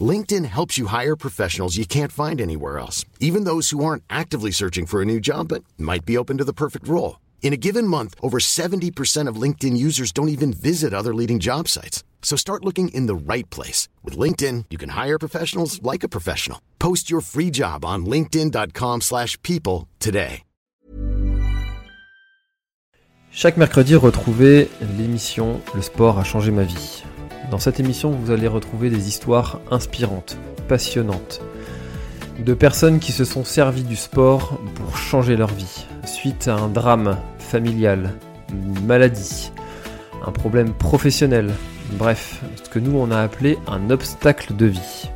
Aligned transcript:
LinkedIn 0.00 0.44
helps 0.44 0.78
you 0.78 0.86
hire 0.86 1.16
professionals 1.16 1.76
you 1.76 1.84
can't 1.84 2.12
find 2.12 2.40
anywhere 2.40 2.78
else, 2.78 3.04
even 3.18 3.42
those 3.42 3.70
who 3.70 3.84
aren't 3.84 4.04
actively 4.08 4.52
searching 4.52 4.86
for 4.86 5.02
a 5.02 5.04
new 5.12 5.18
job 5.18 5.48
but 5.48 5.64
might 5.76 6.04
be 6.04 6.16
open 6.16 6.38
to 6.38 6.46
the 6.48 6.52
perfect 6.52 6.86
role. 6.86 7.18
In 7.42 7.52
a 7.52 7.62
given 7.66 7.84
month, 7.84 8.14
over 8.22 8.38
70% 8.38 9.26
of 9.26 9.42
LinkedIn 9.42 9.76
users 9.76 10.12
don't 10.12 10.28
even 10.28 10.52
visit 10.52 10.94
other 10.94 11.12
leading 11.12 11.40
job 11.40 11.66
sites. 11.66 12.04
So 12.22 12.36
start 12.36 12.64
looking 12.64 12.90
in 12.94 13.06
the 13.06 13.32
right 13.34 13.48
place. 13.50 13.88
With 14.04 14.16
LinkedIn, 14.16 14.66
you 14.70 14.78
can 14.78 14.90
hire 14.90 15.18
professionals 15.18 15.82
like 15.82 16.04
a 16.04 16.08
professional. 16.08 16.60
Post 16.78 17.10
your 17.10 17.22
free 17.22 17.50
job 17.50 17.84
on 17.84 18.06
linkedin.com 18.06 19.00
slash 19.00 19.36
people 19.42 19.88
today. 19.98 20.42
Chaque 23.32 23.56
mercredi, 23.56 23.94
retrouvez 23.94 24.68
l'émission 24.98 25.60
Le 25.72 25.82
sport 25.82 26.18
a 26.18 26.24
changé 26.24 26.50
ma 26.50 26.64
vie. 26.64 27.04
Dans 27.50 27.58
cette 27.58 27.80
émission, 27.80 28.12
vous 28.12 28.30
allez 28.30 28.46
retrouver 28.46 28.90
des 28.90 29.08
histoires 29.08 29.60
inspirantes, 29.72 30.36
passionnantes, 30.68 31.40
de 32.38 32.54
personnes 32.54 33.00
qui 33.00 33.10
se 33.10 33.24
sont 33.24 33.42
servies 33.42 33.82
du 33.82 33.96
sport 33.96 34.60
pour 34.76 34.96
changer 34.96 35.34
leur 35.36 35.50
vie, 35.52 35.86
suite 36.04 36.46
à 36.46 36.54
un 36.54 36.68
drame 36.68 37.18
familial, 37.38 38.12
une 38.50 38.86
maladie, 38.86 39.50
un 40.24 40.30
problème 40.30 40.72
professionnel, 40.72 41.50
bref, 41.98 42.40
ce 42.62 42.70
que 42.70 42.78
nous 42.78 42.96
on 42.96 43.10
a 43.10 43.20
appelé 43.20 43.58
un 43.66 43.90
obstacle 43.90 44.54
de 44.54 44.66
vie. 44.66 45.10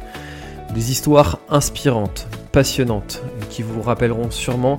Des 0.74 0.90
histoires 0.90 1.38
inspirantes, 1.48 2.26
passionnantes, 2.50 3.22
qui 3.48 3.62
vous 3.62 3.80
rappelleront 3.80 4.32
sûrement 4.32 4.78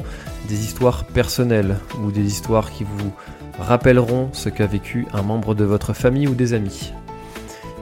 des 0.49 0.59
histoires 0.65 1.05
personnelles 1.05 1.77
ou 2.03 2.11
des 2.11 2.25
histoires 2.25 2.69
qui 2.69 2.83
vous 2.83 3.13
rappelleront 3.59 4.29
ce 4.33 4.49
qu'a 4.49 4.67
vécu 4.67 5.07
un 5.13 5.21
membre 5.21 5.55
de 5.55 5.63
votre 5.63 5.93
famille 5.93 6.27
ou 6.27 6.35
des 6.35 6.53
amis. 6.53 6.91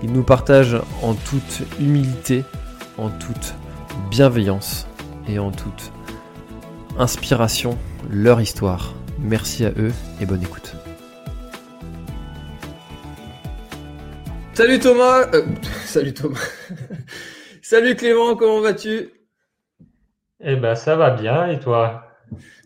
Ils 0.04 0.12
nous 0.12 0.24
partagent 0.24 0.82
en 1.02 1.14
toute 1.14 1.64
humilité, 1.80 2.44
en 2.98 3.10
toute 3.10 3.56
bienveillance 4.12 4.86
et 5.30 5.40
en 5.40 5.52
toute 5.52 5.94
inspiration 7.00 7.78
leur 8.12 8.42
histoire. 8.42 8.94
Merci 9.20 9.64
à 9.64 9.70
eux 9.70 9.94
et 10.20 10.26
bonne 10.26 10.42
écoute. 10.42 10.76
Salut 14.54 14.80
Thomas 14.80 15.30
euh, 15.34 15.46
Salut 15.86 16.14
Thomas 16.14 16.50
Salut 17.62 17.96
Clément, 17.96 18.36
comment 18.36 18.60
vas-tu? 18.60 19.10
Eh 20.42 20.58
ben 20.58 20.76
ça 20.76 20.98
va 20.98 21.12
bien 21.12 21.48
et 21.48 21.60
toi? 21.60 22.04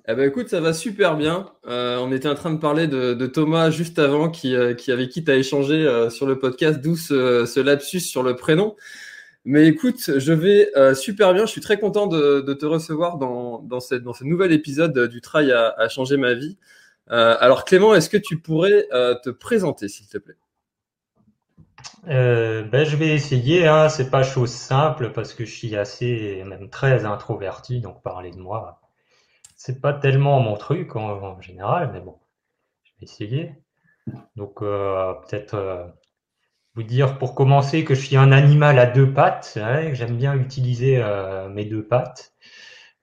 Eh 0.10 0.16
ben 0.16 0.26
écoute, 0.30 0.48
ça 0.48 0.62
va 0.62 0.72
super 0.72 1.18
bien. 1.18 1.52
Euh, 1.68 1.98
on 1.98 2.14
était 2.14 2.30
en 2.30 2.36
train 2.36 2.52
de 2.52 2.60
parler 2.60 2.88
de, 2.88 3.28
Thomas 3.28 3.72
juste 3.72 4.00
avant, 4.00 4.30
qui, 4.30 4.56
euh, 4.56 4.74
qui 4.74 4.94
avec 4.94 5.10
qui 5.10 5.26
tu 5.26 5.32
as 5.32 5.36
échangé 5.36 5.86
euh, 5.86 6.10
sur 6.10 6.26
le 6.26 6.40
podcast, 6.40 6.80
d'où 6.80 6.96
ce, 6.96 7.60
lapsus 7.60 8.00
sur 8.00 8.24
le 8.24 8.38
prénom. 8.38 8.78
Mais 9.44 9.68
écoute, 9.68 10.12
je 10.18 10.34
vais 10.34 10.72
super 10.96 11.34
bien. 11.34 11.46
Je 11.46 11.52
suis 11.52 11.62
très 11.62 11.80
content 11.80 12.08
de, 12.08 12.54
te 12.54 12.66
recevoir 12.66 13.18
dans 13.18 13.80
ce 13.80 14.24
nouvel 14.24 14.54
épisode 14.54 14.98
du 15.10 15.22
Trail 15.22 15.52
à, 15.52 15.74
à 15.78 15.90
changer 15.90 16.18
ma 16.18 16.34
vie. 16.34 16.58
alors 17.08 17.66
Clément, 17.66 17.94
est-ce 17.96 18.10
que 18.10 18.18
tu 18.18 18.40
pourrais 18.40 18.88
te 19.24 19.30
présenter, 19.30 19.90
s'il 19.90 20.08
te 20.08 20.18
plaît? 20.18 20.36
Ben, 22.06 22.86
je 22.86 22.96
vais 22.96 23.10
essayer. 23.10 23.68
Hein. 23.68 23.90
C'est 23.90 24.10
pas 24.10 24.24
chose 24.24 24.52
simple 24.52 25.12
parce 25.14 25.34
que 25.34 25.46
je 25.46 25.52
suis 25.52 25.76
assez, 25.76 26.44
même 26.46 26.70
très 26.70 27.06
introverti, 27.06 27.82
donc 27.82 28.02
parler 28.04 28.32
de 28.32 28.40
moi 28.40 28.82
c'est 29.68 29.82
pas 29.82 29.92
tellement 29.92 30.40
mon 30.40 30.56
truc 30.56 30.96
en, 30.96 31.42
général, 31.42 31.90
mais 31.92 32.00
bon, 32.00 32.18
je 32.84 32.92
vais 32.92 33.04
essayer. 33.04 33.52
Donc, 34.38 34.62
euh, 34.62 35.14
peut-être 35.16 35.56
euh, 35.56 35.86
vous 36.76 36.84
dire 36.84 37.18
pour 37.18 37.36
commencer 37.36 37.84
que 37.84 37.94
je 37.94 38.00
suis 38.00 38.16
un 38.16 38.32
animal 38.32 38.80
à 38.80 38.86
deux 38.86 39.12
pattes. 39.14 39.58
Hein, 39.62 39.94
J'aime 39.94 40.16
bien 40.16 40.36
utiliser 40.36 41.04
euh, 41.04 41.50
mes 41.50 41.66
deux 41.66 41.86
pattes. 41.86 42.34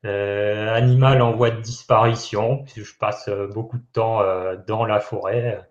animal 0.05 1.21
en 1.21 1.33
voie 1.33 1.51
de 1.51 1.61
disparition, 1.61 2.65
puisque 2.65 2.89
je 2.89 2.99
passe 2.99 3.29
beaucoup 3.53 3.77
de 3.77 3.87
temps 3.93 4.23
dans 4.67 4.87
la 4.87 5.01
forêt, 5.01 5.69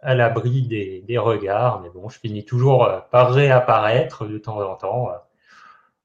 à 0.00 0.14
l'abri 0.16 0.66
des, 0.66 1.02
des, 1.02 1.18
regards. 1.18 1.80
Mais 1.80 1.90
bon, 1.90 2.08
je 2.08 2.18
finis 2.18 2.44
toujours 2.44 2.88
par 3.12 3.32
réapparaître 3.32 4.26
de 4.26 4.38
temps 4.38 4.60
en 4.68 4.74
temps, 4.74 5.10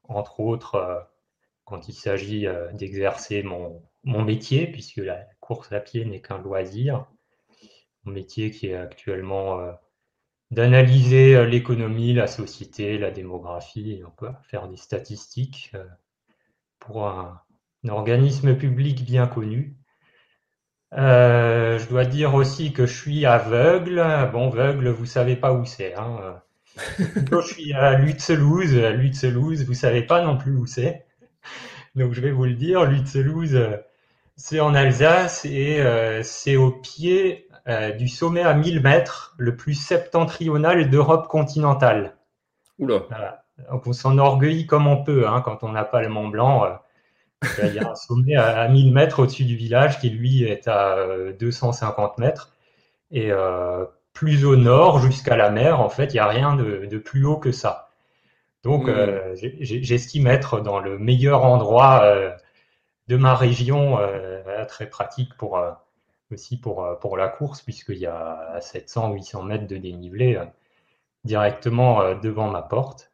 entre 0.04 0.40
autres 0.40 1.08
quand 1.66 1.88
il 1.88 1.94
s'agit 1.94 2.48
d'exercer 2.74 3.44
mon, 3.44 3.82
mon 4.04 4.24
métier, 4.24 4.68
puisque 4.68 4.98
la 4.98 5.26
course 5.40 5.72
à 5.72 5.80
pied 5.80 6.06
n'est 6.06 6.22
qu'un 6.22 6.38
loisir. 6.38 7.06
Mon 8.04 8.14
métier 8.14 8.52
qui 8.52 8.68
est 8.68 8.76
actuellement 8.76 9.60
euh, 9.60 9.72
d'analyser 10.52 11.36
euh, 11.36 11.46
l'économie, 11.46 12.14
la 12.14 12.28
société, 12.28 12.98
la 12.98 13.12
démographie, 13.12 14.02
on 14.08 14.12
peut 14.12 14.30
faire 14.44 14.68
des 14.68 14.78
statistiques 14.78 15.72
euh, 15.76 15.84
pour 16.80 17.08
un, 17.08 17.42
organisme 17.88 18.56
public 18.56 19.06
bien 19.06 19.26
connu. 19.26 19.78
je 20.92 21.90
dois 21.90 22.06
dire 22.06 22.36
aussi 22.36 22.74
que 22.74 22.86
je 22.86 22.94
suis 22.94 23.26
aveugle. 23.26 24.04
Bon, 24.34 24.52
aveugle, 24.52 24.90
vous 24.90 25.06
savez 25.06 25.36
pas 25.38 25.54
où 25.54 25.66
c'est. 25.66 25.96
Hein. 25.96 26.42
je 26.98 27.42
suis 27.42 27.74
à 27.74 27.98
Lutzelouse. 27.98 28.76
Lutzelouse, 28.76 29.66
vous 29.66 29.74
savez 29.74 30.02
pas 30.02 30.24
non 30.24 30.38
plus 30.38 30.56
où 30.56 30.66
c'est. 30.66 31.06
Donc 31.96 32.14
je 32.14 32.22
vais 32.22 32.32
vous 32.32 32.46
le 32.46 32.54
dire, 32.54 32.84
Lutzelouse, 32.86 33.58
c'est 34.40 34.62
en 34.62 34.74
Alsace 34.74 35.44
et 35.44 35.82
euh, 35.82 36.24
c'est 36.24 36.56
au 36.56 36.72
pied 36.72 37.50
euh, 37.68 37.92
du 37.92 38.08
sommet 38.08 38.42
à 38.42 38.54
1000 38.54 38.82
mètres, 38.82 39.36
le 39.38 39.58
plus 39.58 39.74
septentrional 39.74 40.90
d'Europe 40.90 41.28
continentale. 41.28 42.16
Oula. 42.80 43.02
Donc 43.70 43.86
on 43.86 43.92
s'enorgueillit 43.92 44.66
comme 44.66 44.88
on 44.88 45.04
peut 45.04 45.28
hein, 45.28 45.42
quand 45.42 45.62
on 45.64 45.74
n'a 45.74 45.84
pas 45.84 46.02
le 46.02 46.08
Mont 46.08 46.30
Blanc. 46.30 46.64
Euh, 46.64 47.68
il 47.68 47.74
y 47.74 47.80
a 47.80 47.92
un 47.92 47.96
sommet 47.96 48.36
à, 48.36 48.66
1000 48.70 48.94
mètres 48.94 49.20
au-dessus 49.20 49.44
du 49.44 49.58
village 49.58 50.00
qui 50.00 50.10
lui 50.10 50.44
est 50.44 50.70
à 50.70 50.96
250 51.38 52.18
mètres. 52.18 52.54
Et 53.12 53.32
plus 54.14 54.46
au 54.46 54.58
nord, 54.58 55.00
jusqu'à 55.00 55.38
la 55.38 55.50
mer, 55.50 55.80
en 55.80 55.88
fait, 55.88 56.14
il 56.14 56.18
n'y 56.18 56.20
a 56.20 56.28
rien 56.28 56.56
de, 56.56 56.98
plus 56.98 57.26
haut 57.26 57.38
que 57.38 57.54
ça. 57.54 57.92
Donc 58.64 58.88
mmh. 58.88 59.36
j'estime 59.62 60.28
être 60.28 60.60
dans 60.60 60.80
le 60.80 60.98
meilleur 60.98 61.46
endroit 61.46 62.04
de 63.10 63.18
ma 63.18 63.36
région, 63.36 64.00
euh, 64.00 64.66
très 64.66 64.88
pratique 64.88 65.36
pour 65.36 65.58
euh, 65.58 65.72
aussi 66.32 66.60
pour, 66.60 66.86
euh, 66.86 66.96
pour 66.96 67.18
la 67.18 67.28
course, 67.28 67.62
puisqu'il 67.62 67.98
y 67.98 68.06
a 68.06 68.60
700-800 68.60 69.46
mètres 69.46 69.68
de 69.68 69.78
dénivelé 69.78 70.40
directement 71.26 72.16
devant 72.16 72.50
ma 72.50 72.62
porte. 72.62 73.12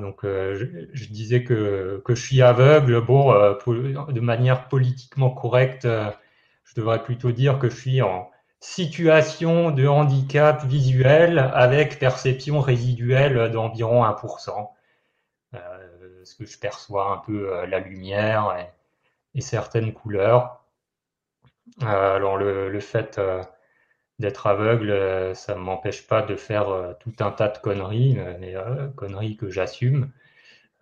donc 0.00 0.20
je, 0.24 1.08
disais 1.10 1.44
que, 1.44 2.02
que, 2.04 2.14
je 2.14 2.22
suis 2.22 2.42
aveugle. 2.42 3.00
Bon, 3.02 3.32
de 3.32 4.20
manière 4.20 4.68
politiquement 4.68 5.30
correcte, 5.30 5.86
je 5.86 6.74
devrais 6.74 7.02
plutôt 7.02 7.30
dire 7.30 7.58
que 7.58 7.68
je 7.68 7.76
suis 7.76 8.02
en 8.02 8.30
situation 8.60 9.70
de 9.70 9.86
handicap 9.86 10.64
visuel 10.64 11.38
avec 11.38 11.98
perception 11.98 12.60
résiduelle 12.60 13.50
d'environ 13.52 14.04
1%. 14.04 14.70
Euh, 15.54 15.58
ce 16.24 16.34
que 16.34 16.46
je 16.46 16.58
perçois 16.58 17.12
un 17.12 17.18
peu 17.18 17.64
la 17.66 17.78
lumière 17.80 18.56
et, 18.58 18.77
certaines 19.40 19.92
couleurs. 19.92 20.58
Euh, 21.82 22.16
alors 22.16 22.36
le, 22.38 22.80
fait 22.80 23.18
euh, 23.18 23.42
d'être 24.18 24.46
aveugle, 24.46 24.90
euh, 24.90 25.34
ça 25.34 25.54
ne 25.54 25.60
m'empêche 25.60 26.06
pas 26.06 26.22
de 26.22 26.36
faire 26.36 26.96
tout 27.00 27.12
un 27.20 27.30
tas 27.30 27.48
de 27.48 27.58
conneries, 27.58 28.18
mais 28.40 28.54
conneries 28.96 29.36
que 29.36 29.50
j'assume, 29.50 30.12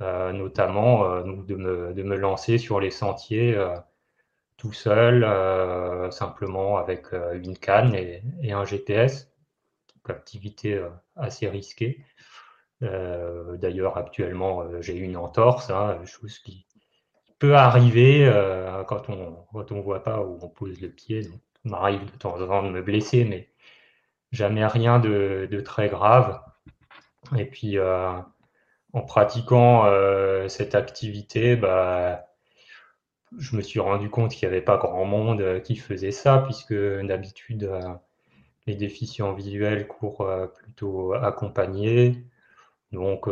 notamment 0.01 1.21
de, 1.23 1.55
me, 1.57 1.93
de, 1.95 2.03
me, 2.03 2.17
lancer 2.17 2.59
sur 2.59 2.81
les 2.81 2.91
sentiers 2.91 3.59
tout 4.57 4.73
seul, 4.73 5.27
simplement 6.13 6.79
avec 6.79 7.07
une 7.35 7.57
canne 7.59 7.95
et, 7.95 8.23
un 8.53 8.65
GPS, 8.65 9.31
activité 10.09 10.81
assez 11.17 11.49
risquée. 11.49 12.05
D'ailleurs, 12.81 13.97
actuellement, 13.97 14.81
j'ai 14.81 14.97
une 14.97 15.17
entorse, 15.17 15.71
hein, 15.71 15.99
chose 16.05 16.39
qui, 16.39 16.66
peut 17.39 17.57
arriver 17.57 18.27
euh, 18.27 18.85
quand 18.85 19.09
on 19.11 19.37
quand 19.53 19.73
on 19.73 19.81
voit 19.81 20.03
pas 20.03 20.21
où 20.23 20.39
on 20.43 20.49
pose 20.49 20.81
le 20.81 20.91
pied. 20.91 21.23
Donc, 21.23 21.41
il 21.65 21.71
m'arrive 21.71 22.05
de 22.05 22.19
temps 22.19 22.41
en 22.41 22.47
temps 22.47 22.63
de 22.63 22.71
me 22.71 22.83
blesser, 22.83 23.25
mais 23.25 23.49
jamais 24.33 24.67
rien 24.67 24.99
de, 25.01 25.49
de 25.51 25.61
très 25.61 25.89
grave. 25.89 26.41
Et 27.37 27.45
puis 27.47 27.79
euh, 27.79 28.13
en 28.93 29.03
pratiquant 29.03 29.87
euh, 29.87 30.49
cette 30.49 30.75
activité, 30.75 31.57
bah, 31.57 32.27
je 33.39 33.57
me 33.57 33.63
suis 33.63 33.81
rendu 33.81 34.11
compte 34.11 34.33
qu'il 34.33 34.49
n'y 34.49 34.55
avait 34.55 34.65
pas 34.65 34.79
grand 34.79 35.05
monde 35.05 35.63
qui 35.63 35.77
faisait 35.77 36.13
ça, 36.13 36.39
puisque 36.39 36.75
d'habitude, 36.75 37.71
les 38.67 38.75
déficients 38.77 39.33
visuels 39.35 39.87
courent 39.89 40.29
plutôt 40.55 41.13
accompagnés. 41.15 42.25
Donc, 42.93 43.29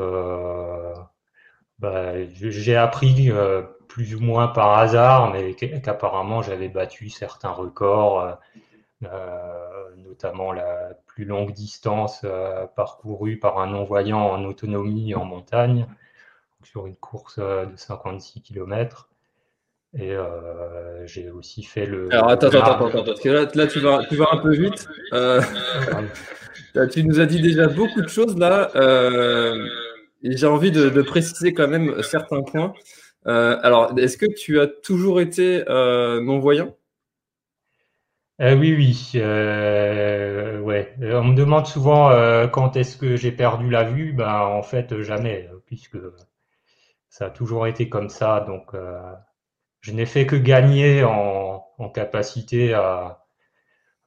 bah, 1.79 2.25
j'ai 2.33 2.77
appris 2.77 3.31
plus 3.89 4.15
ou 4.15 4.21
moins 4.21 4.49
par 4.49 4.79
hasard, 4.79 5.33
mais 5.33 5.55
qu'apparemment 5.55 6.43
j'avais 6.43 6.69
battu 6.69 7.09
certains 7.09 7.51
records, 7.51 8.39
notamment 9.97 10.53
la 10.53 10.95
plus 11.07 11.25
longue 11.25 11.53
distance 11.53 12.25
parcourue 12.77 13.39
par 13.39 13.59
un 13.59 13.67
non-voyant 13.69 14.21
en 14.21 14.45
autonomie 14.45 15.15
en 15.15 15.25
montagne 15.25 15.87
sur 16.65 16.87
une 16.87 16.97
course 16.97 17.37
euh, 17.39 17.67
de 17.67 17.77
56 17.77 18.43
km. 18.43 19.09
Et 19.97 20.11
euh, 20.13 21.07
j'ai 21.07 21.31
aussi 21.31 21.63
fait 21.63 21.87
le. 21.87 22.13
Alors 22.13 22.31
attends, 22.31 22.49
attends, 22.49 22.87
attends, 22.87 23.05
parce 23.05 23.21
que 23.21 23.29
là, 23.29 23.47
là 23.55 23.67
tu, 23.69 23.79
vas, 23.79 24.05
tu 24.09 24.17
vas 24.17 24.27
un 24.33 24.39
peu 24.39 24.53
vite. 24.53 24.89
Euh, 25.13 25.41
tu 26.93 27.05
nous 27.05 27.21
as 27.21 27.27
dit 27.27 27.41
déjà 27.41 27.69
beaucoup 27.69 28.03
de 28.03 28.09
choses 28.09 28.37
là. 28.37 28.71
et 30.25 30.37
j'ai 30.37 30.47
envie 30.49 30.73
de, 30.73 31.03
préciser 31.03 31.55
quand 31.55 31.69
même 31.69 32.03
certains 32.03 32.43
points. 32.43 32.75
Alors, 33.25 33.99
est-ce 33.99 34.17
que 34.17 34.27
tu 34.27 34.61
as 34.61 34.67
toujours 34.67 35.21
été 35.21 35.65
non-voyant? 35.69 36.77
Oui, 38.41 38.75
oui. 38.75 39.11
ouais. 39.15 40.95
On 41.01 41.25
me 41.25 41.35
demande 41.35 41.67
souvent 41.67 42.11
quand 42.49 42.77
est-ce 42.77 42.97
que 42.97 43.17
j'ai 43.17 43.33
perdu 43.33 43.71
la 43.71 43.85
vue? 43.85 44.13
Ben, 44.13 44.41
en 44.41 44.63
fait, 44.63 45.01
jamais, 45.03 45.49
puisque 45.67 45.99
ça 47.15 47.27
a 47.27 47.31
toujours 47.31 47.69
été 47.69 47.89
comme 47.89 48.09
ça. 48.09 48.41
Donc, 48.41 48.75
euh, 48.75 49.01
je 49.81 49.93
n'ai 49.93 50.05
fait 50.07 50.27
que 50.27 50.35
gagner 50.35 51.05
en, 51.05 51.63
capacité 51.95 52.75
à, 52.75 53.25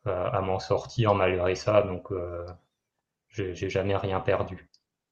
à, 0.06 0.42
m'en 0.42 0.60
sortir 0.60 1.16
malgré 1.16 1.56
ça. 1.56 1.84
Donc, 1.84 2.12
euh, 2.12 2.46
j'ai 3.30 3.70
jamais 3.70 3.96
rien 3.96 4.20
perdu. 4.20 4.70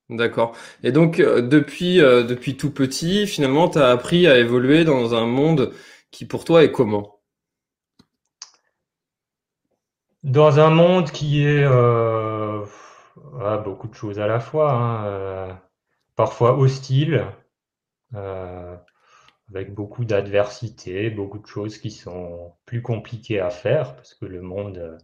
D'accord. 0.10 0.56
Et 0.84 0.92
donc, 0.92 1.20
euh, 1.20 1.42
depuis, 1.42 1.98
depuis 1.98 2.58
tout 2.58 2.72
petit, 2.72 3.26
finalement, 3.28 3.70
tu 3.70 3.80
as 3.80 3.90
appris 3.90 4.28
à 4.28 4.38
évoluer 4.38 4.84
dans 4.84 5.16
un 5.16 5.26
monde 5.26 5.74
qui, 6.12 6.26
pour 6.26 6.46
toi, 6.46 6.64
est 6.64 6.72
comment? 6.72 7.20
Dans 10.24 10.60
un 10.60 10.72
monde 10.72 11.10
qui 11.12 11.44
est 11.46 11.64
beaucoup 13.64 13.88
de 13.88 13.94
choses 13.94 14.20
à 14.20 14.28
la 14.28 14.40
fois, 14.40 14.74
hein, 14.74 15.60
parfois 16.16 16.58
hostile, 16.58 17.26
euh, 18.16 18.76
avec 19.50 19.74
beaucoup 19.74 20.06
d'adversité, 20.06 21.10
beaucoup 21.10 21.40
de 21.40 21.48
choses 21.48 21.78
qui 21.78 21.92
sont 21.92 22.54
plus 22.66 22.82
compliquées 22.82 23.40
à 23.40 23.50
faire, 23.50 23.96
parce 23.96 24.14
que 24.16 24.26
le 24.26 24.42
monde 24.42 24.78
euh, 24.78 24.98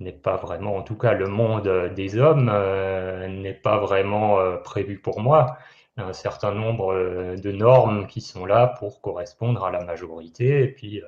n'est 0.00 0.12
pas 0.12 0.36
vraiment, 0.36 0.76
en 0.76 0.82
tout 0.82 0.96
cas 0.96 1.12
le 1.12 1.26
monde 1.26 1.92
des 1.94 2.18
hommes 2.18 2.50
euh, 2.52 3.28
n'est 3.28 3.54
pas 3.54 3.78
vraiment 3.78 4.38
prévu 4.64 4.98
pour 4.98 5.20
moi. 5.20 5.58
Un 5.96 6.12
certain 6.12 6.52
nombre 6.52 6.94
de 7.36 7.52
normes 7.52 8.06
qui 8.06 8.20
sont 8.20 8.46
là 8.46 8.68
pour 8.78 9.00
correspondre 9.00 9.64
à 9.64 9.70
la 9.72 9.84
majorité, 9.84 10.62
et 10.62 10.68
puis 10.68 11.02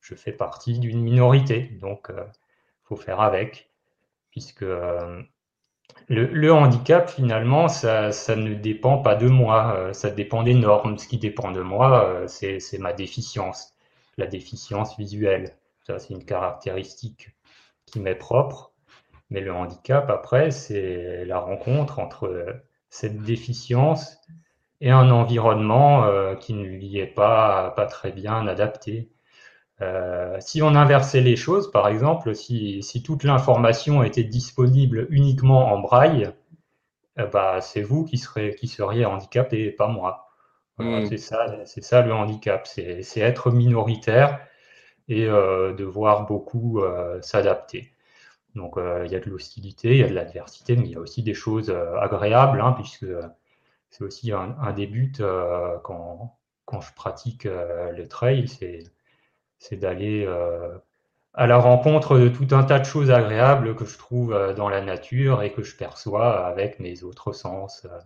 je 0.00 0.14
fais 0.14 0.32
partie 0.32 0.78
d'une 0.78 1.00
minorité, 1.00 1.78
donc 1.80 2.12
faut 2.84 2.96
faire 2.96 3.20
avec, 3.20 3.70
puisque 4.30 4.64
le, 6.08 6.52
handicap, 6.52 7.10
finalement, 7.10 7.68
ça, 7.68 8.10
ne 8.36 8.54
dépend 8.54 8.98
pas 8.98 9.14
de 9.14 9.28
moi, 9.28 9.74
euh, 9.76 9.92
ça 9.92 10.10
dépend 10.10 10.42
des 10.42 10.54
normes. 10.54 10.98
Ce 10.98 11.08
qui 11.08 11.18
dépend 11.18 11.50
de 11.50 11.60
moi, 11.60 12.04
euh, 12.06 12.26
c'est 12.26 12.78
ma 12.78 12.92
déficience, 12.92 13.74
la 14.16 14.26
déficience 14.26 14.96
visuelle. 14.98 15.54
Ça, 15.86 15.98
c'est 15.98 16.14
une 16.14 16.24
caractéristique 16.24 17.30
qui 17.88 18.00
m'est 18.00 18.14
propre. 18.14 18.72
Mais 19.30 19.40
le 19.40 19.52
handicap, 19.52 20.08
après, 20.10 20.50
c'est 20.50 21.24
la 21.24 21.38
rencontre 21.38 21.98
entre 21.98 22.62
cette 22.88 23.22
déficience 23.22 24.18
et 24.80 24.90
un 24.90 25.10
environnement 25.10 26.04
euh, 26.04 26.34
qui 26.34 26.54
ne 26.54 26.64
lui 26.64 26.98
est 26.98 27.06
pas, 27.06 27.72
pas 27.76 27.86
très 27.86 28.12
bien 28.12 28.46
adapté. 28.46 29.10
Euh, 29.80 30.36
si 30.40 30.62
on 30.62 30.74
inversait 30.74 31.20
les 31.20 31.36
choses, 31.36 31.70
par 31.70 31.88
exemple, 31.88 32.34
si, 32.34 32.82
toute 33.04 33.24
l'information 33.24 34.02
était 34.02 34.24
disponible 34.24 35.06
uniquement 35.10 35.72
en 35.72 35.78
braille, 35.78 36.30
bah, 37.32 37.60
c'est 37.60 37.82
vous 37.82 38.04
qui, 38.04 38.16
serez, 38.16 38.54
qui 38.54 38.68
seriez 38.68 39.04
handicapé, 39.04 39.70
pas 39.72 39.88
moi. 39.88 40.28
Hmm. 40.78 41.06
C'est 41.06 41.18
ça, 41.18 41.64
c'est 41.64 41.82
ça 41.82 42.02
le 42.02 42.12
handicap, 42.12 42.66
c'est 42.66 43.04
être 43.16 43.50
minoritaire 43.50 44.38
et 45.08 45.26
euh, 45.26 45.72
devoir 45.74 46.26
beaucoup 46.26 46.80
euh, 46.80 47.20
s'adapter. 47.22 47.92
Donc 48.54 48.74
il 48.76 49.12
y 49.12 49.14
a 49.14 49.20
de 49.20 49.30
l'hostilité, 49.30 49.90
il 49.90 49.98
y 49.98 50.02
a 50.02 50.08
de 50.08 50.14
l'adversité, 50.14 50.74
mais 50.76 50.86
il 50.86 50.90
y 50.92 50.96
a 50.96 51.00
aussi 51.00 51.22
des 51.22 51.34
choses 51.34 51.70
agréables, 52.00 52.60
hein, 52.60 52.72
puisque 52.72 53.06
c'est 53.90 54.02
aussi 54.02 54.32
un, 54.32 54.72
des 54.72 54.86
buts 54.88 55.12
quand, 55.84 56.36
quand, 56.64 56.80
je 56.80 56.92
pratique 56.94 57.44
le 57.44 58.08
trail, 58.08 58.48
c'est 59.58 59.76
d'aller 59.76 60.24
euh, 60.26 60.78
à 61.34 61.46
la 61.46 61.58
rencontre 61.58 62.18
de 62.18 62.28
tout 62.28 62.48
un 62.52 62.64
tas 62.64 62.78
de 62.78 62.84
choses 62.84 63.10
agréables 63.10 63.76
que 63.76 63.84
je 63.84 63.98
trouve 63.98 64.32
euh, 64.32 64.54
dans 64.54 64.68
la 64.68 64.80
nature 64.80 65.42
et 65.42 65.52
que 65.52 65.62
je 65.62 65.76
perçois 65.76 66.46
avec 66.46 66.80
mes 66.80 67.02
autres 67.04 67.32
sens, 67.32 67.84
euh, 67.84 67.98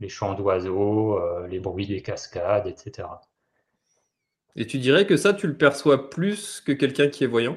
les 0.00 0.08
chants 0.08 0.34
d'oiseaux, 0.34 1.20
les 1.46 1.60
bruits 1.60 1.86
des 1.86 2.00
cascades, 2.00 2.66
etc. 2.66 3.06
Et 4.56 4.66
tu 4.66 4.78
dirais 4.78 5.06
que 5.06 5.16
ça, 5.16 5.32
tu 5.32 5.46
le 5.46 5.56
perçois 5.56 6.10
plus 6.10 6.60
que 6.60 6.72
quelqu'un 6.72 7.08
qui 7.08 7.24
est 7.24 7.28
voyant? 7.28 7.56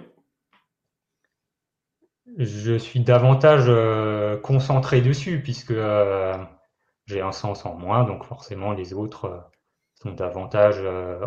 Je 2.37 2.77
suis 2.77 3.01
davantage 3.01 3.69
concentré 4.41 5.01
dessus 5.01 5.41
puisque 5.41 5.73
j'ai 7.05 7.21
un 7.21 7.31
sens 7.31 7.65
en 7.65 7.75
moins, 7.75 8.05
donc 8.05 8.23
forcément 8.23 8.71
les 8.71 8.93
autres 8.93 9.49
sont 9.95 10.11
davantage 10.11 10.79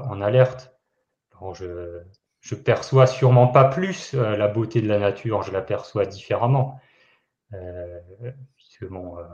en 0.07 0.21
alerte 0.21 0.77
je, 1.55 2.03
je 2.41 2.55
perçois 2.55 3.07
sûrement 3.07 3.49
pas 3.49 3.65
plus 3.65 4.15
euh, 4.15 4.37
la 4.37 4.49
beauté 4.49 4.81
de 4.81 4.89
la 4.89 4.99
nature, 4.99 5.43
je 5.43 5.53
la 5.53 5.63
perçois 5.63 6.07
différemment. 6.07 6.81
Euh, 7.53 8.01
puisque 8.57 8.87
bon, 8.89 9.19
euh, 9.19 9.25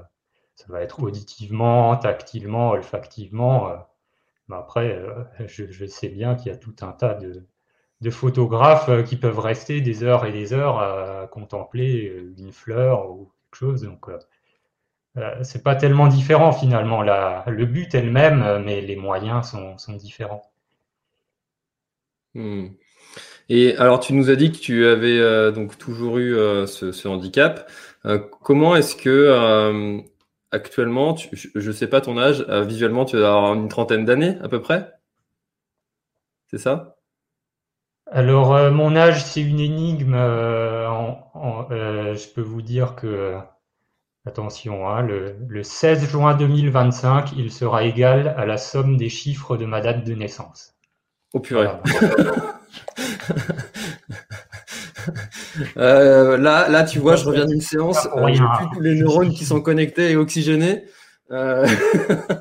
ça 0.54 0.66
va 0.68 0.82
être 0.82 1.02
auditivement, 1.02 1.96
tactilement, 1.96 2.70
olfactivement. 2.70 3.72
Mais 4.48 4.56
après, 4.56 4.98
je, 5.46 5.86
sais 5.86 6.08
bien 6.08 6.34
qu'il 6.34 6.48
y 6.52 6.54
a 6.54 6.58
tout 6.58 6.74
un 6.82 6.92
tas 6.92 7.14
de, 7.14 8.10
photographes 8.10 8.90
qui 9.04 9.16
peuvent 9.16 9.38
rester 9.38 9.80
des 9.80 10.02
heures 10.02 10.26
et 10.26 10.32
des 10.32 10.52
heures 10.52 10.78
à 10.78 11.28
contempler 11.28 12.12
une 12.38 12.52
fleur 12.52 13.10
ou 13.10 13.30
quelque 13.44 13.58
chose. 13.58 13.82
Donc, 13.82 14.06
c'est 15.42 15.62
pas 15.62 15.76
tellement 15.76 16.08
différent 16.08 16.52
finalement. 16.52 17.02
La, 17.02 17.44
le 17.46 17.66
but 17.66 17.94
est 17.94 18.02
le 18.02 18.10
même, 18.10 18.62
mais 18.64 18.80
les 18.80 18.96
moyens 18.96 19.50
sont, 19.50 19.78
sont 19.78 19.94
différents. 19.94 20.42
Hmm. 22.34 22.68
Et 23.48 23.76
alors, 23.76 24.00
tu 24.00 24.14
nous 24.14 24.30
as 24.30 24.36
dit 24.36 24.52
que 24.52 24.58
tu 24.58 24.86
avais 24.86 25.18
euh, 25.18 25.50
donc 25.50 25.76
toujours 25.78 26.18
eu 26.18 26.34
euh, 26.34 26.66
ce, 26.66 27.06
handicap. 27.08 27.70
Euh, 28.06 28.18
comment 28.42 28.76
est-ce 28.76 28.96
que 28.96 30.02
actuellement, 30.52 31.16
je 31.16 31.68
ne 31.68 31.72
sais 31.72 31.88
pas 31.88 32.00
ton 32.00 32.18
âge, 32.18 32.44
visuellement, 32.66 33.04
tu 33.04 33.22
as 33.22 33.30
une 33.30 33.68
trentaine 33.68 34.04
d'années 34.04 34.36
à 34.42 34.48
peu 34.48 34.60
près? 34.60 34.92
C'est 36.46 36.58
ça? 36.58 36.96
Alors, 38.10 38.70
mon 38.70 38.94
âge, 38.94 39.24
c'est 39.24 39.40
une 39.40 39.60
énigme. 39.60 40.14
je 40.14 41.14
peux 42.34 42.42
vous 42.42 42.62
dire 42.62 42.94
que, 42.94 43.36
attention, 44.26 44.88
hein, 44.88 45.02
le, 45.02 45.36
le 45.48 45.62
16 45.62 46.08
juin 46.08 46.34
2025, 46.34 47.32
il 47.36 47.50
sera 47.50 47.84
égal 47.84 48.34
à 48.36 48.46
la 48.46 48.58
somme 48.58 48.96
des 48.96 49.08
chiffres 49.08 49.56
de 49.56 49.64
ma 49.64 49.80
date 49.80 50.04
de 50.04 50.14
naissance. 50.14 50.74
Au 51.32 51.40
purée. 51.40 51.68
Euh, 55.76 56.36
là, 56.36 56.68
là, 56.68 56.84
tu 56.84 56.98
vois, 56.98 57.16
je 57.16 57.24
reviens 57.24 57.46
d'une 57.46 57.60
séance. 57.60 58.06
Euh, 58.16 58.28
j'ai 58.28 58.44
plus 58.58 58.66
tous 58.74 58.80
les 58.80 58.94
neurones 58.94 59.32
qui 59.32 59.44
sont 59.44 59.60
connectés 59.60 60.10
et 60.10 60.16
oxygénés. 60.16 60.84
Euh, 61.30 61.66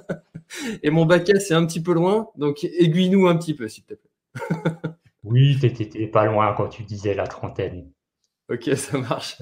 et 0.84 0.90
mon 0.90 1.06
bac 1.06 1.30
est 1.30 1.52
un 1.52 1.66
petit 1.66 1.82
peu 1.82 1.94
loin, 1.94 2.30
donc 2.36 2.64
aiguille-nous 2.64 3.28
un 3.28 3.38
petit 3.38 3.54
peu, 3.54 3.68
s'il 3.68 3.84
te 3.84 3.94
plaît. 3.94 4.52
oui, 5.24 5.58
t'étais 5.60 6.08
pas 6.08 6.26
loin 6.26 6.54
quand 6.56 6.68
tu 6.68 6.84
disais 6.84 7.14
la 7.14 7.28
trentaine. 7.28 7.90
Ok, 8.50 8.70
ça 8.76 8.98
marche. 8.98 9.38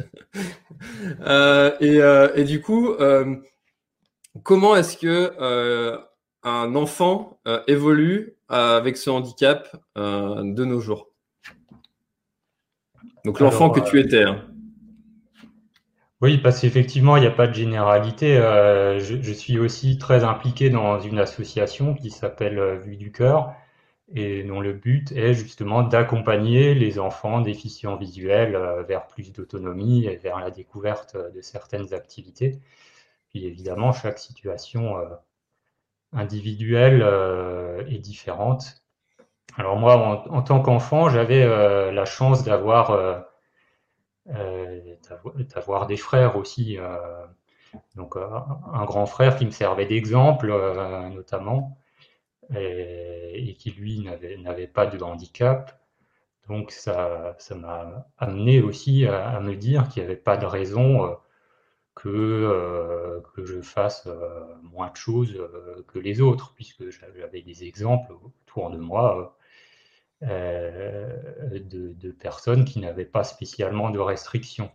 et, 1.82 2.00
et, 2.36 2.44
du 2.44 2.62
coup, 2.62 2.96
comment 4.44 4.76
est-ce 4.76 4.98
que 4.98 6.00
un 6.44 6.76
enfant 6.76 7.40
évolue 7.68 8.40
euh, 8.52 8.78
avec 8.78 8.98
ce 8.98 9.12
handicap 9.12 9.76
euh, 9.98 10.42
de 10.44 10.66
nos 10.66 10.80
jours? 10.80 11.09
Donc 13.26 13.40
l'enfant 13.40 13.70
que 13.70 13.80
tu 13.80 13.98
euh, 13.98 14.02
étais. 14.02 14.24
Hein. 14.24 14.46
Oui, 16.22 16.38
parce 16.38 16.60
qu'effectivement, 16.60 17.16
il 17.18 17.22
n'y 17.22 17.28
a 17.28 17.32
pas 17.32 17.48
de 17.48 17.54
généralité. 17.54 18.36
je, 18.36 19.32
suis 19.32 19.58
aussi 19.58 19.98
très 19.98 20.26
impliqué 20.26 20.70
dans 20.70 21.00
une 21.00 21.18
association 21.18 21.94
qui 21.94 22.10
s'appelle 22.10 22.80
Vue 22.84 22.98
du 22.98 23.12
Cœur 23.12 23.54
et 24.14 24.44
dont 24.44 24.60
le 24.60 24.74
but 24.74 25.14
est 25.14 25.34
justement 25.34 25.82
d'accompagner 25.82 26.74
les 26.74 27.00
enfants 27.00 27.40
déficients 27.40 27.96
visuels 27.96 28.58
vers 28.86 29.08
plus 29.08 29.32
d'autonomie 29.32 30.08
et 30.08 30.18
vers 30.18 30.40
la 30.40 30.52
découverte 30.52 31.16
de 31.16 31.40
certaines 31.40 31.94
activités. 31.94 32.60
Puis 33.30 33.46
évidemment, 33.46 33.94
chaque 33.94 34.20
situation 34.20 34.98
individuelle 36.12 37.02
est 37.88 38.00
différente. 38.00 38.79
Alors 39.60 39.78
moi, 39.78 40.26
en, 40.30 40.42
tant 40.42 40.62
qu'enfant, 40.62 41.10
j'avais 41.10 41.46
la 41.92 42.06
chance 42.06 42.44
d'avoir 42.44 43.26
d'avoir 44.26 45.86
des 45.86 45.98
frères 45.98 46.38
aussi. 46.38 46.78
donc 47.96 48.16
un 48.16 48.86
grand 48.86 49.06
frère 49.06 49.36
qui 49.36 49.46
me 49.46 49.52
servait 49.52 49.86
d'exemple 49.86 50.48
notamment 51.14 51.78
et, 52.56 53.56
qui 53.60 53.72
lui 53.72 54.08
n'avait 54.40 54.68
pas 54.68 54.86
de 54.86 55.02
handicap. 55.04 55.80
Donc 56.48 56.72
ça 56.72 57.36
m'a 57.56 58.08
amené 58.18 58.62
aussi 58.62 59.06
à, 59.06 59.40
me 59.40 59.56
dire 59.56 59.88
qu'il 59.90 60.02
n'y 60.04 60.08
avait 60.08 60.18
pas 60.18 60.38
de 60.38 60.46
raison 60.46 61.06
euh, 61.06 61.14
que, 61.94 62.10
euh, 62.10 63.22
je 63.38 63.62
fasse 63.62 64.08
euh, 64.08 64.46
moins 64.64 64.90
de 64.90 64.96
choses 64.96 65.38
que 65.88 66.00
les 66.00 66.22
autres, 66.22 66.54
puisque 66.56 66.90
j'avais 66.90 67.42
des 67.42 67.64
exemples 67.66 68.14
autour 68.14 68.72
de 68.72 68.78
moi 68.78 69.38
de, 70.22 71.94
de, 71.94 72.12
personnes 72.12 72.66
qui 72.66 72.80
n'avaient 72.80 73.06
pas 73.06 73.24
spécialement 73.24 73.90
de 73.90 74.00
restrictions. 74.00 74.72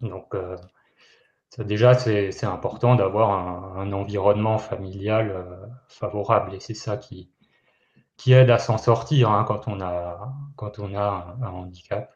Donc 0.00 0.34
déjà, 1.58 1.94
c'est 1.94 2.44
important 2.44 2.94
d'avoir 2.94 3.76
un, 3.78 3.92
environnement 3.92 4.58
familial 4.58 5.30
euh, 5.30 5.66
favorable 5.88 6.54
et 6.54 6.60
c'est 6.60 6.74
ça 6.74 6.96
qui, 6.96 7.30
qui 8.16 8.32
aide 8.32 8.50
à 8.50 8.58
s'en 8.58 8.78
sortir 8.78 9.30
hein, 9.30 9.44
quand, 9.46 9.68
on 9.68 9.80
a, 9.80 10.32
quand 10.56 10.78
on 10.78 10.94
a 10.94 11.36
un, 11.42 11.48
handicap. 11.48 12.14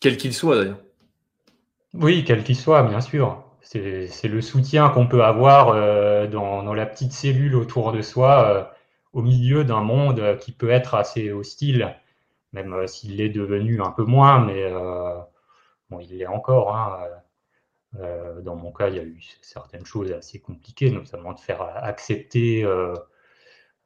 Quel 0.00 0.16
qu'il 0.16 0.34
soit 0.34 0.56
d'ailleurs. 0.56 0.80
Oui, 1.94 2.24
quel 2.24 2.44
qu'il 2.44 2.56
soit, 2.56 2.82
bien 2.82 3.00
sûr. 3.00 3.44
C'est 3.60 4.28
le 4.28 4.40
soutien 4.40 4.88
qu'on 4.90 5.06
peut 5.06 5.24
avoir 5.24 5.68
euh, 5.68 6.26
dans, 6.26 6.74
la 6.74 6.86
petite 6.86 7.12
cellule 7.12 7.54
autour 7.54 7.92
de 7.92 8.02
soi, 8.02 8.48
euh, 8.48 8.64
au 9.12 9.22
milieu 9.22 9.64
d'un 9.64 9.82
monde 9.82 10.38
qui 10.38 10.52
peut 10.52 10.70
être 10.70 10.94
assez 10.94 11.32
hostile, 11.32 11.94
même 12.52 12.86
s'il 12.86 13.20
est 13.20 13.28
devenu 13.30 13.82
un 13.82 13.90
peu 13.90 14.04
moins, 14.04 14.44
mais 14.44 14.70
bon, 15.90 16.00
il 16.00 16.16
l'est 16.18 16.26
encore. 16.26 16.74
Hein, 16.76 17.08
euh, 18.00 18.40
dans 18.40 18.56
mon 18.56 18.72
cas, 18.72 18.88
il 18.88 18.96
y 18.96 18.98
a 18.98 19.02
eu 19.02 19.20
certaines 19.42 19.84
choses 19.84 20.12
assez 20.12 20.40
compliquées, 20.40 20.90
notamment 20.90 21.32
de 21.32 21.40
faire 21.40 21.62
accepter 21.62 22.64
euh, 22.64 22.94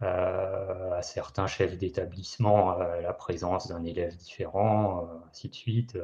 euh, 0.03 0.93
à 0.93 1.03
certains 1.03 1.47
chefs 1.47 1.77
d'établissement 1.79 2.77
la 2.79 3.13
présence 3.13 3.69
d'un 3.69 3.85
élève 3.85 4.17
différent, 4.17 5.09
ainsi 5.31 5.49
de 5.49 5.55
suite. 5.55 5.99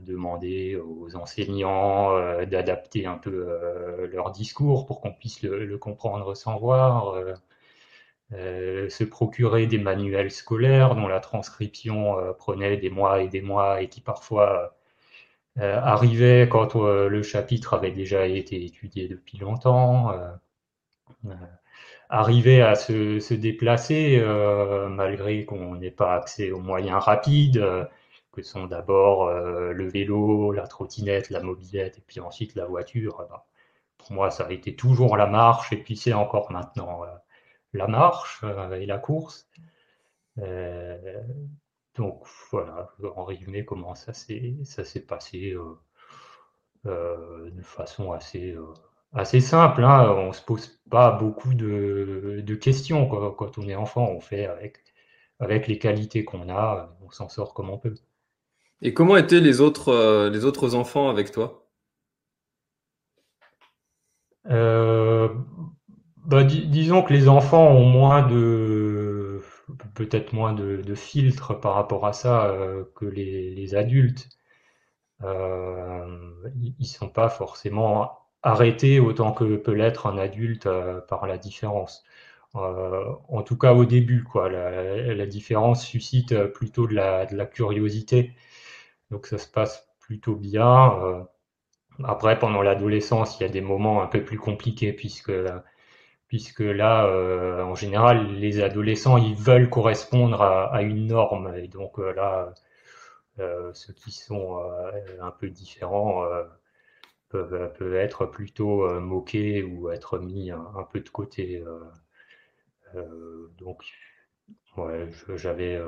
Demander 0.00 0.76
aux 0.76 1.16
enseignants 1.16 2.44
d'adapter 2.44 3.06
un 3.06 3.18
peu 3.18 4.08
leur 4.12 4.30
discours 4.30 4.86
pour 4.86 5.00
qu'on 5.00 5.12
puisse 5.12 5.42
le, 5.42 5.78
comprendre 5.78 6.34
sans 6.34 6.58
voir. 6.58 7.16
se 8.30 9.04
procurer 9.04 9.66
des 9.66 9.78
manuels 9.78 10.30
scolaires 10.30 10.94
dont 10.94 11.08
la 11.08 11.20
transcription 11.20 12.16
prenait 12.38 12.76
des 12.76 12.90
mois 12.90 13.22
et 13.22 13.28
des 13.28 13.42
mois 13.42 13.82
et 13.82 13.88
qui 13.88 14.00
parfois 14.00 14.76
euh, 15.58 15.80
arrivait 15.80 16.48
quand 16.50 16.76
euh, 16.76 17.08
le 17.08 17.22
chapitre 17.22 17.72
avait 17.74 17.90
déjà 17.90 18.26
été 18.26 18.62
étudié 18.62 19.08
depuis 19.08 19.38
longtemps, 19.38 20.12
euh, 20.12 20.30
arriver 22.10 22.60
à 22.60 22.74
se 22.74 23.34
déplacer 23.34 24.22
malgré 24.90 25.44
qu'on 25.44 25.76
n'ait 25.76 25.90
pas 25.90 26.14
accès 26.14 26.50
aux 26.52 26.60
moyens 26.60 27.02
rapides, 27.02 27.64
que 28.36 28.42
sont 28.42 28.66
d'abord 28.66 29.30
le 29.32 29.88
vélo, 29.88 30.52
la 30.52 30.66
trottinette, 30.66 31.30
la 31.30 31.42
mobilette 31.42 31.98
et 31.98 32.02
puis 32.06 32.20
ensuite 32.20 32.54
la 32.54 32.66
voiture. 32.66 33.26
Bah, 33.30 33.46
pour 33.98 34.12
moi, 34.12 34.30
ça 34.30 34.44
a 34.46 34.52
été 34.52 34.76
toujours 34.76 35.16
la 35.16 35.26
marche 35.26 35.72
et 35.72 35.76
puis 35.78 35.96
c'est 35.96 36.12
encore 36.12 36.52
maintenant 36.52 37.02
la 37.72 37.86
marche 37.88 38.44
et 38.78 38.86
la 38.86 38.98
course. 38.98 39.48
Donc 41.96 42.24
voilà, 42.50 42.90
en 43.16 43.24
résumé, 43.24 43.64
comment 43.64 43.94
ça 43.94 44.12
s'est 44.12 45.06
passé 45.08 45.52
euh, 45.52 45.78
euh, 46.86 47.50
de 47.50 47.62
façon 47.62 48.12
assez, 48.12 48.52
euh, 48.52 48.74
assez 49.14 49.40
simple. 49.40 49.82
Hein. 49.84 50.10
On 50.10 50.28
ne 50.28 50.32
se 50.32 50.42
pose 50.42 50.78
pas 50.90 51.12
beaucoup 51.12 51.54
de, 51.54 52.54
questions 52.60 53.08
quand, 53.08 53.58
on 53.58 53.68
est 53.68 53.74
enfant. 53.74 54.08
On 54.10 54.20
fait 54.20 54.46
avec, 54.46 54.84
avec 55.40 55.68
les 55.68 55.78
qualités 55.78 56.24
qu'on 56.24 56.50
a, 56.50 56.96
on 57.02 57.10
s'en 57.10 57.28
sort 57.28 57.54
comme 57.54 57.70
on 57.70 57.78
peut. 57.78 57.94
Et 58.82 58.94
comment 58.94 59.16
étaient 59.16 59.40
les 59.40 59.60
autres, 59.60 59.92
autres 60.44 60.74
enfants 60.74 61.08
avec 61.08 61.32
toi? 61.32 61.66
Bah, 66.26 66.42
disons 66.42 67.02
que 67.02 67.12
les 67.12 67.28
enfants 67.28 67.68
ont 67.68 67.84
moins 67.86 68.26
de 68.26 69.40
peut-être 69.94 70.32
moins 70.32 70.52
de, 70.52 70.94
filtres 70.94 71.60
par 71.60 71.74
rapport 71.74 72.06
à 72.06 72.12
ça 72.12 72.46
euh, 72.46 72.84
que 72.94 73.04
les, 73.06 73.74
adultes. 73.74 74.28
Euh, 75.22 76.44
ils 76.78 76.86
sont 76.86 77.08
pas 77.08 77.28
forcément 77.28 78.18
arrêtés 78.42 79.00
autant 79.00 79.32
que 79.32 79.56
peut 79.56 79.72
l'être 79.72 80.06
un 80.06 80.18
adulte 80.18 80.66
euh, 80.66 81.00
par 81.00 81.26
la 81.26 81.38
différence. 81.38 82.04
en 82.54 83.42
tout 83.42 83.58
cas 83.58 83.74
au 83.74 83.84
début. 83.84 84.26
La, 84.34 85.26
différence 85.26 85.84
suscite 85.84 86.34
plutôt 86.48 86.86
de 86.86 86.94
la, 86.94 87.46
curiosité. 87.46 88.32
Donc 89.10 89.26
ça 89.26 89.38
se 89.38 89.48
passe 89.48 89.88
plutôt 90.00 90.36
bien. 90.36 91.26
après, 92.04 92.38
pendant 92.38 92.62
l'adolescence, 92.62 93.38
il 93.40 93.44
y 93.44 93.46
a 93.46 93.48
des 93.48 93.60
moments 93.60 94.02
un 94.02 94.06
peu 94.06 94.24
plus 94.24 94.38
compliqués 94.38 94.92
puisque 94.92 95.32
puisque 96.28 96.60
là, 96.60 97.06
euh, 97.06 97.62
en 97.62 97.74
général, 97.74 98.26
les 98.34 98.60
adolescents, 98.60 99.16
ils 99.16 99.34
veulent 99.36 99.70
correspondre 99.70 100.42
à, 100.42 100.82
une 100.82 101.06
norme, 101.06 101.54
et 101.56 101.68
donc 101.68 101.98
euh, 101.98 102.12
là, 102.14 102.52
euh, 103.38 103.72
ceux 103.74 103.92
qui 103.92 104.12
sont 104.12 104.60
un 105.20 105.30
peu 105.30 105.48
différents 105.50 106.24
peuvent, 107.28 107.72
peuvent, 107.78 107.94
être 107.94 108.26
plutôt 108.26 108.88
moqués 109.00 109.62
ou 109.62 109.90
être 109.90 110.18
mis 110.18 110.50
un, 110.50 110.86
peu 110.92 111.00
de 111.00 111.08
côté. 111.08 111.62
donc, 113.58 113.84
ouais, 114.76 115.10
j'avais 115.34 115.80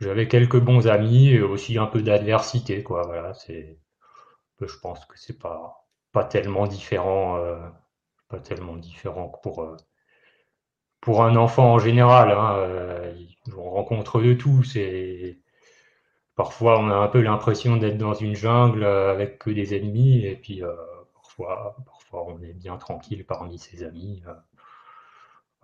j'avais 0.00 0.28
quelques 0.28 0.58
bons 0.60 0.88
amis 0.88 1.30
et 1.30 1.42
aussi 1.42 1.78
un 1.78 1.86
peu 1.86 2.02
d'adversité, 2.02 2.82
quoi. 2.82 3.02
Voilà, 3.06 3.34
c'est, 3.34 3.78
je 4.60 4.78
pense 4.82 5.04
que 5.06 5.18
c'est 5.18 5.38
pas 5.38 5.86
pas 6.12 6.24
tellement 6.24 6.66
différent 6.66 7.38
pas 8.30 8.38
tellement 8.40 8.76
différent 8.76 9.28
que 9.28 9.40
pour, 9.42 9.62
euh, 9.62 9.76
pour 11.00 11.24
un 11.24 11.36
enfant 11.36 11.74
en 11.74 11.78
général. 11.78 12.30
Hein, 12.30 12.56
euh, 12.58 13.14
on 13.56 13.70
rencontre 13.70 14.20
de 14.22 14.34
tout. 14.34 14.62
C'est 14.64 15.38
parfois 16.36 16.80
on 16.80 16.90
a 16.90 16.96
un 16.96 17.08
peu 17.08 17.20
l'impression 17.22 17.76
d'être 17.76 17.98
dans 17.98 18.14
une 18.14 18.34
jungle 18.34 18.84
euh, 18.84 19.12
avec 19.12 19.38
que 19.38 19.50
des 19.50 19.74
ennemis, 19.76 20.24
et 20.26 20.36
puis 20.36 20.62
parfois, 21.14 21.76
parfois 21.86 22.26
on 22.28 22.42
est 22.42 22.54
bien 22.54 22.76
tranquille 22.76 23.24
parmi 23.26 23.58
ses 23.58 23.82
amis. 23.84 24.22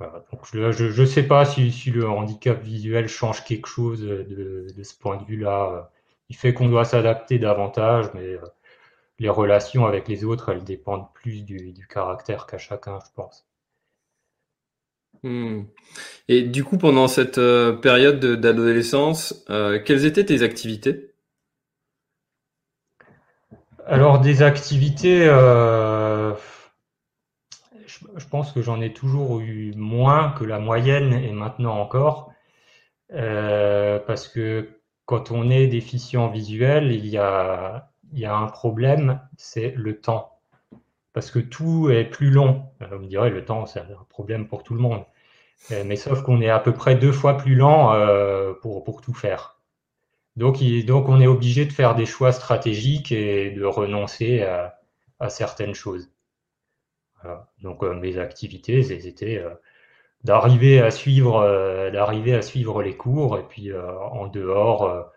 Donc 0.01 0.41
je 0.51 1.01
ne 1.01 1.07
sais 1.07 1.23
pas 1.23 1.45
si, 1.45 1.73
si, 1.73 1.91
le 1.91 2.09
handicap 2.09 2.63
visuel 2.63 3.09
change 3.09 3.45
quelque 3.45 3.67
chose 3.67 4.03
de, 4.03 4.67
de 4.77 4.83
ce 4.83 4.95
point 4.95 5.17
de 5.17 5.25
vue-là. 5.25 5.91
Il 6.29 6.37
fait 6.37 6.53
qu'on 6.53 6.69
doit 6.69 6.85
s'adapter 6.85 7.39
davantage, 7.39 8.07
mais 8.15 8.37
les 9.19 9.29
relations 9.29 9.87
avec 9.87 10.09
les 10.09 10.25
autres, 10.25 10.51
elles 10.51 10.65
dépendent 10.65 11.07
plus 11.15 11.43
du, 11.43 11.87
caractère 11.89 12.47
qu'à 12.47 12.59
chacun, 12.59 12.99
je 13.05 13.11
pense. 13.15 13.47
Hmm. 15.23 15.63
Et 16.29 16.43
du 16.43 16.63
coup, 16.63 16.77
pendant 16.77 17.09
cette 17.09 17.39
euh, 17.39 17.73
période 17.73 18.21
d'adolescence, 18.21 19.45
euh, 19.49 19.81
quelles 19.83 20.05
étaient 20.05 20.27
tes 20.27 20.43
activités? 20.43 21.15
Alors, 23.87 24.21
des 24.21 24.43
activités, 24.43 25.27
euh, 25.29 26.33
je, 28.17 28.27
pense 28.27 28.53
que 28.53 28.63
j'en 28.63 28.81
ai 28.81 28.93
toujours 28.93 29.41
eu 29.41 29.73
moins 29.77 30.31
que 30.33 30.45
la 30.45 30.59
moyenne 30.59 31.13
et 31.13 31.33
maintenant 31.33 31.79
encore, 31.79 32.33
parce 33.09 34.29
que 34.29 34.69
quand 35.05 35.31
on 35.31 35.51
est 35.51 35.67
déficient 35.69 36.29
visuel, 36.29 36.93
il 36.93 37.07
y 37.07 37.17
a 37.19 37.89
un 38.13 38.47
problème, 38.47 39.21
c'est 39.37 39.73
le 39.77 40.01
temps. 40.01 40.37
Parce 41.17 41.31
que 41.31 41.39
tout 41.39 41.89
est 41.91 42.05
plus 42.05 42.31
long. 42.31 42.67
Vous 42.81 42.99
me 42.99 43.07
direz, 43.07 43.31
le 43.31 43.43
temps, 43.43 43.65
c'est 43.65 43.81
un 43.81 44.07
problème 44.11 44.47
pour 44.49 44.63
tout 44.63 44.75
le 44.75 44.81
monde. 44.81 45.03
Euh, 45.73 45.83
mais 45.87 45.97
sauf 45.97 46.23
qu'on 46.23 46.43
est 46.43 46.51
à 46.51 46.59
peu 46.59 46.73
près 46.75 46.95
deux 46.95 47.11
fois 47.11 47.39
plus 47.39 47.55
lent 47.55 47.95
euh, 47.95 48.53
pour, 48.61 49.01
tout 49.01 49.15
faire. 49.15 49.59
Donc, 50.37 50.59
on 50.61 51.21
est 51.21 51.27
obligé 51.27 51.65
de 51.65 51.73
faire 51.73 51.95
des 51.95 52.05
choix 52.05 52.33
stratégiques 52.33 53.13
et 53.13 53.51
de 53.51 53.65
renoncer 53.65 54.43
à 54.43 55.29
certaines 55.31 55.75
choses. 55.75 56.11
Donc, 57.63 57.83
euh, 57.83 57.95
mes 57.95 58.19
activités, 58.19 58.83
c'était 58.83 59.45
d'arriver 60.25 60.81
à 60.81 60.91
suivre 60.91 61.91
d'arriver 61.93 62.35
à 62.35 62.43
suivre 62.43 62.83
les 62.83 62.97
cours 62.97 63.39
et 63.39 63.45
puis 63.45 63.73
en 63.73 64.27
dehors 64.27 65.13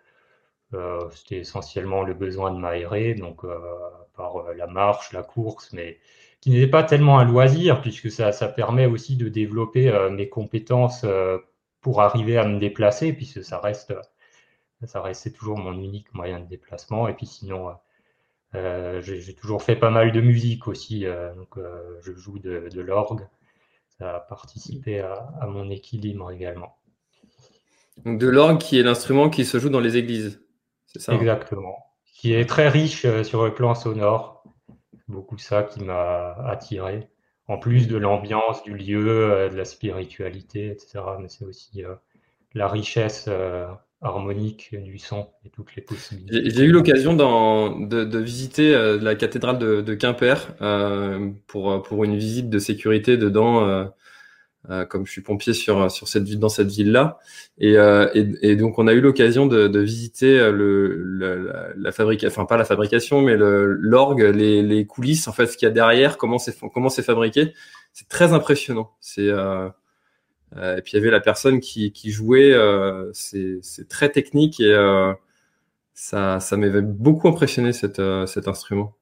c'était 1.12 1.38
essentiellement 1.38 2.04
le 2.04 2.14
besoin 2.14 2.52
de 2.52 2.60
m'aérer 2.60 3.16
donc 3.16 3.44
par 4.16 4.54
la 4.56 4.68
marche 4.68 5.14
la 5.14 5.24
course 5.24 5.72
mais 5.74 5.98
qui 6.42 6.52
n'était 6.52 6.70
pas 6.70 6.84
tellement 6.84 7.18
un 7.18 7.26
loisir 7.26 7.82
puisque 7.82 8.12
ça, 8.12 8.32
permet 8.50 8.86
aussi 8.86 9.16
de 9.16 9.30
développer 9.30 9.92
mes 10.12 10.30
compétences 10.30 11.06
pour 11.82 12.02
arriver 12.02 12.38
à 12.38 12.46
me 12.46 12.60
déplacer 12.60 13.14
puisque 13.14 13.44
ça 13.44 13.60
reste 13.60 13.94
ça 14.86 15.02
restait 15.02 15.32
toujours 15.32 15.58
mon 15.58 15.74
unique 15.74 16.14
moyen 16.14 16.40
de 16.40 16.46
déplacement. 16.46 17.08
Et 17.08 17.14
puis 17.14 17.26
sinon 17.26 17.70
euh, 17.70 17.74
j'ai 18.54 19.36
toujours 19.36 19.62
fait 19.62 19.76
pas 19.76 19.90
mal 19.90 20.12
de 20.12 20.22
musique 20.22 20.68
aussi, 20.68 21.06
euh, 21.06 21.34
donc 21.36 21.58
euh, 21.58 22.00
je 22.02 22.14
joue 22.14 22.40
de, 22.40 22.82
l'orgue. 22.82 23.28
Ça 23.98 24.16
a 24.16 24.20
participé 24.20 25.02
à, 25.02 25.46
mon 25.48 25.70
équilibre 25.70 26.32
également. 26.32 26.78
Donc 28.06 28.18
de 28.18 28.28
l'orgue 28.28 28.60
qui 28.60 28.80
est 28.80 28.84
l'instrument 28.84 29.30
qui 29.30 29.46
se 29.46 29.60
joue 29.60 29.70
dans 29.70 29.82
les 29.82 29.98
églises, 29.98 30.42
c'est 30.86 31.00
ça 31.00 31.12
hein? 31.12 31.20
Exactement. 31.20 31.76
Qui 32.06 32.34
est 32.34 32.46
très 32.46 32.70
riche 32.70 33.06
sur 33.24 33.46
le 33.46 33.54
plan 33.54 33.76
sonore. 33.76 34.44
Beaucoup 35.08 35.38
ça 35.38 35.64
qui 35.64 35.84
m'a 35.84 36.34
attiré. 36.46 37.10
En 37.48 37.58
plus 37.58 37.88
de 37.88 37.98
l'ambiance 37.98 38.62
du 38.64 38.76
lieu, 38.76 39.50
de 39.50 39.56
la 39.56 39.66
spiritualité, 39.66 40.68
etc. 40.68 41.00
Mais 41.20 41.30
c'est 41.30 41.46
aussi 41.46 41.84
la 42.54 42.68
richesse 42.68 43.28
harmonique 44.02 44.70
du 44.72 44.98
son 44.98 45.28
et 45.46 45.50
toutes 45.50 45.76
les 45.76 45.82
possibilités. 45.82 46.50
J'ai 46.50 46.64
eu 46.64 46.72
l'occasion 46.72 47.14
de, 47.14 48.04
de, 48.06 48.20
visiter 48.20 48.74
euh, 48.74 48.98
la 49.02 49.16
cathédrale 49.16 49.60
de, 49.60 49.82
de 49.82 49.94
Quimper 49.94 50.56
euh, 50.62 51.32
pour, 51.48 51.82
pour 51.84 52.04
une 52.06 52.16
visite 52.18 52.50
de 52.50 52.60
sécurité 52.60 53.18
dedans, 53.18 53.68
euh, 53.68 53.86
euh 54.70 54.86
comme 54.86 55.06
je 55.06 55.12
suis 55.12 55.22
pompier 55.22 55.54
sur, 55.54 55.92
sur 55.92 56.08
cette, 56.08 56.24
dans 56.40 56.48
cette 56.48 56.70
ville-là. 56.70 57.20
Et, 57.58 57.78
euh, 57.78 58.10
et, 58.14 58.52
et, 58.52 58.56
donc 58.56 58.80
on 58.80 58.88
a 58.88 58.94
eu 58.94 59.02
l'occasion 59.02 59.48
de, 59.48 59.68
de, 59.68 59.80
visiter 59.80 60.50
le, 60.50 61.04
la, 61.20 61.70
la 61.76 61.92
fabrication, 61.92 62.30
enfin 62.30 62.46
pas 62.46 62.58
la 62.58 62.66
fabrication, 62.66 63.22
mais 63.22 63.36
l'orgue, 63.38 64.22
les, 64.22 64.64
les 64.64 64.86
coulisses, 64.86 65.28
en 65.28 65.34
fait, 65.34 65.48
ce 65.48 65.58
qu'il 65.58 65.66
y 65.68 65.72
a 65.72 65.74
derrière, 65.74 66.18
comment 66.18 66.38
c'est 66.38 66.58
comment 66.74 66.90
c'est 66.90 67.04
fabriqué. 67.04 67.54
C'est 67.94 68.08
très 68.08 68.34
impressionnant. 68.34 68.92
C'est 69.02 69.28
euh, 69.28 69.70
et 70.56 70.82
puis 70.82 70.94
il 70.94 70.96
y 70.96 71.00
avait 71.00 71.12
la 71.12 71.20
personne 71.20 71.60
qui, 71.60 71.92
qui 71.92 72.12
jouait, 72.12 72.52
euh, 72.54 73.12
c'est 73.14 73.88
très 73.88 74.10
technique 74.10 74.60
et 74.60 74.74
euh, 74.74 75.14
ça, 75.94 76.40
ça 76.40 76.58
m'avait 76.58 76.82
beaucoup 76.82 77.28
impressionné 77.28 77.74
cet, 77.74 78.02
cet 78.28 78.48
instrument. 78.48 78.96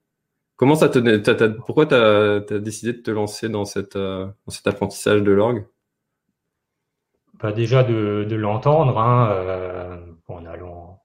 Comment 0.58 0.76
ça 0.76 0.90
te, 0.90 1.48
pourquoi 1.48 1.86
tu 1.86 1.94
as, 1.96 2.60
décidé 2.60 2.94
de 2.94 3.02
te 3.02 3.12
lancer 3.12 3.48
dans, 3.48 3.66
cette, 3.66 3.98
dans 3.98 4.34
cet 4.48 4.68
apprentissage 4.68 5.22
de 5.22 5.32
l'orgue? 5.32 5.66
Bah 7.40 7.52
Déjà 7.52 7.84
de, 7.84 8.26
de 8.28 8.36
l'entendre 8.36 8.98
hein, 8.98 10.00
en, 10.28 10.46
allant, 10.46 11.00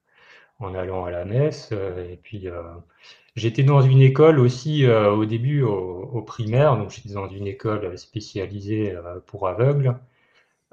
en 0.59 0.75
allant 0.75 1.05
à 1.05 1.11
la 1.11 1.27
messe. 1.27 1.73
et 1.73 2.19
puis 2.23 2.49
j'étais 3.37 3.63
dans 3.63 3.83
une 3.83 4.01
école 4.01 4.41
aussi 4.41 4.87
au 4.89 5.27
début 5.27 5.63
au, 5.63 6.09
au, 6.13 6.23
primaire, 6.23 6.79
donc 6.79 6.91
j'étais 6.91 7.13
dans 7.15 7.29
une 7.29 7.47
école 7.47 7.97
spécialisée 7.99 8.97
pour 9.27 9.47
aveugles. 9.47 9.95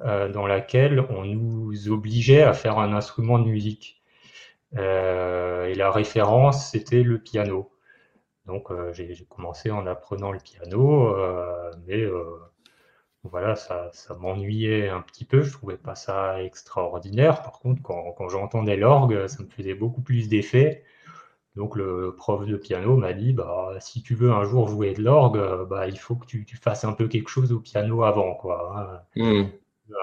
Euh, 0.06 0.30
dans 0.30 0.48
laquelle 0.48 1.02
on 1.10 1.26
nous 1.26 1.90
obligeait 1.90 2.44
à 2.44 2.54
faire 2.54 2.80
un 2.80 2.94
instrument 2.94 3.38
de 3.38 3.50
musique. 3.50 4.02
Euh, 4.78 5.66
et 5.66 5.76
la 5.76 5.92
référence, 5.92 6.72
c'était 6.72 7.04
le 7.04 7.20
piano. 7.20 7.70
Donc 8.46 8.72
euh, 8.72 8.94
j'ai 8.94 9.14
commencé 9.28 9.72
en 9.72 9.86
apprenant 9.88 10.32
le 10.32 10.40
piano, 10.40 11.14
mais 11.86 12.06
voilà, 13.24 13.56
ça, 13.56 13.90
ça 13.92 14.16
m'ennuyait 14.16 14.88
un 14.88 15.02
petit 15.02 15.26
peu, 15.26 15.42
je 15.42 15.52
trouvais 15.52 15.78
pas 15.78 15.96
ça 15.96 16.42
extraordinaire. 16.42 17.44
Par 17.44 17.60
contre, 17.60 17.82
quand, 17.82 18.14
quand 18.14 18.30
j'entendais 18.30 18.78
l'orgue, 18.78 19.28
ça 19.28 19.44
me 19.44 19.50
faisait 19.50 19.74
beaucoup 19.74 20.02
plus 20.02 20.30
d'effet. 20.30 20.86
Donc 21.56 21.76
le 21.76 22.16
prof 22.16 22.46
de 22.46 22.56
piano 22.56 22.96
m'a 22.96 23.12
dit, 23.12 23.34
bah, 23.34 23.74
si 23.82 24.02
tu 24.02 24.16
veux 24.16 24.32
un 24.32 24.46
jour 24.46 24.70
jouer 24.70 24.94
de 24.94 25.04
l'orgue, 25.04 25.68
bah, 25.68 25.88
il 25.88 26.00
faut 26.00 26.16
que 26.16 26.26
tu, 26.26 26.46
tu, 26.46 26.56
fasses 26.56 26.86
un 26.86 26.94
peu 26.94 27.10
quelque 27.10 27.30
chose 27.30 27.52
au 27.52 27.60
piano 27.60 28.04
avant. 28.04 28.36
Quoi. 28.36 29.02
Hein. 29.18 29.22
Mmh 29.22 29.50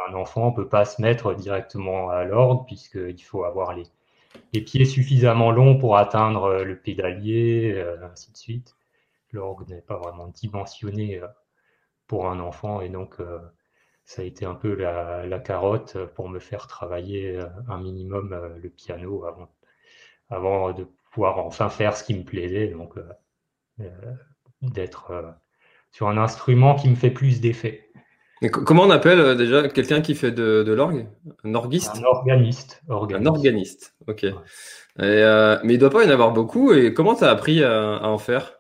un 0.09 0.15
enfant 0.15 0.51
ne 0.51 0.57
peut 0.57 0.69
pas 0.69 0.85
se 0.85 1.01
mettre 1.01 1.35
directement 1.35 2.11
à 2.11 2.25
l'orgue 2.25 2.67
puisqu'il 2.67 3.23
faut 3.23 3.45
avoir 3.45 3.75
les, 3.75 3.85
les, 4.53 4.61
pieds 4.61 4.85
suffisamment 4.85 5.51
longs 5.51 5.79
pour 5.79 5.97
atteindre 5.97 6.45
euh, 6.45 6.65
le 6.65 6.79
pédalier, 6.79 7.73
euh, 7.75 7.97
ainsi 8.11 8.33
de 8.33 8.37
suite. 8.37 8.77
L'orgue 9.33 9.69
n'est 9.69 9.83
pas 9.83 9.97
vraiment 9.97 10.29
dimensionné 10.29 11.19
euh, 11.19 11.27
pour 12.07 12.29
un 12.29 12.41
enfant 12.41 12.81
et 12.81 12.89
donc 12.89 13.17
ça 14.05 14.23
a 14.23 14.25
été 14.25 14.47
un 14.47 14.55
peu 14.55 14.75
la, 14.75 15.39
carotte 15.41 15.99
pour 16.15 16.29
me 16.29 16.39
faire 16.39 16.69
travailler 16.69 17.41
un 17.69 17.79
minimum 17.79 18.55
le 18.57 18.71
piano 18.71 19.25
avant, 19.25 19.49
avant 20.31 20.73
de 20.73 20.87
pouvoir 21.11 21.45
enfin 21.45 21.69
faire 21.69 21.97
ce 21.97 22.05
qui 22.05 22.15
me 22.15 22.23
plaisait, 22.23 22.69
donc 22.69 22.95
d'être 24.63 25.35
sur 25.91 26.07
un 26.09 26.17
instrument 26.17 26.77
qui 26.77 26.89
me 26.89 26.95
fait 26.95 27.11
plus 27.11 27.41
d'effet 27.41 27.91
comment 28.41 28.83
on 28.83 28.91
appelle 28.91 29.21
euh, 29.21 29.35
déjà 29.35 29.69
quelqu'un 29.69 30.01
qui 30.01 30.15
fait 30.15 30.31
de, 30.31 30.63
de 30.63 30.73
l'orgue? 30.73 31.07
Un 31.45 31.55
orguiste? 31.55 31.97
Un 31.97 32.05
organiste. 32.05 32.83
Un 32.89 33.27
organiste, 33.27 33.95
ok. 34.07 34.27
Euh, 34.99 35.59
mais 35.63 35.75
il 35.75 35.77
ne 35.77 35.81
doit 35.81 35.91
pas 35.91 36.05
y 36.05 36.07
en 36.07 36.11
avoir 36.11 36.33
beaucoup. 36.33 36.73
Et 36.73 36.93
comment 36.93 37.15
tu 37.15 37.25
as 37.25 37.31
appris 37.31 37.63
à, 37.63 38.03
en 38.03 38.19
faire? 38.19 38.59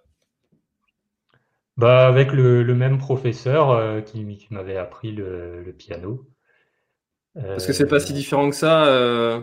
Bah, 1.77 2.07
Avec 2.07 2.33
le, 2.33 2.65
même 2.75 2.99
professeur 2.99 3.71
euh, 3.71 4.01
qui, 4.01 4.25
m'avait 4.51 4.79
appris 4.79 5.12
le, 5.12 5.75
piano. 5.77 6.27
Parce 7.35 7.67
que 7.67 7.75
c'est 7.75 7.87
pas 7.87 8.01
si 8.01 8.15
différent 8.15 8.49
que 8.49 8.57
ça 8.57 9.43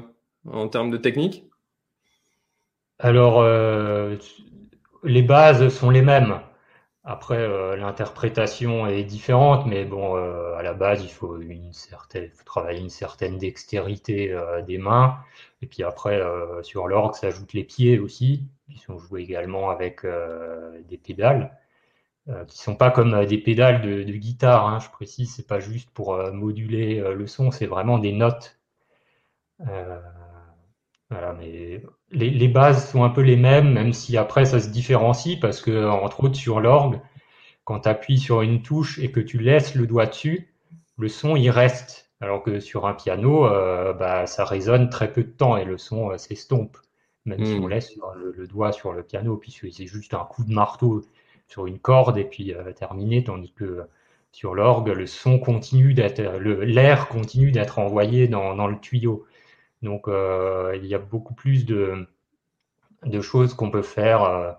en 0.50 0.68
termes 0.68 0.90
de 0.90 0.98
technique? 0.98 1.46
Alors, 2.98 3.44
les 5.04 5.22
bases 5.22 5.70
sont 5.70 5.92
les 5.92 6.02
mêmes. 6.02 6.40
Après, 7.06 7.38
euh, 7.38 7.76
l'interprétation 7.76 8.88
est 8.88 9.04
différente, 9.04 9.66
mais 9.66 9.84
bon, 9.84 10.16
euh, 10.16 10.56
à 10.56 10.64
la 10.64 10.74
base, 10.74 11.04
il 11.04 11.10
faut 11.10 11.38
une 11.38 11.74
certaine, 11.74 12.30
travailler 12.46 12.80
une 12.80 12.90
certaine 12.90 13.38
dextérité 13.38 14.32
euh, 14.32 14.62
des 14.62 14.78
mains. 14.78 15.18
Et 15.62 15.68
puis 15.68 15.84
après, 15.84 16.22
sur 16.64 16.88
l'orgue, 16.88 17.16
ça 17.16 17.28
ajoute 17.28 17.54
les 17.54 17.64
pieds 17.64 18.00
aussi, 18.00 18.48
qui 18.70 18.80
sont 18.80 18.98
joués 19.00 19.22
également 19.22 19.70
avec 19.70 20.06
des 20.06 20.98
pédales, 20.98 21.58
qui 22.48 22.58
sont 22.58 22.76
pas 22.76 22.92
comme 22.92 23.26
des 23.26 23.38
pédales 23.38 23.82
de, 23.82 24.04
guitare. 24.04 24.68
Hein, 24.68 24.80
je 24.80 24.90
précise, 24.90 25.34
c'est 25.34 25.48
pas 25.48 25.60
juste 25.60 25.90
pour 25.92 26.18
moduler 26.34 27.00
le 27.14 27.28
son, 27.28 27.52
c'est 27.52 27.66
vraiment 27.66 27.98
des 27.98 28.12
notes. 28.12 28.60
Voilà, 31.10 31.34
mais 31.34 31.82
les, 32.14 32.48
bases 32.48 32.90
sont 32.92 33.04
un 33.04 33.10
peu 33.10 33.22
les 33.22 33.36
mêmes, 33.36 33.74
même 33.74 33.94
si 33.94 34.18
après 34.18 34.46
ça 34.46 34.60
se 34.60 34.70
différencie, 34.70 35.40
parce 35.40 35.62
que 35.62 35.88
entre 35.88 36.24
autres 36.24 36.36
sur 36.36 36.60
l'orgue, 36.60 37.00
quand 37.64 37.82
tu 37.82 37.90
appuies 37.90 38.20
sur 38.20 38.42
une 38.42 38.62
touche 38.62 39.00
et 39.00 39.12
que 39.12 39.20
tu 39.20 39.40
laisses 39.40 39.76
le 39.76 39.88
doigt 39.88 40.06
dessus, 40.06 40.54
le 40.98 41.08
son 41.08 41.36
il 41.36 41.50
reste. 41.50 42.12
Alors 42.22 42.42
que 42.42 42.60
sur 42.62 42.86
un 42.86 42.94
piano, 42.94 43.46
euh, 43.46 43.92
bah, 43.92 44.28
ça 44.28 44.46
résonne 44.46 44.90
très 44.90 45.12
peu 45.12 45.24
de 45.24 45.30
temps 45.30 45.58
et 45.58 45.66
le 45.66 45.78
son 45.78 46.12
euh, 46.12 46.18
s'estompe, 46.18 46.78
même 47.26 47.44
si 47.44 47.54
on 47.56 47.66
hmm. 47.66 47.70
laisse 47.70 47.94
le, 48.16 48.48
doigt 48.48 48.72
sur 48.72 48.94
le 48.94 49.04
piano, 49.04 49.36
puis 49.36 49.52
c'est 49.52 49.88
juste 49.88 50.14
un 50.14 50.24
coup 50.24 50.46
de 50.46 50.54
marteau 50.54 51.02
sur 51.48 51.66
une 51.66 51.80
corde 51.80 52.18
et 52.18 52.24
puis 52.24 52.54
euh, 52.54 52.72
terminé, 52.72 53.26
tandis 53.26 53.52
que 53.52 53.82
sur 54.32 54.56
l'orgue, 54.56 54.88
le 54.88 55.06
son 55.06 55.38
continue 55.38 55.94
d'être, 55.94 56.22
l'air 56.40 57.10
continue 57.10 57.52
d'être 57.52 57.78
envoyé 57.78 58.28
dans 58.28 58.68
le 58.68 58.80
tuyau. 58.80 59.26
Donc, 59.84 60.08
euh, 60.08 60.78
il 60.82 60.88
y 60.88 60.96
a 60.96 60.98
beaucoup 60.98 61.36
plus 61.36 61.66
de, 61.66 62.08
choses 63.22 63.54
qu'on 63.54 63.70
peut 63.70 63.82
faire 63.82 64.24
euh, 64.24 64.52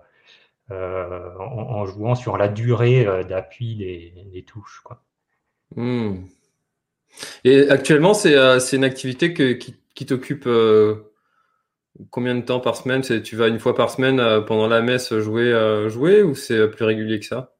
euh, 0.71 1.35
en, 1.39 1.85
jouant 1.85 2.15
sur 2.15 2.37
la 2.37 2.47
durée 2.47 3.05
d'appui 3.27 3.75
des, 3.75 4.43
touches. 4.43 4.83
Hmm. 5.75 6.25
Et 7.43 7.69
actuellement, 7.69 8.13
c'est 8.13 8.75
une 8.75 8.83
activité 8.83 9.33
qui, 9.33 10.05
t'occupe 10.05 10.47
combien 12.11 12.35
de 12.35 12.41
temps 12.41 12.59
par 12.59 12.75
semaine? 12.77 13.01
Tu 13.01 13.35
vas 13.35 13.47
une 13.47 13.59
fois 13.59 13.73
par 13.73 13.89
semaine 13.89 14.45
pendant 14.45 14.67
la 14.67 14.81
messe 14.81 15.17
jouer, 15.17 15.87
jouer 15.89 16.21
ou 16.21 16.35
c'est 16.35 16.69
plus 16.69 16.85
régulier 16.85 17.19
que 17.19 17.25
ça? 17.25 17.55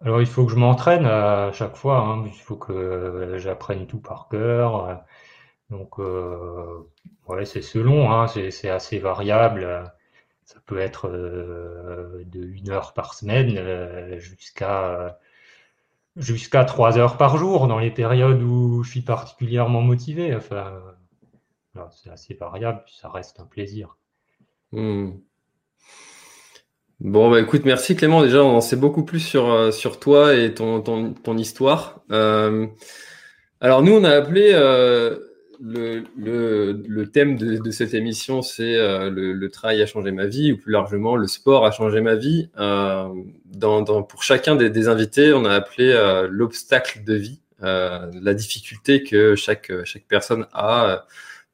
Alors, 0.00 0.20
il 0.20 0.28
faut 0.28 0.46
que 0.46 0.52
je 0.52 0.56
m'entraîne 0.56 1.06
à 1.06 1.50
chaque 1.52 1.74
fois. 1.74 1.98
Hein. 1.98 2.24
Il 2.26 2.40
faut 2.40 2.56
que 2.56 3.34
j'apprenne 3.38 3.88
tout 3.88 3.98
par 3.98 4.28
cœur. 4.28 5.02
Donc, 5.70 5.98
euh, 5.98 6.78
ouais, 7.28 7.44
c'est 7.44 7.62
selon, 7.62 8.10
hein, 8.10 8.26
c'est 8.26 8.70
assez 8.70 8.98
variable. 8.98 9.84
Ça 10.44 10.56
peut 10.64 10.78
être 10.78 11.08
euh, 11.08 12.24
de 12.24 12.42
une 12.42 12.70
heure 12.70 12.94
par 12.94 13.12
semaine 13.12 13.54
euh, 13.58 14.18
jusqu'à 14.18 15.18
jusqu'à 16.16 16.64
trois 16.64 16.98
heures 16.98 17.16
par 17.18 17.36
jour 17.36 17.68
dans 17.68 17.78
les 17.78 17.90
périodes 17.90 18.42
où 18.42 18.82
je 18.82 18.90
suis 18.90 19.02
particulièrement 19.02 19.82
motivé. 19.82 20.34
Enfin, 20.34 20.80
c'est 21.92 22.10
assez 22.10 22.34
variable, 22.34 22.82
ça 22.86 23.08
reste 23.10 23.38
un 23.40 23.44
plaisir. 23.44 23.98
Hmm. 24.72 25.10
Bon, 27.00 27.30
bah 27.30 27.40
écoute, 27.40 27.64
merci 27.64 27.94
Clément. 27.94 28.22
Déjà, 28.22 28.42
on 28.42 28.56
en 28.56 28.60
sait 28.60 28.74
beaucoup 28.74 29.04
plus 29.04 29.20
sur, 29.20 29.72
sur 29.72 30.00
toi 30.00 30.34
et 30.34 30.54
ton, 30.54 30.80
ton 30.80 31.36
histoire. 31.36 32.00
alors, 32.10 33.82
nous, 33.82 33.92
on 33.92 34.02
a 34.02 34.10
appelé 34.10 34.52
le, 35.60 36.04
le, 36.16 36.82
le, 36.86 37.10
thème 37.10 37.36
de, 37.36 37.56
de 37.56 37.70
cette 37.70 37.94
émission, 37.94 38.42
c'est 38.42 38.76
euh, 38.76 39.10
le, 39.10 39.32
le, 39.32 39.50
travail 39.50 39.82
a 39.82 39.86
changé 39.86 40.10
ma 40.12 40.26
vie, 40.26 40.52
ou 40.52 40.58
plus 40.58 40.72
largement, 40.72 41.16
le 41.16 41.26
sport 41.26 41.66
a 41.66 41.70
changé 41.70 42.00
ma 42.00 42.14
vie. 42.14 42.50
Euh, 42.58 43.08
dans, 43.46 43.82
dans, 43.82 44.02
pour 44.02 44.22
chacun 44.22 44.56
des, 44.56 44.70
des, 44.70 44.88
invités, 44.88 45.32
on 45.32 45.44
a 45.44 45.54
appelé 45.54 45.90
euh, 45.90 46.28
l'obstacle 46.30 47.02
de 47.04 47.14
vie, 47.14 47.40
euh, 47.62 48.10
la 48.20 48.34
difficulté 48.34 49.02
que 49.02 49.34
chaque, 49.34 49.72
chaque 49.84 50.06
personne 50.06 50.46
a 50.52 51.06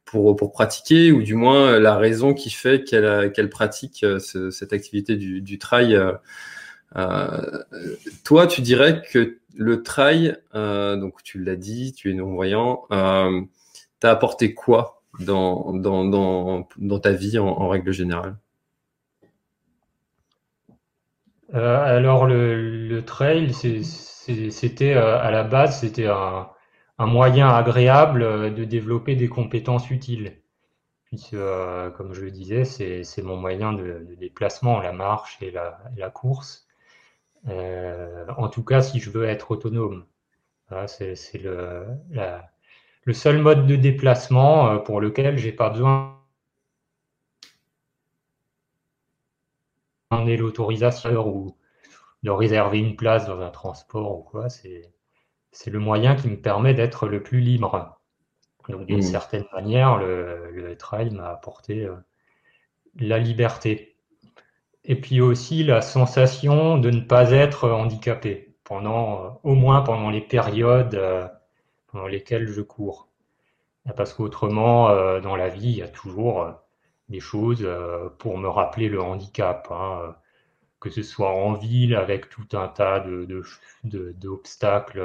pour, 0.04 0.36
pour 0.36 0.52
pratiquer, 0.52 1.10
ou 1.12 1.22
du 1.22 1.34
moins 1.34 1.78
la 1.78 1.96
raison 1.96 2.34
qui 2.34 2.50
fait 2.50 2.84
qu'elle 2.84 3.32
qu'elle 3.32 3.48
pratique 3.48 4.04
ce, 4.18 4.50
cette 4.50 4.72
activité 4.72 5.16
du, 5.16 5.40
du 5.40 5.58
trail. 5.58 5.98
toi, 8.24 8.46
tu 8.46 8.60
dirais 8.60 9.02
que 9.10 9.38
le 9.56 9.82
trail, 9.82 10.36
donc 10.52 11.22
tu 11.24 11.42
l'as 11.42 11.56
dit, 11.56 11.94
tu 11.94 12.10
es 12.10 12.14
non-voyant, 12.14 12.86
t'as 14.04 14.10
apporté 14.10 14.52
quoi 14.52 15.02
dans, 15.18 15.72
dans, 15.72 16.04
dans, 16.04 16.68
dans, 16.76 16.98
ta 16.98 17.12
vie 17.12 17.38
en, 17.38 17.68
règle 17.68 17.90
générale? 17.90 18.36
Euh, 21.54 21.96
Alors, 21.96 22.26
le, 22.26 23.00
trail, 23.00 23.54
c'était 23.54 24.92
euh, 24.94 25.18
à 25.18 25.30
la 25.30 25.42
base, 25.42 25.80
c'était 25.80 26.08
un, 26.08 26.50
moyen 26.98 27.48
agréable 27.48 28.22
euh, 28.22 28.50
de 28.50 28.64
développer 28.64 29.16
des 29.16 29.28
compétences 29.28 29.90
utiles. 29.90 30.42
Puisque, 31.06 31.36
comme 31.96 32.12
je 32.12 32.20
le 32.20 32.30
disais, 32.30 32.64
c'est 32.64 33.22
mon 33.22 33.38
moyen 33.38 33.72
de, 33.72 34.06
déplacement, 34.20 34.80
la 34.80 34.92
marche 34.92 35.38
et 35.40 35.50
la, 35.50 36.10
course. 36.10 36.66
En 37.46 38.48
tout 38.48 38.64
cas, 38.64 38.82
si 38.82 39.00
je 39.00 39.08
veux 39.08 39.24
être 39.24 39.52
autonome. 39.52 40.04
Voilà, 40.68 40.88
c'est 40.88 41.14
la, 42.10 42.53
le 43.04 43.12
seul 43.12 43.38
mode 43.38 43.66
de 43.66 43.76
déplacement 43.76 44.68
euh, 44.68 44.78
pour 44.78 45.00
lequel 45.00 45.38
j'ai 45.38 45.52
pas 45.52 45.70
besoin 45.70 46.20
est 50.26 50.36
l'autorisation 50.36 51.26
ou 51.26 51.56
de 52.22 52.30
réserver 52.30 52.78
une 52.78 52.96
place 52.96 53.26
dans 53.26 53.40
un 53.40 53.50
transport 53.50 54.18
ou 54.18 54.22
quoi, 54.22 54.48
c'est 54.48 54.90
le 55.66 55.78
moyen 55.78 56.14
qui 56.14 56.28
me 56.28 56.40
permet 56.40 56.72
d'être 56.72 57.06
le 57.06 57.22
plus 57.22 57.40
libre. 57.40 58.00
Donc 58.68 58.86
d'une 58.86 58.98
mmh. 58.98 59.02
certaine 59.02 59.44
manière, 59.52 59.98
le, 59.98 60.50
le 60.50 60.76
trail 60.76 61.10
m'a 61.10 61.28
apporté 61.28 61.84
euh, 61.84 61.96
la 62.98 63.18
liberté. 63.18 63.96
Et 64.84 64.98
puis 64.98 65.20
aussi 65.20 65.64
la 65.64 65.82
sensation 65.82 66.78
de 66.78 66.90
ne 66.90 67.00
pas 67.00 67.32
être 67.32 67.68
handicapé 67.68 68.56
pendant, 68.64 69.24
euh, 69.24 69.28
au 69.42 69.54
moins 69.54 69.82
pendant 69.82 70.10
les 70.10 70.22
périodes 70.22 70.94
dans 71.94 72.06
lesquels 72.06 72.48
je 72.48 72.60
cours. 72.60 73.08
Parce 73.96 74.14
qu'autrement, 74.14 74.90
euh, 74.90 75.20
dans 75.20 75.36
la 75.36 75.48
vie, 75.48 75.70
il 75.70 75.76
y 75.76 75.82
a 75.82 75.88
toujours 75.88 76.42
euh, 76.42 76.52
des 77.08 77.20
choses 77.20 77.62
euh, 77.62 78.08
pour 78.18 78.38
me 78.38 78.48
rappeler 78.48 78.88
le 78.88 79.00
handicap. 79.00 79.68
Hein, 79.70 80.16
que 80.80 80.90
ce 80.90 81.02
soit 81.02 81.30
en 81.30 81.54
ville 81.54 81.94
avec 81.96 82.28
tout 82.28 82.48
un 82.52 82.68
tas 82.68 83.00
de, 83.00 83.26
d'obstacles 83.84 85.02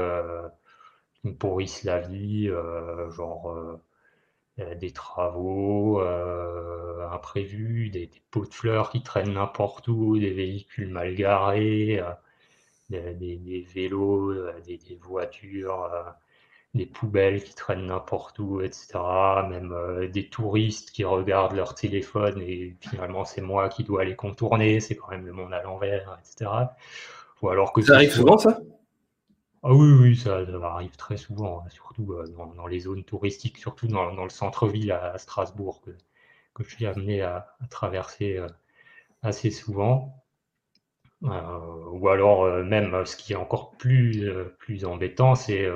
qui 1.14 1.30
me 1.30 1.36
pourrissent 1.36 1.86
la 1.86 2.00
vie, 2.00 2.52
genre 3.12 3.80
des 4.58 4.92
travaux 4.92 6.02
imprévus, 6.02 7.90
des, 7.92 8.12
pots 8.30 8.46
de 8.46 8.54
fleurs 8.54 8.90
qui 8.90 9.04
traînent 9.04 9.36
n'importe 9.36 9.88
où, 9.88 10.20
des 10.20 10.34
véhicules 10.34 10.90
mal 10.90 11.16
garés, 11.16 12.04
des, 12.90 13.66
vélos, 13.74 14.34
des, 14.66 15.00
voitures 15.02 15.90
des 16.76 16.86
poubelles 16.86 17.44
qui 17.44 17.56
traînent 17.56 17.88
n'importe 17.88 18.38
où, 18.40 18.62
etc. 18.62 19.00
Même 19.50 19.72
euh, 19.72 20.08
des 20.08 20.30
touristes 20.30 20.92
qui 20.92 21.04
regardent 21.04 21.56
leur 21.56 21.74
téléphone 21.74 22.42
et 22.42 22.76
finalement 22.80 23.26
c'est 23.26 23.42
moi 23.42 23.70
qui 23.70 23.84
dois 23.84 24.06
les 24.06 24.16
contourner, 24.16 24.80
c'est 24.80 24.96
quand 24.96 25.10
même 25.10 25.26
le 25.26 25.34
monde 25.34 25.54
à 25.54 25.64
l'envers, 25.64 26.20
etc. 26.20 26.52
Ou 27.42 27.50
alors 27.50 27.74
que 27.74 27.82
ça 27.82 27.96
arrive 27.96 28.12
souvent 28.12 28.38
ça? 28.38 28.60
Ah 29.64 29.74
oui, 29.74 29.92
oui, 30.00 30.16
ça, 30.16 30.40
arrive 30.64 30.96
très 30.96 31.18
souvent, 31.18 31.62
hein, 31.66 31.70
surtout 31.70 32.14
euh, 32.14 32.26
dans, 32.56 32.68
les 32.68 32.80
zones 32.82 33.04
touristiques, 33.04 33.58
surtout 33.58 33.88
dans, 33.88 34.24
le 34.24 34.30
centre-ville 34.30 34.92
à, 34.94 35.18
Strasbourg, 35.18 35.82
que, 35.82 35.92
que, 36.54 36.64
je 36.64 36.70
suis 36.76 36.86
amené 36.86 37.22
à, 37.22 37.46
traverser 37.70 38.38
euh, 38.38 38.48
assez 39.22 39.52
souvent. 39.52 40.16
ou 41.22 42.08
alors 42.08 42.64
même, 42.64 43.06
ce 43.06 43.18
qui 43.18 43.34
est 43.34 43.36
encore 43.36 43.72
plus, 43.72 44.32
plus 44.60 44.86
embêtant, 44.86 45.36
c'est 45.36 45.68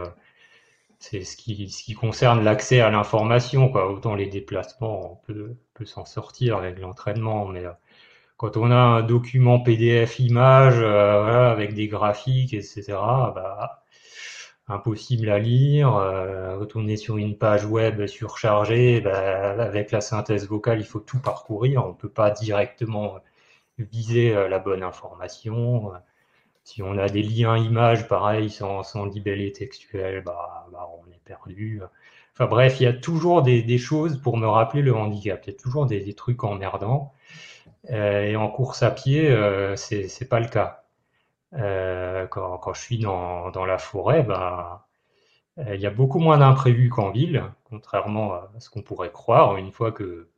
c'est 1.04 1.24
ce 1.26 1.36
qui, 1.36 1.70
ce 1.70 1.84
qui 1.84 1.94
concerne 1.96 2.44
l'accès 2.44 2.80
à 2.80 2.90
l'information. 2.90 3.70
Quoi. 3.70 3.92
Autant 3.92 4.16
les 4.16 4.28
déplacements, 4.28 5.14
on 5.14 5.16
peut, 5.28 5.58
peut 5.74 5.86
s'en 5.86 6.06
sortir 6.06 6.58
avec 6.58 6.80
l'entraînement, 6.80 7.46
mais 7.48 7.66
euh, 7.66 7.72
quand 8.38 8.58
on 8.58 8.72
a 8.72 8.76
un 8.76 9.04
document 9.04 9.60
PDF 9.60 10.20
image 10.20 10.80
euh, 10.80 11.52
avec 11.52 11.74
des 11.74 11.88
graphiques, 11.90 12.54
etc., 12.54 12.84
bah, 13.36 13.84
impossible 14.68 15.30
à 15.30 15.40
lire. 15.40 15.96
Euh, 15.98 16.60
quand 16.60 16.80
on 16.80 16.88
est 16.88 16.96
sur 16.98 17.18
une 17.18 17.38
page 17.38 17.66
web 17.66 18.06
surchargée, 18.08 19.02
bah, 19.02 19.52
avec 19.62 19.92
la 19.92 20.02
synthèse 20.02 20.48
vocale, 20.48 20.80
il 20.80 20.86
faut 20.86 21.02
tout 21.02 21.20
parcourir. 21.20 21.86
On 21.86 21.90
ne 21.90 21.96
peut 21.96 22.10
pas 22.10 22.32
directement 22.32 23.20
viser 23.78 24.34
la 24.50 24.60
bonne 24.60 24.84
information. 24.84 25.92
Si 26.64 26.82
on 26.82 26.98
a 26.98 27.10
des 27.10 27.24
liens 27.24 27.58
images, 27.58 28.08
pareil, 28.08 28.50
sans, 28.50 28.84
sans 28.84 29.06
libellé 29.06 29.52
textuel, 29.52 30.24
bah, 30.24 30.68
bah, 30.72 30.90
on 30.98 31.12
est 31.12 31.22
perdu. 31.26 31.82
Enfin 32.34 32.48
bref, 32.48 32.80
il 32.80 32.84
y 32.84 32.88
a 32.88 32.94
toujours 32.94 33.44
des, 33.44 33.78
choses 33.78 34.20
pour 34.22 34.38
me 34.38 34.48
rappeler 34.48 34.82
le 34.82 34.96
handicap. 34.96 35.42
Il 35.46 35.52
y 35.52 35.56
a 35.56 35.60
toujours 35.60 35.86
des, 35.86 36.14
trucs 36.16 36.44
emmerdants. 36.44 37.14
Euh, 37.92 38.24
et 38.24 38.36
en 38.36 38.50
course 38.50 38.84
à 38.84 38.92
pied, 38.92 39.30
euh, 39.32 39.76
c'est 39.76 40.30
pas 40.30 40.40
le 40.40 40.48
cas. 40.48 40.84
Euh, 41.54 42.28
quand, 42.28 42.58
quand, 42.60 42.74
je 42.74 42.82
suis 42.82 43.00
dans, 43.00 43.52
dans 43.52 43.66
la 43.66 43.78
forêt, 43.78 44.24
bah, 44.24 44.88
il 45.58 45.80
y 45.82 45.86
a 45.88 45.92
beaucoup 45.92 46.20
moins 46.20 46.40
d'imprévus 46.40 46.90
qu'en 46.90 47.12
ville, 47.12 47.44
contrairement 47.66 48.34
à 48.34 48.50
ce 48.60 48.70
qu'on 48.70 48.82
pourrait 48.82 49.12
croire. 49.12 49.58
Une 49.58 49.72
fois 49.72 49.92
que, 49.92 50.30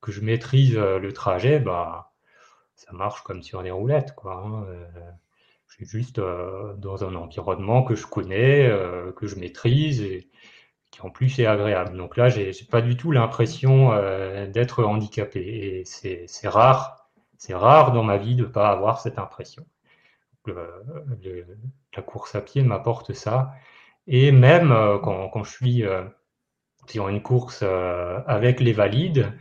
que 0.00 0.12
je 0.12 0.20
maîtrise 0.22 0.76
le 0.76 1.12
trajet, 1.12 1.60
bah, 1.60 2.12
ça 2.76 2.92
marche 2.92 3.22
comme 3.22 3.42
sur 3.42 3.62
des 3.62 3.70
roulettes. 3.70 4.14
Quoi, 4.16 4.34
hein. 4.44 4.66
Je 5.78 5.84
suis 5.84 5.98
juste 5.98 6.20
euh, 6.20 6.74
dans 6.76 7.02
un 7.04 7.16
environnement 7.16 7.82
que 7.82 7.96
je 7.96 8.06
connais, 8.06 8.68
euh, 8.68 9.10
que 9.10 9.26
je 9.26 9.34
maîtrise 9.34 10.02
et 10.02 10.28
qui 10.92 11.02
en 11.02 11.10
plus 11.10 11.36
est 11.40 11.46
agréable. 11.46 11.96
Donc 11.96 12.16
là, 12.16 12.28
j'ai 12.28 12.52
pas 12.70 12.80
du 12.80 12.96
tout 12.96 13.10
l'impression 13.10 13.92
euh, 13.92 14.46
d'être 14.46 14.84
handicapé 14.84 15.40
et 15.40 15.84
c'est 15.84 16.48
rare, 16.48 17.08
c'est 17.38 17.56
rare 17.56 17.90
dans 17.90 18.04
ma 18.04 18.18
vie 18.18 18.36
de 18.36 18.44
pas 18.44 18.68
avoir 18.68 19.00
cette 19.00 19.18
impression. 19.18 19.66
la 20.46 22.02
course 22.02 22.36
à 22.36 22.40
pied 22.40 22.62
m'apporte 22.62 23.12
ça 23.12 23.52
et 24.06 24.30
même 24.30 24.68
quand, 25.02 25.28
quand, 25.30 25.42
je 25.42 25.50
suis 25.50 25.82
sur 26.86 27.08
une 27.08 27.22
course 27.22 27.64
avec 28.26 28.60
les 28.60 28.72
valides, 28.72 29.32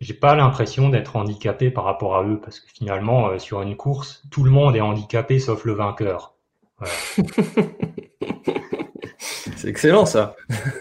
j'ai 0.00 0.14
pas 0.14 0.34
l'impression 0.34 0.88
d'être 0.88 1.16
handicapé 1.16 1.70
par 1.70 1.84
rapport 1.84 2.16
à 2.16 2.24
eux 2.24 2.40
parce 2.40 2.60
que 2.60 2.70
finalement 2.70 3.28
euh, 3.28 3.38
sur 3.38 3.62
une 3.62 3.76
course 3.76 4.22
tout 4.30 4.44
le 4.44 4.50
monde 4.50 4.76
est 4.76 4.80
handicapé 4.80 5.38
sauf 5.40 5.64
le 5.64 5.72
vainqueur. 5.72 6.34
c'est 9.56 9.68
excellent 9.68 10.06
ça. 10.06 10.36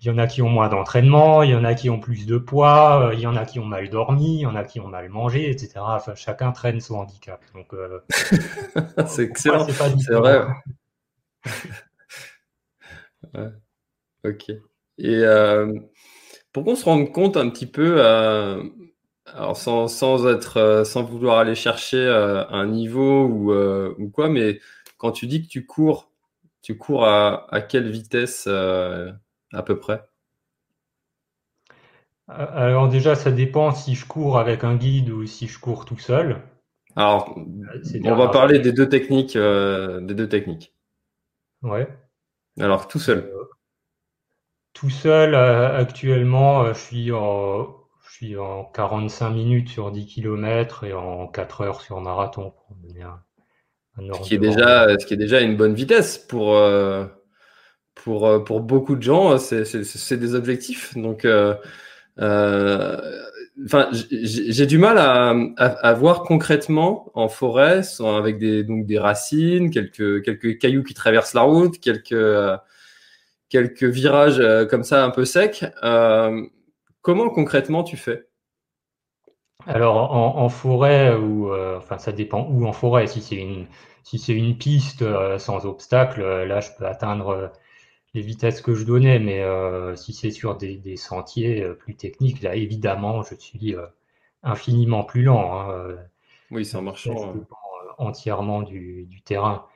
il 0.00 0.06
y 0.06 0.10
en 0.10 0.18
a 0.18 0.26
qui 0.26 0.42
ont 0.42 0.48
moins 0.48 0.68
d'entraînement, 0.68 1.44
il 1.44 1.50
y 1.50 1.54
en 1.54 1.64
a 1.64 1.74
qui 1.74 1.90
ont 1.90 2.00
plus 2.00 2.26
de 2.26 2.38
poids, 2.38 3.08
euh, 3.08 3.14
il 3.14 3.20
y 3.20 3.26
en 3.28 3.36
a 3.36 3.44
qui 3.44 3.60
ont 3.60 3.64
mal 3.64 3.88
dormi, 3.88 4.38
il 4.38 4.40
y 4.40 4.46
en 4.46 4.56
a 4.56 4.64
qui 4.64 4.80
ont 4.80 4.88
mal 4.88 5.08
mangé, 5.08 5.48
etc. 5.50 5.74
Enfin, 5.76 6.16
chacun 6.16 6.50
traîne 6.50 6.80
son 6.80 6.96
handicap. 6.96 7.40
Donc 7.54 7.72
euh, 7.74 8.00
c'est 9.06 9.22
excellent. 9.22 9.66
C'est 9.68 10.14
vrai. 10.14 10.44
Ok. 14.24 14.50
Et 14.98 15.22
pour 16.58 16.64
qu'on 16.64 16.74
se 16.74 16.84
rende 16.84 17.12
compte 17.12 17.36
un 17.36 17.50
petit 17.50 17.66
peu, 17.66 18.04
euh, 18.04 18.60
alors 19.26 19.56
sans, 19.56 19.86
sans, 19.86 20.26
être, 20.26 20.56
euh, 20.56 20.82
sans 20.82 21.04
vouloir 21.04 21.38
aller 21.38 21.54
chercher 21.54 21.98
euh, 21.98 22.44
un 22.48 22.66
niveau 22.66 23.26
ou, 23.26 23.52
ou, 23.54 24.10
quoi, 24.10 24.28
mais 24.28 24.58
quand 24.96 25.12
tu 25.12 25.28
dis 25.28 25.40
que 25.40 25.46
tu 25.46 25.66
cours, 25.66 26.10
tu 26.60 26.76
cours 26.76 27.04
à, 27.04 27.46
à 27.54 27.60
quelle 27.60 27.88
vitesse 27.88 28.48
à 28.48 29.62
peu 29.64 29.78
près? 29.78 30.02
Alors 32.26 32.88
déjà, 32.88 33.14
ça 33.14 33.30
dépend 33.30 33.72
si 33.72 33.94
je 33.94 34.04
cours 34.04 34.36
avec 34.36 34.64
un 34.64 34.74
guide 34.74 35.10
ou 35.10 35.26
si 35.26 35.46
je 35.46 35.60
cours 35.60 35.84
tout 35.84 35.98
seul. 35.98 36.42
Alors, 36.96 37.38
on 38.04 38.16
va 38.16 38.26
parler 38.28 38.58
des 38.58 38.72
deux 38.72 38.88
techniques, 38.88 39.38
des 39.38 40.14
deux 40.14 40.28
techniques. 40.28 40.74
Ouais. 41.62 41.86
Alors 42.58 42.88
tout 42.88 42.98
seul 42.98 43.30
tout 44.78 44.90
seul, 44.90 45.34
euh, 45.34 45.76
actuellement, 45.76 46.62
euh, 46.62 46.72
je 46.72 46.78
suis, 46.78 47.06
je 47.06 48.12
suis 48.12 48.36
en 48.36 48.64
45 48.64 49.30
minutes 49.30 49.68
sur 49.70 49.90
10 49.90 50.06
km 50.06 50.84
et 50.84 50.92
en 50.92 51.26
4 51.26 51.62
heures 51.62 51.80
sur 51.80 52.00
marathon. 52.00 52.52
Pour 52.68 52.76
un, 53.02 53.20
ce, 54.14 54.20
qui 54.20 54.36
est 54.36 54.38
déjà, 54.38 54.96
ce 54.96 55.04
qui 55.04 55.14
est 55.14 55.18
déjà 55.18 55.40
une 55.40 55.56
bonne 55.56 55.74
vitesse 55.74 56.16
pour, 56.16 56.56
euh, 56.56 57.06
pour, 57.96 58.44
pour 58.44 58.60
beaucoup 58.60 58.94
de 58.94 59.02
gens. 59.02 59.36
C'est 59.38 60.16
des 60.16 60.34
objectifs. 60.36 60.96
Donc, 60.96 61.26
enfin, 62.16 63.88
j'ai 63.90 64.66
du 64.66 64.78
mal 64.78 64.98
à, 64.98 65.34
à, 65.56 65.92
voir 65.94 66.22
concrètement 66.22 67.10
en 67.14 67.28
forêt, 67.28 67.82
avec 68.00 68.38
des, 68.38 68.62
donc 68.62 68.86
des 68.86 69.00
racines, 69.00 69.72
quelques, 69.72 70.22
quelques 70.22 70.58
cailloux 70.58 70.84
qui 70.84 70.94
traversent 70.94 71.34
la 71.34 71.42
route, 71.42 71.80
quelques, 71.80 72.14
quelques 73.48 73.84
virages 73.84 74.40
euh, 74.40 74.66
comme 74.66 74.84
ça 74.84 75.04
un 75.04 75.10
peu 75.10 75.24
secs. 75.24 75.64
Euh, 75.82 76.46
comment 77.02 77.30
concrètement 77.30 77.84
tu 77.84 77.96
fais? 77.96 78.26
Alors 79.66 79.96
en, 80.14 80.48
forêt 80.48 81.14
ou 81.14 81.52
euh, 81.52 81.76
enfin 81.76 81.98
ça 81.98 82.12
dépend 82.12 82.46
où 82.48 82.66
en 82.66 82.72
forêt. 82.72 83.06
Si 83.06 83.20
c'est 83.20 83.36
une 83.36 83.66
si 84.04 84.18
c'est 84.18 84.32
une 84.32 84.56
piste 84.56 85.04
sans 85.38 85.66
obstacle, 85.66 86.22
là 86.22 86.60
je 86.60 86.70
peux 86.78 86.86
atteindre 86.86 87.52
les 88.14 88.22
vitesses 88.22 88.62
que 88.62 88.74
je 88.74 88.84
donnais, 88.84 89.18
mais 89.18 89.44
si 89.96 90.14
c'est 90.14 90.30
sur 90.30 90.56
des, 90.56 90.96
sentiers 90.96 91.66
plus 91.78 91.94
techniques, 91.94 92.40
là 92.40 92.54
évidemment, 92.54 93.22
je 93.22 93.34
suis 93.34 93.76
infiniment 94.42 95.04
plus 95.04 95.24
lent. 95.24 95.60
Hein, 95.60 95.96
oui, 96.50 96.64
c'est 96.64 96.78
en 96.78 96.82
marchant. 96.82 97.34
entièrement 97.98 98.62
du, 98.62 99.20
terrain. 99.26 99.66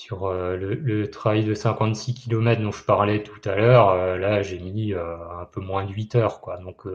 Sur 0.00 0.32
le, 0.32 1.04
travail 1.10 1.44
de 1.44 1.54
56 1.54 2.14
km 2.14 2.62
dont 2.62 2.72
je 2.72 2.84
parlais 2.84 3.22
tout 3.22 3.40
à 3.48 3.56
l'heure, 3.56 4.18
là 4.18 4.42
j'ai 4.42 4.58
mis 4.58 4.94
un 4.94 5.44
peu 5.52 5.60
moins 5.60 5.84
de 5.84 5.92
8 5.92 6.16
heures. 6.16 6.40
Quoi. 6.40 6.58
Donc 6.58 6.86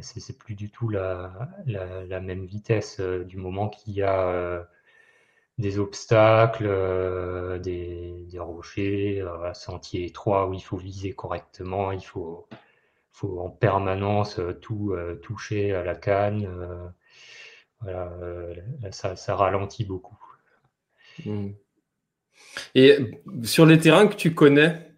c'est 0.00 0.38
plus 0.38 0.54
du 0.54 0.70
tout 0.70 0.88
la, 0.88 1.48
même 2.20 2.44
vitesse 2.44 3.00
du 3.00 3.36
moment 3.36 3.68
qu'il 3.68 3.94
y 3.94 4.02
a 4.02 4.66
des 5.58 5.78
obstacles, 5.78 6.66
euh, 6.66 7.58
des, 7.58 8.26
rochers, 8.38 9.20
euh, 9.20 9.48
un 9.48 9.54
sentier 9.54 10.06
étroit 10.06 10.48
où 10.48 10.54
il 10.54 10.62
faut 10.62 10.76
viser 10.76 11.12
correctement, 11.12 11.92
il 11.92 12.04
faut, 12.04 12.48
en 13.22 13.48
permanence 13.48 14.38
euh, 14.38 14.52
tout 14.54 14.94
toucher 15.22 15.72
à 15.74 15.84
la 15.84 15.94
canne. 15.94 16.48
voilà, 17.80 18.12
ça, 18.90 19.36
ralentit 19.36 19.84
beaucoup. 19.84 20.18
Hmm. 21.24 21.52
Et 22.74 22.98
sur 23.42 23.66
les 23.66 23.78
terrains 23.78 24.06
que 24.06 24.16
tu 24.16 24.34
connais, 24.34 24.90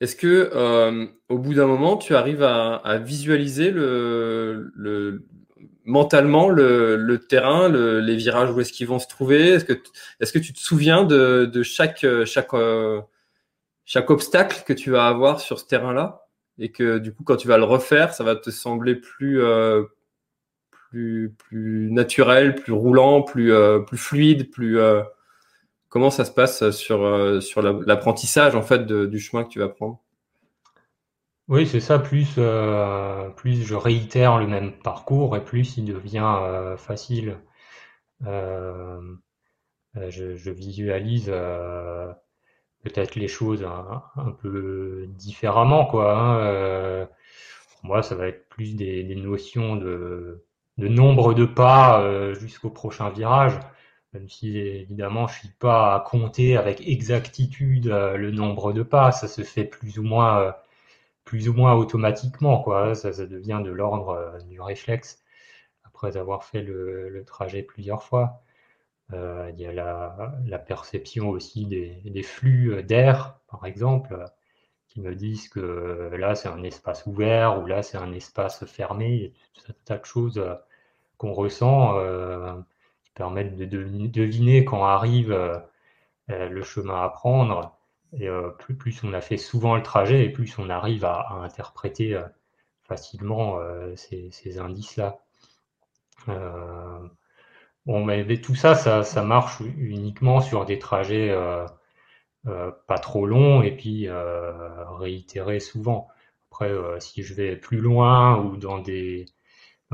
est-ce 0.00 0.16
que 0.16 1.10
au 1.28 1.38
bout 1.38 1.54
d'un 1.54 1.66
moment, 1.66 1.96
tu 1.96 2.14
arrives 2.14 2.42
à, 2.42 2.98
visualiser 2.98 3.70
le, 3.70 5.24
mentalement 5.84 6.48
le, 6.48 7.18
terrain, 7.28 7.68
les 7.68 8.16
virages 8.16 8.50
où 8.50 8.60
est-ce 8.60 8.72
qu'ils 8.72 8.86
vont 8.86 8.98
se 8.98 9.08
trouver? 9.08 9.48
Est-ce 9.50 9.64
que, 9.64 9.72
est 10.20 10.32
que 10.32 10.38
tu 10.38 10.52
te 10.52 10.60
souviens 10.60 11.04
de, 11.04 11.62
chaque, 11.62 12.06
chaque, 12.24 12.54
euh, 12.54 13.00
chaque 13.84 14.10
obstacle 14.10 14.62
que 14.66 14.72
tu 14.72 14.90
vas 14.90 15.06
avoir 15.06 15.40
sur 15.40 15.58
ce 15.58 15.66
terrain-là? 15.66 16.26
Et 16.58 16.70
que 16.70 16.98
du 16.98 17.12
coup, 17.12 17.24
quand 17.24 17.36
tu 17.36 17.48
vas 17.48 17.58
le 17.58 17.64
refaire, 17.64 18.14
ça 18.14 18.22
va 18.22 18.36
te 18.36 18.50
sembler 18.50 18.94
plus, 18.94 19.42
euh, 19.42 19.82
plus, 20.70 21.34
plus 21.36 21.90
naturel, 21.90 22.54
plus 22.54 22.72
roulant, 22.72 23.22
plus, 23.22 23.52
euh, 23.52 23.80
plus 23.80 23.98
fluide, 23.98 24.50
plus. 24.52 24.78
Comment 25.94 26.10
ça 26.10 26.24
se 26.24 26.32
passe 26.32 26.72
sur, 26.72 27.40
sur 27.40 27.62
l'apprentissage 27.62 28.56
en 28.56 28.62
fait 28.62 28.84
du 28.84 29.20
chemin 29.20 29.44
que 29.44 29.48
tu 29.48 29.60
vas 29.60 29.68
prendre? 29.68 30.00
Oui, 31.48 31.66
c'est 31.66 31.80
ça. 31.80 31.98
Plus, 31.98 32.34
euh, 32.38 33.28
plus 33.30 33.62
je 33.62 33.74
réitère 33.74 34.38
le 34.38 34.46
même 34.46 34.72
parcours 34.72 35.36
et 35.36 35.44
plus 35.44 35.76
il 35.76 35.84
devient 35.84 36.38
euh, 36.42 36.76
facile. 36.76 37.38
Euh, 38.26 39.00
je, 39.94 40.50
visualise 40.50 41.26
peut-être 42.82 43.14
les 43.14 43.28
choses 43.28 43.64
un, 43.64 44.30
peu 44.42 45.06
différemment, 45.08 45.86
quoi. 45.86 46.18
Hein, 46.18 47.06
pour 47.80 47.86
moi, 47.86 48.02
ça 48.02 48.16
va 48.16 48.26
être 48.28 48.48
plus 48.48 48.74
des, 48.74 49.14
notions 49.14 49.76
de, 49.76 50.44
de 50.78 50.88
nombre 50.88 51.34
de 51.34 51.44
pas 51.44 52.32
jusqu'au 52.34 52.70
prochain 52.70 53.10
virage. 53.10 53.58
Même 54.14 54.28
si 54.28 54.56
évidemment 54.58 55.26
je 55.26 55.40
suis 55.40 55.48
pas 55.48 55.96
à 55.96 56.00
compter 56.00 56.56
avec 56.56 56.80
exactitude 56.86 57.86
le 57.88 58.30
nombre 58.30 58.72
de 58.72 58.82
pas, 58.82 59.12
ça 59.12 59.28
se 59.28 59.42
fait 59.42 59.64
plus 59.64 59.98
ou 59.98 60.02
moins 60.04 60.54
plus 61.24 61.48
ou 61.48 61.54
moins 61.54 61.74
automatiquement, 61.74 62.62
quoi. 62.62 62.94
Ça, 62.94 63.12
ça 63.12 63.26
devient 63.26 63.62
de 63.64 63.70
l'ordre 63.70 64.10
euh, 64.10 64.38
du 64.42 64.60
réflexe 64.60 65.22
après 65.84 66.16
avoir 66.16 66.44
fait 66.44 66.62
le, 66.62 67.24
trajet 67.26 67.62
plusieurs 67.62 68.02
fois. 68.02 68.42
Euh, 69.12 69.50
il 69.54 69.60
y 69.60 69.66
a 69.66 69.72
la, 69.72 70.58
perception 70.58 71.30
aussi 71.30 71.66
des, 71.66 72.22
flux 72.22 72.82
d'air, 72.82 73.38
par 73.48 73.66
exemple, 73.66 74.24
qui 74.88 75.00
me 75.00 75.14
disent 75.14 75.48
que 75.48 76.10
là 76.16 76.34
c'est 76.34 76.48
un 76.48 76.62
espace 76.62 77.06
ouvert 77.06 77.60
ou 77.62 77.66
là 77.66 77.82
c'est 77.82 77.98
un 77.98 78.12
espace 78.12 78.64
fermé. 78.66 79.32
A 79.56 79.60
tout 79.60 79.72
un 79.72 79.74
tas 79.84 79.98
de 79.98 80.04
choses 80.04 80.38
euh, 80.38 80.54
qu'on 81.18 81.32
ressent 81.32 81.98
permettent 83.14 83.56
de 83.56 83.64
deviner 83.64 84.64
quand 84.64 84.84
arrive 84.84 85.36
le 86.28 86.62
chemin 86.62 87.02
à 87.02 87.08
prendre 87.08 87.74
et 88.18 88.28
euh, 88.28 88.50
plus, 88.50 89.02
on 89.04 89.12
a 89.12 89.20
fait 89.20 89.36
souvent 89.36 89.76
le 89.76 89.82
trajet 89.82 90.24
et 90.24 90.30
plus 90.30 90.58
on 90.58 90.70
arrive 90.70 91.04
à, 91.04 91.28
interpréter 91.42 92.14
euh, 92.14 92.22
facilement 92.82 93.58
euh, 93.58 93.94
ces, 93.96 94.30
ces 94.30 94.58
indices-là. 94.58 95.18
bon, 97.86 98.04
mais, 98.04 98.40
tout 98.40 98.54
ça, 98.54 98.74
ça, 98.74 99.02
ça, 99.02 99.22
marche 99.22 99.60
uniquement 99.60 100.40
sur 100.40 100.64
des 100.64 100.78
trajets 100.78 101.34
pas 102.44 102.98
trop 102.98 103.26
longs 103.26 103.62
et 103.62 103.76
puis 103.76 104.08
réitérés 104.98 105.60
souvent. 105.60 106.08
Après, 106.50 106.72
si 107.00 107.22
je 107.22 107.34
vais 107.34 107.56
plus 107.56 107.78
loin 107.78 108.38
ou 108.38 108.56
dans 108.56 108.78
des, 108.78 109.26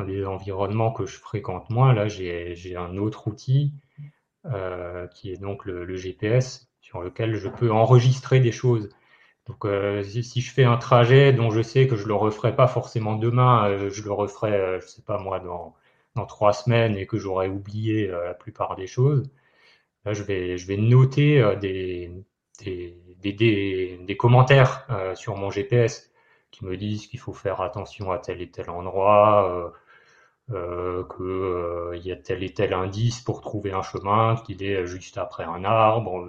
des 0.04 0.24
environnements 0.24 0.92
que 0.92 1.06
je 1.06 1.18
fréquente 1.18 1.70
moins, 1.70 1.92
là, 1.92 2.08
j'ai 2.08 2.76
un 2.76 2.96
autre 2.96 3.28
outil 3.28 3.72
qui 5.14 5.32
est 5.32 5.40
donc 5.40 5.64
le, 5.64 5.96
GPS 5.96 6.70
sur 6.80 7.02
lequel 7.02 7.36
je 7.36 7.48
peux 7.48 7.70
enregistrer 7.70 8.40
des 8.40 8.52
choses. 8.52 8.88
Donc, 9.50 9.64
euh, 9.64 10.02
si, 10.04 10.40
je 10.40 10.52
fais 10.52 10.64
un 10.64 10.76
trajet 10.76 11.32
dont 11.32 11.50
je 11.50 11.62
sais 11.62 11.86
que 11.88 11.96
je 11.96 12.06
le 12.06 12.14
referai 12.14 12.54
pas 12.54 12.68
forcément 12.68 13.16
demain, 13.16 13.68
euh, 13.68 13.90
je 13.90 14.02
le 14.04 14.12
referai, 14.12 14.52
euh, 14.52 14.80
je 14.80 14.86
sais 14.86 15.02
pas 15.02 15.18
moi, 15.18 15.40
dans, 15.40 15.74
trois 16.26 16.52
semaines 16.52 16.96
et 16.96 17.06
que 17.06 17.16
j'aurai 17.16 17.48
oublié 17.48 18.06
la 18.08 18.34
plupart 18.34 18.76
des 18.76 18.86
choses, 18.86 19.30
là, 20.04 20.12
je 20.12 20.22
vais, 20.22 20.76
noter 20.76 21.42
des, 21.60 22.12
commentaires 24.18 24.86
sur 25.14 25.36
mon 25.36 25.50
GPS 25.50 26.10
qui 26.50 26.66
me 26.66 26.76
disent 26.76 27.06
qu'il 27.06 27.18
faut 27.20 27.32
faire 27.32 27.62
attention 27.62 28.12
à 28.12 28.18
tel 28.18 28.42
et 28.42 28.50
tel 28.50 28.68
endroit, 28.68 29.72
euh, 30.52 31.04
qu'il 31.94 32.06
y 32.06 32.12
a 32.12 32.16
tel 32.16 32.42
et 32.42 32.52
tel 32.52 32.72
indice 32.74 33.20
pour 33.20 33.40
trouver 33.40 33.72
un 33.72 33.82
chemin, 33.82 34.36
qu'il 34.44 34.62
est 34.62 34.86
juste 34.86 35.18
après 35.18 35.44
un 35.44 35.64
arbre, 35.64 36.28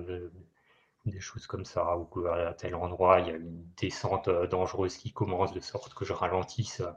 des 1.06 1.20
choses 1.20 1.48
comme 1.48 1.66
ça, 1.66 1.98
ou 1.98 2.06
qu'à 2.06 2.54
tel 2.54 2.76
endroit, 2.76 3.20
il 3.20 3.28
y 3.28 3.32
a 3.32 3.36
une 3.36 3.66
descente 3.80 4.28
euh, 4.28 4.48
dangereuse 4.48 4.98
qui 4.98 5.12
commence 5.12 5.54
de 5.54 5.60
sorte 5.60 5.94
que 5.94 6.06
je 6.06 6.14
ralentisse 6.14 6.82
euh, 6.82 6.92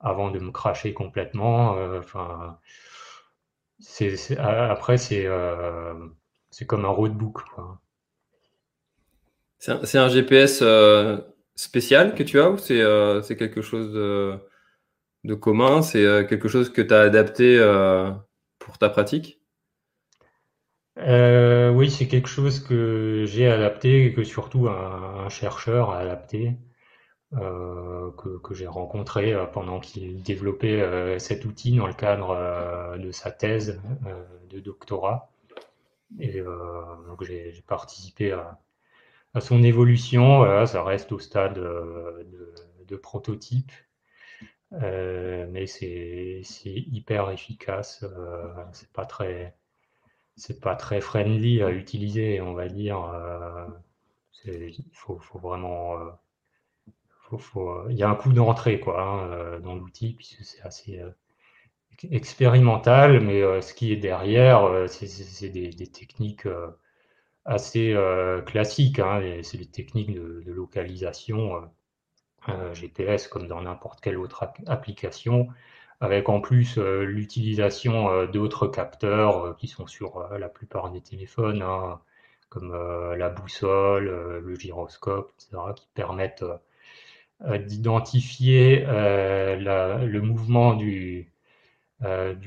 avant 0.00 0.30
de 0.30 0.38
me 0.38 0.50
cracher 0.50 0.94
complètement. 0.94 1.76
Euh, 1.76 2.00
enfin, 2.00 2.58
après, 4.38 4.98
c'est, 4.98 5.26
c'est 6.50 6.66
comme 6.66 6.84
un 6.84 6.88
roadbook. 6.88 7.40
C'est 9.58 9.98
un, 9.98 10.08
GPS 10.08 10.62
spécial 11.54 12.14
que 12.14 12.22
tu 12.22 12.40
as 12.40 12.50
ou 12.50 12.58
c'est 12.58 13.36
quelque 13.36 13.62
chose 13.62 13.92
de, 13.92 14.38
de 15.24 15.34
commun 15.34 15.82
C'est 15.82 16.26
quelque 16.28 16.48
chose 16.48 16.72
que 16.72 16.82
tu 16.82 16.94
as 16.94 17.00
adapté 17.00 17.58
pour 18.58 18.78
ta 18.78 18.88
pratique? 18.88 19.42
Euh, 20.98 21.70
oui, 21.70 21.90
c'est 21.90 22.06
quelque 22.06 22.28
chose 22.28 22.60
que 22.60 23.24
j'ai 23.26 23.46
adapté 23.50 24.06
et 24.06 24.12
que 24.12 24.24
surtout 24.24 24.68
un, 24.68 25.28
chercheur 25.28 25.90
a 25.90 25.98
adapté, 25.98 26.56
euh, 27.34 28.10
que, 28.12 28.54
j'ai 28.54 28.66
rencontré 28.66 29.32
euh, 29.32 29.46
pendant 29.46 29.80
qu'il 29.80 30.22
développait 30.22 31.18
cet 31.18 31.44
outil 31.46 31.76
dans 31.76 31.86
le 31.86 31.94
cadre 31.94 32.96
de 32.98 33.10
sa 33.10 33.30
thèse 33.30 33.80
de 34.50 34.60
doctorat. 34.60 35.30
Et 36.20 36.42
donc 36.42 37.24
j'ai 37.24 37.64
participé 37.66 38.32
à, 38.32 38.60
son 39.40 39.62
évolution. 39.62 40.66
ça 40.66 40.84
reste 40.84 41.12
au 41.12 41.18
stade 41.18 41.54
de, 41.58 42.96
prototype. 42.96 43.72
Mais 44.72 45.66
c'est 45.66 46.42
hyper 46.64 47.30
efficace. 47.30 48.04
c'est 48.72 48.92
pas 48.92 49.06
très 49.06 49.54
c'est 50.36 50.60
pas 50.60 50.76
très 50.76 51.00
friendly 51.00 51.62
à 51.62 51.70
utiliser, 51.70 52.40
on 52.40 52.54
va 52.54 52.68
dire. 52.68 53.02
Euh, 53.04 53.66
il 54.46 54.84
faut, 54.92 55.20
vraiment, 55.34 55.98
euh, 55.98 57.88
il 57.90 57.96
y 57.96 58.02
a 58.02 58.08
un 58.10 58.14
coup 58.14 58.32
d'entrée 58.32 58.80
quoi 58.80 59.02
hein, 59.02 59.60
dans 59.60 59.74
l'outil 59.74 60.14
puisque 60.14 60.44
c'est 60.44 60.62
assez 60.62 61.00
expérimental, 62.10 63.20
mais 63.20 63.62
ce 63.62 63.74
qui 63.74 63.92
est 63.92 63.96
derrière, 63.96 64.68
c'est 64.88 65.48
des, 65.50 65.70
techniques 65.86 66.48
assez 67.44 67.96
classiques. 68.46 68.98
Hein, 68.98 69.40
c'est 69.42 69.58
des 69.58 69.70
techniques 69.70 70.14
de, 70.14 70.42
de 70.44 70.52
localisation 70.52 71.70
GPS 72.72 73.28
comme 73.28 73.46
dans 73.46 73.62
n'importe 73.62 74.00
quelle 74.00 74.18
autre 74.18 74.44
application 74.66 75.48
avec 76.02 76.28
en 76.28 76.40
plus 76.40 76.78
euh, 76.78 77.04
l'utilisation 77.04 78.10
euh, 78.10 78.26
d'autres 78.26 78.66
capteurs 78.66 79.46
euh, 79.46 79.54
qui 79.54 79.68
sont 79.68 79.86
sur 79.86 80.28
la 80.36 80.48
plupart 80.48 80.90
des 80.90 81.00
téléphones, 81.00 81.62
hein, 81.62 82.00
comme 82.48 82.72
la 83.16 83.30
boussole, 83.30 84.04
le 84.44 84.54
gyroscope, 84.56 85.32
etc., 85.38 85.62
qui 85.74 85.88
permettent 85.94 86.44
d'identifier 87.40 88.84
le 88.84 90.20
mouvement 90.20 90.74
du, 90.74 91.32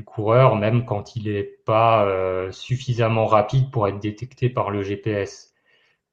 coureur, 0.06 0.58
même 0.58 0.86
quand 0.86 1.16
il 1.16 1.24
n'est 1.24 1.42
pas 1.42 2.08
suffisamment 2.52 3.26
rapide 3.26 3.72
pour 3.72 3.88
être 3.88 3.98
détecté 3.98 4.48
par 4.48 4.70
le 4.70 4.84
GPS. 4.84 5.56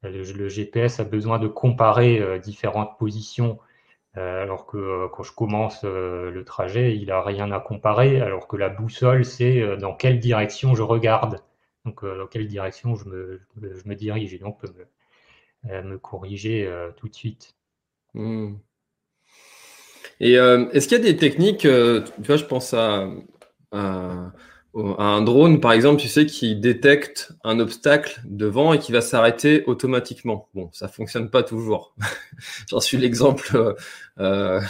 le 0.02 0.48
GPS 0.48 0.98
a 0.98 1.04
besoin 1.04 1.38
de 1.38 1.48
comparer 1.48 2.40
différentes 2.40 2.96
positions 2.96 3.58
euh, 3.60 3.71
alors 4.20 4.66
que 4.66 4.76
euh, 4.76 5.08
quand 5.08 5.22
je 5.22 5.32
commence 5.32 5.84
euh, 5.84 6.30
le 6.30 6.44
trajet, 6.44 6.96
il 6.96 7.06
n'a 7.06 7.22
rien 7.22 7.50
à 7.50 7.60
comparer, 7.60 8.20
alors 8.20 8.46
que 8.46 8.56
la 8.56 8.68
boussole, 8.68 9.24
c'est 9.24 9.76
dans 9.78 9.94
quelle 9.94 10.20
direction 10.20 10.74
je 10.74 10.82
regarde, 10.82 11.40
donc 11.84 12.04
dans 12.04 12.26
quelle 12.26 12.46
direction 12.46 12.94
je 12.94 13.08
me, 13.08 13.40
je 13.60 13.88
me 13.88 13.94
dirige, 13.94 14.34
et 14.34 14.38
donc 14.38 14.60
peut 14.60 14.72
me, 15.64 15.82
me 15.82 15.98
corriger 15.98 16.70
tout 16.96 17.08
de 17.08 17.14
suite. 17.14 17.54
Hmm. 18.14 18.54
Et 20.20 20.34
est-ce 20.34 20.86
qu'il 20.86 20.98
y 20.98 21.00
a 21.00 21.04
des 21.04 21.16
techniques, 21.16 21.60
tu 21.60 22.22
vois, 22.22 22.36
je 22.36 22.44
pense 22.44 22.74
à 22.74 23.08
un 24.74 25.20
drone, 25.20 25.60
par 25.60 25.72
exemple, 25.72 26.00
tu 26.00 26.08
sais, 26.08 26.24
qui 26.24 26.56
détecte 26.56 27.32
un 27.44 27.60
obstacle 27.60 28.22
devant 28.24 28.72
et 28.72 28.78
qui 28.78 28.90
va 28.90 29.02
s'arrêter 29.02 29.64
automatiquement. 29.66 30.48
Bon, 30.54 30.70
ça 30.72 30.88
fonctionne 30.88 31.28
pas 31.28 31.42
toujours. 31.42 31.94
J'en 32.70 32.80
suis 32.80 32.96
l'exemple 32.96 33.54
euh, 33.54 33.74
euh, 34.18 34.60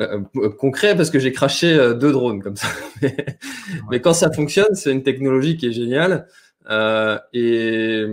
euh, 0.00 0.50
concret 0.50 0.96
parce 0.96 1.10
que 1.10 1.20
j'ai 1.20 1.30
craché 1.30 1.76
deux 1.94 2.10
drones 2.10 2.42
comme 2.42 2.56
ça. 2.56 2.66
mais, 3.90 4.00
quand 4.00 4.14
ça 4.14 4.32
fonctionne, 4.32 4.74
c'est 4.74 4.90
une 4.90 5.04
technologie 5.04 5.56
qui 5.56 5.66
est 5.68 5.72
géniale. 5.72 6.26
et 7.32 8.06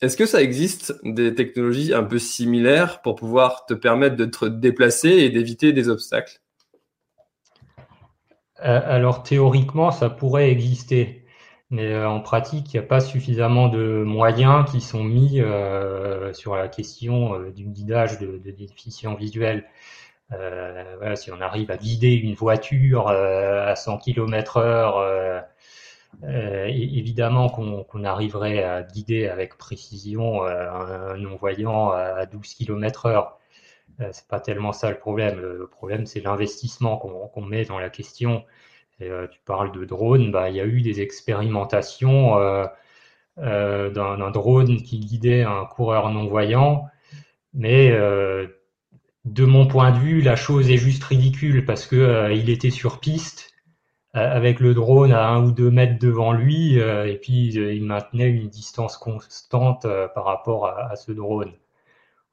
est-ce 0.00 0.16
que 0.16 0.26
ça 0.26 0.42
existe 0.42 0.94
des 1.04 1.32
technologies 1.32 1.94
un 1.94 2.02
peu 2.02 2.18
similaires 2.18 3.02
pour 3.02 3.14
pouvoir 3.14 3.66
te 3.66 3.74
permettre 3.74 4.16
de 4.16 4.24
te 4.24 4.46
déplacer 4.46 5.10
et 5.10 5.30
d'éviter 5.30 5.72
des 5.72 5.88
obstacles? 5.88 6.41
euh, 6.41 6.41
alors 8.62 9.22
théoriquement, 9.22 9.90
ça 9.90 10.10
pourrait 10.10 10.50
exister, 10.50 11.24
mais 11.70 11.92
euh, 11.92 12.08
en 12.08 12.20
pratique, 12.20 12.72
il 12.72 12.78
n'y 12.78 12.84
a 12.84 12.86
pas 12.86 13.00
suffisamment 13.00 13.68
de 13.68 14.02
moyens 14.04 14.70
qui 14.70 14.80
sont 14.80 15.04
mis 15.04 15.40
euh, 15.40 16.32
sur 16.32 16.56
la 16.56 16.68
question 16.68 17.40
du 17.50 17.64
guidage 17.66 18.18
de, 18.18 18.38
déficients 18.50 19.14
visuels. 19.14 19.64
si 21.16 21.30
on 21.30 21.40
arrive 21.40 21.70
à 21.70 21.76
guider 21.76 22.14
une 22.14 22.34
voiture 22.34 23.08
à 23.08 23.74
100 23.76 23.98
km/h, 23.98 25.44
évidemment 26.68 27.48
qu'on 27.48 28.04
arriverait 28.04 28.62
à 28.64 28.82
guider 28.82 29.28
avec 29.28 29.58
précision 29.58 30.44
un 30.44 31.16
non-voyant 31.16 31.90
à 31.90 32.26
12 32.26 32.54
km/h. 32.54 33.41
Euh, 34.00 34.08
c'est 34.12 34.26
pas 34.28 34.40
tellement 34.40 34.72
ça 34.72 34.90
le 34.90 34.98
problème. 34.98 35.40
Le 35.40 35.66
problème, 35.66 36.06
c'est 36.06 36.20
l'investissement 36.20 36.96
qu'on 36.96 37.42
met 37.42 37.64
dans 37.64 37.78
la 37.78 37.90
question. 37.90 38.44
Euh, 39.02 39.26
tu 39.28 39.40
parles 39.44 39.72
de 39.72 39.84
drone, 39.84 40.30
bah, 40.30 40.50
il 40.50 40.56
y 40.56 40.60
a 40.60 40.66
eu 40.66 40.80
des 40.82 41.00
expérimentations 41.00 42.38
euh, 42.38 43.90
d'un 43.90 44.30
drone 44.30 44.82
qui 44.82 45.00
guidait 45.00 45.42
un 45.42 45.64
coureur 45.64 46.10
non-voyant, 46.10 46.86
mais 47.54 47.90
de 49.24 49.44
mon 49.44 49.66
point 49.66 49.92
de 49.92 49.98
vue, 49.98 50.20
la 50.20 50.36
chose 50.36 50.70
est 50.70 50.76
juste 50.76 51.04
ridicule 51.04 51.64
parce 51.64 51.86
que 51.86 52.32
il 52.32 52.50
était 52.50 52.70
sur 52.70 53.00
piste 53.00 53.52
avec 54.14 54.60
le 54.60 54.74
drone 54.74 55.12
à 55.12 55.28
un 55.28 55.44
ou 55.44 55.52
deux 55.52 55.70
mètres 55.70 55.98
devant 55.98 56.32
lui 56.32 56.76
et 56.76 57.18
puis 57.20 57.54
il 57.54 57.84
maintenait 57.84 58.28
une 58.28 58.48
distance 58.48 58.96
constante 58.96 59.86
par 60.14 60.24
rapport 60.24 60.66
à 60.66 60.94
ce 60.96 61.12
drone. 61.12 61.52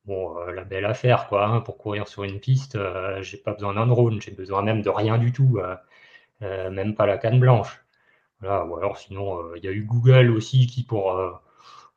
Bon, 0.05 0.37
euh, 0.39 0.51
la 0.51 0.63
belle 0.63 0.85
affaire, 0.85 1.27
quoi. 1.27 1.45
Hein, 1.45 1.61
pour 1.61 1.77
courir 1.77 2.07
sur 2.07 2.23
une 2.23 2.39
piste, 2.39 2.75
euh, 2.75 3.21
j'ai 3.21 3.37
pas 3.37 3.53
besoin 3.53 3.73
d'un 3.75 3.87
drone, 3.87 4.21
j'ai 4.21 4.31
besoin 4.31 4.61
même 4.63 4.81
de 4.81 4.89
rien 4.89 5.17
du 5.17 5.31
tout, 5.31 5.59
euh, 6.41 6.69
même 6.71 6.95
pas 6.95 7.05
la 7.05 7.17
canne 7.17 7.39
blanche. 7.39 7.83
Voilà, 8.41 8.65
ou 8.65 8.77
alors 8.77 8.97
sinon, 8.97 9.55
il 9.55 9.63
y 9.63 9.67
a 9.67 9.71
eu 9.71 9.83
Google 9.83 10.31
aussi 10.31 10.67
qui, 10.67 10.83
pour, 10.83 11.21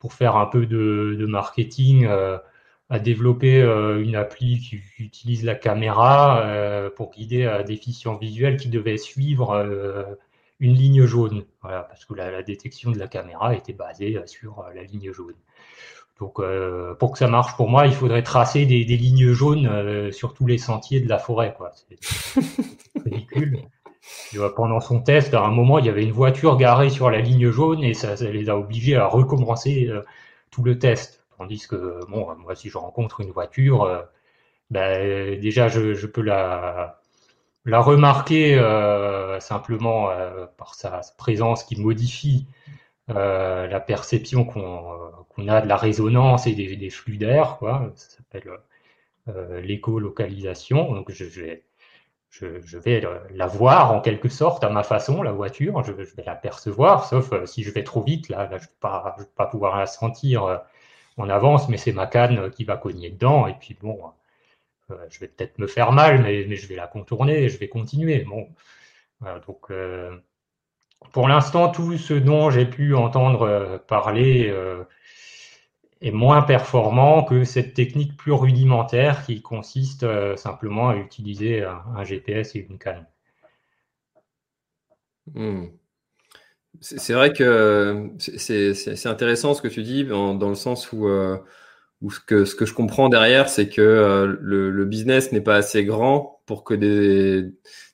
pour 0.00 0.12
faire 0.14 0.36
un 0.36 0.46
peu 0.46 0.66
de, 0.66 1.26
marketing, 1.26 2.06
a 2.90 2.98
développé 2.98 3.60
une 3.62 4.16
appli 4.16 4.58
qui 4.58 4.80
utilise 4.98 5.44
la 5.44 5.54
caméra 5.54 6.90
pour 6.96 7.12
guider 7.12 7.44
un 7.46 7.62
déficient 7.62 8.16
visuel 8.16 8.56
qui 8.56 8.68
devait 8.68 8.98
suivre 8.98 10.16
une 10.60 10.74
ligne 10.74 11.06
jaune. 11.06 11.44
Voilà, 11.62 11.82
parce 11.84 12.04
que 12.04 12.14
la, 12.14 12.42
détection 12.42 12.90
de 12.90 12.98
la 12.98 13.08
caméra 13.08 13.54
était 13.54 13.72
basée 13.72 14.20
sur 14.26 14.64
la 14.74 14.82
ligne 14.82 15.12
jaune. 15.12 15.36
Donc, 16.20 16.38
euh, 16.38 16.94
pour 16.94 17.12
que 17.12 17.18
ça 17.18 17.26
marche 17.26 17.56
pour 17.56 17.68
moi, 17.68 17.86
il 17.86 17.94
faudrait 17.94 18.22
tracer 18.22 18.66
des, 18.66 18.84
lignes 18.84 19.32
jaunes 19.32 19.66
euh, 19.66 20.12
sur 20.12 20.34
tous 20.34 20.46
les 20.46 20.58
sentiers 20.58 21.00
de 21.00 21.08
la 21.08 21.18
forêt. 21.18 21.56
C'est 21.74 22.40
ridicule. 23.04 23.58
pendant 24.54 24.80
son 24.80 25.00
test, 25.00 25.34
à 25.34 25.42
un 25.42 25.50
moment, 25.50 25.78
il 25.78 25.86
y 25.86 25.88
avait 25.88 26.04
une 26.04 26.12
voiture 26.12 26.56
garée 26.56 26.90
sur 26.90 27.10
la 27.10 27.20
ligne 27.20 27.50
jaune 27.50 27.82
et 27.82 27.94
ça, 27.94 28.14
les 28.14 28.48
a 28.48 28.56
obligés 28.56 28.96
à 28.96 29.06
recommencer 29.06 29.88
euh, 29.88 30.02
tout 30.50 30.62
le 30.62 30.78
test. 30.78 31.24
Tandis 31.38 31.66
que, 31.66 31.98
bon, 32.08 32.28
moi, 32.36 32.54
si 32.54 32.68
je 32.68 32.78
rencontre 32.78 33.20
une 33.20 33.30
voiture, 33.32 34.04
ben, 34.70 35.40
déjà, 35.40 35.66
je, 35.66 36.06
peux 36.06 36.20
la, 36.20 37.00
la 37.64 37.80
remarquer 37.80 38.56
simplement 39.40 40.10
par 40.56 40.76
sa 40.76 41.00
présence 41.18 41.64
qui 41.64 41.80
modifie 41.80 42.46
euh, 43.16 43.66
la 43.66 43.80
perception 43.80 44.44
qu'on 44.44 45.48
a 45.48 45.60
de 45.60 45.68
la 45.68 45.76
résonance 45.76 46.46
et 46.46 46.54
des, 46.54 46.90
flux 46.90 47.16
d'air, 47.16 47.56
quoi. 47.58 47.92
Ça 47.96 48.16
s'appelle 48.16 48.50
euh, 49.28 49.60
l'écolocalisation. 49.60 50.92
Donc 50.94 51.10
je, 51.10 51.24
vais, 51.24 51.64
je, 52.30 52.78
vais 52.78 53.02
la 53.30 53.46
voir 53.46 53.92
en 53.92 54.00
quelque 54.00 54.28
sorte 54.28 54.64
à 54.64 54.70
ma 54.70 54.82
façon, 54.82 55.22
la 55.22 55.32
voiture. 55.32 55.82
Je, 55.84 55.92
vais 55.92 56.24
la 56.24 56.34
percevoir, 56.34 57.06
sauf 57.06 57.32
euh, 57.32 57.46
si 57.46 57.62
je 57.62 57.70
vais 57.70 57.84
trop 57.84 58.02
vite, 58.02 58.28
là, 58.28 58.48
je 58.50 58.54
ne 58.54 58.60
vais, 58.60 58.66
pas, 58.80 59.46
pouvoir 59.50 59.78
la 59.78 59.86
sentir 59.86 60.62
en 61.16 61.28
avance, 61.28 61.68
mais 61.68 61.76
c'est 61.76 61.92
ma 61.92 62.06
canne 62.06 62.50
qui 62.50 62.64
va 62.64 62.76
cogner 62.76 63.10
dedans. 63.10 63.46
Et 63.46 63.54
puis 63.54 63.76
bon, 63.80 64.00
je 65.08 65.18
vais 65.20 65.28
peut-être 65.28 65.58
me 65.58 65.66
faire 65.66 65.92
mal, 65.92 66.22
mais, 66.22 66.44
mais, 66.48 66.56
je 66.56 66.66
vais 66.68 66.76
la 66.76 66.86
contourner, 66.86 67.48
je 67.48 67.58
vais 67.58 67.68
continuer. 67.68 68.20
Bon, 68.24 68.48
donc 69.46 69.70
pour 71.10 71.28
l'instant, 71.28 71.70
tout 71.70 71.96
ce 71.98 72.14
dont 72.14 72.50
j'ai 72.50 72.66
pu 72.66 72.94
entendre 72.94 73.42
euh, 73.42 73.78
parler 73.78 74.48
euh, 74.50 74.84
est 76.00 76.10
moins 76.10 76.42
performant 76.42 77.24
que 77.24 77.44
cette 77.44 77.74
technique 77.74 78.16
plus 78.16 78.32
rudimentaire 78.32 79.24
qui 79.24 79.42
consiste 79.42 80.04
euh, 80.04 80.36
simplement 80.36 80.90
à 80.90 80.96
utiliser 80.96 81.64
un, 81.64 82.04
GPS 82.04 82.54
et 82.56 82.66
une 82.68 82.78
canne. 82.78 83.06
Hmm. 85.34 85.66
C'est 86.80 87.12
vrai 87.12 87.32
que 87.32 88.10
c'est 88.18 89.06
intéressant 89.06 89.54
ce 89.54 89.60
que 89.60 89.68
tu 89.68 89.82
dis 89.82 90.04
dans, 90.04 90.48
le 90.48 90.54
sens 90.54 90.90
où, 90.92 91.06
ce, 92.10 92.20
que, 92.20 92.44
ce, 92.44 92.54
que, 92.54 92.66
je 92.66 92.74
comprends 92.74 93.08
derrière, 93.08 93.48
c'est 93.48 93.68
que 93.68 94.38
le, 94.40 94.84
business 94.84 95.32
n'est 95.32 95.40
pas 95.40 95.56
assez 95.56 95.84
grand 95.84 96.40
pour 96.46 96.64
que 96.64 96.74
des, 96.74 97.52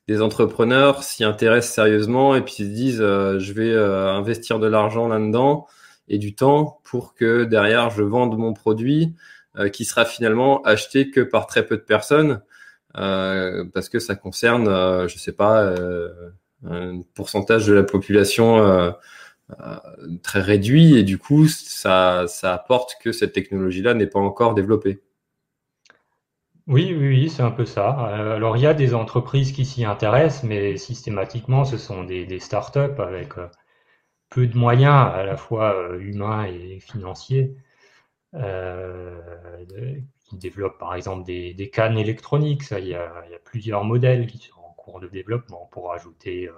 des 0.09 0.23
entrepreneurs 0.23 1.03
s'y 1.03 1.23
intéressent 1.23 1.75
sérieusement 1.75 2.35
et 2.35 2.41
puis 2.41 2.55
se 2.55 2.63
disent 2.63 3.03
euh, 3.03 3.39
je 3.39 3.53
vais 3.53 3.71
euh, 3.71 4.11
investir 4.11 4.59
de 4.59 4.67
l'argent 4.67 5.07
là-dedans 5.07 5.67
et 6.09 6.17
du 6.17 6.35
temps 6.35 6.81
pour 6.83 7.15
que 7.15 7.45
derrière 7.45 7.91
je 7.91 8.03
vende 8.03 8.37
mon 8.39 8.55
produit 8.55 9.15
euh, 9.59 9.69
qui 9.69 9.85
sera 9.85 10.07
finalement 10.07 10.63
acheté 10.63 11.11
que 11.11 11.21
par 11.21 11.47
très 11.47 11.65
peu 11.65 11.77
de 11.77 11.83
personnes 11.83 12.41
parce 12.95 13.89
que 13.89 14.01
ça 14.01 14.17
concerne 14.17 14.65
je 15.07 15.19
sais 15.19 15.31
pas 15.31 15.73
un 16.67 17.01
pourcentage 17.15 17.67
de 17.67 17.75
la 17.75 17.85
population 17.85 18.93
très 20.23 20.41
réduit 20.41 20.97
et 20.97 21.05
du 21.05 21.17
coup 21.17 21.47
ça 21.49 22.27
ça 22.29 22.53
apporte 22.53 22.97
que 23.03 23.13
cette 23.13 23.33
technologie 23.33 23.81
là 23.81 23.95
n'est 23.95 24.07
pas 24.07 24.21
encore 24.21 24.55
développée. 24.55 25.01
Oui, 26.69 26.95
oui, 26.95 27.31
c'est 27.31 27.43
un 27.43 27.51
peu 27.51 27.65
ça. 27.65 28.11
Euh, 28.11 28.37
alors, 28.37 28.57
il 28.59 28.63
y 28.63 28.67
a 28.67 28.75
des 28.75 28.95
entreprises 28.95 29.53
qui 29.53 29.65
s'y 29.65 29.85
intéressent, 29.87 30.45
mais 30.45 30.77
systématiquement, 30.77 31.65
ce 31.65 31.79
sont 31.79 32.05
des, 32.05 32.27
des 32.27 32.41
startups 32.41 32.99
avec 32.99 33.39
euh, 33.39 33.49
peu 34.31 34.47
de 34.47 34.57
moyens, 34.57 35.13
à 35.15 35.25
la 35.25 35.37
fois 35.37 35.75
euh, 35.75 35.99
humains 36.01 36.47
et 36.47 36.81
financiers, 36.81 37.57
développe 40.33 40.79
par 40.79 40.95
exemple 40.95 41.25
des, 41.25 41.71
cannes 41.73 41.99
électroniques. 41.99 42.65
Il 42.73 42.89
y, 42.89 42.95
a, 42.95 43.25
plusieurs 43.45 43.85
modèles 43.85 44.27
qui 44.27 44.39
sont 44.39 44.61
en 44.61 44.73
cours 44.75 45.01
de 45.01 45.09
développement 45.09 45.69
pour 45.73 45.93
ajouter 45.93 46.51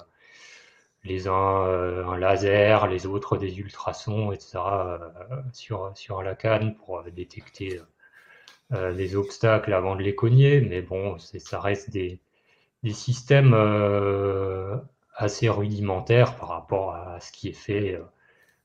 les 1.04 1.28
uns 1.28 1.32
un 1.32 2.16
laser, 2.18 2.86
les 2.88 3.06
autres 3.06 3.36
des 3.36 3.58
ultrasons, 3.58 4.32
etc. 4.32 4.58
sur, 5.52 5.92
sur 5.94 6.22
la 6.22 6.34
canne 6.34 6.74
pour 6.74 7.02
détecter 7.04 7.80
les 8.70 9.16
obstacles 9.16 9.72
avant 9.72 9.96
de 9.96 10.02
les 10.02 10.14
cogner. 10.14 10.60
Mais 10.60 10.82
bon, 10.82 11.18
ça 11.18 11.60
reste 11.60 11.90
des, 11.90 12.20
des 12.82 12.92
systèmes 12.92 13.54
assez 15.20 15.48
rudimentaires 15.50 16.36
par 16.36 16.48
rapport 16.48 16.94
à 16.94 17.20
ce 17.20 17.30
qui 17.30 17.48
est 17.48 17.52
fait 17.52 17.94
euh, 17.94 18.02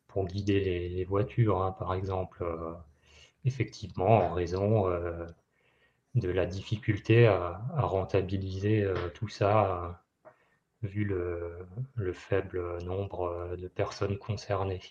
pour 0.07 0.25
guider 0.25 0.89
les, 0.89 1.03
voitures, 1.05 1.61
hein, 1.61 1.73
par 1.77 1.93
exemple. 1.93 2.43
Euh, 2.43 2.73
effectivement, 3.43 4.25
en 4.25 4.33
raison 4.33 4.88
euh, 4.89 5.25
de 6.15 6.29
la 6.29 6.45
difficulté 6.45 7.27
à, 7.27 7.61
rentabiliser 7.75 8.88
tout 9.13 9.27
ça, 9.27 10.01
vu 10.86 11.03
le, 11.03 12.13
faible 12.13 12.83
nombre 12.83 13.55
de 13.57 13.67
personnes 13.67 14.17
concernées. 14.17 14.81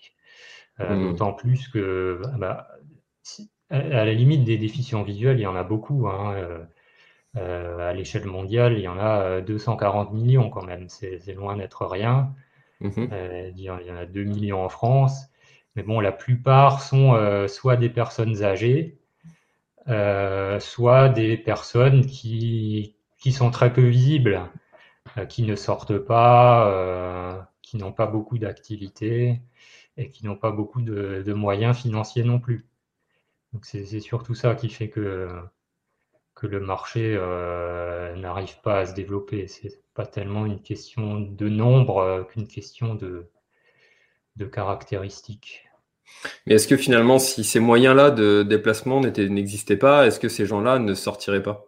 Mmh. 0.78 1.02
D'autant 1.02 1.32
plus 1.32 1.68
que, 1.68 2.20
bah, 2.38 2.68
à 3.70 4.04
la 4.04 4.12
limite 4.12 4.44
des 4.44 4.58
déficients 4.58 5.02
visuels, 5.02 5.38
il 5.38 5.42
y 5.42 5.46
en 5.46 5.56
a 5.56 5.64
beaucoup. 5.64 6.08
Hein, 6.08 6.66
euh, 7.36 7.90
à 7.90 7.92
l'échelle 7.92 8.26
mondiale, 8.26 8.74
il 8.74 8.82
y 8.82 8.88
en 8.88 8.98
a 8.98 9.40
240 9.40 10.10
euh, 10.10 10.14
millions 10.14 10.50
quand 10.50 10.64
même. 10.64 10.88
C'est 10.88 11.34
loin 11.34 11.56
d'être 11.56 11.84
rien. 11.86 12.32
Mhm. 12.80 13.08
Euh, 13.12 13.50
il 13.56 13.62
y 13.62 13.70
en 13.70 13.96
a 13.96 14.06
2 14.06 14.24
millions 14.24 14.64
en 14.64 14.68
France. 14.68 15.30
Mais 15.74 15.82
bon, 15.82 15.98
la 15.98 16.12
plupart 16.12 16.80
sont 16.80 17.48
soit 17.48 17.76
des 17.76 17.88
personnes 17.88 18.44
âgées, 18.44 19.00
soit 20.60 21.08
des 21.08 21.36
personnes 21.36 22.06
qui, 22.06 22.94
qui 23.18 23.32
sont 23.32 23.50
très 23.50 23.72
peu 23.72 23.82
visibles, 23.82 24.40
qui 25.28 25.42
ne 25.44 25.56
sortent 25.56 25.98
pas, 25.98 27.48
qui 27.62 27.76
n'ont 27.76 27.92
pas 27.92 28.06
beaucoup 28.06 28.38
d'activités 28.38 29.40
et 29.96 30.10
qui 30.10 30.24
n'ont 30.26 30.36
pas 30.36 30.50
beaucoup 30.50 30.82
de, 30.82 31.32
moyens 31.32 31.76
financiers 31.76 32.24
non 32.24 32.40
plus. 32.40 32.66
Donc 33.52 33.64
c'est 33.64 34.00
surtout 34.00 34.34
ça 34.34 34.54
qui 34.54 34.68
fait 34.68 34.88
que 34.90 35.28
que 36.34 36.46
le 36.46 36.60
marché 36.60 37.14
euh, 37.16 38.14
n'arrive 38.16 38.60
pas 38.62 38.80
à 38.80 38.86
se 38.86 38.94
développer. 38.94 39.46
C'est 39.46 39.80
pas 39.94 40.06
tellement 40.06 40.46
une 40.46 40.60
question 40.60 41.20
de 41.20 41.48
nombre 41.48 41.98
euh, 41.98 42.24
qu'une 42.24 42.48
question 42.48 42.94
de, 42.94 43.30
de 44.36 44.44
caractéristiques. 44.44 45.64
Mais 46.46 46.54
est-ce 46.54 46.68
que 46.68 46.76
finalement, 46.76 47.18
si 47.18 47.44
ces 47.44 47.60
moyens-là 47.60 48.10
de 48.10 48.42
déplacement 48.42 49.00
n'existaient 49.00 49.76
pas, 49.76 50.06
est-ce 50.06 50.20
que 50.20 50.28
ces 50.28 50.46
gens-là 50.46 50.78
ne 50.78 50.94
sortiraient 50.94 51.42
pas? 51.42 51.64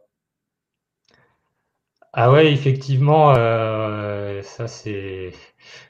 Ah 2.18 2.32
ouais, 2.32 2.50
effectivement, 2.50 3.34
euh, 3.36 4.40
ça 4.40 4.68
c'est 4.68 5.32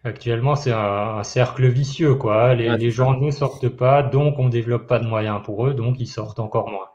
actuellement 0.02 0.56
c'est 0.56 0.72
un, 0.72 1.22
cercle 1.22 1.68
vicieux 1.68 2.16
quoi. 2.16 2.52
Les, 2.56 2.76
les 2.76 2.90
gens 2.90 3.16
ne 3.16 3.30
sortent 3.30 3.68
pas, 3.68 4.02
donc 4.02 4.40
on 4.40 4.48
développe 4.48 4.88
pas 4.88 4.98
de 4.98 5.06
moyens 5.06 5.40
pour 5.44 5.68
eux, 5.68 5.72
donc 5.72 6.00
ils 6.00 6.08
sortent 6.08 6.40
encore 6.40 6.68
moins. 6.68 6.88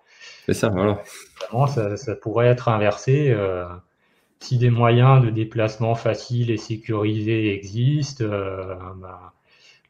C'est 0.46 0.54
ça, 0.54 0.68
voilà. 0.68 1.02
Ça, 1.96 2.16
pourrait 2.18 2.48
être 2.48 2.68
inversé. 2.68 3.32
Euh, 3.32 3.66
si 4.42 4.58
des 4.58 4.70
moyens 4.70 5.24
de 5.24 5.30
déplacement 5.30 5.96
faciles 5.96 6.52
et 6.52 6.58
sécurisés 6.58 7.54
existent, 7.54 8.26
euh, 8.26 8.76
ben, 8.98 9.18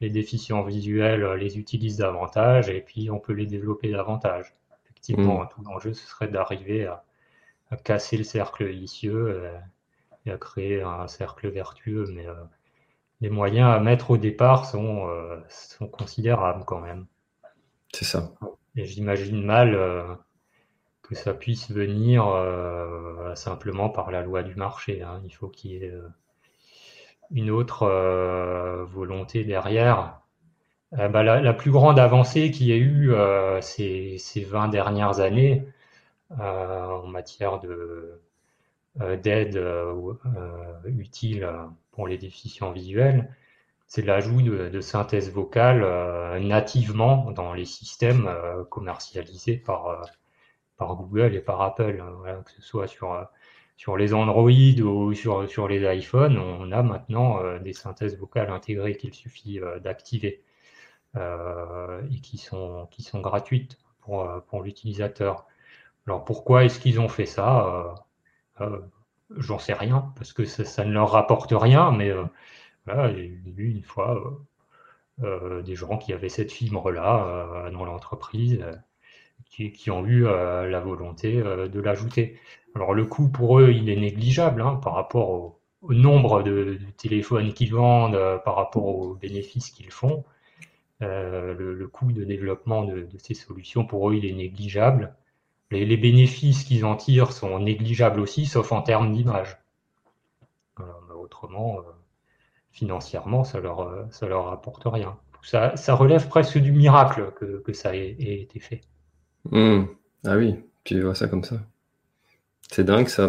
les 0.02 0.12
déficients 0.12 0.62
visuels 0.62 1.26
les 1.39 1.58
utilisent 1.58 1.98
davantage 1.98 2.70
et 2.70 2.82
puis 2.82 3.10
on 3.10 3.18
peut 3.18 3.34
les 3.34 3.48
développer 3.48 3.89
davantage. 3.89 4.54
Effectivement, 4.84 5.39
mm. 5.39 5.50
tout 5.56 5.64
l'enjeu, 5.64 5.94
ce 5.94 6.08
serait 6.08 6.28
d'arriver 6.28 6.86
à, 6.86 7.04
casser 7.78 8.17
le 8.17 8.24
cercle 8.24 8.65
vicieux 8.65 9.28
euh, 9.30 9.59
et 10.26 10.32
à 10.32 10.38
créer 10.38 10.82
un 10.82 11.07
cercle 11.07 11.49
vertueux. 11.49 12.05
Mais 12.13 12.26
les 13.22 13.30
moyens 13.30 13.69
à 13.69 13.80
mettre 13.80 14.11
au 14.11 14.17
départ 14.17 14.65
sont, 14.65 15.07
sont 15.49 15.88
considérables 15.88 16.63
quand 16.65 16.80
même. 16.80 17.07
C'est 17.93 18.05
ça. 18.05 18.32
Et 18.76 18.86
j'imagine 18.86 19.43
mal 19.43 20.19
que 21.11 21.17
ça 21.17 21.34
puisse 21.34 21.69
venir 21.69 22.26
euh, 22.26 23.36
simplement 23.36 23.89
par 23.89 24.11
la 24.11 24.22
loi 24.22 24.43
du 24.43 24.55
marché. 24.55 25.01
Hein. 25.01 25.22
Il 25.26 25.32
faut 25.32 25.49
qu'il 25.49 25.72
y 25.72 25.76
ait 25.76 25.89
euh, 25.89 26.07
une 27.32 27.49
autre 27.49 27.84
euh, 27.84 28.86
volonté 28.86 29.43
derrière. 29.43 30.22
Bah, 30.93 31.24
la, 31.24 31.53
plus 31.53 31.72
grande 31.72 31.99
avancée 31.99 32.51
qu'il 32.51 32.67
y 32.67 32.74
a 32.74 32.76
eu 32.76 33.13
ces, 33.61 34.17
ces, 34.17 34.43
20 34.43 34.67
dernières 34.67 35.22
années 35.22 35.65
en 36.40 37.08
matière 37.08 37.60
de 37.60 38.22
d'aide 39.24 39.58
utile 40.86 41.50
pour 41.92 42.08
les 42.08 42.18
déficients 42.18 42.72
visuels, 42.72 43.34
c'est 43.88 44.02
l'ajout 44.02 44.42
de, 44.42 44.82
synthèse 44.82 45.32
vocale 45.32 45.82
nativement 46.42 47.32
dans 47.32 47.54
les 47.54 47.66
systèmes 47.66 48.30
commercialisés 48.70 49.58
par, 49.58 50.02
Google 50.90 51.36
et 51.36 51.42
par 51.42 51.62
Apple, 51.62 52.04
que 52.46 52.52
ce 52.52 52.62
soit 52.62 52.88
sur, 52.88 53.14
euh, 53.14 53.98
les 53.98 54.14
Android 54.14 54.50
ou 54.52 55.14
sur, 55.14 55.68
les 55.68 55.98
iPhones, 55.98 56.38
on 56.38 56.72
a 56.72 56.82
maintenant 56.84 57.42
euh, 57.42 57.60
des 57.60 57.74
synthèses 57.74 58.18
vocales 58.18 58.50
intégrées 58.50 58.96
qu'il 58.96 59.14
suffit 59.14 59.60
euh, 59.60 59.80
d'activer 59.80 60.44
et 61.16 62.22
qui 62.22 62.38
sont, 62.38 62.88
gratuites 63.16 63.78
pour 64.00 64.62
l'utilisateur. 64.64 65.46
Alors 66.08 66.26
pourquoi 66.26 66.66
est-ce 66.66 66.80
qu'ils 66.80 66.99
ont 66.99 67.10
fait 67.10 67.26
ça 67.26 67.95
J'en 69.38 69.60
sais 69.60 69.74
rien, 69.74 70.14
parce 70.16 70.34
que 70.34 70.45
ça, 70.45 70.86
ne 70.86 70.91
leur 70.91 71.12
rapporte 71.12 71.54
rien, 71.54 71.91
mais 71.91 72.12
voilà, 72.86 73.14
j'ai 73.14 73.41
vu 73.45 73.72
une 73.72 73.84
fois 73.84 74.41
des 75.20 75.76
gens 75.76 75.97
qui 75.97 76.14
avaient 76.14 76.30
cette 76.30 76.52
fibre-là 76.52 77.70
dans 77.72 77.86
l'entreprise 77.86 78.66
qui, 79.52 79.91
ont 79.91 80.06
eu 80.06 80.26
euh, 80.26 80.70
la 80.70 80.80
volonté 80.80 81.38
euh, 81.38 81.68
de 81.68 81.80
l'ajouter. 81.80 82.39
Alors 82.76 82.93
le 82.93 83.06
coût 83.06 83.30
pour 83.30 83.60
eux, 83.60 83.72
il 83.72 83.89
est 83.89 83.99
négligeable 83.99 84.62
hein, 84.62 84.80
par 84.82 84.93
rapport 84.93 85.30
au, 85.30 85.58
nombre 85.93 86.43
de, 86.43 86.80
téléphones 86.97 87.54
qu'ils 87.54 87.74
vendent, 87.74 88.16
euh, 88.16 88.38
par 88.38 88.56
rapport 88.56 88.86
aux 88.86 89.16
bénéfices 89.16 89.72
qu'ils 89.72 89.91
font. 89.91 90.24
Le, 91.02 91.88
coût 91.91 92.12
de 92.12 92.24
développement 92.24 92.84
de, 92.84 93.08
ces 93.18 93.34
solutions, 93.34 93.86
pour 93.86 94.12
eux, 94.12 94.16
il 94.16 94.26
est 94.26 94.34
négligeable. 94.34 95.16
Les, 95.72 95.97
bénéfices 95.97 96.63
qu'ils 96.63 96.86
en 96.86 96.95
tirent 96.95 97.32
sont 97.32 97.59
négligeables 97.59 98.19
aussi, 98.19 98.45
sauf 98.45 98.72
en 98.72 98.82
termes 98.82 99.13
d'image. 99.13 99.57
autrement, 101.15 101.78
financièrement, 102.72 103.43
ça 103.43 103.59
leur, 103.59 104.07
ça 104.11 104.28
leur 104.28 104.45
rapporte 104.45 104.84
rien. 104.86 105.17
Ça, 105.43 105.95
relève 105.95 106.28
presque 106.28 106.57
du 106.57 106.72
miracle 106.72 107.32
que, 107.36 107.74
ça 107.74 107.95
ait 107.95 108.15
été 108.19 108.59
fait. 108.59 108.82
Hmm. 109.45 109.86
Ah 110.26 110.36
oui, 110.36 110.57
tu 110.84 111.01
vois 111.01 111.15
ça 111.15 111.28
comme 111.28 111.43
ça. 111.43 111.55
C'est 112.69 112.84
dingue 112.84 113.07
ça 113.07 113.28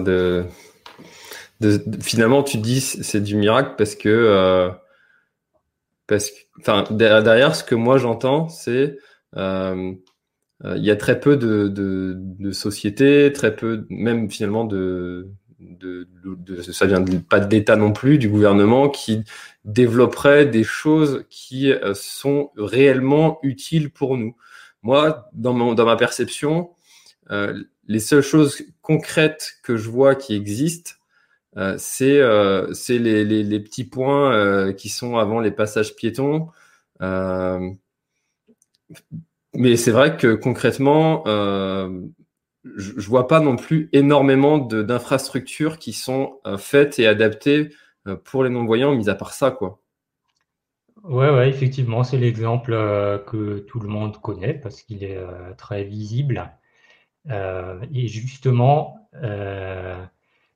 finalement 2.01 2.43
tu 2.43 2.59
dis 2.59 2.81
c'est 2.81 3.21
du 3.21 3.37
miracle 3.37 3.75
parce 3.77 3.95
que 3.95 4.09
euh, 4.09 4.71
parce 6.07 6.31
que 6.31 6.93
derrière 6.93 7.55
ce 7.55 7.65
que 7.65 7.75
moi 7.75 7.99
j'entends 7.99 8.49
c'est 8.49 8.99
euh, 9.37 9.75
euh, 9.75 9.93
il 10.65 10.85
y 10.85 10.91
a 10.91 10.97
très 10.97 11.19
peu 11.19 11.37
de, 11.37 11.69
de, 11.69 12.53
sociétés, 12.53 13.33
très 13.33 13.57
peu 13.57 13.85
même 13.91 14.31
finalement 14.31 14.65
de, 14.65 15.29
de, 15.59 16.07
ça 16.63 16.87
vient 16.87 17.05
pas 17.29 17.41
de 17.41 17.51
l'État 17.53 17.77
non 17.77 17.93
plus, 17.93 18.19
du 18.19 18.29
gouvernement 18.29 18.89
qui 18.89 19.25
développerait 19.65 20.47
des 20.47 20.63
choses 20.63 21.25
qui 21.31 21.73
sont 21.95 22.51
réellement 22.57 23.41
utiles 23.43 23.91
pour 23.91 24.17
nous. 24.17 24.37
Moi, 24.83 25.29
dans, 25.33 25.55
ma 25.55 25.97
perception, 25.97 26.71
euh, 27.31 27.63
les 27.87 28.01
seules 28.01 28.23
choses 28.23 28.63
concrètes 28.81 29.55
que 29.63 29.77
je 29.77 29.89
vois 29.89 30.17
qui 30.17 30.35
existent, 30.35 30.93
euh, 31.57 31.77
c'est 31.79 32.19
euh, 32.19 32.73
les, 32.89 33.61
petits 33.61 33.85
points 33.85 34.73
qui 34.73 34.89
sont 34.89 35.17
avant 35.17 35.41
les 35.41 35.53
passages 35.53 35.95
piétons. 35.95 36.49
Mais 39.55 39.77
c'est 39.77 39.91
vrai 39.91 40.17
que 40.17 40.35
concrètement, 40.35 41.23
je, 41.27 42.93
ne 42.95 43.01
vois 43.01 43.27
pas 43.29 43.41
non 43.41 43.57
plus 43.57 43.89
énormément 43.93 44.59
d'infrastructures 44.59 45.79
qui 45.79 45.93
sont 45.93 46.41
faites 46.59 46.99
et 46.99 47.07
adaptées 47.07 47.71
pour 48.25 48.45
les 48.45 48.51
non-voyants, 48.51 48.95
mis 48.95 49.09
à 49.09 49.15
part 49.15 49.33
ça, 49.33 49.51
quoi. 49.51 49.83
Ouais, 51.05 51.31
ouais, 51.31 51.49
effectivement, 51.49 52.05
c'est 52.05 52.17
l'exemple 52.19 52.73
euh, 52.73 53.19
que 53.19 53.59
tout 53.59 53.81
le 53.81 53.89
monde 53.89 54.21
connaît 54.21 54.55
parce 54.55 54.83
qu'il 54.83 55.03
est 55.03 55.17
euh, 55.17 55.53
très 55.55 55.83
visible. 55.85 56.53
Euh, 57.31 57.81
et 57.93 58.09
justement, 58.09 58.99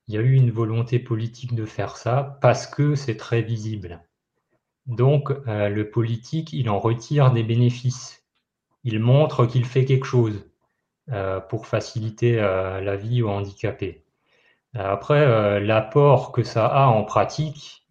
il 0.08 0.14
y 0.14 0.18
a 0.18 0.20
eu 0.20 0.34
une 0.34 0.50
volonté 0.50 0.98
politique 0.98 1.54
de 1.54 1.64
faire 1.64 1.96
ça 1.96 2.38
parce 2.40 2.66
que 2.66 2.94
c'est 2.94 3.16
très 3.16 3.42
visible. 3.42 4.02
Donc, 4.86 5.30
le 5.46 5.82
politique, 5.90 6.52
il 6.52 6.70
en 6.70 6.78
retire 6.78 7.32
des 7.32 7.42
bénéfices. 7.42 8.25
Il 8.86 9.00
montre 9.00 9.44
qu'il 9.46 9.66
fait 9.66 9.84
quelque 9.84 10.06
chose. 10.06 10.48
pour 11.48 11.66
faciliter 11.66 12.36
la 12.36 12.96
vie 12.96 13.22
aux 13.22 13.28
handicapés. 13.28 14.04
Après, 14.74 15.60
l'apport 15.60 16.32
que 16.32 16.42
ça 16.42 16.66
a 16.66 16.86
en 16.86 17.04
pratique, 17.04 17.86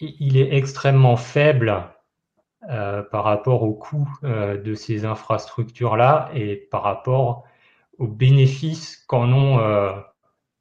il 0.00 0.36
est 0.36 0.54
extrêmement 0.54 1.16
faible 1.16 1.84
par 2.60 3.24
rapport 3.24 3.64
au 3.64 3.74
coût 3.74 4.08
de 4.22 4.74
ces 4.74 5.04
infrastructures-là 5.04 6.30
et 6.34 6.56
par 6.56 6.82
rapport 6.84 7.44
aux 7.98 8.06
bénéfices 8.06 8.96
qu'en 9.08 9.32
ont 9.32 9.58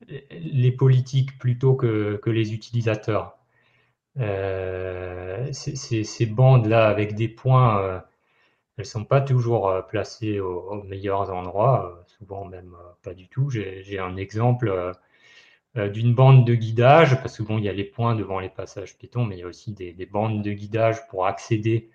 les 0.08 0.72
politiques 0.72 1.38
plutôt 1.40 1.76
que, 1.76 2.20
les 2.26 2.54
utilisateurs. 2.54 3.38
Euh, 4.20 5.48
ces, 5.52 6.26
bandes-là 6.26 6.88
avec 6.88 7.16
des 7.16 7.28
points, 7.28 7.80
euh, 7.80 8.00
elles 8.78 8.86
sont 8.86 9.06
pas 9.06 9.22
toujours 9.22 9.70
euh, 9.70 9.82
placées 9.82 10.40
aux, 10.40 10.84
meilleurs 10.84 11.32
endroits, 11.32 12.04
souvent 12.08 12.46
même 12.46 12.76
pas 13.04 13.14
du 13.14 13.28
tout. 13.28 13.50
J'ai 13.50 14.00
un 14.00 14.16
exemple 14.18 14.94
d'une 15.76 16.16
bande 16.16 16.46
de 16.46 16.56
guidage, 16.56 17.22
parce 17.22 17.38
que 17.38 17.44
bon, 17.44 17.60
il 17.60 17.66
y 17.66 17.70
a 17.70 17.74
les 17.74 17.84
points 17.84 18.16
devant 18.16 18.40
les 18.40 18.50
passages 18.50 18.98
piétons, 18.98 19.26
mais 19.26 19.38
il 19.38 19.40
y 19.40 19.44
a 19.44 19.48
aussi 19.48 19.74
des, 19.74 19.94
bandes 20.08 20.42
de 20.42 20.52
guidage 20.52 21.08
pour 21.08 21.28
accéder 21.28 21.92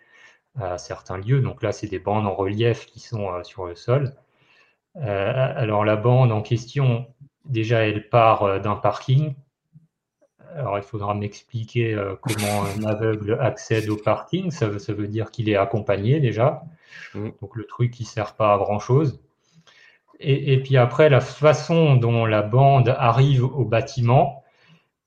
à 0.57 0.79
certains 0.79 1.19
lieux. 1.19 1.41
Donc 1.41 1.63
là, 1.63 1.73
c'est 1.73 1.89
des 1.89 1.99
bandes 1.99 2.27
en 2.27 2.35
relief 2.35 2.87
qui 2.87 3.01
sont 3.01 3.43
sur 3.45 3.67
le 3.67 3.75
sol. 3.75 4.15
alors 4.95 5.85
la 5.85 5.97
bande 5.97 6.31
en 6.33 6.43
question, 6.43 7.07
déjà, 7.45 7.87
elle 7.87 8.09
part 8.09 8.61
d'un 8.61 8.77
parking 8.77 9.35
alors, 10.55 10.79
il 10.79 10.85
faudra 10.85 11.15
m'expliquer 11.15 11.95
euh, 11.95 12.15
comment 12.21 12.65
un 12.65 12.85
aveugle 12.87 13.39
accède 13.41 13.89
au 13.89 13.97
parking. 13.97 14.51
Ça, 14.51 14.69
veut 14.69 15.09
dire 15.09 15.31
qu'il 15.31 15.49
est 15.49 15.57
accompagné 15.57 16.21
déjà. 16.21 16.63
Mm. 17.15 17.31
Donc, 17.41 17.57
le 17.57 17.65
truc 17.65 17.93
qui 17.93 18.03
ne 18.03 18.09
sert 18.09 18.35
pas 18.35 18.55
à 18.55 18.59
grand-chose. 18.59 19.21
Et, 20.25 20.63
puis 20.63 20.77
après, 20.77 21.09
la 21.09 21.21
façon 21.21 21.97
dont 21.97 22.27
la 22.27 22.43
bande 22.43 22.95
arrive 22.97 23.43
au 23.45 23.65
bâtiment 23.65 24.45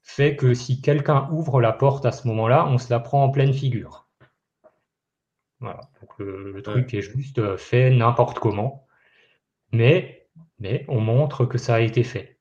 fait 0.02 0.36
que 0.36 0.54
si 0.54 0.82
quelqu'un 0.82 1.30
ouvre 1.32 1.62
la 1.62 1.72
porte 1.72 2.06
à 2.06 2.12
ce 2.12 2.28
moment-là, 2.28 2.68
on 2.68 2.78
se 2.78 2.92
la 2.92 3.00
prend 3.00 3.24
en 3.24 3.30
pleine 3.30 3.54
figure. 3.54 4.08
Voilà. 5.62 5.80
Donc, 6.02 6.10
le, 6.20 6.62
truc 6.62 6.94
est 6.94 7.02
juste 7.02 7.56
fait 7.56 7.92
n'importe 7.92 8.40
comment. 8.40 8.86
Mais, 9.72 10.28
mais 10.60 10.84
on 10.90 11.00
montre 11.00 11.46
que 11.46 11.58
ça 11.58 11.76
a 11.76 11.80
été 11.80 12.04
fait. 12.04 12.35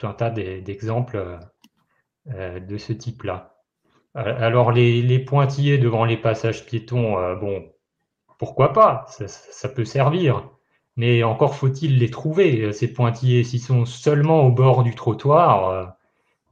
Voilà 0.00 0.12
un 0.12 0.14
tas 0.14 0.30
d'exemples 0.30 1.16
euh, 1.16 1.38
euh, 2.34 2.60
de 2.60 2.78
ce 2.78 2.92
type-là. 2.92 3.56
Euh, 4.16 4.34
alors 4.38 4.72
les, 4.72 5.18
pointillés 5.18 5.78
devant 5.78 6.04
les 6.04 6.16
passages 6.16 6.64
piétons, 6.66 7.36
bon, 7.36 7.64
pourquoi 8.38 8.72
pas, 8.72 9.06
ça, 9.08 9.68
peut 9.68 9.84
servir. 9.84 10.50
Mais 10.96 11.22
encore 11.22 11.54
faut-il 11.54 11.98
les 11.98 12.10
trouver, 12.10 12.72
ces 12.72 12.92
pointillés. 12.92 13.44
S'ils 13.44 13.60
sont 13.60 13.84
seulement 13.86 14.42
au 14.46 14.50
bord 14.50 14.82
du 14.82 14.94
trottoir, 14.94 15.96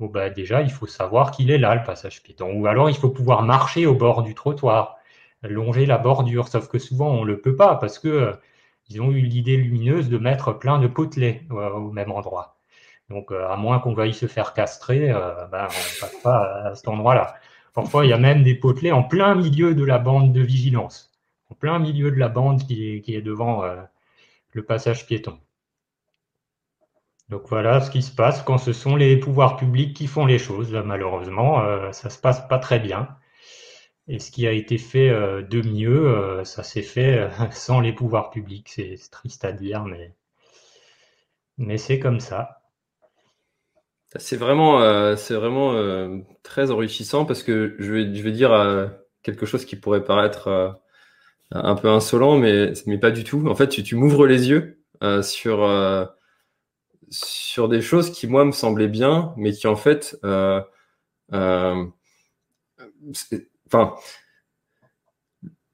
bon, 0.01 0.07
bah, 0.07 0.30
déjà, 0.30 0.62
il 0.62 0.70
faut 0.70 0.86
savoir 0.86 1.30
qu'il 1.32 1.51
est 1.51 1.59
là, 1.59 1.74
le 1.74 1.82
passage 1.84 2.22
piéton. 2.22 2.53
Ou 2.61 2.66
alors, 2.66 2.90
il 2.90 2.97
faut 2.97 3.11
pouvoir 3.11 3.42
marcher 3.42 3.86
au 3.86 3.94
bord 3.94 4.22
du 4.22 4.34
trottoir, 4.34 4.97
longer 5.42 5.86
la 5.86 5.99
bordure. 5.99 6.49
Sauf 6.49 6.68
que 6.68 6.78
souvent, 6.78 7.11
on 7.11 7.22
ne 7.22 7.26
le 7.26 7.40
peut 7.40 7.57
pas 7.57 7.76
parce 7.76 7.99
que 7.99 8.34
ils 8.88 9.03
ont 9.03 9.11
eu 9.11 9.20
l'idée 9.20 9.57
lumineuse 9.57 10.09
de 10.09 10.18
mettre 10.18 10.53
plein 10.53 10.78
de 10.78 10.86
potelets 10.86 11.44
au 11.51 11.90
même 11.90 12.12
endroit. 12.12 12.56
Donc, 13.11 13.31
euh, 13.31 13.49
à 13.49 13.57
moins 13.57 13.79
qu'on 13.79 13.95
veuille 13.95 14.15
se 14.15 14.27
faire 14.27 14.53
castrer, 14.53 15.11
euh, 15.11 15.47
ben, 15.47 15.63
on 15.63 15.65
ne 15.65 16.01
passe 16.01 16.17
pas 16.23 16.69
à 16.71 16.75
cet 16.75 16.89
endroit-là. 16.89 17.37
Parfois, 17.73 18.05
il 18.05 18.09
y 18.09 18.13
a 18.13 18.19
même 18.19 18.43
des 18.43 18.55
potelets 18.55 18.91
en 18.93 19.03
plein 19.05 19.35
milieu 19.35 19.75
de 19.75 19.85
la 19.85 19.99
bande 19.99 20.33
de 20.33 20.41
vigilance, 20.41 21.13
en 21.51 21.55
plein 21.55 21.79
milieu 21.79 22.11
de 22.11 22.17
la 22.17 22.29
bande 22.29 22.67
qui 22.67 23.03
est, 23.07 23.23
devant 23.23 23.65
euh, 23.65 23.77
le 24.53 24.65
passage 24.65 25.07
piéton. 25.07 25.39
Donc 27.29 27.43
voilà 27.49 27.81
ce 27.81 27.91
qui 27.91 28.03
se 28.03 28.15
passe 28.15 28.43
quand 28.43 28.59
ce 28.59 28.73
sont 28.73 28.97
les 28.97 29.17
pouvoirs 29.17 29.57
publics 29.57 29.97
qui 29.97 30.07
font 30.07 30.27
les 30.27 30.39
choses. 30.39 30.73
malheureusement, 30.73 31.61
ça 31.93 32.09
se 32.09 32.21
passe 32.21 32.47
pas 32.47 32.61
très 32.61 32.79
bien. 32.79 33.17
Et 34.07 34.21
ce 34.21 34.31
qui 34.31 34.47
a 34.47 34.53
été 34.53 34.79
fait 34.79 35.11
de 35.11 35.61
mieux, 35.69 36.45
ça 36.45 36.63
s'est 36.63 36.83
fait 36.83 37.29
sans 37.51 37.81
les 37.81 37.93
pouvoirs 37.93 38.31
publics. 38.31 38.69
C'est 38.69 38.97
triste 39.11 39.45
à 39.45 39.51
dire, 39.51 39.85
mais, 39.85 40.15
mais 41.59 41.79
c'est 41.79 41.99
comme 41.99 42.21
ça. 42.21 42.61
C'est 44.19 44.37
vraiment, 44.37 44.81
euh, 44.81 45.17
c'est 45.17 45.35
vraiment 45.35 45.75
euh, 45.75 46.19
très 46.43 46.71
enrichissant 46.71 47.25
parce 47.25 47.43
que 47.43 47.75
je 47.79 47.93
vais, 47.93 48.14
je 48.14 48.23
vais 48.23 48.33
dire 48.33 48.53
euh, 48.53 48.87
quelque 49.23 49.47
chose 49.47 49.64
qui 49.64 49.77
pourrait 49.77 50.05
paraître 50.05 50.79
un 51.53 51.75
peu 51.77 51.89
insolent, 51.89 52.39
mais, 52.39 52.73
mais 52.87 52.99
pas 52.99 53.11
du 53.11 53.25
tout. 53.25 53.47
En 53.49 53.55
fait, 53.55 53.69
tu, 53.69 53.83
tu 53.83 53.97
m'ouvres 53.97 54.27
les 54.27 54.49
yeux 54.49 54.81
sur, 55.23 55.69
sur 57.11 57.69
des 57.69 57.83
choses 57.83 58.11
qui, 58.11 58.27
moi, 58.27 58.45
me 58.45 58.53
semblaient 58.53 58.89
bien, 58.89 59.35
mais 59.37 59.53
qui, 59.53 59.67
en 59.67 59.77
fait, 59.77 60.17
enfin, 60.23 61.91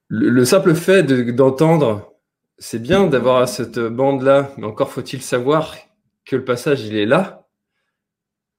le, 0.09 0.45
simple 0.45 0.75
fait 0.75 1.03
d'entendre, 1.03 2.15
c'est 2.59 2.81
bien 2.81 3.07
d'avoir 3.07 3.49
cette 3.49 3.79
bande-là, 3.79 4.53
mais 4.57 4.67
encore 4.67 4.91
faut-il 4.91 5.23
savoir 5.23 5.77
que 6.25 6.37
le 6.37 6.45
passage, 6.45 6.83
il 6.85 6.97
est 6.97 7.07
là 7.07 7.42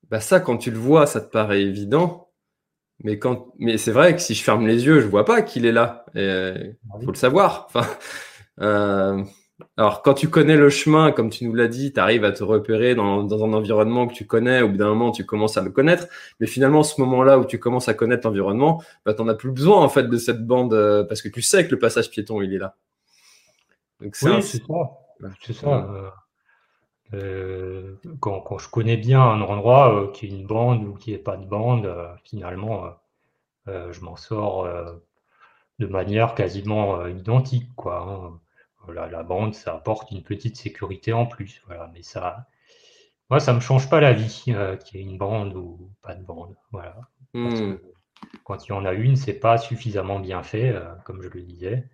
bah 0.10 0.20
ça, 0.20 0.40
quand 0.40 0.58
tu 0.58 0.72
le 0.72 0.78
vois, 0.78 1.06
ça 1.06 1.22
te 1.22 1.30
paraît 1.30 1.62
évident. 1.62 2.30
Mais, 3.04 3.20
quand... 3.20 3.54
mais 3.60 3.78
c'est 3.78 3.92
vrai 3.92 4.16
que 4.16 4.22
si 4.22 4.34
je 4.34 4.44
ferme 4.44 4.68
les 4.68 4.86
yeux, 4.86 5.02
je 5.02 5.08
vois 5.08 5.26
pas 5.26 5.42
qu'il 5.42 5.66
est 5.66 5.72
là. 5.72 6.06
Il 6.16 6.76
ah 6.94 7.00
faut 7.04 7.12
le 7.12 7.18
savoir. 7.18 7.68
Enfin, 7.74 7.88
euh... 8.62 9.24
Alors, 9.78 10.02
quand 10.02 10.14
tu 10.14 10.30
connais 10.30 10.58
le 10.58 10.70
chemin, 10.70 11.12
comme 11.12 11.30
tu 11.30 11.46
nous 11.46 11.54
l'as 11.54 11.68
dit, 11.68 11.94
tu 11.94 12.00
arrives 12.00 12.26
à 12.26 12.32
te 12.32 12.44
repérer 12.44 12.96
dans, 12.96 13.24
dans, 13.24 13.44
un 13.44 13.54
environnement 13.54 14.08
que 14.08 14.14
tu 14.14 14.26
connais. 14.26 14.62
Au 14.62 14.70
bout 14.70 14.78
d'un 14.78 14.90
moment, 14.90 15.12
tu 15.12 15.26
commences 15.26 15.58
à 15.58 15.62
le 15.62 15.70
connaître. 15.70 16.08
Mais 16.40 16.48
finalement, 16.48 16.84
ce 16.84 17.00
moment-là 17.02 17.40
où 17.40 17.46
tu 17.46 17.60
commences 17.60 17.88
à 17.88 17.94
connaître 17.94 18.28
l'environnement, 18.28 18.84
bah, 19.06 19.14
tu 19.14 19.22
n'en 19.22 19.28
as 19.30 19.36
plus 19.36 19.52
besoin 19.52 19.78
en 19.78 19.90
fait 19.90 20.04
de 20.10 20.18
cette 20.18 20.46
bande 20.46 20.74
euh, 20.74 21.04
parce 21.04 21.22
que 21.22 21.30
tu 21.30 21.42
sais 21.42 21.66
que 21.66 21.72
le 21.72 21.80
passage 21.80 22.10
piéton, 22.10 22.42
il 22.42 22.54
est 22.54 22.58
là. 22.58 22.76
Donc, 24.02 24.16
oui, 24.22 24.42
c'est 24.42 24.58
ça. 24.58 24.74
C'est 25.42 25.54
ça. 25.54 26.14
Euh, 27.14 27.96
quand, 28.20 28.58
je 28.58 28.70
connais 28.70 28.98
bien 28.98 29.22
un 29.22 29.42
endroit 29.42 29.94
euh, 29.94 30.12
qui 30.12 30.26
est 30.26 30.30
une 30.30 30.46
bande 30.46 30.84
ou 30.84 30.94
qui 30.94 31.12
n'est 31.12 31.18
pas 31.18 31.38
de 31.38 31.46
bande, 31.46 31.86
euh, 31.86 32.08
finalement, 32.24 32.90
je 33.68 34.02
m'en 34.02 34.18
sors 34.18 34.68
de 35.80 35.88
manière 35.88 36.36
quasiment 36.36 37.08
identique. 37.08 37.74
Quoi, 37.76 38.40
hein. 38.88 38.94
la 38.94 39.24
bande, 39.24 39.54
ça 39.54 39.76
apporte 39.76 40.12
une 40.12 40.24
petite 40.24 40.58
sécurité 40.58 41.14
en 41.14 41.26
plus. 41.26 41.62
Voilà, 41.68 41.90
mais 41.94 42.02
ça, 42.02 42.48
moi, 43.30 43.40
ça 43.40 43.54
me 43.54 43.62
change 43.62 43.90
pas 43.90 44.02
la 44.02 44.12
vie 44.12 44.44
qu'il 44.44 45.00
y 45.00 45.04
ait 45.04 45.08
une 45.08 45.18
bande 45.18 45.56
ou 45.56 45.92
pas 46.02 46.16
de 46.16 46.24
bande. 46.24 46.56
Voilà. 46.72 46.96
Hmm. 47.36 47.78
quand 48.44 48.68
il 48.68 48.70
y 48.70 48.74
en 48.74 48.86
a 48.86 48.94
une, 48.94 49.16
c'est 49.16 49.34
pas 49.34 49.58
suffisamment 49.58 50.20
bien 50.20 50.44
fait, 50.44 50.76
comme 51.06 51.22
je 51.22 51.30
le 51.30 51.42
disais. 51.42 51.88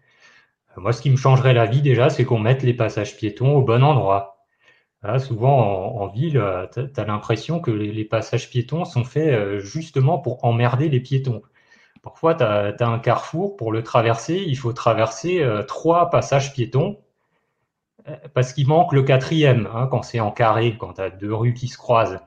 moi, 0.76 0.92
ce 0.92 1.02
qui 1.02 1.12
me 1.12 1.18
changerait 1.18 1.54
la 1.54 1.68
vie 1.68 1.84
déjà, 1.84 2.10
c'est 2.10 2.26
qu'on 2.26 2.40
mette 2.40 2.64
les 2.64 2.74
passages 2.74 3.16
piétons 3.16 3.56
au 3.56 3.62
bon 3.62 3.84
endroit 3.84 4.39
souvent 5.20 5.96
en, 5.96 6.08
ville, 6.08 6.38
euh, 6.38 6.68
tu 6.68 7.00
as, 7.00 7.06
l'impression 7.06 7.60
que 7.60 7.72
les, 7.72 8.06
passages 8.06 8.50
piétons 8.50 8.86
sont 8.86 9.06
faits 9.06 9.34
euh, 9.34 9.60
justement 9.60 10.20
pour 10.20 10.44
emmerder 10.44 10.90
les 10.90 11.00
piétons. 11.00 11.42
Parfois, 12.02 12.36
tu 12.36 12.44
as, 12.44 12.76
un 12.82 13.00
carrefour, 13.00 13.56
pour 13.56 13.72
le 13.72 13.84
traverser, 13.84 14.44
il 14.46 14.58
faut 14.58 14.74
traverser 14.74 15.42
euh, 15.42 15.64
trois 15.64 16.10
passages 16.10 16.54
piétons 16.54 17.00
parce 18.34 18.54
qu'il 18.54 18.68
manque 18.68 18.92
le 18.92 19.04
quatrième, 19.04 19.70
hein, 19.74 19.88
quand 19.92 20.02
c'est 20.02 20.20
en 20.20 20.32
carré, 20.32 20.76
quand 20.80 20.94
tu 20.94 21.02
deux 21.20 21.34
rues 21.34 21.54
qui 21.54 21.68
se 21.68 21.78
croisent. 21.78 22.20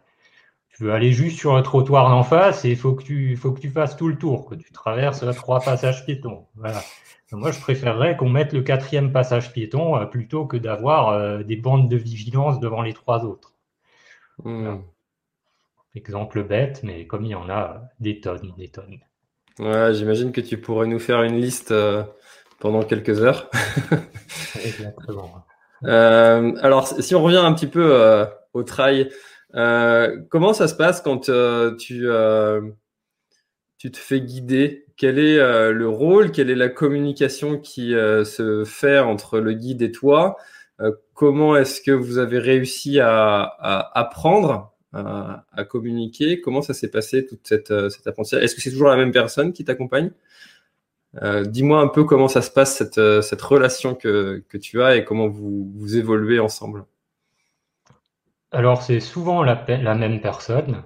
Tu 0.69 0.85
veux 0.85 0.93
aller 0.93 1.13
juste 1.13 1.39
sur 1.39 1.57
le 1.57 1.63
trottoir 1.63 2.09
d'en 2.09 2.23
face 2.23 2.65
et 2.65 2.71
il 2.71 2.77
faut, 2.77 2.95
que 2.95 3.03
tu, 3.03 3.37
faut 3.37 3.51
que 3.51 3.61
tu 3.61 3.69
fasses 3.69 3.97
tout 3.97 4.07
le 4.07 4.17
tour, 4.17 4.47
que 4.47 4.55
tu 4.55 4.71
traverses 4.71 5.25
trois 5.35 5.61
passages 5.61 6.05
piétons. 6.07 6.47
Voilà. 6.55 6.81
Moi, 7.33 7.51
je 7.51 7.61
préférerais 7.61 8.17
qu'on 8.17 8.29
mette 8.29 8.53
le 8.53 8.61
quatrième 8.63 9.11
passage 9.11 9.53
piéton 9.53 9.97
euh, 9.97 10.05
plutôt 10.05 10.45
que 10.47 10.59
d'avoir 10.59 11.09
euh, 11.09 11.43
des 11.43 11.57
bandes 11.57 11.89
de 11.89 11.97
vigilance 11.97 12.61
devant 12.61 12.83
les 12.83 12.93
trois 12.93 13.25
autres. 13.25 13.55
Hmm. 14.45 14.81
Exemple 15.95 16.45
bête, 16.45 16.83
mais 16.83 17.07
comme 17.07 17.25
il 17.25 17.31
y 17.31 17.35
en 17.35 17.49
a 17.49 17.85
des 18.01 18.21
tonnes, 18.21 18.53
des 18.59 18.69
tonnes. 18.69 18.99
Ouais, 19.59 19.95
j'imagine 19.95 20.33
que 20.33 20.41
tu 20.41 20.59
pourrais 20.59 20.87
nous 20.87 20.99
faire 20.99 21.23
une 21.23 21.41
liste 21.41 21.71
euh, 21.73 22.03
pendant 22.61 22.83
quelques 22.83 23.23
heures. 23.23 23.51
Exactement. 24.65 25.45
alors, 25.83 26.87
si 26.87 27.15
on 27.15 27.23
revient 27.23 27.39
un 27.39 27.53
petit 27.55 27.67
peu 27.67 28.27
au 28.53 28.63
trail, 28.63 29.11
comment 29.53 30.53
ça 30.53 30.69
se 30.69 30.75
passe 30.75 31.01
quand 31.01 31.31
tu, 31.77 32.07
tu 33.79 33.91
te 33.91 33.99
fais 33.99 34.21
guider 34.21 34.87
quel 35.03 35.19
est 35.19 35.41
euh, 35.41 35.73
le 35.73 35.89
rôle, 35.89 36.31
quelle 36.31 36.49
est 36.49 36.55
la 36.55 36.69
communication 36.69 37.59
qui 37.59 37.93
euh, 37.93 38.25
se 38.25 38.63
fait 38.65 39.01
entre 39.01 39.41
le 39.41 39.53
guide 39.53 39.83
et 39.83 39.91
toi 39.91 40.37
euh, 40.81 40.93
Comment 41.13 41.57
est-ce 41.57 41.81
que 41.81 41.91
vous 41.91 42.19
avez 42.19 42.39
réussi 42.39 43.01
à, 43.01 43.43
apprendre 43.95 44.73
à, 44.93 45.65
communiquer 45.69 46.41
Comment 46.41 46.63
ça 46.63 46.73
s'est 46.73 46.89
passé 46.89 47.27
toute 47.27 47.41
cette, 47.43 47.73
apprentissage? 48.07 48.45
Est-ce 48.45 48.55
que 48.55 48.61
c'est 48.61 48.71
toujours 48.71 48.91
la 48.91 48.97
même 48.97 49.11
personne 49.11 49.53
qui 49.53 49.65
t'accompagne? 49.65 50.13
Dis-moi 51.47 51.81
un 51.81 51.89
peu 51.89 52.05
comment 52.05 52.29
ça 52.29 52.41
se 52.41 52.53
passe, 52.53 52.77
cette, 52.77 53.43
relation 53.43 53.97
que, 53.97 54.45
tu 54.61 54.83
as 54.83 54.97
et 54.97 55.05
comment 55.05 55.27
vous, 55.27 55.97
évoluez 55.97 56.39
ensemble. 56.39 56.85
Alors, 58.53 58.83
c'est 58.83 59.01
souvent 59.01 59.43
la, 59.43 59.57
même 59.97 60.21
personne. 60.21 60.85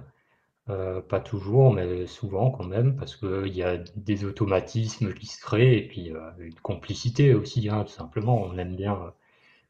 Euh, 0.69 0.99
pas 0.99 1.21
toujours, 1.21 1.71
mais 1.73 2.05
souvent 2.07 2.51
quand 2.51 2.65
même, 2.65 2.97
parce 2.97 3.15
qu'il 3.15 3.55
y 3.55 3.63
a 3.63 3.77
des 3.95 4.25
automatismes 4.25 5.13
qui 5.13 5.25
se 5.25 5.39
créent 5.39 5.77
et 5.77 5.87
puis 5.87 6.11
euh, 6.11 6.19
une 6.39 6.55
complicité 6.55 7.33
aussi, 7.33 7.69
hein, 7.69 7.85
tout 7.85 7.93
simplement. 7.93 8.41
On 8.41 8.57
aime 8.57 8.75
bien 8.75 8.93
euh, 8.93 9.09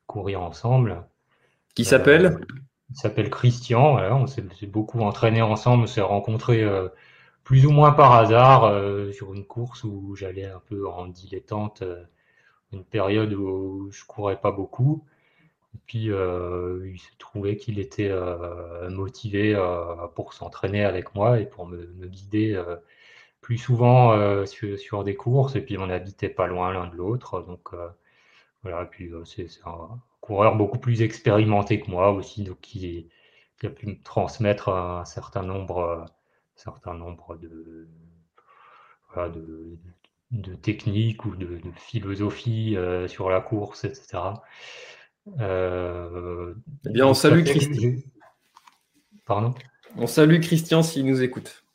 courir 0.07 0.41
ensemble. 0.41 1.03
Qui 1.75 1.85
s'appelle? 1.85 2.39
Il 2.89 2.95
s'appelle 2.95 3.29
Christian. 3.29 3.91
Voilà, 3.91 4.15
on 4.15 4.25
s'est 4.25 4.41
beaucoup 4.65 5.01
entraîné 5.01 5.43
ensemble, 5.43 5.83
on 5.83 5.87
s'est 5.87 6.01
rencontrés 6.01 6.65
plus 7.43 7.65
ou 7.67 7.71
moins 7.71 7.91
par 7.91 8.13
hasard 8.13 8.71
sur 9.13 9.33
une 9.33 9.45
course 9.45 9.83
où 9.83 10.15
j'allais 10.15 10.45
un 10.45 10.61
peu 10.67 10.87
en 10.87 11.05
dilettante, 11.05 11.83
une 12.71 12.85
période 12.85 13.33
où 13.33 13.91
je 13.91 14.05
courais 14.05 14.39
pas 14.39 14.53
beaucoup. 14.53 15.03
Puis, 15.85 16.11
euh, 16.11 16.89
il 16.91 16.99
s'est 16.99 17.17
trouvé 17.17 17.57
qu'il 17.57 17.79
était 17.79 18.09
euh, 18.09 18.89
motivé 18.89 19.53
euh, 19.55 20.07
pour 20.15 20.33
s'entraîner 20.33 20.83
avec 20.83 21.15
moi 21.15 21.39
et 21.39 21.45
pour 21.45 21.67
me, 21.67 21.85
guider 22.07 22.61
plus 23.41 23.57
souvent 23.57 24.45
sur, 24.45 25.03
des 25.03 25.15
courses. 25.15 25.55
Et 25.55 25.61
puis, 25.61 25.77
on 25.77 25.87
n'habitait 25.87 26.29
pas 26.29 26.47
loin 26.47 26.73
l'un 26.73 26.87
de 26.87 26.95
l'autre. 26.95 27.41
Donc, 27.43 27.69
voilà. 28.63 28.85
puis, 28.85 29.11
c'est 29.25 29.47
un 29.65 29.99
coureur 30.21 30.55
beaucoup 30.55 30.79
plus 30.79 31.01
expérimenté 31.01 31.79
que 31.79 31.89
moi 31.91 32.11
aussi, 32.11 32.43
donc 32.43 32.59
qui, 32.61 33.09
a 33.63 33.69
pu 33.69 33.87
me 33.87 34.01
transmettre 34.03 34.69
un 34.69 35.05
certain 35.05 35.43
nombre, 35.43 36.05
certain 36.55 36.93
nombre 36.93 37.37
de, 37.37 37.87
de, 40.31 40.55
techniques 40.55 41.25
ou 41.25 41.35
de, 41.35 41.59
de 41.59 43.07
sur 43.07 43.29
la 43.29 43.41
course, 43.41 43.85
etc. 43.85 44.19
Euh, 45.39 46.53
eh 46.85 46.89
bien, 46.91 47.05
on 47.05 47.13
salue 47.13 47.43
Christian. 47.43 47.93
Pardon 49.25 49.53
On 49.97 50.07
salue 50.07 50.39
Christian 50.39 50.83
s'il 50.83 51.05
nous 51.05 51.21
écoute. 51.21 51.65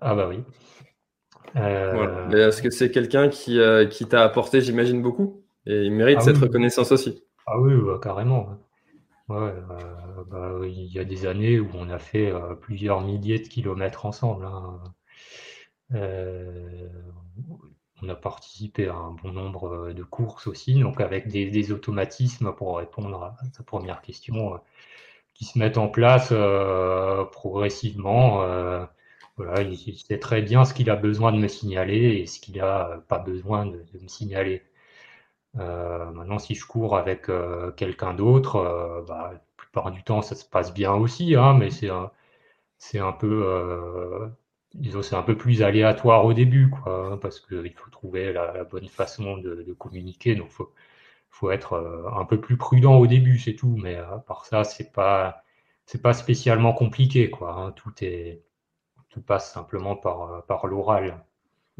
Ah 0.00 0.14
bah 0.14 0.28
oui. 0.28 0.42
Euh, 1.56 2.30
est-ce 2.30 2.62
que 2.62 2.70
c'est 2.70 2.90
quelqu'un 2.90 3.28
qui, 3.28 3.58
euh, 3.58 3.86
qui 3.86 4.06
t'a 4.06 4.22
apporté, 4.22 4.60
j'imagine, 4.60 5.02
beaucoup? 5.02 5.42
Et 5.66 5.84
il 5.84 5.92
mérite 5.92 6.18
ah 6.20 6.24
cette 6.24 6.38
reconnaissance 6.38 6.92
aussi. 6.92 7.24
Ah 7.46 7.58
oui, 7.58 7.72
carrément. 8.02 8.58
Ouais, 9.28 9.52
bah, 10.30 10.52
il 10.64 10.86
y 10.92 10.98
a 10.98 11.04
des 11.04 11.26
années 11.26 11.60
où 11.60 11.68
on 11.74 11.90
a 11.90 11.98
fait 11.98 12.32
plusieurs 12.60 13.02
milliers 13.02 13.38
de 13.38 13.48
kilomètres 13.48 14.06
ensemble. 14.06 14.46
Hein 14.46 14.80
on 18.02 18.08
a 18.08 18.14
participé 18.14 18.88
à 18.88 18.94
un 18.94 19.12
bon 19.12 19.32
nombre 19.32 19.74
euh, 19.74 19.94
de 19.94 20.02
courses 20.02 20.46
aussi, 20.46 20.74
donc 20.80 21.00
avec 21.00 21.28
des, 21.28 21.72
automatismes 21.72 22.52
pour 22.52 22.78
répondre 22.78 23.22
à 23.22 23.36
sa 23.52 23.62
première 23.62 24.02
question 24.02 24.54
euh, 24.54 24.58
qui 25.34 25.44
se 25.44 25.58
mettent 25.58 25.78
en 25.78 25.88
place 25.88 26.30
euh, 26.32 27.24
progressivement. 27.26 28.38
voilà, 29.36 29.62
il, 29.62 29.76
sait 29.98 30.18
très 30.18 30.42
bien 30.42 30.64
ce 30.64 30.74
qu'il 30.74 30.90
a 30.90 30.96
besoin 30.96 31.32
de 31.32 31.38
me 31.38 31.48
signaler 31.48 32.18
et 32.20 32.26
ce 32.26 32.40
qu'il 32.40 32.56
n'a 32.58 33.00
pas 33.08 33.18
besoin 33.18 33.66
de, 33.66 33.84
me 34.00 34.08
signaler. 34.08 34.62
maintenant, 35.54 36.38
si 36.38 36.54
je 36.54 36.66
cours 36.66 36.96
avec 36.96 37.30
quelqu'un 37.76 38.14
d'autre, 38.14 39.04
bah, 39.08 39.30
la 39.32 39.40
plupart 39.56 39.90
du 39.92 40.02
temps, 40.02 40.22
ça 40.22 40.34
se 40.34 40.44
passe 40.44 40.74
bien 40.74 40.92
aussi, 40.94 41.36
hein, 41.36 41.54
mais 41.54 41.70
c'est 41.70 41.90
c'est 42.78 42.98
un 43.00 43.12
peu 43.12 44.30
disons, 44.74 45.02
c'est 45.02 45.16
un 45.16 45.22
peu 45.22 45.36
plus 45.36 45.62
aléatoire 45.62 46.24
au 46.24 46.32
début, 46.32 46.70
quoi, 46.70 47.12
hein, 47.12 47.18
parce 47.18 47.40
qu'il 47.40 47.72
faut 47.74 47.90
trouver 47.90 48.32
la, 48.32 48.64
bonne 48.64 48.88
façon 48.88 49.38
de, 49.38 49.74
communiquer. 49.78 50.34
Donc, 50.34 50.50
faut, 50.50 50.72
faut 51.30 51.50
être 51.50 51.74
euh, 51.74 52.08
un 52.18 52.24
peu 52.24 52.40
plus 52.40 52.56
prudent 52.56 52.96
au 52.96 53.06
début, 53.06 53.38
c'est 53.38 53.54
tout. 53.54 53.76
Mais 53.82 53.96
à 53.96 54.22
part 54.26 54.46
ça, 54.46 54.64
c'est 54.64 54.92
pas, 54.92 55.42
pas 56.02 56.12
spécialement 56.14 56.72
compliqué, 56.72 57.30
quoi. 57.30 57.54
Hein. 57.54 57.72
tout 57.72 57.92
est, 58.02 58.42
tout 59.10 59.22
passe 59.22 59.52
simplement 59.52 59.96
par, 59.96 60.44
par 60.46 60.66
l'oral. 60.66 61.24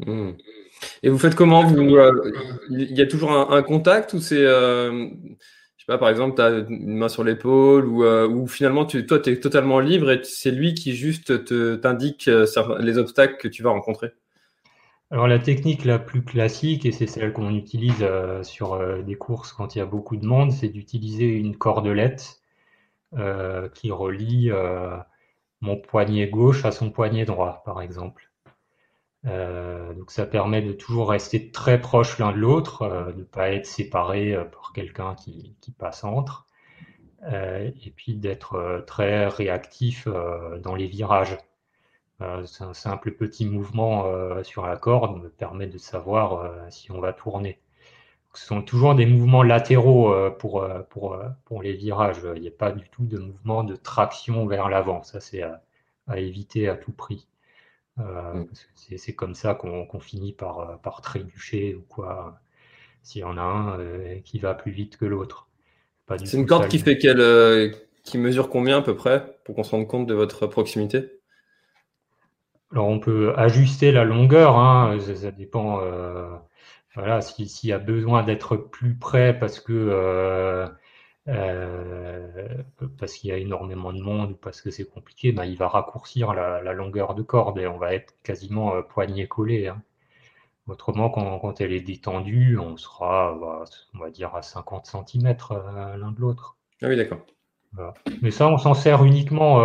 Mmh. 0.05 0.31
Et 1.03 1.09
vous 1.09 1.17
faites 1.17 1.35
comment 1.35 1.69
euh, 1.69 2.11
Il 2.69 2.97
y 2.97 3.01
a 3.01 3.07
toujours 3.07 3.31
un, 3.31 3.61
contact 3.63 4.13
ou 4.13 4.19
c'est 4.19 4.37
euh, 4.39 5.09
par 5.97 6.09
exemple, 6.09 6.35
tu 6.35 6.41
as 6.41 6.49
une 6.69 6.97
main 6.97 7.09
sur 7.09 7.23
l'épaule 7.23 7.87
ou, 7.87 8.03
euh, 8.03 8.45
finalement, 8.47 8.85
toi, 8.85 9.19
tu 9.19 9.29
es 9.31 9.39
totalement 9.39 9.79
libre 9.79 10.11
et 10.11 10.21
c'est 10.23 10.51
lui 10.51 10.73
qui 10.73 10.95
juste 10.95 11.45
t'indique 11.81 12.27
euh, 12.27 12.45
les 12.79 12.97
obstacles 12.97 13.37
que 13.37 13.47
tu 13.47 13.63
vas 13.63 13.71
rencontrer 13.71 14.11
Alors, 15.09 15.27
la 15.27 15.39
technique 15.39 15.85
la 15.85 15.97
plus 15.97 16.23
classique, 16.23 16.85
et 16.85 16.91
c'est 16.91 17.07
celle 17.07 17.33
qu'on 17.33 17.55
utilise 17.55 18.01
euh, 18.01 18.43
sur 18.43 18.79
des 19.03 19.15
courses 19.15 19.53
quand 19.53 19.75
il 19.75 19.79
y 19.79 19.81
a 19.81 19.85
beaucoup 19.85 20.17
de 20.17 20.25
monde, 20.25 20.51
c'est 20.51 20.69
d'utiliser 20.69 21.25
une 21.25 21.57
cordelette 21.57 22.41
qui 23.73 23.91
relie 23.91 24.51
mon 25.61 25.77
poignet 25.77 26.27
gauche 26.27 26.63
à 26.65 26.71
son 26.71 26.91
poignet 26.91 27.25
droit, 27.25 27.63
par 27.65 27.81
exemple. 27.81 28.28
Euh, 29.25 29.93
donc 29.93 30.11
ça 30.11 30.25
permet 30.25 30.61
de 30.61 30.71
toujours 30.71 31.09
rester 31.09 31.51
très 31.51 31.79
proche 31.81 32.19
l'un 32.19 32.31
de 32.31 32.37
l'autre, 32.37 32.83
euh, 32.83 33.11
de 33.11 33.19
ne 33.19 33.23
pas 33.23 33.51
être 33.51 33.65
séparé 33.65 34.33
euh, 34.33 34.45
par 34.45 34.71
quelqu'un 34.73 35.15
qui, 35.15 35.55
passe 35.77 36.03
entre, 36.03 36.47
et 37.31 37.93
puis 37.95 38.15
d'être 38.15 38.83
très 38.87 39.27
réactif 39.27 40.07
dans 40.61 40.75
les 40.75 40.87
virages. 40.87 41.37
c'est 42.45 42.63
un 42.63 42.73
simple 42.73 43.11
petit 43.11 43.45
mouvement 43.45 44.05
sur 44.43 44.65
la 44.65 44.77
corde 44.77 45.21
me 45.21 45.29
permet 45.29 45.67
de 45.67 45.77
savoir 45.77 46.51
si 46.71 46.91
on 46.91 46.99
va 46.99 47.13
tourner. 47.13 47.59
ce 48.33 48.45
sont 48.47 48.61
toujours 48.61 48.95
des 48.95 49.05
mouvements 49.05 49.43
latéraux 49.43 50.13
pour, 50.39 50.67
pour, 50.89 51.17
pour 51.45 51.61
les 51.61 51.73
virages. 51.73 52.21
Il 52.35 52.41
n'y 52.41 52.47
a 52.47 52.51
pas 52.51 52.71
du 52.71 52.89
tout 52.89 53.05
de 53.05 53.19
mouvement 53.19 53.63
de 53.63 53.75
traction 53.75 54.45
vers 54.47 54.69
l'avant. 54.69 55.03
Ça, 55.03 55.19
c'est 55.19 55.43
à 55.43 56.19
éviter 56.19 56.67
à 56.69 56.75
tout 56.75 56.93
prix. 56.93 57.28
Euh, 57.99 58.33
mm. 58.33 58.47
C'est 58.97 59.13
comme 59.13 59.35
ça 59.35 59.55
qu'on 59.55 59.99
finit 59.99 60.33
par, 60.33 60.59
euh, 60.59 60.75
par 60.81 61.01
trébucher 61.01 61.75
ou 61.75 61.81
quoi, 61.89 62.39
s'il 63.03 63.21
y 63.21 63.23
en 63.23 63.37
a 63.37 63.41
un 63.41 63.79
euh, 63.79 64.19
qui 64.23 64.39
va 64.39 64.53
plus 64.53 64.71
vite 64.71 64.97
que 64.97 65.05
l'autre. 65.05 65.47
C'est 66.25 66.37
une 66.37 66.47
corde 66.47 66.67
qui 66.67 66.79
fait 66.79 66.97
quelle, 66.97 67.75
qui 68.03 68.17
mesure 68.17 68.49
combien 68.49 68.79
à 68.79 68.81
peu 68.81 68.95
près 68.95 69.37
pour 69.43 69.53
qu'on 69.53 69.63
se 69.63 69.71
rende 69.71 69.87
compte 69.87 70.07
de 70.07 70.15
votre 70.15 70.47
proximité? 70.47 71.19
Alors 72.71 72.87
on 72.87 72.99
peut 72.99 73.33
ajuster 73.37 73.91
la 73.91 74.03
longueur, 74.03 74.57
hein, 74.57 74.97
ça, 74.99 75.29
dépend. 75.29 75.81
voilà, 76.95 77.21
s'il 77.21 77.69
y 77.69 77.73
a 77.73 77.77
besoin 77.77 78.23
d'être 78.23 78.57
plus 78.57 78.95
près 78.95 79.37
parce 79.37 79.59
que 79.59 80.67
euh, 81.29 82.63
parce 82.97 83.13
qu'il 83.13 83.29
y 83.29 83.33
a 83.33 83.37
énormément 83.37 83.93
de 83.93 84.01
monde 84.01 84.31
ou 84.31 84.35
parce 84.35 84.61
que 84.61 84.71
c'est 84.71 84.85
compliqué, 84.85 85.31
ben, 85.31 85.45
il 85.45 85.57
va 85.57 85.67
raccourcir 85.67 86.33
la, 86.33 86.73
longueur 86.73 87.13
de 87.13 87.21
corde 87.21 87.59
et 87.59 87.67
on 87.67 87.77
va 87.77 87.93
être 87.93 88.15
quasiment 88.23 88.75
euh, 88.75 88.81
poignet 88.81 89.27
collé. 89.27 89.67
Hein. 89.67 89.81
Autrement, 90.67 91.09
quand, 91.09 91.61
elle 91.61 91.73
est 91.73 91.81
détendue, 91.81 92.57
on 92.57 92.77
sera, 92.77 93.37
bah, 93.39 93.63
on 93.95 93.99
va 93.99 94.09
dire, 94.09 94.35
à 94.35 94.41
50 94.41 94.85
cm 94.85 95.35
euh, 95.51 95.97
l'un 95.97 96.11
de 96.11 96.19
l'autre. 96.19 96.57
Ah 96.81 96.87
oui, 96.87 96.95
d'accord. 96.95 97.19
Mais 98.21 98.31
ça, 98.31 98.47
on 98.47 98.57
s'en 98.57 98.73
sert 98.73 99.03
uniquement 99.03 99.59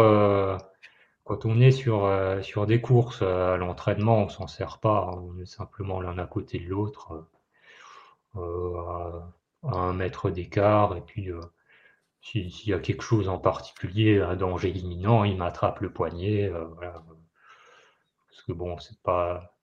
quand 1.25 1.47
on 1.47 1.59
est 1.59 1.71
sur, 1.71 2.11
sur 2.43 2.67
des 2.67 2.83
courses. 2.83 3.23
à 3.23 3.57
l'entraînement, 3.57 4.19
on 4.19 4.29
s'en 4.29 4.47
sert 4.47 4.79
pas. 4.79 5.11
Hein. 5.11 5.23
On 5.23 5.41
est 5.41 5.47
simplement 5.47 6.03
l'un 6.03 6.19
à 6.19 6.27
côté 6.27 6.59
de 6.59 6.69
l'autre, 6.69 7.27
à, 9.67 9.77
un 9.77 9.93
mètre 9.93 10.31
d'écart. 10.31 10.97
Et 10.97 11.01
puis, 11.01 11.31
s'il 12.23 12.69
y 12.69 12.73
a 12.73 12.79
quelque 12.79 13.03
chose 13.03 13.29
en 13.29 13.39
particulier, 13.39 14.21
un 14.21 14.37
danger 14.37 14.71
imminent, 14.71 15.25
il 15.25 15.37
m'attrape 15.37 15.81
le 15.81 15.93
poignet. 15.93 16.45
Euh, 16.45 16.67
Parce 18.29 18.43
que 18.47 18.53
bon, 18.53 18.79
c'est 18.79 19.01
pas, 19.03 19.55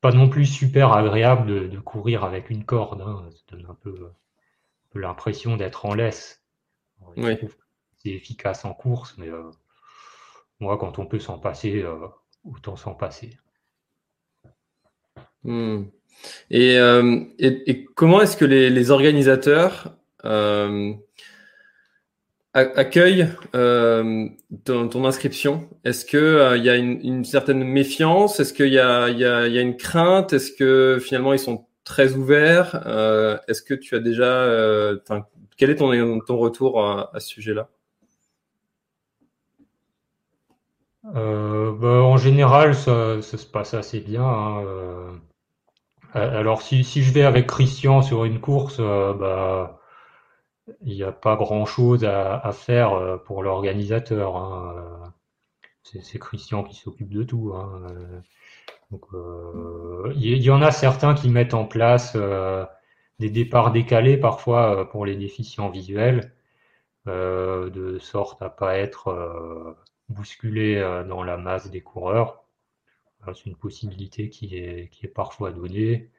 pas 0.00 0.12
non 0.12 0.28
plus 0.28 0.46
super 0.46 0.92
agréable 0.92 1.70
de, 1.70 1.78
courir 1.78 2.24
avec 2.24 2.50
une 2.50 2.64
corde. 2.64 3.00
Hein. 3.02 3.28
Ça 3.32 3.56
donne 3.56 3.66
un 3.68 3.74
peu, 3.74 4.12
l'impression 4.94 5.56
d'être 5.56 5.86
en 5.86 5.94
laisse. 5.94 6.44
C'est 7.96 8.10
efficace 8.10 8.64
en 8.64 8.72
course, 8.72 9.16
mais 9.18 9.28
euh, 9.28 9.50
moi, 10.58 10.78
quand 10.78 10.98
on 10.98 11.06
peut 11.06 11.18
s'en 11.18 11.38
passer, 11.38 11.82
euh, 11.82 12.06
autant 12.44 12.76
s'en 12.76 12.94
passer. 12.94 13.38
Hmm. 15.42 15.84
Et, 16.50 16.78
comment 17.94 18.20
est-ce 18.20 18.36
que 18.36 18.44
les, 18.44 18.90
organisateurs 18.90 19.96
accueille 22.54 23.28
euh, 23.54 24.28
ton, 24.64 25.04
inscription? 25.04 25.68
Est-ce 25.84 26.04
qu'il 26.04 26.18
euh, 26.18 26.56
il 26.56 26.64
y 26.64 26.70
a 26.70 26.76
une, 26.76 27.24
certaine 27.24 27.62
méfiance? 27.64 28.40
Est-ce 28.40 28.52
qu'il 28.52 28.72
y, 28.72 28.78
a 28.78 29.60
une 29.60 29.76
crainte? 29.76 30.32
Est-ce 30.32 30.52
que 30.52 30.98
finalement 31.00 31.32
ils 31.32 31.38
sont 31.38 31.66
très 31.84 32.14
ouverts? 32.14 32.82
Euh, 32.86 33.38
Est-ce 33.48 33.62
que 33.62 33.74
tu 33.74 33.94
as 33.94 34.00
déjà... 34.00 34.46
quel 35.56 35.70
est 35.70 35.76
ton, 35.76 35.88
retour 36.36 36.84
à, 36.84 37.20
ce 37.20 37.28
sujet-là? 37.28 37.68
Bah, 41.04 42.02
En 42.02 42.16
général, 42.16 42.74
ça, 42.74 43.22
se 43.22 43.46
passe 43.46 43.74
assez 43.74 44.00
bien. 44.00 44.24
Hein, 44.24 44.64
alors 46.14 46.62
si, 46.62 46.82
je 46.82 47.12
vais 47.12 47.24
avec 47.24 47.46
Christian 47.46 48.02
sur 48.02 48.24
une 48.24 48.40
course, 48.40 48.78
bah 48.78 49.80
il 50.82 50.94
n'y 50.94 51.02
a 51.02 51.12
pas 51.12 51.36
grand 51.36 51.66
chose 51.66 52.04
à, 52.04 52.50
faire 52.52 53.20
pour 53.24 53.42
l'organisateur. 53.42 54.36
Hein. 54.36 55.12
C'est 55.82 56.18
Christian 56.18 56.62
qui 56.62 56.76
s'occupe 56.76 57.12
de 57.12 57.22
tout. 57.22 57.52
Hein. 57.54 57.86
Il 60.16 60.42
y, 60.42 60.50
en 60.50 60.62
a 60.62 60.70
certains 60.70 61.14
qui 61.14 61.28
mettent 61.28 61.54
en 61.54 61.64
place 61.64 62.16
des 63.18 63.30
départs 63.30 63.72
décalés 63.72 64.16
parfois 64.16 64.88
pour 64.90 65.06
les 65.06 65.16
déficients 65.16 65.70
visuels, 65.70 66.32
de 67.06 67.98
sorte 68.00 68.42
à 68.42 68.50
pas 68.50 68.76
être 68.78 69.76
bousculé 70.08 70.80
dans 71.08 71.22
la 71.22 71.36
masse 71.36 71.70
des 71.70 71.82
coureurs. 71.82 72.39
C'est 73.26 73.46
une 73.46 73.56
possibilité 73.56 74.28
qui 74.30 74.56
est, 74.56 74.88
qui 74.90 75.06
est 75.06 75.08
parfois 75.08 75.52
donnée. 75.52 76.10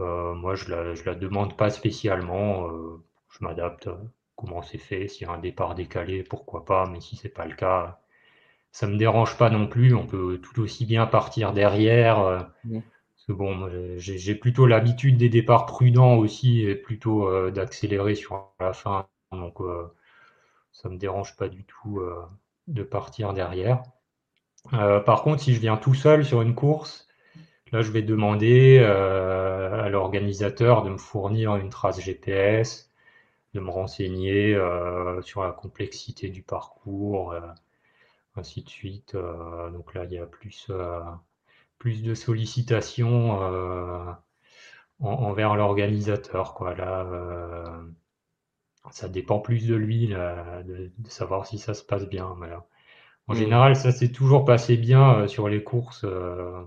Euh, 0.00 0.34
moi, 0.34 0.54
je 0.54 0.70
la, 0.70 0.94
je 0.94 1.04
la 1.04 1.14
demande 1.14 1.56
pas 1.56 1.70
spécialement. 1.70 2.68
Euh, 2.68 3.02
je 3.30 3.44
m'adapte. 3.44 3.88
Comment 4.36 4.62
c'est 4.62 4.78
fait 4.78 5.08
S'il 5.08 5.26
y 5.26 5.30
a 5.30 5.32
un 5.32 5.38
départ 5.38 5.74
décalé, 5.74 6.22
pourquoi 6.22 6.64
pas 6.64 6.86
Mais 6.90 7.00
si 7.00 7.16
c'est 7.16 7.28
pas 7.28 7.46
le 7.46 7.54
cas, 7.54 8.00
ça 8.72 8.86
me 8.86 8.96
dérange 8.96 9.38
pas 9.38 9.50
non 9.50 9.68
plus. 9.68 9.94
On 9.94 10.06
peut 10.06 10.40
tout 10.42 10.60
aussi 10.60 10.86
bien 10.86 11.06
partir 11.06 11.52
derrière. 11.52 12.20
Euh, 12.20 12.40
parce 12.64 13.26
que 13.28 13.32
bon, 13.32 13.70
j'ai 13.98 14.34
plutôt 14.34 14.66
l'habitude 14.66 15.16
des 15.18 15.28
départs 15.28 15.66
prudents 15.66 16.16
aussi, 16.16 16.62
et 16.62 16.74
plutôt 16.74 17.50
d'accélérer 17.50 18.14
sur 18.16 18.52
la 18.60 18.72
fin. 18.72 19.06
Donc, 19.32 19.58
ça 20.72 20.88
me 20.88 20.96
dérange 20.96 21.36
pas 21.36 21.48
du 21.48 21.64
tout 21.64 22.02
de 22.68 22.82
partir 22.82 23.32
derrière. 23.32 23.82
Euh, 24.74 25.00
par 25.00 25.22
contre, 25.22 25.42
si 25.42 25.54
je 25.54 25.60
viens 25.60 25.76
tout 25.76 25.94
seul 25.94 26.24
sur 26.24 26.42
une 26.42 26.54
course, 26.54 27.08
là, 27.72 27.82
je 27.82 27.90
vais 27.92 28.02
demander 28.02 28.78
euh, 28.80 29.82
à 29.84 29.88
l'organisateur 29.88 30.82
de 30.84 30.90
me 30.90 30.98
fournir 30.98 31.56
une 31.56 31.70
trace 31.70 32.00
GPS, 32.00 32.90
de 33.54 33.60
me 33.60 33.70
renseigner 33.70 34.54
euh, 34.54 35.20
sur 35.22 35.42
la 35.42 35.52
complexité 35.52 36.28
du 36.30 36.42
parcours, 36.42 37.34
ainsi 38.36 38.62
de 38.62 38.68
suite. 38.70 39.16
donc 39.72 39.94
là, 39.94 40.04
il 40.04 40.12
y 40.12 40.18
a 40.18 40.26
plus, 40.26 40.70
plus 41.78 42.02
de 42.02 42.14
sollicitations 42.14 43.38
envers 45.00 45.56
l'organisateur. 45.56 46.64
Là, 46.76 47.82
ça 48.90 49.08
dépend 49.08 49.38
plus 49.40 49.66
de 49.66 49.74
lui 49.74 50.08
de, 50.08 50.90
savoir 51.08 51.46
si 51.46 51.58
ça 51.58 51.74
se 51.74 51.84
passe 51.84 52.08
bien. 52.08 52.36
En 53.28 53.34
mm. 53.34 53.36
général, 53.36 53.76
ça 53.76 53.92
s'est 53.92 54.10
toujours 54.12 54.44
passé 54.44 54.76
bien 54.76 55.14
euh, 55.14 55.28
sur 55.28 55.48
les 55.48 55.62
courses 55.62 56.04
euh, 56.04 56.62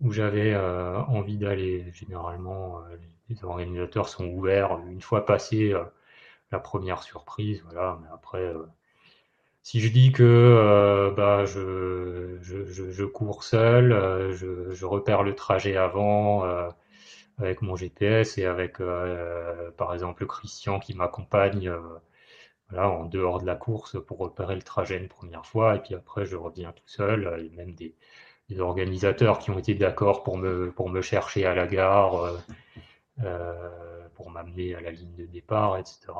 où 0.00 0.12
j'avais 0.12 0.52
euh, 0.52 0.98
envie 1.02 1.38
d'aller. 1.38 1.86
Généralement, 1.92 2.80
les 3.28 3.44
organisateurs 3.44 4.08
sont 4.08 4.26
ouverts 4.26 4.78
une 4.88 5.00
fois 5.00 5.24
passé 5.24 5.74
la 6.52 6.58
première 6.58 7.02
surprise. 7.02 7.62
Voilà, 7.64 7.98
mais 8.02 8.08
après, 8.12 8.52
si 9.62 9.80
je 9.80 9.88
dis 9.88 10.12
que 10.12 11.12
bah, 11.16 11.44
je, 11.46 12.38
je, 12.42 13.04
cours 13.04 13.42
seul, 13.42 13.90
je, 14.32 14.84
repère 14.84 15.22
le 15.22 15.34
trajet 15.34 15.76
avant 15.76 16.44
avec 17.38 17.62
mon 17.62 17.74
GPS 17.74 18.38
et 18.38 18.44
avec, 18.44 18.78
par 19.76 19.92
exemple, 19.94 20.26
Christian 20.26 20.78
qui 20.78 20.94
m'accompagne 20.94 21.72
voilà, 22.70 22.90
en 22.90 23.04
dehors 23.04 23.40
de 23.40 23.46
la 23.46 23.54
course 23.54 23.96
pour 24.06 24.18
repérer 24.18 24.54
le 24.54 24.62
trajet 24.62 24.98
une 24.98 25.08
première 25.08 25.46
fois, 25.46 25.76
et 25.76 25.78
puis 25.78 25.94
après 25.94 26.26
je 26.26 26.36
reviens 26.36 26.72
tout 26.72 26.86
seul, 26.86 27.26
euh, 27.26 27.44
et 27.44 27.50
même 27.50 27.74
des, 27.74 27.94
organisateurs 28.60 29.40
qui 29.40 29.50
ont 29.50 29.58
été 29.58 29.74
d'accord 29.74 30.22
pour 30.22 30.38
me, 30.38 30.70
pour 30.70 30.88
me 30.88 31.00
chercher 31.02 31.46
à 31.46 31.54
la 31.54 31.66
gare, 31.66 32.16
euh, 32.16 32.38
euh, 33.24 34.08
pour 34.14 34.30
m'amener 34.30 34.74
à 34.76 34.80
la 34.80 34.92
ligne 34.92 35.14
de 35.16 35.26
départ, 35.26 35.76
etc. 35.78 36.12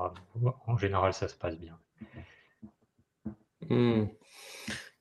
En 0.66 0.76
général, 0.76 1.14
ça 1.14 1.28
se 1.28 1.36
passe 1.36 1.56
bien. 1.56 1.78
Hmm. 3.68 4.06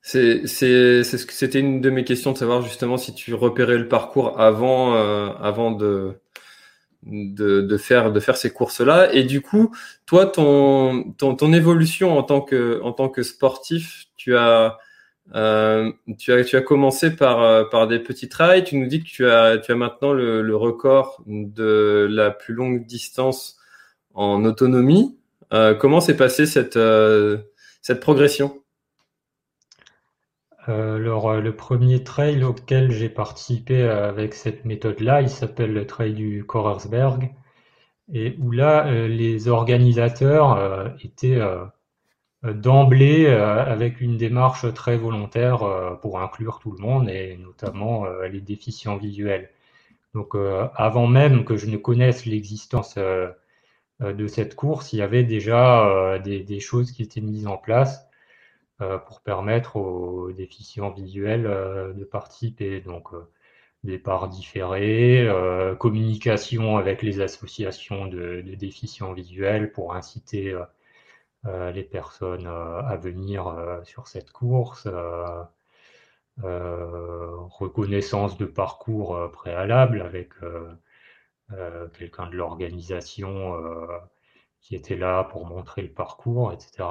C'était 0.02 1.60
une 1.60 1.82
de 1.82 1.90
mes 1.90 2.04
questions 2.04 2.32
de 2.32 2.38
savoir 2.38 2.62
justement 2.62 2.98
si 2.98 3.16
tu 3.16 3.34
repérais 3.34 3.80
le 3.80 3.88
parcours 3.88 4.40
avant, 4.40 4.94
avant 4.94 5.72
de, 5.72 6.20
de, 7.06 7.78
faire 7.78 8.12
de 8.12 8.20
faire 8.20 8.36
ces 8.36 8.52
courses 8.52 8.82
là 8.82 9.14
et 9.14 9.24
du 9.24 9.42
coup 9.42 9.76
toi 10.06 10.26
ton 10.26 11.14
ton, 11.18 11.54
évolution 11.54 12.18
en 12.18 12.24
tant 12.24 12.42
que 12.42 12.82
en 12.82 12.92
tant 12.92 13.10
que 13.10 13.22
sportif 13.22 14.06
tu 14.18 14.36
as 14.36 14.78
euh, 15.34 15.92
tu 16.20 16.32
as 16.34 16.44
tu 16.44 16.56
as 16.56 16.62
commencé 16.62 17.16
par 17.16 17.42
euh, 17.42 17.64
par 17.64 17.88
des 17.88 18.00
petits 18.00 18.30
trails. 18.30 18.64
Tu 18.64 18.78
nous 18.78 18.86
dis 18.86 19.04
que 19.04 19.08
tu 19.08 19.28
as 19.28 19.58
tu 19.58 19.72
as 19.72 19.76
maintenant 19.76 20.14
le, 20.14 20.56
record 20.56 21.24
de 21.26 22.08
la 22.10 22.32
plus 22.32 22.54
longue 22.54 22.86
distance 22.86 23.58
en 24.14 24.46
autonomie. 24.46 25.18
Euh, 25.54 25.74
comment 25.74 26.00
s'est 26.00 26.18
passée 26.18 26.46
cette 26.46 26.80
cette 27.82 28.00
progression? 28.00 28.62
Alors, 30.68 31.30
euh, 31.30 31.42
le 31.42 31.56
premier 31.56 32.04
trail 32.04 32.44
auquel 32.44 32.92
j'ai 32.92 33.10
participé 33.10 33.82
euh, 33.84 34.10
avec 34.10 34.34
cette 34.34 34.66
méthode-là, 34.66 35.22
il 35.22 35.30
s'appelle 35.30 35.74
le 35.74 35.86
trail 35.86 36.14
du 36.14 36.44
Korersberg, 36.44 37.32
et 38.12 38.36
où 38.40 38.52
là, 38.52 38.88
euh, 38.88 39.08
les 39.08 39.48
organisateurs 39.48 40.96
étaient 41.04 41.40
d'emblée 42.44 43.28
avec 43.28 44.02
une 44.02 44.18
démarche 44.18 44.72
très 44.74 44.98
volontaire 44.98 45.98
pour 46.02 46.20
inclure 46.20 46.60
tout 46.60 46.72
le 46.72 46.80
monde, 46.80 47.10
et 47.10 47.38
notamment 47.38 48.06
les 48.32 48.42
déficients 48.42 48.98
visuels. 48.98 49.50
Donc, 50.14 50.36
avant 50.76 51.08
même 51.08 51.46
que 51.46 51.58
je 51.58 51.68
ne 51.68 51.78
connaisse 51.78 52.26
l'existence 52.26 52.98
de 52.98 54.28
cette 54.28 54.56
course, 54.56 54.94
il 54.94 55.00
y 55.00 55.02
avait 55.02 55.24
déjà 55.24 56.20
des 56.20 56.60
choses 56.60 56.92
qui 56.92 57.04
étaient 57.04 57.22
mises 57.22 57.48
en 57.48 57.58
place 57.58 58.05
euh, 58.05 58.05
pour 58.80 59.22
permettre 59.22 59.78
aux 59.78 60.32
déficients 60.32 60.92
visuels 60.92 61.46
euh, 61.48 61.94
de 61.94 62.04
participer. 62.04 62.82
Donc, 62.82 63.14
euh, 63.14 63.28
départ 63.84 64.30
différé, 64.30 65.30
communication 65.80 66.78
avec 66.78 67.04
les 67.04 67.22
associations 67.22 68.08
de, 68.08 68.42
déficients 68.58 69.14
visuels 69.14 69.72
pour 69.72 69.94
inciter 69.94 70.58
les 71.44 71.84
personnes 71.84 72.48
à 72.48 72.98
venir 72.98 73.56
sur 73.84 74.08
cette 74.08 74.32
course, 74.32 74.88
reconnaissance 76.40 78.38
de 78.38 78.46
parcours 78.46 79.30
préalable 79.32 80.02
avec 80.02 80.30
quelqu'un 81.94 82.26
de 82.28 82.36
l'organisation 82.36 83.62
qui 84.62 84.76
était 84.76 84.98
là 84.98 85.26
pour 85.26 85.46
montrer 85.46 85.84
le 85.84 85.92
parcours, 85.92 86.52
etc. 86.52 86.86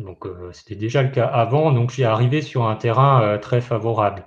Donc 0.00 0.26
euh, 0.26 0.50
c'était 0.52 0.76
déjà 0.76 1.02
le 1.02 1.10
cas 1.10 1.26
avant, 1.26 1.72
donc 1.72 1.90
j'ai 1.90 2.04
arrivé 2.04 2.42
sur 2.42 2.66
un 2.66 2.76
terrain 2.76 3.22
euh, 3.22 3.38
très 3.38 3.60
favorable. 3.60 4.24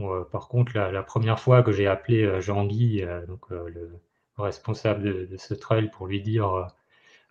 Euh, 0.00 0.24
par 0.24 0.48
contre, 0.48 0.72
la, 0.76 1.02
première 1.02 1.40
fois 1.40 1.62
que 1.62 1.72
j'ai 1.72 1.86
appelé 1.86 2.40
Jean-Guy, 2.40 3.04
donc 3.26 3.50
le 3.50 4.00
responsable 4.38 5.28
de, 5.28 5.36
ce 5.36 5.54
trail, 5.54 5.90
pour 5.90 6.06
lui 6.06 6.22
dire 6.22 6.68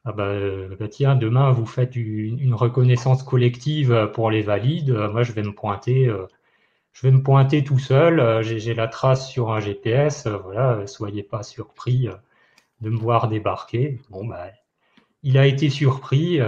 ah 0.06 0.12
bah, 0.12 0.34
bah, 0.80 0.88
tiens, 0.90 1.16
demain 1.16 1.52
vous 1.52 1.66
faites 1.66 1.96
une, 1.96 2.54
reconnaissance 2.54 3.24
collective 3.24 4.12
pour 4.14 4.32
les 4.32 4.42
valides, 4.42 4.92
moi 4.92 5.24
je 5.24 5.32
vais 5.32 5.44
me 5.44 5.54
pointer, 5.54 6.12
je 6.94 7.08
vais 7.08 7.12
me 7.12 7.24
pointer 7.24 7.64
tout 7.64 7.80
seul, 7.80 8.44
j'ai 8.44 8.74
la 8.74 8.88
trace 8.88 9.30
sur 9.30 9.52
un 9.54 9.62
GPS, 9.62 10.28
voilà, 10.28 10.86
soyez 10.88 11.24
pas 11.24 11.44
surpris 11.44 12.10
de 12.82 12.90
me 12.90 12.98
voir 12.98 13.30
débarquer. 13.30 14.02
Bon 14.10 14.26
bah 14.26 14.48
il 15.24 15.38
a 15.38 15.48
été 15.48 15.70
surpris. 15.70 16.42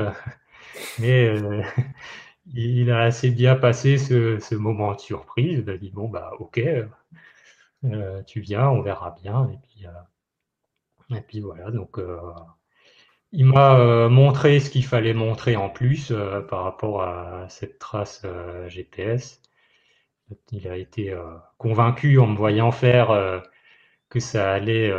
Mais 1.00 1.28
euh, 1.28 1.64
il 2.54 2.92
a 2.92 3.02
assez 3.02 3.32
bien 3.32 3.56
passé 3.56 3.98
ce, 3.98 4.56
moment 4.56 4.94
de 4.94 5.00
surprise. 5.00 5.64
Il 5.66 5.70
a 5.70 5.78
dit 5.78 5.92
bon 5.92 6.10
bah 6.10 6.32
ok, 6.40 6.62
euh, 7.86 8.24
tu 8.24 8.42
viens, 8.42 8.70
on 8.70 8.82
verra 8.82 9.16
bien. 9.22 9.50
Et 9.52 9.58
puis, 9.58 9.88
euh, 9.88 11.16
et 11.18 11.22
puis 11.22 11.42
voilà. 11.42 11.72
Donc 11.72 12.00
il 13.32 13.46
m'a 13.46 14.10
montré 14.10 14.60
ce 14.60 14.70
qu'il 14.70 14.86
fallait 14.86 15.14
montrer 15.14 15.56
en 15.56 15.70
plus 15.70 16.14
par 16.50 16.64
rapport 16.64 17.04
à 17.04 17.48
cette 17.50 17.80
trace 17.80 18.26
GPS. 18.68 19.42
Il 20.52 20.68
a 20.68 20.78
été 20.78 21.16
convaincu 21.58 22.20
en 22.20 22.28
me 22.28 22.38
voyant 22.38 22.72
faire 22.72 23.42
que 24.10 24.20
ça 24.20 24.52
allait 24.52 24.92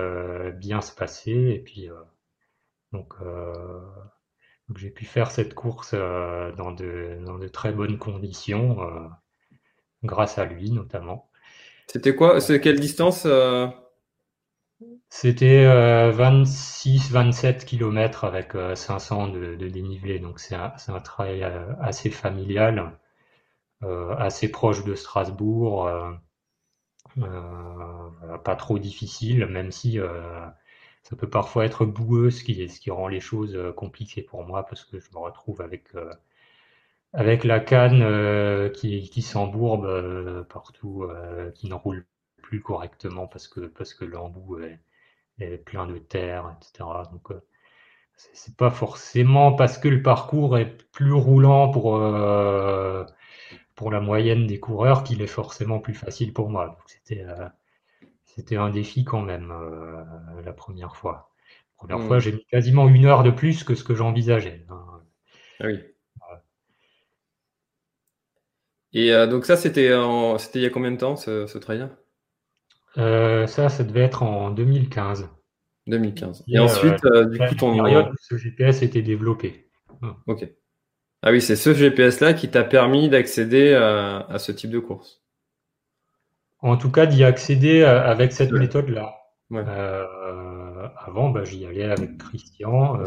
bien 0.52 0.80
se 0.80 0.94
passer. 0.94 1.32
Et 1.32 1.58
puis 1.60 1.88
donc 2.92 3.14
j'ai 4.78 4.90
pu 4.90 5.04
faire 5.04 5.30
cette 5.30 5.54
course 5.54 5.92
euh, 5.94 6.52
dans, 6.52 6.72
de, 6.72 7.48
très 7.48 7.72
bonnes 7.72 7.98
conditions, 7.98 8.82
euh, 8.82 9.08
grâce 10.04 10.38
à 10.38 10.44
lui 10.44 10.70
notamment. 10.70 11.28
C'était 11.86 12.14
quoi 12.14 12.40
C'est 12.40 12.60
quelle 12.60 12.80
distance 12.80 13.24
euh? 13.26 13.66
C'était 15.08 15.66
26-27 16.12 17.64
km 17.64 18.24
avec 18.24 18.52
500 18.74 19.28
de, 19.28 19.56
dénivelé, 19.56 20.20
donc 20.20 20.38
c'est 20.38 20.54
un, 20.54 20.72
un, 20.88 21.00
travail 21.00 21.42
assez 21.80 22.10
familial, 22.10 22.96
assez 23.82 24.50
proche 24.50 24.84
de 24.84 24.94
Strasbourg. 24.94 25.90
pas 28.44 28.56
trop 28.56 28.78
difficile, 28.78 29.46
même 29.46 29.72
si 29.72 29.98
ça 31.02 31.16
peut 31.16 31.28
parfois 31.30 31.64
être 31.64 31.86
boueux, 31.86 32.30
ce 32.30 32.44
qui, 32.44 32.68
ce 32.68 32.80
qui 32.80 32.90
rend 32.90 33.08
les 33.08 33.20
choses 33.20 33.58
compliquées 33.76 34.22
pour 34.22 34.44
moi 34.44 34.64
parce 34.66 34.84
que 34.84 35.00
je 35.00 35.10
me 35.12 35.18
retrouve 35.18 35.60
avec 35.62 35.94
avec 37.12 37.44
la 37.44 37.60
canne 37.60 38.02
euh, 38.02 38.68
qui, 38.70 39.10
qui 39.10 39.22
s'embourbe 39.22 39.84
euh, 39.86 40.44
partout, 40.44 41.04
euh, 41.04 41.50
qui 41.52 41.68
ne 41.68 41.74
roule 41.74 42.06
plus 42.42 42.60
correctement 42.60 43.26
parce 43.26 43.48
que, 43.48 43.60
parce 43.60 43.94
que 43.94 44.04
l'embout 44.04 44.60
est, 44.60 44.78
plein 45.64 45.86
de 45.86 45.96
terre, 45.98 46.54
etc. 46.58 46.84
Donc, 47.12 47.28
c'est 48.14 48.56
pas 48.56 48.70
forcément 48.70 49.54
parce 49.54 49.78
que 49.78 49.88
le 49.88 50.02
parcours 50.02 50.58
est 50.58 50.84
plus 50.92 51.14
roulant 51.14 51.70
pour, 51.70 51.98
pour 53.74 53.90
la 53.90 54.00
moyenne 54.00 54.46
des 54.46 54.60
coureurs 54.60 55.02
qu'il 55.02 55.22
est 55.22 55.26
forcément 55.26 55.78
plus 55.78 55.94
facile 55.94 56.34
pour 56.34 56.50
moi. 56.50 56.76
C'était 56.86 57.24
c'était 58.40 58.56
un 58.56 58.70
défi 58.70 59.04
quand 59.04 59.20
même 59.20 59.52
la 60.44 60.52
première 60.52 60.96
fois. 60.96 61.30
La 61.82 61.86
première 61.86 62.06
fois, 62.06 62.16
mmh. 62.16 62.20
j'ai 62.20 62.32
mis 62.32 62.46
quasiment 62.46 62.88
une 62.88 63.04
heure 63.06 63.22
de 63.22 63.30
plus 63.30 63.64
que 63.64 63.74
ce 63.74 63.84
que 63.84 63.94
j'envisageais. 63.94 64.64
Hein. 64.70 64.84
Ah 65.60 65.66
oui. 65.66 65.78
Et 68.92 69.12
euh, 69.12 69.26
donc 69.26 69.44
ça, 69.44 69.56
c'était 69.56 69.94
en... 69.94 70.36
il 70.54 70.60
y 70.60 70.66
a 70.66 70.70
combien 70.70 70.90
de 70.90 70.96
temps 70.96 71.16
ce, 71.16 71.46
ce 71.46 71.58
trail 71.58 71.88
euh, 72.98 73.46
Ça, 73.46 73.68
ça 73.68 73.84
devait 73.84 74.00
être 74.00 74.22
en 74.22 74.50
2015. 74.50 75.28
2015. 75.86 76.44
Et, 76.48 76.58
ensuite, 76.58 77.04
euh, 77.04 77.24
du 77.26 77.38
coup, 77.38 77.54
ton 77.54 77.74
période 77.74 78.08
ce 78.20 78.36
GPS 78.36 78.82
était 78.82 79.02
développé. 79.02 79.70
Ok. 80.26 80.48
Ah 81.22 81.30
oui, 81.30 81.40
c'est 81.40 81.56
ce 81.56 81.74
GPS-là 81.74 82.32
qui 82.32 82.50
t'a 82.50 82.64
permis 82.64 83.08
d'accéder 83.08 83.74
à, 83.74 84.20
à, 84.20 84.38
ce 84.38 84.52
type 84.52 84.70
de 84.70 84.78
course. 84.78 85.22
En 86.62 86.76
tout 86.76 86.90
cas, 86.90 87.06
d'y 87.06 87.24
accéder 87.24 87.82
avec 87.82 88.32
cette 88.32 88.52
méthode-là. 88.52 89.16
Ouais. 89.50 89.64
avant, 90.96 91.30
bah, 91.30 91.44
j'y 91.44 91.66
allais 91.66 91.84
avec 91.84 92.18
Christian. 92.18 92.98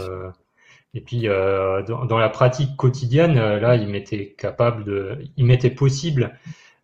Et 0.93 1.01
puis 1.01 1.27
euh, 1.27 1.81
dans, 1.83 2.05
dans, 2.05 2.17
la 2.17 2.29
pratique 2.29 2.75
quotidienne, 2.77 3.37
euh, 3.37 3.59
là, 3.59 3.75
il 3.75 3.87
m'était 3.87 4.33
capable 4.33 4.83
de, 4.83 5.17
il 5.37 5.45
m'était 5.45 5.71
possible 5.71 6.37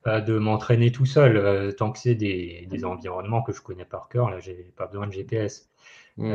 euh, 0.08 0.20
de 0.20 0.38
m'entraîner 0.38 0.92
tout 0.92 1.06
seul 1.06 1.38
euh, 1.38 1.72
tant 1.72 1.92
que 1.92 2.00
c'est 2.00 2.16
des, 2.16 2.68
des, 2.70 2.86
environnements 2.86 3.44
que 3.44 3.54
je 3.54 3.62
connais 3.62 3.86
par 3.86 4.10
cœur. 4.10 4.30
Là, 4.32 4.40
j'ai 4.40 4.74
pas 4.76 4.88
besoin 4.88 5.08
de 5.08 5.12
GPS. 5.12 5.68
Mmh. 6.18 6.34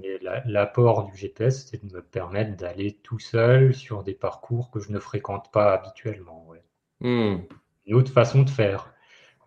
mais 0.00 0.20
l'apport 0.44 1.10
du 1.10 1.16
GPS, 1.16 1.66
c'est 1.68 1.84
de 1.84 1.92
me 1.92 2.00
permettre 2.00 2.56
d'aller 2.56 2.92
tout 3.02 3.18
seul 3.18 3.74
sur 3.74 4.04
des 4.04 4.14
parcours 4.14 4.70
que 4.70 4.78
je 4.78 4.92
ne 4.92 5.00
fréquente 5.00 5.50
pas 5.50 5.72
habituellement. 5.72 6.46
Ouais. 6.46 6.62
Mmh. 7.00 7.42
Une 7.86 7.94
autre 7.94 8.12
façon 8.12 8.42
de 8.42 8.50
faire. 8.50 8.94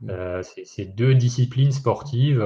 Mmh. 0.02 0.42
c'est 0.64 0.86
deux 0.86 1.14
disciplines 1.14 1.72
sportives. 1.72 2.42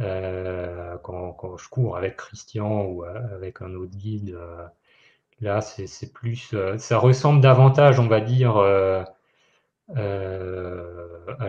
Euh, 0.00 0.96
quand, 1.02 1.32
quand, 1.32 1.56
je 1.56 1.68
cours 1.68 1.96
avec 1.96 2.16
Christian 2.16 2.84
ou 2.84 3.04
euh, 3.04 3.34
avec 3.34 3.62
un 3.62 3.74
autre 3.74 3.96
guide, 3.96 4.30
euh, 4.34 4.66
là, 5.40 5.60
c'est 5.60 6.12
plus, 6.12 6.54
ça 6.78 6.98
ressemble 6.98 7.40
davantage, 7.40 7.98
on 8.00 8.08
va 8.08 8.20
dire, 8.20 8.56
à 8.58 9.04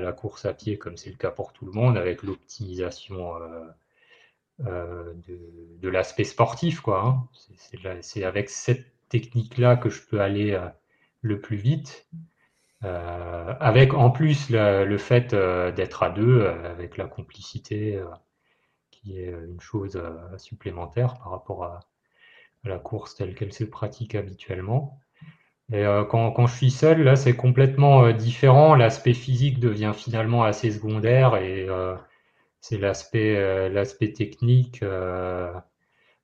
la 0.01 0.11
course 0.13 0.45
à 0.45 0.53
pied, 0.53 0.77
comme 0.77 0.97
c'est 0.97 1.09
le 1.09 1.17
cas 1.17 1.31
pour 1.31 1.53
tout 1.53 1.65
le 1.65 1.71
monde, 1.71 1.97
avec 1.97 2.23
l'optimisation 2.23 3.33
de, 4.59 5.77
de 5.79 5.89
l'aspect 5.89 6.23
sportif, 6.23 6.81
quoi. 6.81 7.03
Hein. 7.05 7.27
C'est 8.01 8.23
avec 8.23 8.49
cette 8.49 8.85
technique-là 9.09 9.77
que 9.77 9.89
je 9.89 10.01
peux 10.05 10.21
aller 10.21 10.59
le 11.21 11.39
plus 11.39 11.57
vite. 11.57 12.07
Euh, 12.83 13.53
avec 13.59 13.93
en 13.93 14.11
plus 14.11 14.49
le, 14.49 14.85
le 14.85 14.97
fait 14.97 15.33
euh, 15.33 15.71
d'être 15.71 16.03
à 16.03 16.09
deux, 16.09 16.41
euh, 16.41 16.71
avec 16.71 16.97
la 16.97 17.05
complicité 17.05 17.99
qui 19.07 19.19
est 19.19 19.29
une 19.29 19.61
chose 19.61 19.95
euh, 19.95 20.37
supplémentaire 20.37 21.15
par 21.15 21.31
rapport 21.31 21.63
à, 21.63 21.79
la 22.63 22.79
course 22.79 23.15
telle 23.15 23.33
qu'elle 23.33 23.53
se 23.53 23.63
pratique 23.63 24.15
habituellement. 24.15 24.99
Et 25.71 25.85
euh, 25.85 26.03
quand, 26.03 26.31
quand, 26.31 26.47
je 26.47 26.55
suis 26.55 26.71
seul, 26.71 27.01
là, 27.03 27.15
c'est 27.15 27.35
complètement 27.35 28.03
euh, 28.05 28.13
différent. 28.13 28.75
L'aspect 28.75 29.13
physique 29.13 29.59
devient 29.59 29.93
finalement 29.95 30.43
assez 30.43 30.71
secondaire 30.71 31.37
et 31.37 31.67
c'est 32.59 32.77
l'aspect 32.77 33.69
l'aspect 33.69 34.11
technique, 34.11 34.81
la 34.81 35.63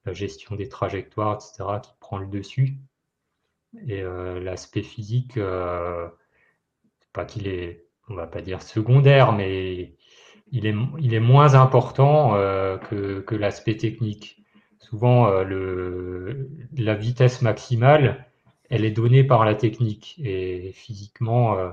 gestion 0.08 0.56
des 0.56 0.68
trajectoires, 0.68 1.36
etc., 1.36 1.80
qui 1.82 1.92
prend 2.00 2.18
le 2.18 2.28
dessus. 2.28 2.78
Et 3.88 4.04
l'aspect 4.04 4.84
physique, 4.84 5.40
pas 7.14 7.26
qu'il 7.26 7.48
est, 7.48 7.86
on 8.10 8.16
va 8.16 8.28
pas 8.28 8.42
dire 8.42 8.62
secondaire, 8.62 9.32
mais 9.32 9.96
il 10.52 10.66
est, 10.66 10.76
il 11.00 11.14
est 11.14 11.20
moins 11.20 11.56
important 11.56 12.36
euh, 12.36 12.78
que, 12.78 13.22
que 13.22 13.36
l'aspect 13.36 13.78
technique. 13.78 14.44
Souvent, 14.80 15.28
euh, 15.28 15.44
le, 15.44 16.50
la 16.78 16.94
vitesse 16.94 17.42
maximale, 17.42 18.26
elle 18.70 18.86
est 18.86 18.92
donnée 18.92 19.24
par 19.24 19.46
la 19.46 19.56
technique. 19.56 20.20
Et 20.24 20.72
physiquement, 20.74 21.58
euh, 21.58 21.70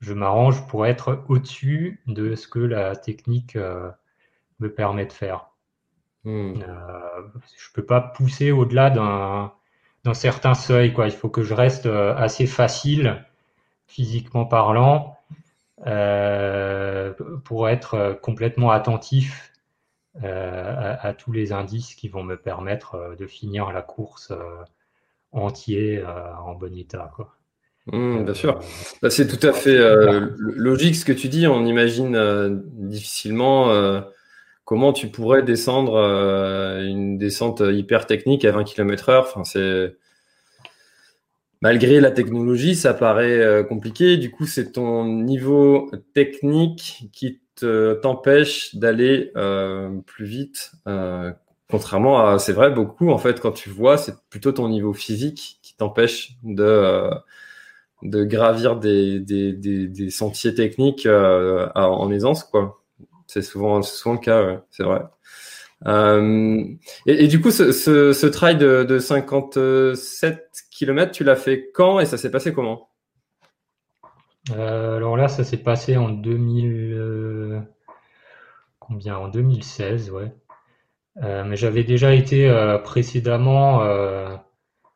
je 0.00 0.14
m'arrange 0.14 0.66
pour 0.68 0.86
être 0.86 1.24
au-dessus 1.28 2.00
de 2.06 2.34
ce 2.34 2.48
que 2.48 2.60
la 2.60 2.96
technique 2.96 3.56
euh, 3.56 3.90
me 4.60 4.72
permet 4.72 5.04
de 5.04 5.12
faire. 5.12 5.50
Hmm. 6.24 6.54
Euh, 6.66 7.22
je 7.58 7.72
peux 7.74 7.84
pas 7.84 8.00
pousser 8.00 8.52
au-delà 8.52 8.90
d'un 8.90 9.52
d'un 10.04 10.14
certain 10.14 10.54
seuil. 10.54 10.92
Quoi. 10.92 11.06
Il 11.06 11.12
faut 11.12 11.28
que 11.28 11.42
je 11.42 11.54
reste 11.54 11.86
assez 11.86 12.46
facile, 12.46 13.26
physiquement 13.88 14.44
parlant, 14.44 15.18
euh, 15.86 17.12
pour 17.44 17.68
être 17.68 18.18
complètement 18.20 18.70
attentif 18.70 19.52
euh, 20.24 20.74
à, 20.76 21.06
à, 21.06 21.14
tous 21.14 21.30
les 21.30 21.52
indices 21.52 21.94
qui 21.94 22.08
vont 22.08 22.24
me 22.24 22.36
permettre 22.36 22.96
euh, 22.96 23.14
de 23.14 23.26
finir 23.26 23.70
la 23.72 23.82
course 23.82 24.32
entier 25.30 26.02
en 26.42 26.54
bon 26.54 26.74
état. 26.76 27.12
Quoi. 27.14 27.34
Mmh, 27.86 28.24
bien 28.24 28.34
sûr, 28.34 28.58
bah, 29.02 29.10
c'est 29.10 29.26
tout 29.26 29.46
à 29.46 29.52
fait 29.52 29.78
logique 30.38 30.96
ce 30.96 31.04
que 31.04 31.12
tu 31.12 31.28
dis. 31.28 31.46
On 31.46 31.64
imagine 31.64 32.62
difficilement 32.72 34.02
comment 34.64 34.92
tu 34.92 35.08
pourrais 35.08 35.42
descendre 35.42 35.98
une 36.80 37.18
descente 37.18 37.60
hyper 37.60 38.06
technique 38.06 38.44
à 38.44 38.52
20 38.52 38.64
km/h. 38.64 39.20
Enfin, 39.20 39.44
c'est 39.44 39.94
malgré 41.60 42.00
la 42.00 42.10
technologie, 42.10 42.74
ça 42.74 42.94
paraît 42.94 43.38
euh, 43.38 43.62
compliqué. 43.64 44.16
Du 44.16 44.30
coup, 44.30 44.46
c'est 44.46 44.72
ton 44.72 45.04
niveau 45.04 45.90
technique 46.14 47.08
qui 47.12 47.40
t'empêche 48.02 48.76
d'aller 48.76 49.32
euh, 49.36 49.90
plus 50.06 50.26
vite. 50.26 50.72
Euh, 50.86 51.32
contrairement 51.70 52.24
à, 52.26 52.38
c'est 52.38 52.52
vrai, 52.52 52.70
beaucoup, 52.70 53.10
en 53.10 53.18
fait, 53.18 53.40
quand 53.40 53.52
tu 53.52 53.70
vois, 53.70 53.98
c'est 53.98 54.14
plutôt 54.30 54.52
ton 54.52 54.68
niveau 54.68 54.92
physique 54.92 55.58
qui 55.62 55.76
t'empêche 55.76 56.36
de, 56.44 57.10
de 58.02 58.24
gravir 58.24 58.76
des, 58.76 59.18
des, 59.20 59.52
des, 59.52 60.10
sentiers 60.10 60.54
techniques 60.54 61.06
en 61.06 62.10
aisance, 62.10 62.44
quoi. 62.44 62.80
C'est 63.26 63.42
souvent, 63.42 63.82
souvent 63.82 64.14
le 64.14 64.20
cas, 64.20 64.42
ouais, 64.46 64.60
c'est 64.70 64.84
vrai. 64.84 65.02
Euh, 65.86 66.64
et, 67.06 67.28
du 67.28 67.40
coup, 67.40 67.50
ce, 67.50 68.26
trail 68.26 68.56
de, 68.56 68.84
de 68.84 68.98
57 68.98 70.50
km, 70.70 71.12
tu 71.12 71.24
l'as 71.24 71.36
fait 71.36 71.70
quand 71.72 72.00
et 72.00 72.06
ça 72.06 72.18
s'est 72.18 72.30
passé 72.30 72.52
comment? 72.52 72.90
Euh, 74.50 74.96
Alors 74.96 75.16
là, 75.16 75.28
ça 75.28 75.44
s'est 75.44 75.62
passé 75.62 75.96
en 75.96 76.08
2000, 76.08 76.92
euh, 76.94 77.60
En 78.90 79.28
2016, 79.28 80.10
ouais. 80.10 80.32
Mais 81.20 81.56
j'avais 81.56 81.82
déjà 81.82 82.14
été 82.14 82.48
précédemment 82.84 83.80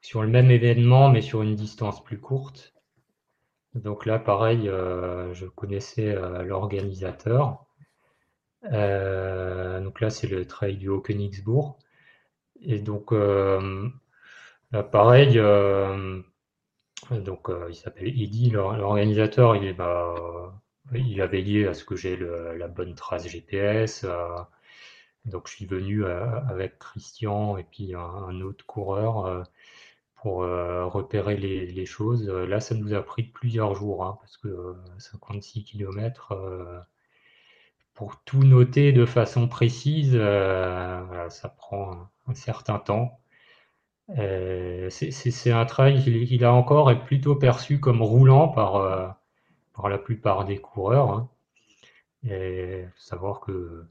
sur 0.02 0.22
le 0.22 0.28
même 0.28 0.52
événement, 0.52 1.10
mais 1.10 1.20
sur 1.20 1.42
une 1.42 1.56
distance 1.56 2.02
plus 2.04 2.20
courte. 2.20 2.74
Donc 3.74 4.06
là, 4.06 4.20
pareil, 4.20 4.70
je 5.32 5.46
connaissais 5.46 6.14
l'organisateur. 6.44 7.66
Euh, 8.64 9.80
donc 9.80 10.00
là, 10.00 10.10
c'est 10.10 10.28
le 10.28 10.46
trail 10.46 10.76
du 10.76 10.88
Haut-Königsbourg. 10.88 11.78
Et 12.62 12.80
donc, 12.80 13.12
euh, 13.12 13.90
pareil, 14.92 15.38
euh, 15.38 16.22
donc 17.10 17.48
il 17.68 17.74
s'appelle 17.74 18.08
Eddy, 18.08 18.50
l'organisateur, 18.50 19.56
il, 19.56 19.74
bah, 19.74 20.14
il 20.94 21.20
a 21.20 21.26
veillé 21.26 21.66
à 21.66 21.74
ce 21.74 21.84
que 21.84 21.96
j'ai 21.96 22.16
la 22.16 22.68
bonne 22.68 22.94
trace 22.94 23.26
GPS. 23.28 24.06
donc 25.24 25.48
je 25.48 25.54
suis 25.54 25.66
venu 25.66 26.04
avec 26.06 26.78
Christian 26.78 27.56
et 27.56 27.64
puis 27.64 27.94
un, 27.94 28.40
autre 28.40 28.64
coureur 28.66 29.44
pour 30.16 30.38
repérer 30.38 31.36
les, 31.36 31.66
les, 31.66 31.86
choses. 31.86 32.28
Là, 32.28 32.60
ça 32.60 32.74
nous 32.76 32.94
a 32.94 33.02
pris 33.02 33.24
plusieurs 33.24 33.74
jours, 33.74 34.04
hein, 34.04 34.18
parce 34.20 34.36
que 34.36 34.76
56 34.98 35.64
km, 35.64 36.34
pour 37.94 38.22
tout 38.24 38.42
noter 38.42 38.92
de 38.92 39.04
façon 39.04 39.48
précise, 39.48 40.12
euh, 40.14 41.28
ça 41.28 41.48
prend 41.48 42.08
un 42.26 42.34
certain 42.34 42.78
temps. 42.78 43.20
Euh, 44.18 44.90
c'est 44.90 45.52
un 45.52 45.64
trail 45.64 46.02
qui, 46.02 46.44
a 46.44 46.52
encore 46.52 46.90
est 46.90 47.04
plutôt 47.04 47.36
perçu 47.36 47.80
comme 47.80 48.02
roulant 48.02 48.48
par, 48.48 48.76
euh, 48.76 49.08
la 49.88 49.98
plupart 49.98 50.44
des 50.44 50.58
coureurs. 50.58 51.10
Hein. 51.10 51.30
Savoir 52.96 53.40
que 53.40 53.86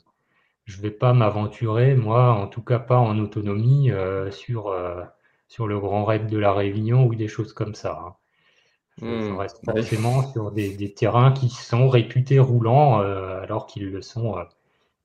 je 0.65 0.77
ne 0.77 0.83
vais 0.83 0.91
pas 0.91 1.13
m'aventurer, 1.13 1.95
moi, 1.95 2.31
en 2.33 2.47
tout 2.47 2.63
cas 2.63 2.79
pas 2.79 2.97
en 2.97 3.17
autonomie, 3.19 3.91
sur, 4.31 4.75
sur 5.47 5.67
le 5.67 5.79
Grand 5.79 6.05
Raid 6.05 6.27
de 6.27 6.37
la 6.37 6.53
Réunion 6.53 7.05
ou 7.05 7.15
des 7.15 7.27
choses 7.27 7.53
comme 7.53 7.75
ça. 7.75 7.99
Hein. 8.05 8.15
Je, 8.99 9.05
hmm. 9.05 9.37
reste 9.37 9.63
forcément 9.65 10.31
sur 10.31 10.51
des, 10.51 10.93
terrains 10.93 11.31
qui 11.31 11.49
sont 11.49 11.89
réputés 11.89 12.39
roulants, 12.39 12.99
alors 12.99 13.65
qu'ils 13.65 13.89
le 13.89 14.01
sont, 14.01 14.35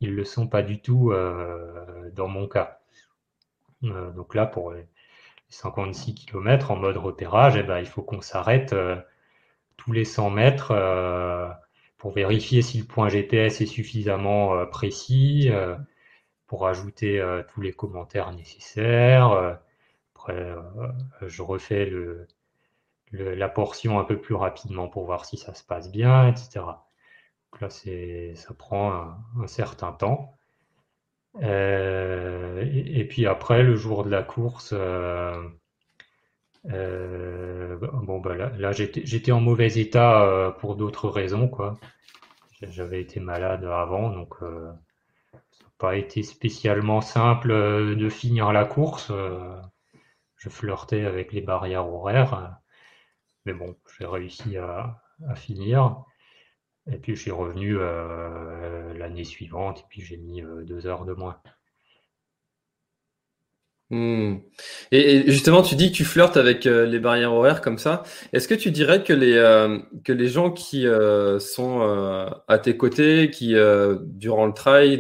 ils 0.01 0.15
le 0.15 0.25
sont 0.25 0.49
pas 0.49 0.63
du 0.63 0.81
tout 0.81 1.13
dans 2.15 2.29
mon 2.29 2.47
cas. 2.49 2.81
donc 3.83 4.35
là, 4.35 4.47
pour 4.47 4.75
56 5.49 6.15
km 6.15 6.71
en 6.71 6.77
mode 6.77 6.97
repérage, 6.97 7.57
eh 7.57 7.63
ben, 7.63 7.79
il 7.79 7.87
faut 7.87 8.03
qu'on 8.03 8.21
s'arrête 8.21 8.73
euh, 8.73 8.97
tous 9.77 9.93
les 9.93 10.05
100 10.05 10.31
mètres 10.31 10.73
euh, 10.73 11.49
pour 11.99 12.13
vérifier 12.13 12.63
si 12.63 12.79
le 12.79 12.85
point 12.85 13.09
GPS 13.09 13.61
est 13.61 13.67
suffisamment 13.67 14.55
euh, 14.55 14.67
précis, 14.67 15.51
pour 16.47 16.69
ajouter 16.69 17.21
tous 17.53 17.61
les 17.61 17.73
commentaires 17.73 18.33
nécessaires. 18.33 19.59
Après, 20.15 20.55
je 21.23 21.43
refais 21.43 21.87
le, 21.87 22.29
la 23.19 23.49
portion 23.49 23.99
un 23.99 24.05
peu 24.05 24.19
plus 24.21 24.35
rapidement 24.35 24.89
pour 24.89 25.05
voir 25.05 25.25
si 25.25 25.37
ça 25.37 25.55
se 25.55 25.65
passe 25.65 25.91
bien, 25.91 26.29
etc. 26.29 26.65
Donc 27.53 27.61
là, 27.61 27.69
ça 27.71 28.55
prend 28.55 29.17
un, 29.41 29.47
certain 29.47 29.93
temps. 29.93 30.35
Euh, 31.43 32.63
et, 32.63 33.07
puis 33.07 33.27
après, 33.27 33.63
le 33.63 33.77
jour 33.77 34.05
de 34.05 34.11
la 34.11 34.23
course, 34.23 34.75
euh, 34.77 35.43
euh, 36.71 37.77
bon, 38.03 38.21
bah 38.21 38.35
là, 38.35 38.73
j'étais 38.73 39.33
en 39.33 39.41
mauvais 39.41 39.79
état 39.79 40.55
pour 40.61 40.77
d'autres 40.77 41.09
raisons, 41.09 41.49
quoi. 41.49 41.79
J'avais 42.63 43.01
été 43.03 43.21
malade 43.21 43.65
avant, 43.65 44.11
donc 44.11 44.37
ça 44.41 44.47
n'a 44.47 45.71
pas 45.79 45.97
été 45.97 46.23
spécialement 46.23 47.01
simple 47.01 47.49
de 47.97 48.09
finir 48.09 48.53
la 48.53 48.65
course. 48.65 49.13
je 50.37 50.49
flirtais 50.49 51.05
avec 51.05 51.33
les 51.33 51.43
barrières 51.43 51.89
horaires, 51.89 52.59
mais 53.47 53.55
bon, 53.55 53.77
j'ai 53.99 54.07
réussi 54.07 54.57
à, 54.59 55.01
finir. 55.37 56.05
Et 56.93 56.99
puis 56.99 57.17
je 57.17 57.23
suis 57.23 57.31
revenu 57.31 57.77
euh, 57.79 58.93
l'année 58.95 59.25
suivante, 59.25 59.81
et 59.81 59.85
puis 59.89 60.03
j'ai 60.03 60.19
mis 60.19 60.43
euh, 60.43 60.63
deux 60.63 60.87
heures 60.87 61.05
de 61.05 61.15
moins. 61.15 61.41
Hmm. 63.91 64.39
Et, 64.91 65.31
justement, 65.31 65.63
tu 65.63 65.77
dis 65.77 65.93
que 65.93 65.97
tu 65.97 66.05
flirtes 66.05 66.37
avec 66.37 66.67
euh, 66.67 66.87
les 66.87 66.99
barrières 66.99 67.33
horaires 67.33 67.61
comme 67.61 67.79
ça. 67.79 68.03
Est-ce 68.33 68.49
que 68.49 68.55
tu 68.55 68.73
dirais 68.73 69.05
que 69.05 69.13
les, 69.13 69.37
que 70.05 70.13
les 70.13 70.29
gens 70.29 70.51
qui 70.51 70.87
sont 71.39 71.81
à 72.49 72.59
tes 72.59 72.77
côtés, 72.77 73.31
qui 73.31 73.55
durant 74.01 74.47
le 74.47 74.53
trail, 74.53 74.99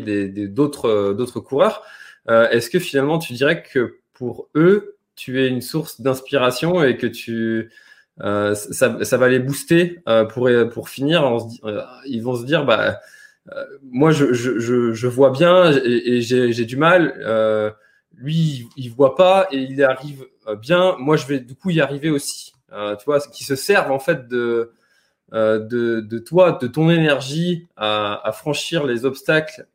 d'autres 0.48 1.40
coureurs, 1.40 1.82
est-ce 2.28 2.70
que 2.70 2.78
finalement 2.78 3.18
tu 3.18 3.32
dirais 3.32 3.62
que 3.64 3.98
pour 4.12 4.48
eux, 4.54 4.96
tu 5.16 5.42
es 5.42 5.48
une 5.48 5.62
source 5.62 6.00
d'inspiration 6.00 6.84
et 6.84 6.96
que 6.96 7.06
tu, 7.08 7.72
ça, 8.18 9.04
ça, 9.04 9.16
va 9.16 9.28
les 9.28 9.38
booster 9.38 10.00
euh, 10.08 10.24
pour, 10.24 10.48
pour 10.72 10.88
finir. 10.88 11.24
Euh, 11.64 11.82
ils 12.06 12.22
vont 12.22 12.36
se 12.36 12.44
dire, 12.44 12.64
bah, 12.64 13.00
moi, 13.82 14.10
je, 14.10 14.32
je, 14.32 14.92
je, 14.92 15.06
vois 15.06 15.30
bien 15.30 15.70
et, 15.84 16.20
j'ai 16.20 16.64
du 16.64 16.76
mal. 16.76 17.14
lui, 18.16 18.68
il, 18.76 18.90
voit 18.90 19.14
pas 19.14 19.48
et 19.52 19.58
il 19.58 19.82
arrive 19.84 20.24
bien. 20.60 20.96
Moi, 20.98 21.16
je 21.16 21.26
vais 21.26 21.40
du 21.40 21.54
coup 21.54 21.70
y 21.70 21.80
arriver 21.80 22.10
aussi. 22.10 22.54
tu 22.70 23.04
vois, 23.04 23.20
qui 23.20 23.44
se 23.44 23.54
servent 23.54 23.92
en 23.92 23.98
fait 23.98 24.28
de, 24.28 24.72
de, 25.32 26.00
de 26.00 26.18
toi, 26.18 26.58
de 26.60 26.66
ton 26.66 26.90
énergie 26.90 27.66
à, 27.76 28.26
à 28.26 28.32
franchir 28.32 28.84
les 28.84 29.04
obstacles 29.04 29.66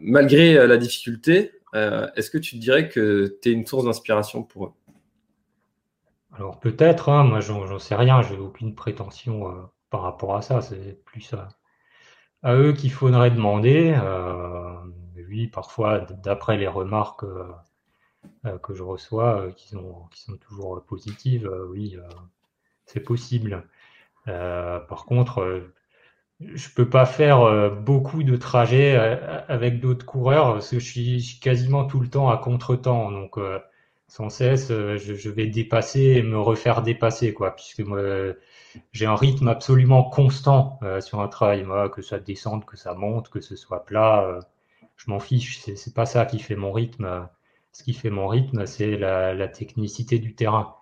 malgré 0.00 0.66
la 0.66 0.76
difficulté. 0.76 1.52
Est-ce 1.72 2.30
que 2.30 2.38
tu 2.38 2.56
dirais 2.56 2.88
que 2.88 3.38
tu 3.40 3.50
es 3.50 3.52
une 3.52 3.66
source 3.66 3.84
d'inspiration 3.84 4.42
pour 4.42 4.66
eux? 4.66 4.72
Alors 6.34 6.58
peut-être, 6.60 7.08
hein, 7.10 7.24
moi 7.24 7.40
j'en 7.40 7.78
sais 7.78 7.94
rien, 7.94 8.22
j'ai 8.22 8.38
aucune 8.38 8.74
prétention 8.74 9.50
euh, 9.50 9.62
par 9.90 10.02
rapport 10.02 10.36
à 10.36 10.42
ça, 10.42 10.62
c'est 10.62 11.04
plus 11.04 11.34
à, 11.34 12.54
eux 12.54 12.72
qu'il 12.72 12.92
faudrait 12.92 13.30
demander. 13.30 13.94
Euh, 14.02 14.74
oui, 15.28 15.46
parfois, 15.46 16.00
d'après 16.00 16.56
les 16.56 16.68
remarques 16.68 17.24
euh, 17.24 18.58
que 18.62 18.74
je 18.74 18.82
reçois, 18.82 19.50
qui, 19.56 19.68
sont, 19.68 20.06
qui 20.10 20.22
sont 20.22 20.36
toujours 20.36 20.82
positives, 20.84 21.50
oui, 21.70 21.96
c'est 22.86 23.00
possible. 23.00 23.66
par 24.26 25.04
contre, 25.06 25.62
je 26.40 26.68
peux 26.74 26.88
pas 26.88 27.06
faire 27.06 27.70
beaucoup 27.72 28.22
de 28.22 28.36
trajets 28.36 28.96
avec 29.48 29.80
d'autres 29.80 30.06
coureurs 30.06 30.54
parce 30.54 30.70
que 30.70 30.78
je 30.78 30.84
suis, 30.84 31.40
quasiment 31.40 31.84
tout 31.86 32.00
le 32.00 32.08
temps 32.08 32.30
à 32.30 32.36
contre-temps. 32.38 33.10
Donc, 33.12 33.38
sans 34.12 34.28
cesse, 34.28 34.70
euh, 34.70 34.98
je, 34.98 35.30
vais 35.30 35.46
dépasser 35.46 36.00
et 36.00 36.22
me 36.22 36.38
refaire 36.38 36.82
dépasser, 36.82 37.32
quoi, 37.32 37.56
puisque 37.56 37.80
moi, 37.80 38.02
j'ai 38.92 39.06
un 39.06 39.16
rythme 39.16 39.48
absolument 39.48 40.04
constant 40.04 40.78
euh, 40.82 41.00
sur 41.00 41.20
un 41.20 41.28
travail, 41.28 41.66
que 41.90 42.02
ça 42.02 42.18
descende, 42.18 42.66
que 42.66 42.76
ça 42.76 42.92
monte, 42.92 43.30
que 43.30 43.40
ce 43.40 43.56
soit 43.56 43.86
plat, 43.86 44.22
euh, 44.24 44.40
je 44.96 45.10
m'en 45.10 45.18
fiche, 45.18 45.60
c'est 45.60 45.94
pas 45.94 46.04
ça 46.04 46.26
qui 46.26 46.40
fait 46.40 46.56
mon 46.56 46.72
rythme. 46.72 47.26
Ce 47.72 47.82
qui 47.82 47.94
fait 47.94 48.10
mon 48.10 48.28
rythme, 48.28 48.66
c'est 48.66 48.98
la, 48.98 49.48
technicité 49.48 50.18
du 50.18 50.34
terrain. 50.34 50.76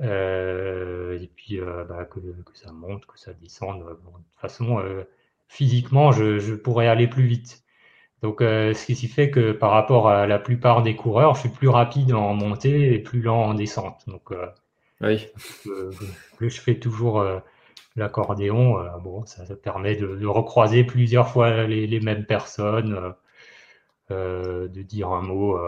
et 0.00 1.30
puis, 1.34 1.58
bah, 1.88 2.04
que, 2.04 2.20
ça 2.54 2.70
monte, 2.70 3.04
que 3.06 3.18
ça 3.18 3.32
descende. 3.32 3.80
de 3.80 3.94
toute 3.94 4.40
façon, 4.40 4.80
physiquement, 5.48 6.12
je 6.12 6.54
pourrais 6.54 6.86
aller 6.86 7.08
plus 7.08 7.26
vite. 7.26 7.63
Donc, 8.24 8.40
euh, 8.40 8.72
ce 8.72 8.86
qui 8.86 9.06
fait 9.06 9.30
que 9.30 9.52
par 9.52 9.70
rapport 9.70 10.08
à 10.08 10.26
la 10.26 10.38
plupart 10.38 10.82
des 10.82 10.96
coureurs, 10.96 11.34
je 11.34 11.40
suis 11.40 11.50
plus 11.50 11.68
rapide 11.68 12.14
en 12.14 12.32
montée 12.32 12.94
et 12.94 12.98
plus 12.98 13.20
lent 13.20 13.42
en 13.48 13.52
descente. 13.52 14.02
Donc, 14.06 14.32
euh, 14.32 14.46
oui. 15.02 15.26
Euh, 15.66 15.92
je 16.40 16.58
fais 16.58 16.78
toujours 16.78 17.22
l'accordéon. 17.96 18.82
bon, 19.02 19.26
ça, 19.26 19.44
permet 19.56 19.96
de, 19.96 20.24
recroiser 20.24 20.84
plusieurs 20.84 21.28
fois 21.28 21.64
les, 21.66 22.00
mêmes 22.00 22.24
personnes, 22.24 23.14
de 24.08 24.82
dire 24.82 25.10
un 25.10 25.20
mot, 25.20 25.58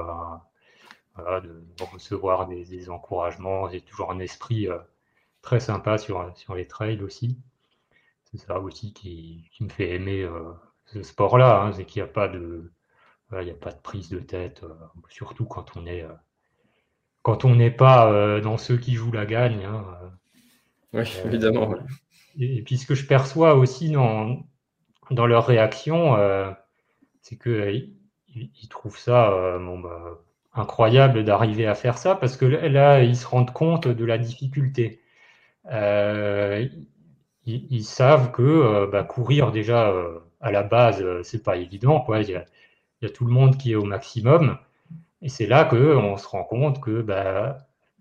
de, 1.18 1.62
recevoir 1.92 2.48
des, 2.48 2.88
encouragements. 2.88 3.68
J'ai 3.68 3.82
toujours 3.82 4.10
un 4.10 4.18
esprit 4.18 4.66
très 5.42 5.60
sympa 5.60 5.98
sur, 5.98 6.32
sur 6.34 6.54
les 6.54 6.66
trails 6.66 7.02
aussi. 7.02 7.36
C'est 8.24 8.38
ça 8.38 8.58
aussi 8.60 8.94
qui, 8.94 9.46
qui, 9.52 9.62
me 9.62 9.68
fait 9.68 9.90
aimer 9.90 10.26
ce 10.86 11.02
sport-là, 11.02 11.62
hein, 11.62 11.72
c'est 11.72 11.84
qu'il 11.84 12.02
n'y 12.02 12.08
a 12.08 12.12
pas 12.12 12.28
de, 12.28 12.72
il 13.32 13.50
a 13.50 13.54
pas 13.54 13.72
de 13.72 13.80
prise 13.80 14.08
de 14.08 14.18
tête, 14.18 14.62
euh, 14.62 14.74
surtout 15.08 15.44
quand 15.44 15.76
on 15.76 15.86
est, 15.86 16.02
euh, 16.02 16.12
quand 17.22 17.44
on 17.44 17.56
n'est 17.56 17.70
pas 17.70 18.10
euh, 18.10 18.40
dans 18.40 18.56
ceux 18.56 18.76
qui 18.76 18.94
jouent 18.94 19.12
la 19.12 19.26
gagne. 19.26 19.64
Hein, 19.64 19.84
oui, 20.92 21.12
évidemment. 21.24 21.74
Et, 22.38 22.62
puis 22.62 22.78
ce 22.78 22.86
que 22.86 22.94
je 22.94 23.06
perçois 23.06 23.54
aussi 23.54 23.90
dans, 23.90 24.46
dans 25.10 25.26
leur 25.26 25.46
réaction, 25.46 26.16
c'est 27.20 27.36
qu'ils 27.38 27.94
ils 28.34 28.68
trouvent 28.68 28.98
ça 28.98 29.58
bon, 29.58 29.80
bah, 29.80 30.22
incroyable 30.54 31.24
d'arriver 31.24 31.66
à 31.66 31.74
faire 31.74 31.98
ça 31.98 32.14
parce 32.14 32.36
que 32.36 32.44
là, 32.44 33.02
ils 33.02 33.16
se 33.16 33.26
rendent 33.26 33.52
compte 33.52 33.88
de 33.88 34.04
la 34.04 34.18
difficulté. 34.18 35.00
Ils, 37.46 37.84
savent 37.84 38.30
que 38.32 38.86
bah, 38.90 39.02
courir 39.02 39.50
déjà 39.50 39.92
à 40.40 40.50
la 40.50 40.62
base, 40.62 41.02
euh, 41.02 41.22
c'est 41.22 41.42
pas 41.42 41.56
évident. 41.56 42.00
Quoi. 42.00 42.20
Il, 42.20 42.30
y 42.30 42.36
a, 43.06 43.10
tout 43.10 43.24
le 43.24 43.32
monde 43.32 43.56
qui 43.56 43.72
est 43.72 43.76
au 43.76 43.84
maximum. 43.84 44.58
Et 45.22 45.28
c'est 45.28 45.46
là 45.46 45.64
qu'on 45.64 46.16
se 46.16 46.28
rend 46.28 46.44
compte 46.44 46.80
que, 46.80 47.02
bah, 47.02 47.58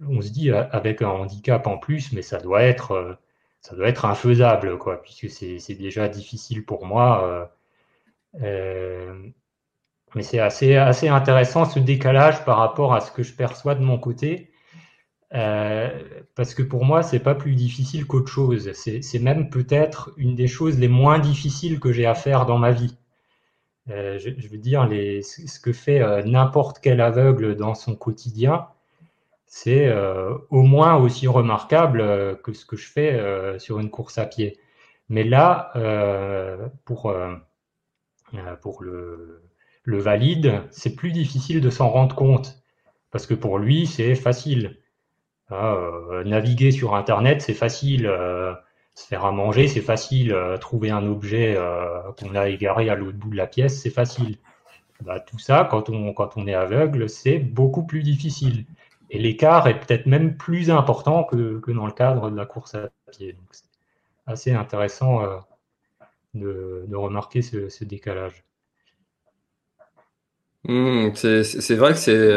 on 0.08 0.22
se 0.22 0.30
dit 0.30 0.52
avec 0.52 1.02
un 1.02 1.10
handicap 1.10 1.68
en 1.68 1.78
plus, 1.78 2.12
mais 2.12 2.22
ça 2.22 2.40
doit 2.40 2.64
être, 2.64 2.92
euh, 2.92 3.14
ça 3.62 3.76
doit 3.76 3.88
être 3.88 4.06
infaisable, 4.06 4.78
quoi, 4.78 5.02
puisque 5.02 5.30
c'est 5.30 5.76
déjà 5.76 6.08
difficile 6.10 6.66
pour 6.66 6.86
moi. 6.86 7.50
Euh, 8.42 9.14
mais 10.14 10.24
c'est 10.24 10.40
assez, 10.40 10.76
assez 10.76 11.08
intéressant 11.08 11.66
ce 11.66 11.80
décalage 11.80 12.44
par 12.46 12.58
rapport 12.58 12.94
à 12.94 13.02
ce 13.02 13.12
que 13.12 13.24
je 13.24 13.34
perçois 13.34 13.76
de 13.76 13.84
mon 13.84 13.98
côté. 13.98 14.52
Euh, 15.36 15.90
parce 16.36 16.54
que 16.54 16.64
pour 16.64 16.86
moi, 16.86 17.04
c'est 17.04 17.20
pas 17.20 17.36
plus 17.36 17.56
difficile 17.56 18.06
qu'autre 18.08 18.32
chose. 18.32 18.72
C'est 18.74 19.20
même 19.20 19.50
peut-être 19.50 20.12
une 20.18 20.36
des 20.36 20.48
choses 20.48 20.80
les 20.80 20.88
moins 20.88 21.20
difficiles 21.20 21.80
que 21.80 21.92
j'ai 21.92 22.06
à 22.06 22.16
faire 22.16 22.46
dans 22.46 22.58
ma 22.58 22.72
vie. 22.72 22.98
Euh, 23.90 24.18
je, 24.18 24.48
veux 24.48 24.58
dire, 24.58 24.88
ce 24.90 25.60
que 25.60 25.74
fait 25.74 26.02
euh, 26.02 26.24
n'importe 26.24 26.80
quel 26.80 27.02
aveugle 27.02 27.56
dans 27.56 27.76
son 27.76 27.96
quotidien, 27.96 28.68
c'est 29.48 29.90
au 30.50 30.64
moins 30.64 30.96
aussi 30.96 31.28
remarquable 31.28 32.40
que 32.44 32.52
ce 32.54 32.66
que 32.66 32.76
je 32.76 32.88
fais 32.90 33.58
sur 33.60 33.80
une 33.80 33.90
course 33.90 34.18
à 34.18 34.26
pied. 34.26 34.60
Mais 35.08 35.24
là, 35.24 35.72
pour, 36.84 37.14
le 38.84 40.00
valide, 40.00 40.64
c'est 40.72 40.96
plus 40.96 41.12
difficile 41.12 41.62
de 41.62 41.70
s'en 41.70 41.90
rendre 41.90 42.16
compte. 42.16 42.58
Parce 43.12 43.28
que 43.28 43.34
pour 43.34 43.60
lui, 43.60 43.88
c'est 43.88 44.16
facile. 44.16 44.78
Euh, 45.52 46.24
naviguer 46.24 46.72
sur 46.72 46.96
Internet, 46.96 47.42
c'est 47.42 47.54
facile. 47.54 48.08
Euh, 48.08 48.54
se 48.96 49.06
faire 49.08 49.26
à 49.26 49.32
manger, 49.32 49.68
c'est 49.68 49.82
facile. 49.82 50.34
Euh, 50.34 50.58
trouver 50.58 50.90
un 50.90 51.06
objet 51.06 51.58
qu'on 52.18 52.36
a 52.36 52.50
égaré 52.50 52.90
à 52.90 52.96
l'autre 52.96 53.18
bout 53.18 53.30
de 53.30 53.38
la 53.38 53.48
pièce, 53.48 53.82
c'est 53.82 53.90
facile. 53.90 54.38
Bah, 55.04 55.20
tout 55.20 55.40
ça, 55.40 55.68
quand 55.70 55.90
on, 55.90 56.14
quand 56.14 56.38
on 56.38 56.48
est 56.48 56.54
aveugle, 56.54 57.10
c'est 57.10 57.40
beaucoup 57.40 57.86
plus 57.86 58.02
difficile. 58.02 58.66
Et 59.10 59.20
l'écart 59.20 59.68
est 59.68 59.80
peut-être 59.80 60.06
même 60.08 60.38
plus 60.38 60.72
important 60.72 61.24
que, 61.26 61.60
que, 61.60 61.72
dans 61.72 61.86
le 61.86 61.92
cadre 61.92 62.32
de 62.32 62.36
la 62.36 62.46
course 62.46 62.76
à 62.76 62.90
pied. 63.12 63.38
c'est 63.52 63.66
assez 64.26 64.52
intéressant 64.54 65.22
de, 66.34 66.86
de, 66.88 66.96
remarquer 66.96 67.42
ce, 67.42 67.70
ce 67.70 67.84
décalage. 67.84 68.44
Mmh, 70.64 71.14
c'est 71.14 71.76
vrai 71.76 71.92
que 71.92 72.00
c'est 72.00 72.32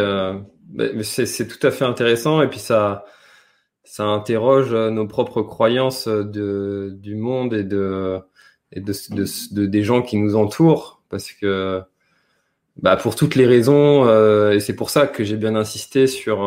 tout 1.49 1.67
à 1.67 1.71
fait 1.71 1.85
intéressant 1.85 2.43
et 2.43 2.49
puis 2.49 2.59
ça, 2.59 3.05
ça 3.89 4.05
interroge 4.05 4.75
euh, 4.75 4.91
nos 4.91 5.07
propres 5.07 5.43
croyances 5.43 6.09
euh, 6.09 6.23
de, 6.23 6.95
du 7.01 7.17
monde 7.17 7.55
et, 7.55 7.65
de, 7.65 8.21
et 8.71 8.81
de, 8.81 8.93
de, 9.11 9.67
des 9.67 9.83
gens 9.83 10.03
qui 10.03 10.19
nous 10.19 10.37
entourent. 10.37 11.03
Parce 11.09 11.33
que, 11.33 11.83
bah, 12.77 12.97
pour 12.97 13.17
toutes 13.17 13.35
les 13.35 13.47
raisons, 13.47 14.07
euh, 14.07 14.53
et 14.53 14.61
c'est 14.61 14.77
pour 14.77 14.91
ça 14.91 15.07
que 15.07 15.25
j'ai 15.25 15.37
bien 15.37 15.57
insisté 15.57 16.07
sur 16.07 16.39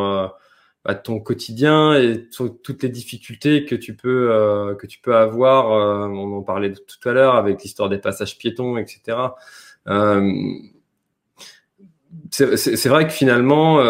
bah, 0.85 0.95
ton 0.95 1.19
quotidien 1.19 1.95
et 1.95 2.29
toutes 2.29 2.83
les 2.83 2.89
difficultés 2.89 3.65
que 3.65 3.75
tu 3.75 3.95
peux, 3.95 4.75
que 4.79 4.85
tu 4.85 4.99
peux 5.01 5.15
avoir. 5.15 5.69
on 6.11 6.37
en 6.37 6.43
parlait 6.43 6.71
tout 6.73 7.09
à 7.09 7.13
l'heure 7.13 7.35
avec 7.35 7.63
l'histoire 7.63 7.89
des 7.89 7.97
passages 7.97 8.37
piétons, 8.37 8.77
etc. 8.77 9.17
c'est 12.31 12.87
vrai 12.87 13.05
que 13.07 13.13
finalement, 13.13 13.81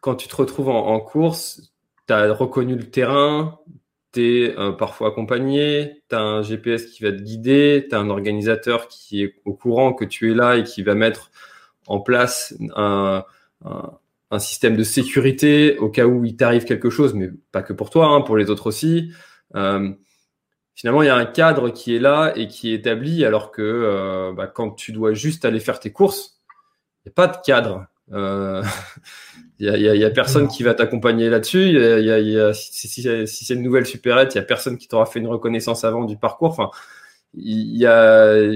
quand 0.00 0.14
tu 0.14 0.28
te 0.28 0.36
retrouves 0.36 0.68
en, 0.68 1.00
course, 1.00 1.72
tu 2.06 2.14
as 2.14 2.32
reconnu 2.32 2.76
le 2.76 2.90
terrain, 2.90 3.58
tu 4.12 4.44
es 4.44 4.58
euh, 4.58 4.72
parfois 4.72 5.08
accompagné, 5.08 6.02
tu 6.08 6.16
as 6.16 6.20
un 6.20 6.42
GPS 6.42 6.86
qui 6.86 7.02
va 7.02 7.12
te 7.12 7.20
guider, 7.20 7.86
tu 7.88 7.94
as 7.94 7.98
un 7.98 8.08
organisateur 8.08 8.88
qui 8.88 9.22
est 9.22 9.34
au 9.44 9.54
courant 9.54 9.92
que 9.92 10.04
tu 10.04 10.30
es 10.30 10.34
là 10.34 10.56
et 10.56 10.64
qui 10.64 10.82
va 10.82 10.94
mettre 10.94 11.30
en 11.86 12.00
place 12.00 12.54
un, 12.76 13.24
système 14.38 14.76
de 14.76 14.82
sécurité 14.82 15.78
au 15.78 15.88
cas 15.88 16.06
où 16.06 16.24
il 16.24 16.36
t'arrive 16.36 16.64
quelque 16.64 16.90
chose, 16.90 17.14
mais 17.14 17.30
pas 17.50 17.62
que 17.62 17.72
pour 17.72 17.90
toi, 17.90 18.08
hein, 18.08 18.20
pour 18.20 18.36
les 18.36 18.50
autres 18.50 18.66
aussi. 18.66 19.10
Euh, 19.56 19.90
finalement, 20.74 21.02
il 21.02 21.06
y 21.06 21.10
a 21.10 21.16
un 21.16 21.24
cadre 21.24 21.70
qui 21.70 21.96
est 21.96 21.98
là 21.98 22.32
et 22.36 22.46
qui 22.46 22.72
est 22.72 22.74
établi, 22.74 23.24
alors 23.24 23.50
que 23.50 23.62
euh, 23.62 24.32
bah, 24.34 24.46
quand 24.46 24.70
tu 24.70 24.92
dois 24.92 25.14
juste 25.14 25.44
aller 25.44 25.60
faire 25.60 25.80
tes 25.80 25.92
courses, 25.92 26.37
n'y 27.08 27.12
a 27.12 27.14
pas 27.14 27.26
de 27.26 27.36
cadre. 27.44 27.86
Euh, 28.12 28.62
il 29.58 29.66
y, 29.66 29.88
a, 29.88 29.94
y, 29.94 30.04
a, 30.04 30.10
personne 30.10 30.48
qui 30.48 30.62
va 30.62 30.74
t'accompagner 30.74 31.28
là-dessus. 31.28 31.78
si, 32.54 32.88
si 32.88 33.44
c'est 33.44 33.54
une 33.54 33.62
nouvelle 33.62 33.86
supérette, 33.86 34.34
il 34.34 34.38
y 34.38 34.40
a 34.40 34.44
personne 34.44 34.78
qui 34.78 34.88
t'aura 34.88 35.06
fait 35.06 35.18
une 35.18 35.26
reconnaissance 35.26 35.84
avant 35.84 36.04
du 36.04 36.16
parcours. 36.16 36.50
Enfin, 36.50 36.70
il 37.34 37.76
y 37.76 37.86
a 37.86 38.48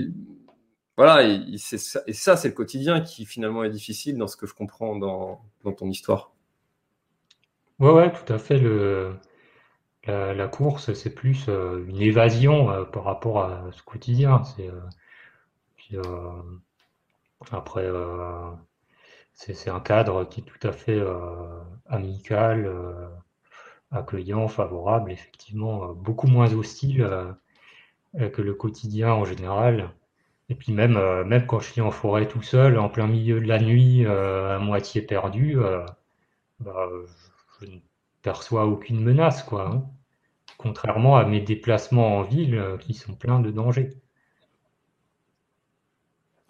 voilà, 0.96 1.22
et, 1.22 1.56
ça, 1.58 2.36
c'est 2.36 2.48
le 2.48 2.54
quotidien 2.54 3.00
qui 3.00 3.24
finalement 3.24 3.64
est 3.64 3.70
difficile 3.70 4.18
dans 4.18 4.26
ce 4.26 4.36
que 4.36 4.46
je 4.46 4.54
comprends 4.54 4.96
dans, 4.96 5.40
dans 5.64 5.72
ton 5.72 5.88
histoire. 5.88 6.32
Ouais, 7.78 7.90
ouais, 7.90 8.12
tout 8.12 8.30
à 8.32 8.38
fait. 8.38 8.58
Le, 8.58 9.16
la, 10.06 10.34
la 10.34 10.48
course, 10.48 10.92
c'est 10.92 11.14
plus 11.14 11.46
euh, 11.48 11.84
une 11.88 12.00
évasion 12.00 12.70
euh, 12.70 12.84
par 12.84 13.04
rapport 13.04 13.42
à 13.42 13.70
ce 13.72 13.82
quotidien. 13.82 14.42
C'est 14.44 14.70
euh, 15.94 16.02
après 17.52 17.88
c'est 19.34 19.70
un 19.70 19.80
cadre 19.80 20.24
qui 20.28 20.40
est 20.40 20.44
tout 20.44 20.66
à 20.66 20.72
fait 20.72 20.98
euh, 20.98 21.60
amical, 21.86 22.66
euh, 22.66 23.08
accueillant, 23.90 24.48
favorable, 24.48 25.10
effectivement, 25.10 25.84
euh, 25.84 25.92
beaucoup 25.94 26.26
moins 26.26 26.52
hostile 26.52 27.08
que 28.14 28.42
le 28.42 28.54
quotidien 28.54 29.12
en 29.12 29.24
général. 29.24 29.90
Et 30.48 30.54
puis 30.54 30.72
même, 30.72 30.98
même 31.24 31.46
quand 31.46 31.60
je 31.60 31.72
suis 31.72 31.80
en 31.80 31.90
forêt 31.90 32.28
tout 32.28 32.42
seul, 32.42 32.78
en 32.78 32.90
plein 32.90 33.06
milieu 33.06 33.40
de 33.40 33.46
la 33.46 33.58
nuit, 33.58 34.06
à 34.06 34.58
moitié 34.58 35.00
perdu, 35.00 35.56
bah, 36.60 36.88
je 37.60 37.66
ne 37.66 37.78
perçois 38.22 38.66
aucune 38.66 39.00
menace, 39.02 39.42
quoi. 39.42 39.70
Hein. 39.70 39.84
Contrairement 40.58 41.16
à 41.16 41.24
mes 41.24 41.40
déplacements 41.40 42.18
en 42.18 42.22
ville 42.22 42.62
qui 42.80 42.92
sont 42.94 43.14
pleins 43.14 43.40
de 43.40 43.50
dangers. 43.50 44.01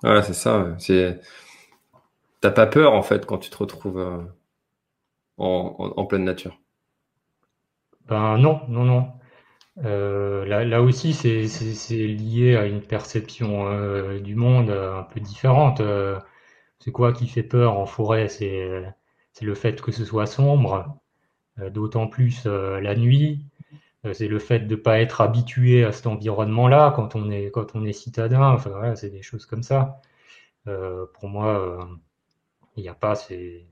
Voilà, 0.03 0.23
c'est 0.23 0.35
ça. 0.35 0.75
C'est 0.79 1.21
T'as 2.43 2.51
pas 2.51 2.67
peur 2.67 2.93
en 2.93 3.03
fait 3.03 3.25
quand 3.25 3.39
tu 3.39 3.51
te 3.51 3.57
retrouves 3.57 4.01
euh, 4.01 4.19
en, 5.39 6.05
pleine 6.07 6.25
nature 6.25 6.59
Ben 8.07 8.37
non, 8.37 8.63
non, 8.69 8.85
non. 8.85 9.13
Euh, 9.85 10.45
là, 10.45 10.83
aussi, 10.83 11.15
c'est 11.15 11.97
lié 11.97 12.57
à 12.57 12.67
une 12.67 12.83
perception 12.83 13.69
euh, 13.69 14.19
du 14.19 14.35
monde 14.35 14.71
un 14.71 15.05
peu 15.05 15.21
différente. 15.21 15.81
c'est 16.81 16.91
quoi 16.91 17.13
qui 17.13 17.29
fait 17.29 17.45
peur 17.45 17.79
en 17.79 17.87
forêt? 17.87 18.29
C'est 18.29 18.83
le 19.41 19.55
fait 19.55 19.81
que 19.81 19.93
ce 19.93 20.05
soit 20.05 20.27
sombre, 20.27 20.99
d'autant 21.71 22.09
plus 22.09 22.45
la 22.47 22.97
nuit. 22.97 23.47
C'est 24.13 24.29
le 24.29 24.39
fait 24.39 24.61
de 24.61 24.75
ne 24.77 24.81
pas 24.81 25.01
être 25.01 25.21
habitué 25.21 25.85
à 25.85 25.93
cet 25.93 26.07
environnement-là 26.07 26.93
quand 26.97 27.15
on 27.17 27.31
est 27.31 27.51
quand 27.51 27.75
on 27.77 27.85
est 27.85 27.93
citadin. 27.93 28.51
Enfin 28.53 28.71
voilà, 28.71 28.97
c'est 28.97 29.11
des 29.11 29.23
choses 29.23 29.47
comme 29.47 29.63
ça. 29.63 30.01
pour 31.15 31.29
moi 31.29 31.89
il 32.77 32.83
n'y 32.83 32.89
a 32.89 32.95
pas 32.95 33.15
ces, 33.15 33.72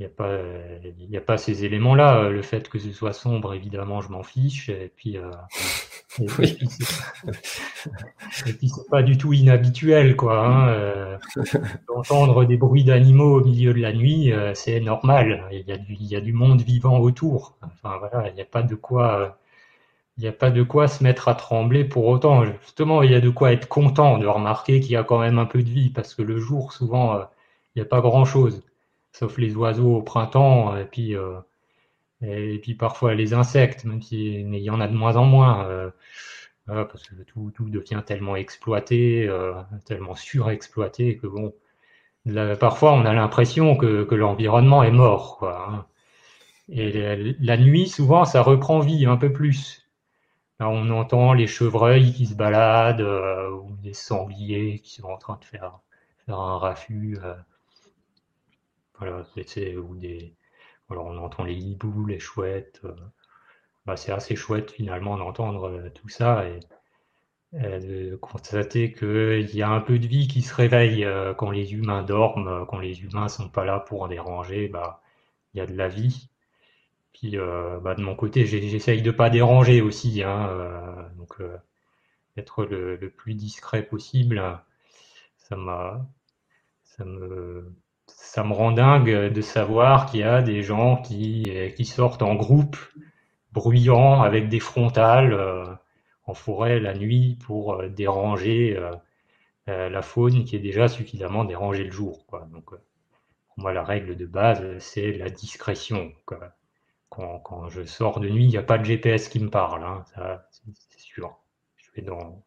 n'y 0.00 0.06
a 0.06 0.08
pas, 0.08 0.38
il 0.82 1.10
y 1.10 1.16
a 1.16 1.20
pas 1.20 1.38
ces 1.38 1.64
éléments-là. 1.64 2.28
Le 2.28 2.42
fait 2.42 2.68
que 2.68 2.78
ce 2.78 2.90
soit 2.92 3.12
sombre, 3.12 3.54
évidemment, 3.54 4.00
je 4.00 4.08
m'en 4.08 4.24
fiche. 4.24 4.68
Et 4.68 4.90
puis, 4.96 5.16
euh, 5.18 5.30
et, 6.18 6.26
oui. 6.38 6.56
puis 8.58 8.68
c'est 8.68 8.90
pas 8.90 9.02
du 9.04 9.16
tout 9.16 9.32
inhabituel, 9.32 10.16
quoi. 10.16 10.46
Hein, 10.46 10.68
euh, 10.68 11.18
D'entendre 11.88 12.44
des 12.44 12.56
bruits 12.56 12.84
d'animaux 12.84 13.40
au 13.40 13.44
milieu 13.44 13.72
de 13.72 13.80
la 13.80 13.92
nuit, 13.92 14.32
euh, 14.32 14.52
c'est 14.54 14.80
normal. 14.80 15.44
Il 15.52 15.64
y, 15.66 15.72
a 15.72 15.76
du, 15.76 15.94
il 15.94 16.06
y 16.06 16.16
a 16.16 16.20
du 16.20 16.32
monde 16.32 16.62
vivant 16.62 16.98
autour. 16.98 17.56
Enfin 17.62 17.96
voilà, 17.98 18.28
il 18.30 18.34
n'y 18.34 18.42
a 18.42 18.46
pas 18.46 18.62
de 18.62 18.74
quoi. 18.74 19.38
il 20.18 20.22
n'y 20.22 20.28
a 20.28 20.32
pas 20.32 20.50
de 20.50 20.62
quoi 20.64 20.88
se 20.88 21.04
mettre 21.04 21.28
à 21.28 21.34
trembler 21.36 21.84
pour 21.84 22.06
autant. 22.06 22.44
Justement, 22.62 23.02
il 23.02 23.12
y 23.12 23.14
a 23.14 23.20
de 23.20 23.30
quoi 23.30 23.52
être 23.52 23.68
content 23.68 24.18
de 24.18 24.26
remarquer 24.26 24.80
qu'il 24.80 24.92
y 24.92 24.96
a 24.96 25.04
quand 25.04 25.20
même 25.20 25.38
un 25.38 25.46
peu 25.46 25.62
de 25.62 25.70
vie, 25.70 25.90
parce 25.90 26.14
que 26.14 26.22
le 26.22 26.38
jour, 26.38 26.72
souvent, 26.72 27.20
il 27.74 27.80
n'y 27.80 27.82
a 27.82 27.88
pas 27.88 28.00
grand-chose, 28.00 28.62
sauf 29.14 29.38
les 29.38 29.54
oiseaux 29.56 29.96
au 29.96 30.02
printemps, 30.02 30.76
et 30.76 30.84
puis, 30.84 31.16
euh, 31.16 31.38
parfois 32.78 33.14
les 33.14 33.32
insectes, 33.32 33.84
même 33.84 34.02
si 34.02 34.44
mais 34.44 34.58
il 34.60 34.64
y 34.64 34.70
en 34.70 34.80
a 34.80 34.88
de 34.88 34.94
moins 34.94 35.16
en 35.16 35.24
moins, 35.24 35.66
euh, 35.68 35.90
parce 36.66 37.04
que 37.04 37.14
tout, 37.22 37.52
devient 37.70 38.02
tellement 38.04 38.36
exploité, 38.36 39.26
euh, 39.28 39.54
tellement 39.86 40.14
surexploité, 40.14 41.16
que 41.16 41.28
bon, 41.28 41.54
parfois 42.60 42.92
on 42.94 43.04
a 43.06 43.12
l'impression 43.14 43.76
que, 43.76 44.14
l'environnement 44.14 44.82
est 44.82 44.90
mort. 44.90 45.44
Hein. 45.44 45.86
Et 46.68 47.36
la, 47.40 47.56
nuit, 47.58 47.88
souvent, 47.88 48.24
ça 48.24 48.42
reprend 48.42 48.80
vie 48.80 49.06
un 49.06 49.16
peu 49.16 49.32
plus. 49.32 49.88
Là, 50.60 50.68
on 50.70 50.90
entend 50.90 51.34
les 51.34 51.46
chevreuils 51.46 52.12
qui 52.12 52.26
se 52.26 52.34
baladent, 52.34 53.02
ou 53.02 53.76
des 53.82 53.92
sangliers 53.94 54.80
qui 54.80 54.94
sont 54.94 55.08
en 55.08 55.18
train 55.18 55.38
de 55.40 55.44
faire, 55.44 55.80
faire 56.26 56.40
un 56.40 56.58
raffut. 56.58 57.18
Voilà, 58.98 59.24
c'est 59.46 59.76
ou 59.76 59.94
des. 59.96 60.34
Alors 60.90 61.06
on 61.06 61.18
entend 61.18 61.44
les 61.44 61.54
hiboux, 61.54 62.06
les 62.06 62.18
chouettes. 62.20 62.80
Euh, 62.84 62.94
bah, 63.86 63.96
c'est 63.96 64.12
assez 64.12 64.36
chouette 64.36 64.70
finalement 64.70 65.16
d'entendre 65.18 65.68
euh, 65.70 65.90
tout 65.90 66.08
ça 66.08 66.46
et, 66.48 66.60
de 67.52 68.16
constater 68.16 68.92
qu'il 68.92 69.54
y 69.54 69.62
a 69.62 69.70
un 69.70 69.80
peu 69.80 69.98
de 70.00 70.06
vie 70.08 70.26
qui 70.26 70.42
se 70.42 70.54
réveille 70.54 71.04
euh, 71.04 71.34
quand 71.34 71.50
les 71.50 71.72
humains 71.74 72.02
dorment, 72.02 72.66
quand 72.66 72.78
les 72.78 73.02
humains 73.02 73.28
sont 73.28 73.48
pas 73.48 73.64
là 73.64 73.78
pour 73.80 74.02
en 74.02 74.08
déranger, 74.08 74.68
bah 74.68 75.02
il 75.54 75.58
y 75.58 75.60
a 75.60 75.66
de 75.66 75.74
la 75.74 75.88
vie. 75.88 76.28
Puis 77.12 77.36
bah, 77.36 77.94
de 77.94 78.02
mon 78.02 78.16
côté, 78.16 78.44
j'essaye 78.46 79.02
de 79.02 79.10
pas 79.12 79.30
déranger 79.30 79.82
aussi, 79.82 80.22
hein, 80.24 81.08
donc 81.16 81.38
être 82.36 82.64
le, 82.64 82.96
le, 82.96 83.10
plus 83.10 83.34
discret 83.34 83.84
possible. 83.84 84.42
Ça 85.38 85.56
m'a, 85.56 86.06
ça 86.82 87.04
me 87.04 87.72
ça 88.34 88.42
me 88.42 88.52
rend 88.52 88.72
dingue 88.72 89.32
de 89.32 89.40
savoir 89.40 90.06
qu'il 90.06 90.18
y 90.18 90.22
a 90.24 90.42
des 90.42 90.64
gens 90.64 90.96
qui, 90.96 91.44
euh, 91.50 91.68
qui 91.68 91.84
sortent 91.84 92.22
en 92.22 92.34
groupe, 92.34 92.76
bruyants, 93.52 94.22
avec 94.22 94.48
des 94.48 94.58
frontales, 94.58 95.32
euh, 95.32 95.64
en 96.26 96.34
forêt 96.34 96.80
la 96.80 96.94
nuit 96.94 97.38
pour 97.46 97.74
euh, 97.74 97.88
déranger 97.88 98.76
la 99.68 100.02
faune 100.02 100.44
qui 100.44 100.56
est 100.56 100.58
déjà 100.58 100.88
suffisamment 100.88 101.44
dérangée 101.44 101.84
le 101.84 101.92
jour. 101.92 102.26
Donc, 102.52 102.70
pour 102.70 102.78
moi, 103.56 103.72
la 103.72 103.84
règle 103.84 104.16
de 104.16 104.26
base, 104.26 104.78
c'est 104.78 105.12
la 105.12 105.30
discrétion. 105.30 106.12
Quand, 107.08 107.38
quand, 107.38 107.68
je 107.68 107.84
sors 107.84 108.18
de 108.18 108.28
nuit, 108.28 108.46
il 108.46 108.50
n'y 108.50 108.56
a 108.56 108.64
pas 108.64 108.78
de 108.78 108.84
GPS 108.84 109.28
qui 109.28 109.38
me 109.38 109.48
parle, 109.48 109.84
hein, 109.84 110.04
c'est 110.50 110.98
sûr. 110.98 111.38
Je 111.76 111.88
vais 111.94 112.02
dans, 112.02 112.44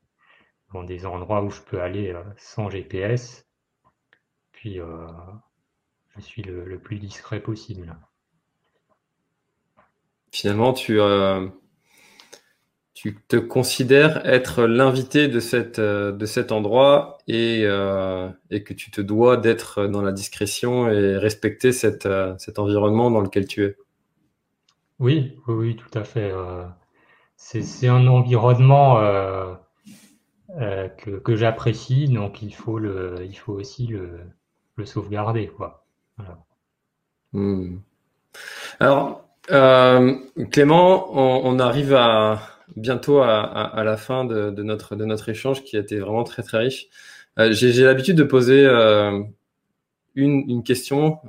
dans 0.74 0.84
des 0.84 1.06
endroits 1.06 1.42
où 1.42 1.50
je 1.50 1.62
peux 1.62 1.82
aller 1.82 2.14
sans 2.36 2.70
GPS. 2.70 3.48
Puis, 4.52 4.82
je 6.18 6.24
suis 6.24 6.42
le, 6.42 6.80
plus 6.80 6.98
discret 6.98 7.40
possible. 7.40 7.96
Finalement, 10.32 10.74
tu, 10.74 11.00
euh, 11.00 11.48
tu 12.94 13.18
te 13.28 13.38
considères 13.38 14.26
être 14.26 14.64
l'invité 14.64 15.28
de, 15.28 15.40
cette, 15.40 15.80
de 15.80 16.26
cet 16.26 16.52
endroit 16.52 17.18
et, 17.28 17.64
et 17.64 18.64
que 18.64 18.74
tu 18.74 18.92
te 18.92 19.02
dois 19.02 19.38
d'être 19.38 19.88
dans 19.88 20.02
la 20.02 20.12
discrétion 20.12 20.90
et 20.90 21.18
respecter 21.18 21.72
cette, 21.72 22.08
cet 22.38 22.60
environnement 22.60 23.10
dans 23.10 23.22
lequel 23.22 23.48
tu 23.48 23.66
es. 23.66 23.78
Oui, 25.00 25.38
oui, 25.48 25.76
tout 25.76 25.98
à 25.98 26.04
fait. 26.04 26.32
c'est 27.38 27.88
un 27.88 28.08
environnement 28.08 29.00
que, 30.58 31.18
que 31.20 31.36
j'apprécie, 31.36 32.08
donc 32.08 32.42
il 32.42 32.54
faut, 32.54 32.80
le, 32.80 33.18
il 33.26 33.38
faut 33.38 33.54
aussi 33.54 33.88
le, 33.88 34.20
le 34.78 34.86
sauvegarder. 34.86 35.48
Quoi. 35.48 35.87
Hmm. 37.34 37.78
Alors, 38.80 39.28
euh, 39.52 40.16
Clément, 40.52 41.10
on, 41.14 41.60
arrive 41.60 41.94
à, 41.94 42.42
bientôt 42.76 43.22
à, 43.22 43.82
la 43.84 43.98
fin 43.98 44.26
de, 44.26 44.50
notre, 44.64 45.30
échange 45.30 45.64
qui 45.64 45.78
a 45.78 45.80
été 45.80 46.00
vraiment 46.00 46.24
très 46.24 46.44
très 46.44 46.60
riche. 46.60 46.88
Euh, 47.40 47.52
j'ai 47.54 47.84
l'habitude 47.84 48.18
de 48.18 48.24
poser 48.24 48.66
euh, 48.66 49.22
une, 50.16 50.50
une, 50.50 50.64
question 50.64 51.20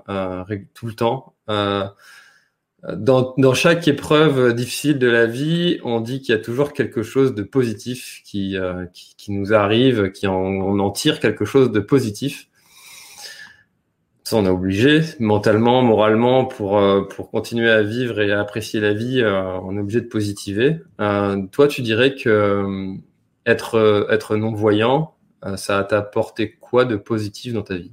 tout 0.74 0.86
le 0.86 0.94
temps. 0.94 1.34
Dans, 1.48 3.34
dans, 3.36 3.54
chaque 3.54 3.88
épreuve 3.88 4.54
difficile 4.54 5.00
de 5.00 5.08
la 5.08 5.26
vie, 5.26 5.80
on 5.82 6.00
dit 6.00 6.20
qu'il 6.20 6.32
y 6.32 6.38
a 6.38 6.40
toujours 6.40 6.72
quelque 6.72 7.02
chose 7.02 7.34
de 7.34 7.42
positif 7.42 8.22
qui, 8.24 8.56
nous 9.28 9.52
arrive, 9.52 10.12
qui 10.12 10.26
on 10.28 10.78
en 10.78 10.90
tire 10.90 11.18
quelque 11.20 11.44
chose 11.44 11.72
de 11.72 11.80
positif 11.80 12.47
on 14.36 14.44
est 14.44 14.50
obligé, 14.50 15.00
mentalement, 15.20 15.82
moralement, 15.82 16.44
pour, 16.44 16.78
euh, 16.78 17.02
pour 17.02 17.30
continuer 17.30 17.70
à 17.70 17.82
vivre 17.82 18.20
et 18.20 18.32
à 18.32 18.40
apprécier 18.40 18.80
la 18.80 18.92
vie, 18.92 19.20
euh, 19.20 19.58
on 19.60 19.76
est 19.76 19.80
obligé 19.80 20.00
de 20.00 20.08
positiver. 20.08 20.80
Euh, 21.00 21.46
toi, 21.52 21.68
tu 21.68 21.82
dirais 21.82 22.14
que 22.14 22.96
être, 23.46 24.08
être 24.10 24.36
non-voyant, 24.36 25.14
ça 25.56 25.84
t'a 25.84 25.98
apporté 25.98 26.52
quoi 26.52 26.84
de 26.84 26.96
positif 26.96 27.52
dans 27.52 27.62
ta 27.62 27.76
vie? 27.76 27.92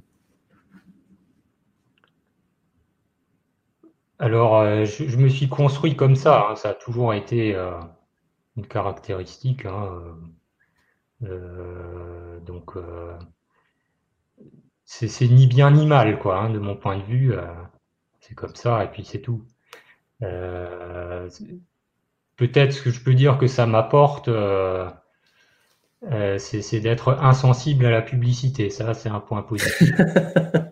Alors, 4.18 4.84
je, 4.84 5.16
me 5.16 5.28
suis 5.28 5.48
construit 5.48 5.94
comme 5.96 6.16
ça. 6.16 6.48
Hein. 6.50 6.56
ça 6.56 6.70
a 6.70 6.74
toujours 6.74 7.14
été 7.14 7.56
une 8.56 8.66
caractéristique. 8.66 9.64
Hein. 9.64 9.90
donc, 12.46 12.74
c'est 14.86 15.28
ni 15.28 15.46
bien 15.48 15.72
ni 15.72 15.84
mal, 15.84 16.18
quoi, 16.18 16.38
hein, 16.38 16.48
de 16.50 16.58
mon 16.58 16.76
point 16.76 16.96
de 16.96 17.02
vue. 17.02 17.34
Euh, 17.34 17.42
c'est 18.20 18.34
comme 18.34 18.54
ça, 18.54 18.84
et 18.84 18.88
puis 18.88 19.04
c'est 19.04 19.20
tout. 19.20 19.44
Euh, 20.22 21.28
peut-être 22.36 22.82
que 22.82 22.90
je 22.90 23.02
peux 23.02 23.14
dire 23.14 23.38
que 23.38 23.46
ça 23.48 23.66
m'apporte, 23.66 24.28
euh, 24.28 24.88
c'est 26.38 26.80
d'être 26.80 27.10
insensible 27.20 27.86
à 27.86 27.90
la 27.90 28.02
publicité. 28.02 28.70
Ça, 28.70 28.94
c'est 28.94 29.08
un 29.08 29.20
point 29.20 29.42
positif. 29.42 29.92
ça 29.96 30.70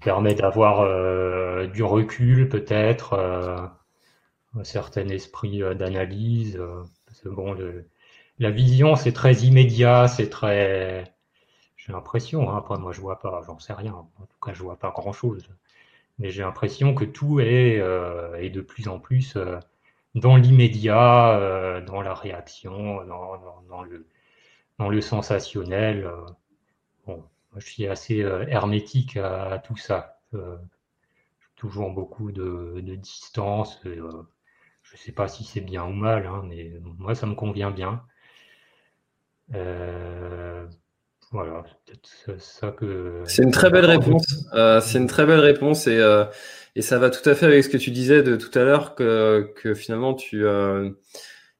permet 0.00 0.34
d'avoir 0.34 1.68
du 1.68 1.82
recul, 1.82 2.48
peut-être, 2.48 3.14
un 4.54 4.64
certain 4.64 5.08
esprit 5.08 5.60
d'analyse. 5.76 6.58
bon, 7.24 7.52
le, 7.52 7.86
la 8.38 8.50
vision, 8.50 8.96
c'est 8.96 9.12
très 9.12 9.34
immédiat, 9.38 10.08
c'est 10.08 10.30
très. 10.30 11.04
J'ai 11.76 11.92
l'impression, 11.92 12.50
hein, 12.50 12.58
après 12.58 12.78
moi 12.78 12.92
je 12.92 13.00
vois 13.00 13.18
pas, 13.18 13.42
j'en 13.46 13.58
sais 13.58 13.72
rien, 13.72 13.94
en 13.94 14.04
tout 14.26 14.38
cas 14.44 14.52
je 14.52 14.62
vois 14.62 14.76
pas 14.78 14.90
grand 14.90 15.12
chose. 15.12 15.48
Mais 16.18 16.30
j'ai 16.30 16.42
l'impression 16.42 16.94
que 16.94 17.04
tout 17.04 17.40
est, 17.40 17.78
euh, 17.80 18.48
de 18.50 18.60
plus 18.60 18.88
en 18.88 18.98
plus 19.00 19.36
euh, 19.36 19.58
dans 20.14 20.36
l'immédiat, 20.36 21.38
euh, 21.38 21.80
dans 21.80 22.02
la 22.02 22.14
réaction, 22.14 23.04
dans, 23.06 23.82
le, 23.84 24.06
dans 24.78 24.88
le 24.88 25.00
sensationnel. 25.00 26.10
bon, 27.06 27.16
moi, 27.16 27.58
je 27.58 27.66
suis 27.66 27.86
assez 27.86 28.18
hermétique 28.18 29.16
à, 29.16 29.58
tout 29.58 29.76
ça. 29.76 30.20
j'ai 30.32 30.38
toujours 31.56 31.92
beaucoup 31.92 32.32
de, 32.32 32.80
distance. 32.96 33.80
je 33.84 33.90
ne 33.90 34.96
sais 34.96 35.12
pas 35.12 35.28
si 35.28 35.44
c'est 35.44 35.60
bien 35.60 35.84
ou 35.84 35.92
mal, 35.92 36.26
hein, 36.26 36.42
mais 36.46 36.72
moi 36.98 37.14
ça 37.14 37.26
me 37.26 37.34
convient 37.34 37.70
bien. 37.70 38.04
Euh, 39.54 40.66
voilà, 41.30 41.64
c'est 42.24 42.40
ça 42.40 42.70
que. 42.70 43.22
C'est 43.24 43.42
une 43.42 43.50
très 43.50 43.70
belle 43.70 43.86
réponse. 43.86 44.26
Euh, 44.54 44.80
c'est 44.80 44.98
une 44.98 45.06
très 45.06 45.26
belle 45.26 45.40
réponse 45.40 45.86
et, 45.86 45.98
euh, 45.98 46.24
et 46.74 46.82
ça 46.82 46.98
va 46.98 47.10
tout 47.10 47.28
à 47.28 47.34
fait 47.34 47.46
avec 47.46 47.64
ce 47.64 47.68
que 47.68 47.76
tu 47.76 47.90
disais 47.90 48.22
de 48.22 48.36
tout 48.36 48.56
à 48.58 48.64
l'heure 48.64 48.94
que, 48.94 49.52
que 49.56 49.74
finalement 49.74 50.14
tu, 50.14 50.44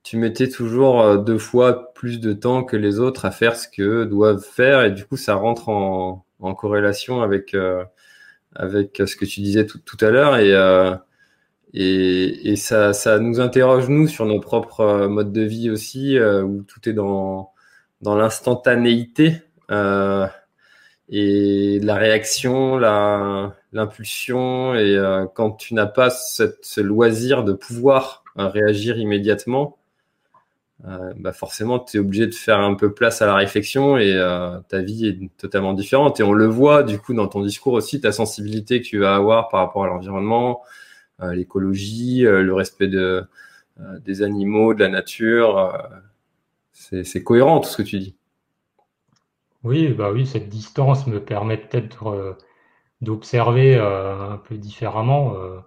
tu 0.03 0.17
mettais 0.17 0.49
toujours 0.49 1.19
deux 1.19 1.39
fois 1.39 1.93
plus 1.95 2.21
de 2.21 2.33
temps 2.33 2.65
que 2.65 2.77
les 2.77 2.99
autres 3.01 3.25
à 3.25 3.31
faire 3.31 3.57
ce 3.57 3.69
que 3.69 4.05
doivent 4.05 4.43
faire 4.45 4.85
et 4.85 4.91
du 4.91 5.05
coup 5.05 5.17
ça 5.17 5.35
rentre 5.35 5.69
en, 5.69 6.25
en 6.41 6.55
corrélation 6.55 7.21
avec, 7.23 7.57
avec 8.55 9.03
ce 9.05 9.17
que 9.17 9.25
tu 9.25 9.41
disais 9.41 9.67
tout, 9.67 9.79
tout 9.79 10.03
à 10.03 10.11
l'heure 10.11 10.37
et, 10.37 10.53
et, 11.75 12.51
et 12.53 12.57
ça, 12.57 12.93
ça 12.93 13.19
nous 13.19 13.41
interroge 13.41 13.89
nous 13.89 14.07
sur 14.09 14.25
nos 14.25 14.41
propres 14.41 15.07
modes 15.09 15.33
de 15.33 15.43
vie 15.43 15.69
aussi 15.69 16.19
où 16.21 16.63
tout 16.63 16.89
est 16.89 16.95
dans 16.95 17.53
dans 18.01 18.17
l'instantanéité 18.17 19.43
euh, 19.71 20.27
et 21.09 21.81
la 21.81 21.97
réaction, 21.97 22.79
l'impulsion. 22.79 24.75
Et 24.75 24.97
euh, 24.97 25.27
quand 25.35 25.53
tu 25.53 25.75
n'as 25.75 25.87
pas 25.87 26.11
cette, 26.11 26.59
ce 26.63 26.81
loisir 26.81 27.45
de 27.45 27.53
pouvoir 27.53 28.25
euh, 28.39 28.49
réagir 28.49 28.99
immédiatement, 28.99 29.79
euh, 30.87 31.13
bah 31.17 31.33
forcément, 31.33 31.81
tu 31.81 31.97
es 31.97 32.01
obligé 32.01 32.27
de 32.29 32.35
faire 32.35 32.61
un 32.61 32.75
peu 32.75 32.95
place 32.95 33.21
à 33.21 33.27
la 33.27 33.35
réflexion 33.35 33.99
et 33.99 34.13
euh, 34.15 34.61
ta 34.69 34.81
vie 34.81 35.09
est 35.09 35.37
totalement 35.37 35.73
différente. 35.73 36.21
Et 36.21 36.23
on 36.23 36.33
le 36.33 36.47
voit 36.47 36.85
du 36.85 37.01
coup 37.01 37.15
dans 37.15 37.27
ton 37.27 37.43
discours 37.43 37.73
aussi, 37.73 38.01
ta 38.01 38.13
sensibilité 38.13 38.81
que 38.81 38.87
tu 38.87 38.99
vas 38.99 39.17
avoir 39.17 39.49
par 39.49 39.61
rapport 39.61 39.85
à 39.85 39.89
l'environnement, 39.89 40.63
l'écologie, 41.21 42.21
le 42.21 42.55
respect 42.55 42.87
de, 42.87 43.25
des 44.05 44.23
animaux, 44.23 44.73
de 44.73 44.79
la 44.79 44.89
nature 44.89 45.83
c'est 46.79 47.25
cohérent 47.25 47.61
tout 47.61 47.69
ce 47.69 47.77
que 47.77 47.83
tu 47.83 47.99
dis. 47.99 48.17
Oui, 49.65 49.89
bah 49.89 50.13
oui, 50.13 50.27
cette 50.27 50.49
distance 50.49 51.07
me 51.07 51.23
permet 51.25 51.57
peut-être 51.59 52.09
euh, 52.09 52.35
d'observer 53.01 53.77
euh, 53.77 54.33
un 54.33 54.39
peu 54.39 54.57
différemment, 54.57 55.35
euh, 55.37 55.59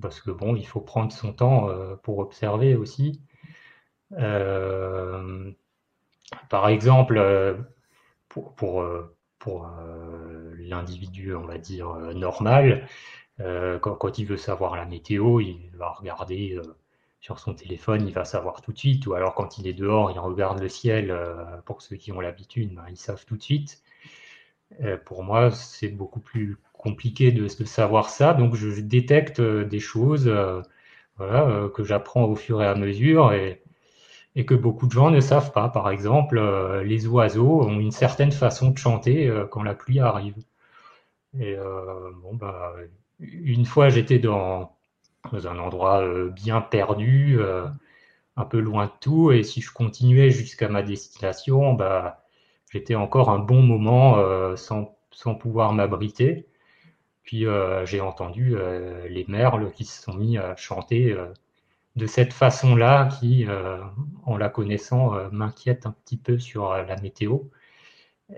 parce 0.00 0.20
que 0.20 0.30
bon, 0.30 0.56
il 0.56 0.66
faut 0.66 0.80
prendre 0.80 1.12
son 1.12 1.32
temps 1.32 1.68
pour 2.02 2.18
observer 2.18 2.76
aussi. 2.76 3.20
par 6.48 6.68
exemple, 6.68 7.58
pour, 8.28 8.84
l'individu, 10.58 11.34
on 11.34 11.46
va 11.46 11.58
dire, 11.58 11.94
normal, 12.14 12.86
quand, 13.38 14.18
il 14.18 14.26
veut 14.26 14.36
savoir 14.36 14.76
la 14.76 14.84
météo, 14.84 15.40
il 15.40 15.70
va 15.74 15.90
regarder 15.90 16.60
sur 17.20 17.38
son 17.38 17.54
téléphone, 17.54 18.06
il 18.06 18.14
va 18.14 18.24
savoir 18.24 18.60
tout 18.62 18.72
de 18.72 18.78
suite, 18.78 19.06
ou 19.06 19.14
alors 19.14 19.34
quand 19.34 19.58
il 19.58 19.66
est 19.66 19.72
dehors, 19.72 20.10
il 20.10 20.18
regarde 20.18 20.60
le 20.60 20.68
ciel, 20.68 21.10
euh, 21.10 21.34
pour 21.64 21.82
ceux 21.82 21.96
qui 21.96 22.12
ont 22.12 22.20
l'habitude, 22.20 22.74
ben, 22.74 22.84
ils 22.88 22.96
savent 22.96 23.24
tout 23.24 23.36
de 23.36 23.42
suite. 23.42 23.82
Euh, 24.82 24.96
pour 24.98 25.24
moi, 25.24 25.50
c'est 25.50 25.88
beaucoup 25.88 26.20
plus 26.20 26.58
compliqué 26.72 27.32
de, 27.32 27.48
savoir 27.48 28.10
ça, 28.10 28.34
donc 28.34 28.54
je, 28.54 28.80
détecte 28.80 29.40
euh, 29.40 29.64
des 29.64 29.80
choses 29.80 30.32
que 31.74 31.84
j'apprends 31.84 32.24
au 32.24 32.36
fur 32.36 32.62
et 32.62 32.66
à 32.66 32.76
mesure 32.76 33.32
et, 33.32 33.62
et, 34.36 34.46
que 34.46 34.54
beaucoup 34.54 34.86
de 34.86 34.92
gens 34.92 35.10
ne 35.10 35.20
savent 35.20 35.52
pas. 35.52 35.68
Par 35.68 35.90
exemple, 35.90 36.40
les 36.84 37.06
oiseaux 37.08 37.62
ont 37.62 37.80
une 37.80 37.90
certaine 37.90 38.32
façon 38.32 38.70
de 38.70 38.78
chanter 38.78 39.32
quand 39.50 39.64
la 39.64 39.74
pluie 39.74 39.98
arrive. 39.98 40.36
Et 41.40 41.56
bon, 42.22 42.34
bah, 42.34 42.74
une 43.18 43.64
fois, 43.66 43.88
j'étais 43.88 44.20
dans 44.20 44.77
dans 45.32 45.48
un 45.48 45.58
endroit 45.58 46.02
euh, 46.02 46.30
bien 46.30 46.60
perdu, 46.60 47.36
euh, 47.38 47.66
un 48.36 48.44
peu 48.44 48.60
loin 48.60 48.86
de 48.86 48.92
tout. 49.00 49.32
Et 49.32 49.42
si 49.42 49.60
je 49.60 49.72
continuais 49.72 50.30
jusqu'à 50.30 50.68
ma 50.68 50.82
destination, 50.82 51.74
bah, 51.74 52.24
j'étais 52.70 52.94
encore 52.94 53.30
un 53.30 53.38
bon 53.38 53.62
moment 53.62 54.18
euh, 54.18 54.56
sans, 54.56 54.96
sans, 55.10 55.34
pouvoir 55.34 55.72
m'abriter. 55.72 56.46
Puis 57.22 57.44
j'ai 57.84 58.00
entendu 58.00 58.56
les 59.10 59.26
merles 59.28 59.70
qui 59.72 59.84
se 59.84 60.00
sont 60.02 60.14
mis 60.14 60.38
à 60.38 60.56
chanter 60.56 61.14
de 61.94 62.06
cette 62.06 62.32
façon-là, 62.32 63.10
qui, 63.20 63.46
en 64.24 64.36
la 64.38 64.48
connaissant, 64.48 65.12
m'inquiète 65.30 65.84
un 65.84 65.90
petit 65.90 66.16
peu 66.16 66.38
sur 66.38 66.72
la 66.72 66.96
météo. 67.02 67.40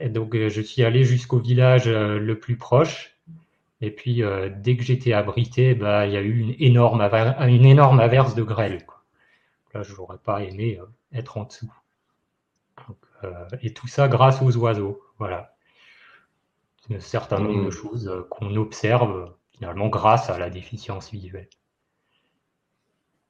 Et 0.00 0.08
donc 0.08 0.36
je 0.36 0.60
suis 0.60 0.82
allé 0.82 1.04
jusqu'au 1.04 1.38
village 1.38 1.88
le 1.88 2.34
plus 2.40 2.56
proche 2.56 3.16
et 3.82 3.90
puis, 3.90 4.22
euh, 4.22 4.50
dès 4.54 4.76
que 4.76 4.82
j'étais 4.82 5.12
abrité, 5.12 5.74
bah, 5.74 6.06
il 6.06 6.12
y 6.12 6.16
a 6.16 6.20
eu 6.20 6.38
une 6.38 6.54
énorme, 6.58 7.00
une 7.00 7.64
énorme 7.64 8.00
averse 8.00 8.34
de 8.34 8.42
grêle. 8.42 8.84
Quoi. 8.84 9.02
Là, 9.72 9.82
je 9.82 9.94
n'aurais 9.94 10.18
pas 10.18 10.42
aimé 10.42 10.78
euh, 10.80 10.84
être 11.18 11.38
en 11.38 11.44
dessous. 11.44 11.72
Euh, 13.24 13.32
et 13.62 13.72
tout 13.72 13.88
ça 13.88 14.08
grâce 14.08 14.42
aux 14.42 14.54
oiseaux. 14.56 15.00
Voilà. 15.18 15.54
Un 16.92 17.00
certain 17.00 17.38
nombre 17.38 17.64
de 17.64 17.68
mmh. 17.68 17.70
choses 17.70 18.24
qu'on 18.30 18.56
observe 18.56 19.32
finalement 19.52 19.88
grâce 19.88 20.28
à 20.28 20.38
la 20.38 20.50
déficience 20.50 21.10
visuelle. 21.10 21.48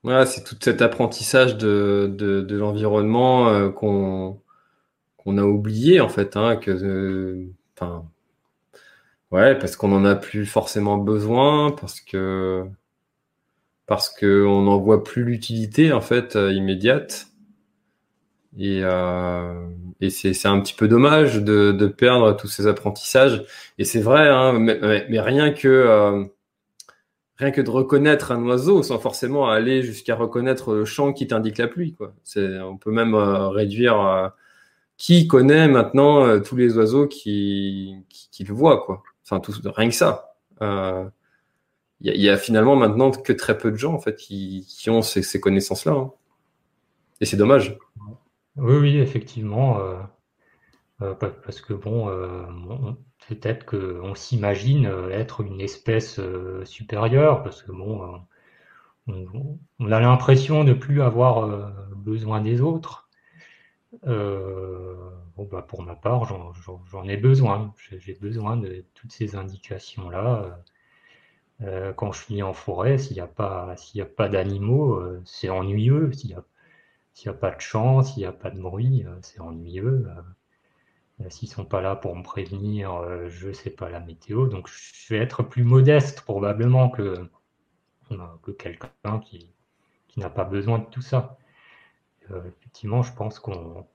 Ouais, 0.02 0.24
c'est 0.24 0.44
tout 0.44 0.56
cet 0.58 0.80
apprentissage 0.80 1.58
de, 1.58 2.10
de, 2.16 2.56
l'environnement 2.56 3.70
qu'on 3.72 4.40
a 5.26 5.42
oublié 5.42 6.00
en 6.00 6.08
fait, 6.08 6.38
hein, 6.38 6.56
que, 6.56 7.50
enfin, 7.76 8.06
ouais, 9.32 9.58
parce 9.58 9.76
qu'on 9.76 9.88
n'en 9.88 10.04
a 10.04 10.14
plus 10.16 10.46
forcément 10.46 10.98
besoin, 10.98 11.70
parce 11.72 12.00
que 12.00 12.64
parce 13.86 14.08
qu'on 14.08 14.62
n'en 14.62 14.78
voit 14.78 15.02
plus 15.04 15.24
l'utilité 15.24 15.92
en 15.92 16.00
fait 16.00 16.36
immédiate. 16.36 17.26
Et, 18.58 18.80
euh, 18.82 19.68
et 20.00 20.10
c'est 20.10 20.46
un 20.46 20.60
petit 20.60 20.74
peu 20.74 20.88
dommage 20.88 21.36
de, 21.42 21.72
de, 21.72 21.86
perdre 21.86 22.36
tous 22.36 22.48
ces 22.48 22.66
apprentissages. 22.66 23.44
Et 23.78 23.84
c'est 23.84 24.00
vrai, 24.00 24.28
hein, 24.28 24.52
mais, 24.58 25.06
mais, 25.08 25.20
rien 25.20 25.52
que 25.52 25.68
euh, 25.68 26.24
rien 27.40 27.50
que 27.52 27.60
de 27.60 27.70
reconnaître 27.70 28.32
un 28.32 28.44
oiseau, 28.44 28.82
sans 28.82 28.98
forcément 28.98 29.48
aller 29.50 29.82
jusqu'à 29.82 30.14
reconnaître 30.14 30.74
le 30.74 30.84
champ 30.84 31.12
qui 31.12 31.26
t'indique 31.26 31.58
la 31.58 31.68
pluie. 31.68 31.94
Quoi. 31.94 32.14
On 32.36 32.76
peut 32.76 32.92
même 32.92 33.14
euh, 33.14 33.48
réduire. 33.48 34.00
Euh, 34.00 34.28
qui 35.00 35.26
connaît 35.26 35.66
maintenant 35.66 36.26
euh, 36.26 36.40
tous 36.40 36.56
les 36.56 36.76
oiseaux 36.76 37.06
qui, 37.08 37.94
qui, 38.10 38.28
qui, 38.30 38.44
le 38.44 38.52
voient, 38.52 38.82
quoi. 38.84 39.02
Enfin, 39.30 39.40
tout, 39.40 39.52
rien 39.64 39.88
que 39.88 39.94
ça. 39.94 40.34
Il 40.60 42.14
y, 42.14 42.22
y, 42.22 42.28
a 42.28 42.36
finalement 42.36 42.76
maintenant 42.76 43.10
que 43.10 43.32
très 43.32 43.56
peu 43.58 43.70
de 43.70 43.76
gens 43.76 43.94
en 43.94 44.00
fait 44.00 44.16
qui, 44.16 44.66
ont 44.88 45.02
ces, 45.02 45.22
ces 45.22 45.40
connaissances-là. 45.40 45.92
Hein. 45.92 46.12
Et 47.20 47.26
c'est 47.26 47.36
dommage. 47.36 47.78
Oui, 48.56 48.76
oui, 48.76 48.98
effectivement. 48.98 49.80
Euh, 49.80 49.96
euh, 51.02 51.14
parce 51.14 51.60
que 51.60 51.72
bon, 51.72 52.08
euh, 52.08 52.44
peut-être 53.28 53.64
qu'on 53.64 54.14
s'imagine 54.14 54.86
être 55.12 55.42
une 55.42 55.60
espèce 55.60 56.20
supérieure, 56.64 57.42
parce 57.42 57.62
que 57.62 57.72
bon, 57.72 58.20
on, 59.06 59.92
a 59.92 60.00
l'impression 60.00 60.64
de 60.64 60.72
plus 60.72 61.02
avoir 61.02 61.72
besoin 61.94 62.40
des 62.40 62.60
autres. 62.60 63.08
Bah, 65.44 65.62
pour 65.62 65.82
ma 65.82 65.94
part, 65.94 66.24
j'en 66.24 67.04
ai 67.08 67.16
besoin. 67.16 67.74
J'ai 67.90 68.14
besoin 68.14 68.56
de 68.56 68.84
toutes 68.94 69.12
ces 69.12 69.36
indications-là. 69.36 70.60
quand 71.96 72.12
je 72.12 72.22
suis 72.22 72.42
en 72.42 72.52
forêt, 72.52 72.98
s'il 72.98 73.14
n'y 73.16 73.20
a 73.20 73.26
pas, 73.26 73.76
d'animaux, 74.28 75.02
c'est 75.24 75.50
ennuyeux. 75.50 76.10
S'il 77.14 77.30
n'y 77.30 77.36
a 77.36 77.38
pas 77.38 77.50
de 77.50 77.60
chant, 77.60 78.02
s'il 78.02 78.20
n'y 78.20 78.26
a 78.26 78.32
pas 78.32 78.50
de 78.50 78.60
bruit, 78.60 79.04
euh, 79.04 79.18
c'est 79.22 79.40
ennuyeux. 79.40 80.06
Euh, 80.08 80.22
euh, 81.24 81.30
s'ils 81.30 81.50
ne 81.50 81.54
sont 81.54 81.64
pas 81.66 81.80
là 81.82 81.96
pour 81.96 82.16
me 82.16 82.22
prévenir, 82.22 83.28
je 83.28 83.48
ne 83.48 83.52
sais 83.52 83.70
pas 83.70 83.90
la 83.90 84.00
météo. 84.00 84.46
Donc 84.48 84.68
je 84.68 85.14
vais 85.14 85.20
être 85.20 85.42
plus 85.42 85.64
modeste 85.64 86.22
probablement 86.22 86.88
que, 86.88 87.28
que 88.42 88.50
quelqu'un 88.52 89.20
qui 89.20 89.50
n'a 90.16 90.30
pas 90.30 90.44
besoin 90.44 90.78
de 90.78 90.86
tout 90.86 91.02
ça. 91.02 91.38
effectivement, 92.30 93.02
je 93.02 93.12
pense 93.12 93.38
qu'on 93.38 93.86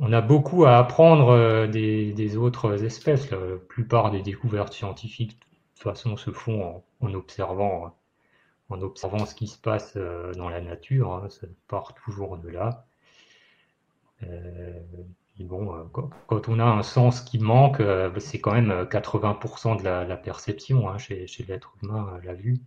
on 0.00 0.12
a 0.12 0.20
beaucoup 0.20 0.64
à 0.64 0.78
apprendre 0.78 1.66
des, 1.66 2.12
des, 2.12 2.36
autres 2.36 2.84
espèces. 2.84 3.30
La 3.30 3.38
plupart 3.68 4.10
des 4.10 4.22
découvertes 4.22 4.72
scientifiques, 4.72 5.38
de 5.38 5.44
toute 5.74 5.82
façon, 5.82 6.16
se 6.16 6.30
font 6.30 6.82
en, 7.00 7.14
observant 7.14 7.94
en 8.70 8.82
observant 8.82 9.26
ce 9.26 9.34
qui 9.34 9.48
se 9.48 9.58
passe 9.58 9.94
euh, 9.96 10.32
dans 10.34 10.48
la 10.48 10.60
nature. 10.60 11.12
Hein, 11.12 11.28
ça 11.28 11.46
part 11.68 11.94
toujours 11.94 12.38
de 12.38 12.48
là. 12.48 12.86
Euh, 14.22 14.80
bon, 15.40 15.74
euh, 15.74 15.84
quand, 16.26 16.48
on 16.48 16.58
a 16.58 16.64
un 16.64 16.82
sens 16.82 17.20
qui 17.20 17.38
manque, 17.38 17.82
c'est 18.18 18.40
quand 18.40 18.52
même 18.52 18.70
80% 18.84 19.78
de 19.78 19.84
la, 19.84 20.16
perception 20.16 20.88
hein, 20.88 20.98
chez, 20.98 21.26
l'être 21.48 21.74
humain, 21.82 22.18
la 22.24 22.34
vue. 22.34 22.58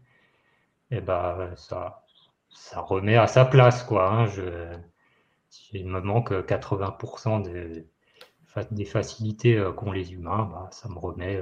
Et 0.92 0.98
eh 0.98 1.02
ben 1.02 1.52
ça, 1.56 2.04
ça 2.50 2.82
remet 2.82 3.16
à 3.18 3.26
sa 3.28 3.46
place, 3.46 3.84
quoi. 3.84 4.12
Hein, 4.12 4.28
il 5.74 5.88
me 5.88 6.02
manque 6.02 6.32
80% 6.32 7.42
des, 7.44 7.86
des 8.72 8.86
facilités 8.86 9.64
qu'ont 9.76 9.92
les 9.92 10.14
humains, 10.14 10.50
bah, 10.52 10.70
ça 10.72 10.90
me 10.90 10.98
remet 10.98 11.42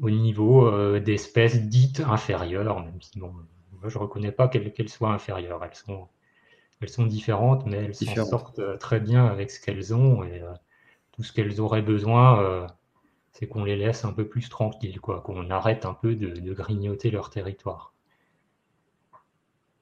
au 0.00 0.10
niveau 0.10 0.98
d'espèces 0.98 1.62
dites 1.62 2.00
inférieures, 2.00 2.80
même 2.80 3.00
si 3.00 3.18
bon, 3.18 3.32
je 3.84 3.98
ne 3.98 4.02
reconnais 4.02 4.32
pas 4.32 4.48
qu'elles 4.48 4.88
soient 4.88 5.12
inférieures. 5.12 5.62
Elles 5.64 5.74
sont, 5.74 6.08
elles 6.80 6.88
sont 6.88 7.06
différentes, 7.06 7.66
mais 7.66 7.76
elles 7.78 7.94
s'en 7.94 8.24
sortent 8.24 8.58
euh, 8.58 8.76
très 8.76 9.00
bien 9.00 9.26
avec 9.26 9.50
ce 9.50 9.60
qu'elles 9.60 9.94
ont. 9.94 10.24
Et 10.24 10.40
euh, 10.40 10.52
tout 11.12 11.22
ce 11.22 11.32
qu'elles 11.32 11.60
auraient 11.60 11.82
besoin, 11.82 12.42
euh, 12.42 12.66
c'est 13.32 13.46
qu'on 13.46 13.64
les 13.64 13.76
laisse 13.76 14.04
un 14.04 14.12
peu 14.12 14.26
plus 14.26 14.48
tranquilles, 14.48 15.00
quoi, 15.00 15.20
qu'on 15.20 15.50
arrête 15.50 15.84
un 15.86 15.94
peu 15.94 16.14
de, 16.14 16.52
grignoter 16.52 17.10
leur 17.10 17.30
territoire. 17.30 17.92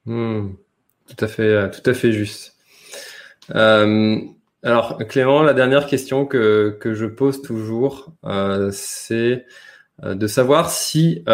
Hmm. 0.06 0.50
tout, 1.06 1.24
à 1.24 1.28
fait, 1.28 1.70
tout 1.70 1.88
à 1.88 1.94
fait 1.94 2.12
juste. 2.12 2.53
Alors, 3.50 4.98
Clément, 5.08 5.42
la 5.42 5.52
dernière 5.52 5.86
question 5.86 6.26
que, 6.26 6.76
que 6.80 6.94
je 6.94 7.06
pose 7.06 7.42
toujours, 7.42 8.12
c'est 8.72 9.44
de 10.02 10.26
savoir 10.26 10.70
si 10.70 11.24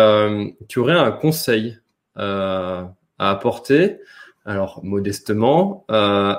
tu 0.69 0.79
aurais 0.79 0.99
un 0.99 1.13
conseil 1.13 1.79
euh, 2.21 2.85
à 3.19 3.31
apporter, 3.31 3.99
alors 4.45 4.81
modestement, 4.83 5.85
euh, 5.91 6.35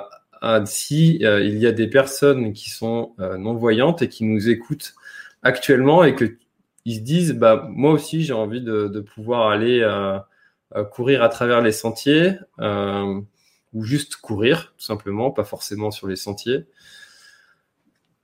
si 0.66 1.24
euh, 1.24 1.42
il 1.42 1.58
y 1.58 1.66
a 1.66 1.72
des 1.72 1.88
personnes 1.88 2.52
qui 2.52 2.70
sont 2.70 3.14
non-voyantes 3.18 4.02
et 4.02 4.08
qui 4.08 4.24
nous 4.24 4.48
écoutent 4.48 4.94
actuellement 5.42 6.04
et 6.04 6.14
que 6.14 6.36
ils 6.84 6.96
se 6.96 7.00
disent 7.00 7.32
bah 7.34 7.66
moi 7.70 7.92
aussi 7.92 8.22
j'ai 8.22 8.32
envie 8.32 8.60
de, 8.60 8.88
de, 8.88 9.00
pouvoir 9.00 9.48
aller 9.48 9.88
courir 10.90 11.22
à 11.22 11.28
travers 11.28 11.60
les 11.60 11.72
sentiers 11.72 12.32
ou 13.72 13.84
juste 13.84 14.16
courir 14.16 14.74
tout 14.76 14.84
simplement 14.84 15.30
pas 15.30 15.44
forcément 15.44 15.90
sur 15.90 16.06
les 16.08 16.16
sentiers. 16.16 16.66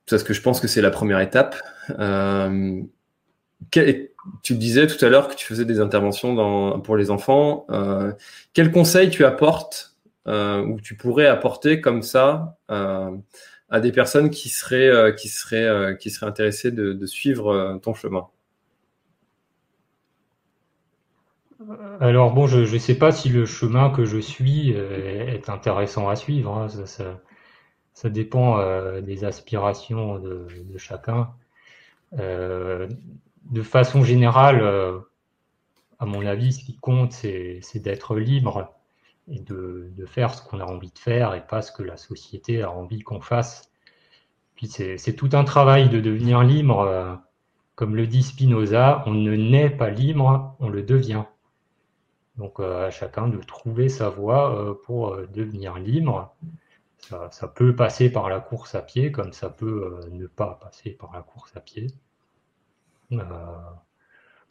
Parce 0.08 0.22
que 0.22 0.32
je 0.32 0.40
pense 0.40 0.60
que 0.60 0.68
c'est 0.68 0.80
la 0.80 0.90
première 0.90 1.20
étape. 1.20 1.56
Euh, 1.98 2.82
tu 3.70 4.54
disais 4.54 4.86
tout 4.86 5.02
à 5.04 5.08
l'heure 5.08 5.28
que 5.28 5.34
tu 5.34 5.44
faisais 5.44 5.64
des 5.64 5.80
interventions 5.80 6.80
pour 6.80 6.96
les 6.96 7.10
enfants. 7.10 7.66
Euh, 7.70 8.12
quel 8.54 8.70
conseil 8.70 9.10
tu 9.10 9.24
apportes 9.24 9.96
euh, 10.26 10.62
ou 10.64 10.80
tu 10.80 10.94
pourrais 10.94 11.26
apporter 11.26 11.80
comme 11.80 12.02
ça 12.02 12.58
euh, 12.70 13.10
à 13.70 13.80
des 13.80 13.92
personnes 13.92 14.30
qui 14.30 14.48
seraient, 14.48 14.88
euh, 14.88 15.12
qui 15.12 15.28
seraient, 15.28 15.96
qui 15.98 16.10
seraient 16.10 16.26
intéressées 16.26 16.70
de 16.70 17.06
suivre 17.06 17.78
ton 17.82 17.94
chemin? 17.94 18.28
Alors 22.00 22.32
bon, 22.32 22.46
je 22.46 22.60
ne 22.60 22.78
sais 22.78 22.96
pas 22.96 23.10
si 23.10 23.28
le 23.28 23.44
chemin 23.44 23.90
que 23.90 24.04
je 24.04 24.18
suis 24.18 24.70
est 24.70 25.48
intéressant 25.48 26.08
à 26.08 26.16
suivre. 26.16 26.56
Hein. 26.56 26.68
Ça, 27.94 28.10
dépend 28.10 29.00
des 29.00 29.24
aspirations 29.24 30.18
de, 30.18 30.46
de 30.64 30.78
chacun. 30.78 31.30
Euh, 32.18 32.88
de 33.50 33.62
façon 33.62 34.02
générale, 34.02 34.60
euh, 34.62 34.98
à 35.98 36.06
mon 36.06 36.24
avis, 36.26 36.52
ce 36.52 36.64
qui 36.64 36.76
compte, 36.76 37.12
c'est 37.12 37.78
d'être 37.78 38.16
libre 38.16 38.74
et 39.30 39.40
de, 39.40 39.90
faire 40.06 40.34
ce 40.34 40.42
qu'on 40.42 40.60
a 40.60 40.64
envie 40.64 40.90
de 40.90 40.98
faire 40.98 41.34
et 41.34 41.46
pas 41.46 41.62
ce 41.62 41.72
que 41.72 41.82
la 41.82 41.96
société 41.96 42.62
a 42.62 42.70
envie 42.70 43.00
qu'on 43.00 43.20
fasse. 43.20 43.70
Puis 44.54 44.68
c'est 44.68 45.14
tout 45.14 45.30
un 45.32 45.44
travail 45.44 45.88
de 45.88 46.00
devenir 46.00 46.42
libre. 46.42 46.80
Euh, 46.80 47.14
comme 47.74 47.94
le 47.94 48.06
dit 48.06 48.22
Spinoza, 48.22 49.04
on 49.06 49.12
ne 49.12 49.36
naît 49.36 49.70
pas 49.70 49.90
libre, 49.90 50.56
on 50.58 50.68
le 50.68 50.82
devient. 50.82 51.24
Donc 52.38 52.60
euh, 52.60 52.86
à 52.86 52.90
chacun 52.90 53.28
de 53.28 53.38
trouver 53.38 53.88
sa 53.88 54.08
voie 54.08 54.78
pour 54.84 55.16
devenir 55.28 55.78
libre. 55.78 56.34
Ça, 57.30 57.48
peut 57.48 57.74
passer 57.74 58.10
par 58.10 58.28
la 58.28 58.40
course 58.40 58.74
à 58.74 58.82
pied, 58.82 59.12
comme 59.12 59.32
ça 59.32 59.48
peut 59.48 60.00
ne 60.10 60.26
pas 60.26 60.58
passer 60.60 60.90
par 60.90 61.12
la 61.14 61.22
course 61.22 61.56
à 61.56 61.60
pied. 61.60 61.86
Euh, 63.12 63.16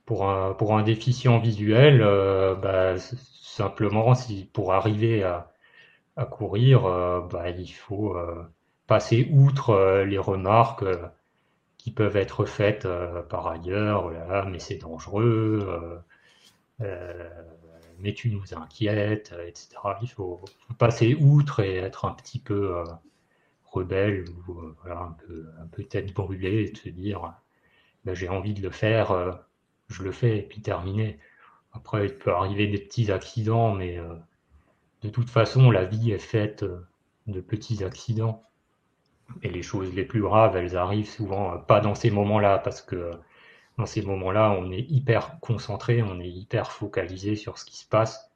pour, 0.05 0.30
un, 0.30 0.53
pour 0.53 0.77
un 0.77 0.84
déficient 0.84 1.39
visuel, 1.39 2.01
euh, 2.01 2.55
bah, 2.55 2.97
simplement, 2.97 4.15
si, 4.15 4.45
pour 4.53 4.73
arriver 4.73 5.23
à, 5.23 5.51
courir, 6.31 6.85
euh, 6.85 7.22
bah, 7.22 7.49
il 7.49 7.68
faut 7.68 8.18
passer 8.88 9.30
outre 9.31 10.03
les 10.07 10.18
remarques 10.18 10.85
qui 11.77 11.91
peuvent 11.91 12.18
être 12.18 12.45
faites 12.45 12.88
par 13.30 13.47
ailleurs, 13.47 14.11
mais 14.47 14.59
c'est 14.59 14.77
dangereux, 14.77 16.01
mais 17.99 18.14
tu 18.14 18.30
nous 18.30 18.53
inquiètes, 18.53 19.34
etc. 19.45 19.69
Il 20.02 20.10
faut, 20.10 20.44
passer 20.78 21.15
outre 21.15 21.61
et 21.61 21.76
être 21.78 22.06
un 22.06 22.14
petit 22.14 22.40
peu 22.40 22.84
rebelle 23.65 24.26
ou 24.48 24.74
voilà, 24.82 25.02
un 25.02 25.15
peu, 25.26 25.45
un 25.61 25.68
peu 25.68 25.84
tête 25.84 26.14
brûlée 26.14 26.64
et 26.64 26.76
se 26.76 26.90
dire 26.90 27.34
ben, 28.07 28.14
j'ai 28.15 28.30
envie 28.30 28.53
de 28.53 28.61
le 28.61 28.69
faire, 28.69 29.11
euh, 29.11 29.34
je 29.90 30.02
le 30.02 30.14
fais, 30.14 30.38
et 30.38 30.41
puis 30.41 30.61
terminé. 30.61 31.19
Après, 31.74 32.06
il 32.06 32.18
peut 32.18 32.32
arriver 32.32 32.68
des 32.68 32.78
petits 32.78 33.11
accidents, 33.11 33.74
mais 33.74 33.99
euh, 33.99 34.15
de 35.02 35.10
toute 35.10 35.30
façon, 35.30 35.69
la 35.72 35.84
vie 35.84 36.11
est 36.11 36.18
faite 36.18 36.64
euh, 36.64 36.88
de 37.28 37.41
petits 37.41 37.84
accidents. 37.84 38.44
Et 39.44 39.49
les 39.49 39.61
choses 39.61 39.94
les 39.94 40.06
plus 40.06 40.22
graves, 40.22 40.56
elles 40.56 40.78
arrivent 40.78 41.10
souvent 41.10 41.57
pas 41.57 41.82
dans 41.82 41.95
ces 41.95 42.10
moments-là, 42.10 42.60
parce 42.60 42.82
que 42.82 43.11
dans 43.77 43.85
ces 43.85 44.01
moments-là, 44.01 44.51
on 44.59 44.71
est 44.71 44.85
hyper 44.89 45.39
concentré, 45.39 46.01
on 46.01 46.19
est 46.19 46.29
hyper 46.29 46.71
focalisé 46.71 47.35
sur 47.35 47.57
ce 47.57 47.65
qui 47.65 47.77
se 47.77 47.87
passe. 47.87 48.31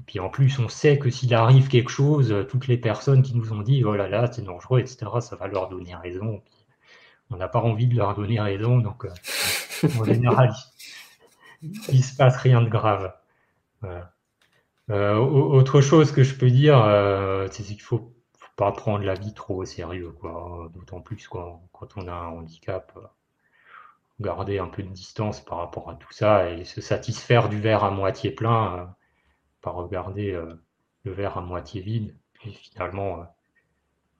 Et 0.00 0.02
puis 0.04 0.20
en 0.20 0.28
plus, 0.28 0.58
on 0.60 0.68
sait 0.68 0.98
que 0.98 1.10
s'il 1.10 1.34
arrive 1.34 1.68
quelque 1.68 1.90
chose, 1.90 2.46
toutes 2.48 2.68
les 2.68 2.78
personnes 2.78 3.22
qui 3.22 3.36
nous 3.36 3.52
ont 3.52 3.62
dit 3.62 3.84
oh 3.84 3.96
là 3.96 4.08
là, 4.08 4.30
c'est 4.30 4.42
dangereux, 4.42 4.80
etc., 4.80 5.06
ça 5.20 5.36
va 5.36 5.48
leur 5.48 5.68
donner 5.68 5.94
raison. 5.96 6.42
on 7.30 7.36
n'a 7.36 7.48
pas 7.48 7.60
envie 7.60 7.88
de 7.88 7.96
leur 7.96 8.14
donner 8.14 8.40
raison, 8.40 8.78
donc 8.78 9.06
en 9.98 10.04
général, 10.04 10.52
il 11.62 11.96
ne 11.96 12.02
se 12.02 12.14
passe 12.16 12.36
rien 12.36 12.62
de 12.62 12.68
grave. 12.68 13.12
autre 14.88 15.80
chose 15.80 16.12
que 16.12 16.22
je 16.22 16.34
peux 16.36 16.50
dire, 16.50 16.78
c'est 17.50 17.64
qu'il 17.64 17.80
faut 17.80 18.14
pas 18.58 18.72
prendre 18.72 19.04
la 19.04 19.14
vie 19.14 19.32
trop 19.32 19.62
au 19.62 19.64
sérieux, 19.64 20.10
quoi. 20.10 20.68
D'autant 20.74 21.00
plus 21.00 21.28
quand 21.28 21.62
on 21.96 22.08
a 22.08 22.12
un 22.12 22.28
handicap, 22.28 22.92
euh, 22.96 23.06
garder 24.20 24.58
un 24.58 24.68
peu 24.68 24.82
de 24.82 24.88
distance 24.88 25.40
par 25.44 25.58
rapport 25.58 25.90
à 25.90 25.94
tout 25.94 26.12
ça 26.12 26.50
et 26.50 26.64
se 26.64 26.80
satisfaire 26.80 27.48
du 27.48 27.60
verre 27.60 27.84
à 27.84 27.90
moitié 27.90 28.30
plein, 28.30 28.78
euh, 28.78 28.84
pas 29.62 29.70
regarder 29.70 30.32
euh, 30.32 30.54
le 31.04 31.12
verre 31.12 31.38
à 31.38 31.40
moitié 31.40 31.80
vide. 31.80 32.14
Et 32.44 32.50
finalement, 32.50 33.26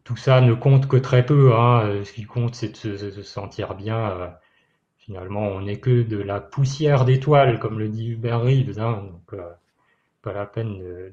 tout 0.05 0.17
ça 0.17 0.41
ne 0.41 0.55
compte 0.55 0.89
que 0.89 0.97
très 0.97 1.25
peu. 1.25 1.55
Hein. 1.55 2.05
Ce 2.05 2.13
qui 2.13 2.25
compte, 2.25 2.55
c'est 2.55 2.85
de 2.85 2.97
se, 2.97 3.23
sentir 3.23 3.75
bien. 3.75 4.37
finalement, 4.99 5.43
on 5.43 5.63
n'est 5.63 5.79
que 5.81 6.03
de 6.03 6.19
la 6.19 6.41
poussière 6.41 7.05
d'étoiles, 7.05 7.59
comme 7.61 7.79
le 7.79 7.89
dit 7.89 8.09
Hubert 8.11 8.41
Reeves. 8.43 8.81
Hein. 8.81 9.05
Donc, 9.13 9.41
pas 10.23 10.33
la 10.33 10.47
peine 10.47 10.79
de, 10.79 11.13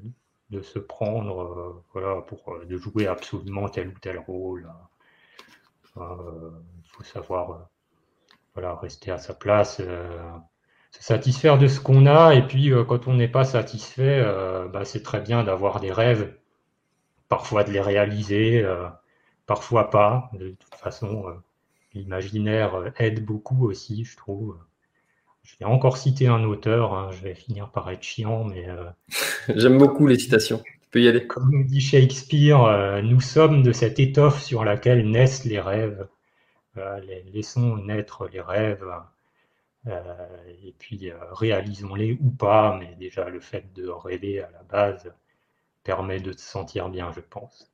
de 0.50 0.62
se 0.62 0.78
prendre 0.78 1.40
euh, 1.42 1.84
voilà, 1.92 2.22
pour 2.22 2.52
euh, 2.52 2.64
de 2.64 2.76
jouer 2.76 3.06
absolument 3.06 3.68
tel 3.68 3.88
ou 3.88 3.98
tel 4.00 4.18
rôle. 4.18 4.70
Il 5.96 6.02
euh, 6.02 6.50
faut 6.84 7.02
savoir 7.02 7.68
voilà, 8.56 8.74
rester 8.74 9.10
à 9.10 9.18
sa 9.18 9.34
place, 9.34 9.76
se 9.76 11.02
satisfaire 11.02 11.58
de 11.58 11.68
ce 11.68 11.78
qu'on 11.80 12.06
a, 12.06 12.34
et 12.34 12.46
puis 12.46 12.72
quand 12.88 13.06
on 13.06 13.14
n'est 13.14 13.28
pas 13.28 13.44
satisfait, 13.44 14.24
bah, 14.72 14.84
c'est 14.84 15.02
très 15.02 15.20
bien 15.20 15.44
d'avoir 15.44 15.80
des 15.80 15.92
rêves, 15.92 16.34
parfois 17.28 17.64
de 17.64 17.70
les 17.70 17.80
réaliser, 17.80 18.66
parfois 19.46 19.90
pas. 19.90 20.30
De 20.32 20.50
toute 20.50 20.74
façon, 20.74 21.26
l'imaginaire 21.94 22.92
aide 22.98 23.24
beaucoup 23.24 23.66
aussi, 23.66 24.04
je 24.04 24.16
trouve. 24.16 24.56
Je 25.46 25.54
vais 25.60 25.64
encore 25.64 25.96
citer 25.96 26.26
un 26.26 26.42
auteur, 26.42 26.92
hein, 26.92 27.10
je 27.12 27.22
vais 27.22 27.34
finir 27.34 27.70
par 27.70 27.88
être 27.90 28.02
chiant, 28.02 28.44
mais. 28.44 28.68
Euh, 28.68 28.90
J'aime 29.54 29.78
beaucoup 29.78 30.08
les 30.08 30.18
citations. 30.18 30.58
Tu 30.58 30.90
peux 30.90 31.00
y 31.00 31.08
aller. 31.08 31.24
Comme 31.24 31.64
dit 31.64 31.80
Shakespeare, 31.80 32.64
euh, 32.64 33.00
nous 33.00 33.20
sommes 33.20 33.62
de 33.62 33.70
cette 33.70 34.00
étoffe 34.00 34.42
sur 34.42 34.64
laquelle 34.64 35.08
naissent 35.08 35.44
les 35.44 35.60
rêves. 35.60 36.08
Laissons 37.32 37.76
naître 37.76 38.28
les 38.28 38.40
rêves. 38.40 38.86
Euh, 39.86 40.02
et 40.64 40.74
puis 40.78 41.12
réalisons-les 41.32 42.18
ou 42.20 42.30
pas, 42.30 42.76
mais 42.78 42.94
déjà 42.96 43.28
le 43.28 43.40
fait 43.40 43.72
de 43.74 43.88
rêver 43.88 44.40
à 44.40 44.50
la 44.50 44.62
base 44.64 45.12
permet 45.84 46.18
de 46.18 46.32
se 46.32 46.40
sentir 46.40 46.88
bien, 46.88 47.12
je 47.12 47.20
pense. 47.20 47.70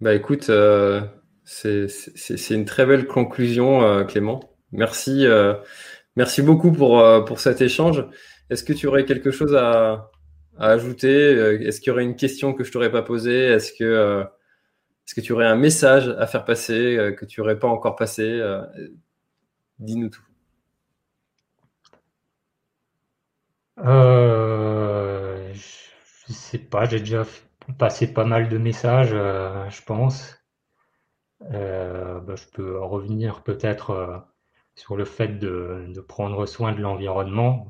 Bah 0.00 0.14
écoute, 0.14 0.50
c'est 1.44 2.50
une 2.50 2.64
très 2.64 2.86
belle 2.86 3.06
conclusion, 3.06 4.04
Clément. 4.06 4.50
Merci, 4.72 5.26
euh, 5.26 5.54
merci 6.16 6.42
beaucoup 6.42 6.72
pour, 6.72 7.00
euh, 7.00 7.22
pour 7.22 7.40
cet 7.40 7.60
échange. 7.60 8.04
Est-ce 8.50 8.64
que 8.64 8.72
tu 8.72 8.86
aurais 8.86 9.04
quelque 9.04 9.30
chose 9.30 9.54
à, 9.56 10.10
ajouter? 10.58 11.08
Euh, 11.08 11.58
Est-ce 11.60 11.80
qu'il 11.80 11.88
y 11.88 11.92
aurait 11.92 12.04
une 12.04 12.16
question 12.16 12.54
que 12.54 12.64
je 12.64 12.70
t'aurais 12.72 12.92
pas 12.92 13.02
posée? 13.02 13.44
Est-ce 13.46 13.72
que, 13.72 14.24
est-ce 15.10 15.16
que 15.16 15.26
tu 15.26 15.32
aurais 15.32 15.46
un 15.46 15.56
message 15.56 16.08
à 16.20 16.26
faire 16.28 16.44
passer 16.44 17.16
que 17.18 17.24
tu 17.24 17.40
n'aurais 17.40 17.58
pas 17.58 17.66
encore 17.66 17.96
passé 17.96 18.40
Dis-nous 19.80 20.08
tout. 20.08 20.22
Euh, 23.78 25.52
je 25.52 26.32
sais 26.32 26.58
pas, 26.58 26.84
j'ai 26.84 27.00
déjà 27.00 27.24
passé 27.76 28.12
pas 28.14 28.24
mal 28.24 28.48
de 28.48 28.56
messages, 28.56 29.10
je 29.10 29.82
pense. 29.82 30.36
Bah, 31.40 32.36
je 32.36 32.46
peux 32.52 32.78
revenir 32.78 33.42
peut-être 33.42 34.24
sur 34.76 34.94
le 34.94 35.04
fait 35.04 35.40
de, 35.40 36.04
prendre 36.06 36.46
soin 36.46 36.70
de 36.72 36.80
l'environnement. 36.80 37.66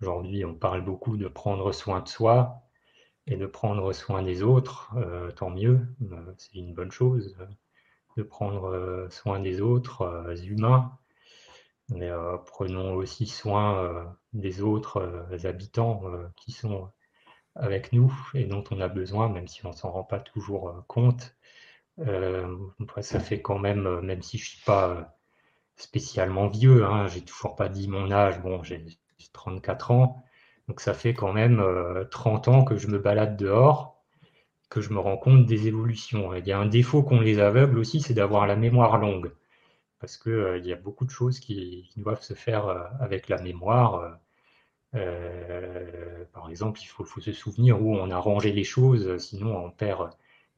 Aujourd'hui, 0.00 0.46
on 0.46 0.54
parle 0.54 0.82
beaucoup 0.82 1.18
de 1.18 1.28
prendre 1.28 1.70
soin 1.72 2.00
de 2.00 2.08
soi 2.08 2.63
et 3.26 3.36
de 3.36 3.46
prendre 3.46 3.92
soin 3.92 4.22
des 4.22 4.42
autres, 4.42 4.92
euh, 4.96 5.30
tant 5.30 5.50
mieux, 5.50 5.86
euh, 6.12 6.34
c'est 6.38 6.54
une 6.54 6.74
bonne 6.74 6.90
chose 6.92 7.36
de 8.16 8.22
prendre 8.22 8.66
euh, 8.66 9.08
soin 9.10 9.40
des 9.40 9.60
autres 9.60 10.34
humains, 10.44 10.98
mais 11.90 12.10
prenons 12.46 12.94
aussi 12.94 13.26
soin 13.26 14.16
des 14.32 14.62
autres 14.62 15.28
habitants 15.44 16.02
qui 16.36 16.52
sont 16.52 16.90
avec 17.56 17.92
nous 17.92 18.14
et 18.34 18.44
dont 18.44 18.64
on 18.70 18.80
a 18.80 18.88
besoin, 18.88 19.28
même 19.28 19.48
si 19.48 19.66
on 19.66 19.70
ne 19.70 19.74
s'en 19.74 19.90
rend 19.90 20.04
pas 20.04 20.20
toujours 20.20 20.84
compte. 20.88 21.36
ça 21.98 23.20
fait 23.20 23.42
quand 23.42 23.58
même, 23.58 24.00
même 24.00 24.22
si 24.22 24.38
je 24.38 24.44
ne 24.44 24.48
suis 24.48 24.64
pas 24.64 25.18
spécialement 25.76 26.48
vieux. 26.48 26.84
Hein. 26.84 27.06
J'ai 27.08 27.22
toujours 27.22 27.56
pas 27.56 27.68
dit 27.68 27.88
mon 27.88 28.10
âge. 28.10 28.40
Bon, 28.40 28.62
j'ai 28.62 28.84
34 29.32 29.90
ans. 29.90 30.24
Donc 30.68 30.80
ça 30.80 30.94
fait 30.94 31.14
quand 31.14 31.32
même 31.32 31.62
30 32.10 32.48
euh, 32.48 32.50
ans 32.50 32.64
que 32.64 32.76
je 32.76 32.88
me 32.88 32.98
balade 32.98 33.36
dehors, 33.36 34.02
que 34.70 34.80
je 34.80 34.92
me 34.92 34.98
rends 34.98 35.18
compte 35.18 35.46
des 35.46 35.66
évolutions. 35.66 36.34
Il 36.34 36.46
y 36.46 36.52
a 36.52 36.58
un 36.58 36.66
défaut 36.66 37.02
qu'ont 37.02 37.20
les 37.20 37.38
aveugles 37.38 37.78
aussi, 37.78 38.00
c'est 38.00 38.14
d'avoir 38.14 38.46
la 38.46 38.56
mémoire 38.56 38.98
longue. 38.98 39.32
Parce 40.00 40.16
qu'il 40.16 40.32
euh, 40.32 40.58
y 40.58 40.72
a 40.72 40.76
beaucoup 40.76 41.04
de 41.04 41.10
choses 41.10 41.38
qui, 41.38 41.90
doivent 41.96 42.22
se 42.22 42.34
faire 42.34 42.66
euh, 42.68 42.82
avec 43.00 43.28
la 43.28 43.40
mémoire. 43.42 44.18
par 46.32 46.48
exemple, 46.50 46.80
il 46.82 46.86
faut, 46.86 47.04
se 47.20 47.32
souvenir 47.32 47.82
où 47.82 47.94
on 47.94 48.10
a 48.10 48.18
rangé 48.18 48.52
les 48.52 48.64
choses, 48.64 49.18
sinon 49.18 49.56
on 49.66 49.70
perd 49.70 50.10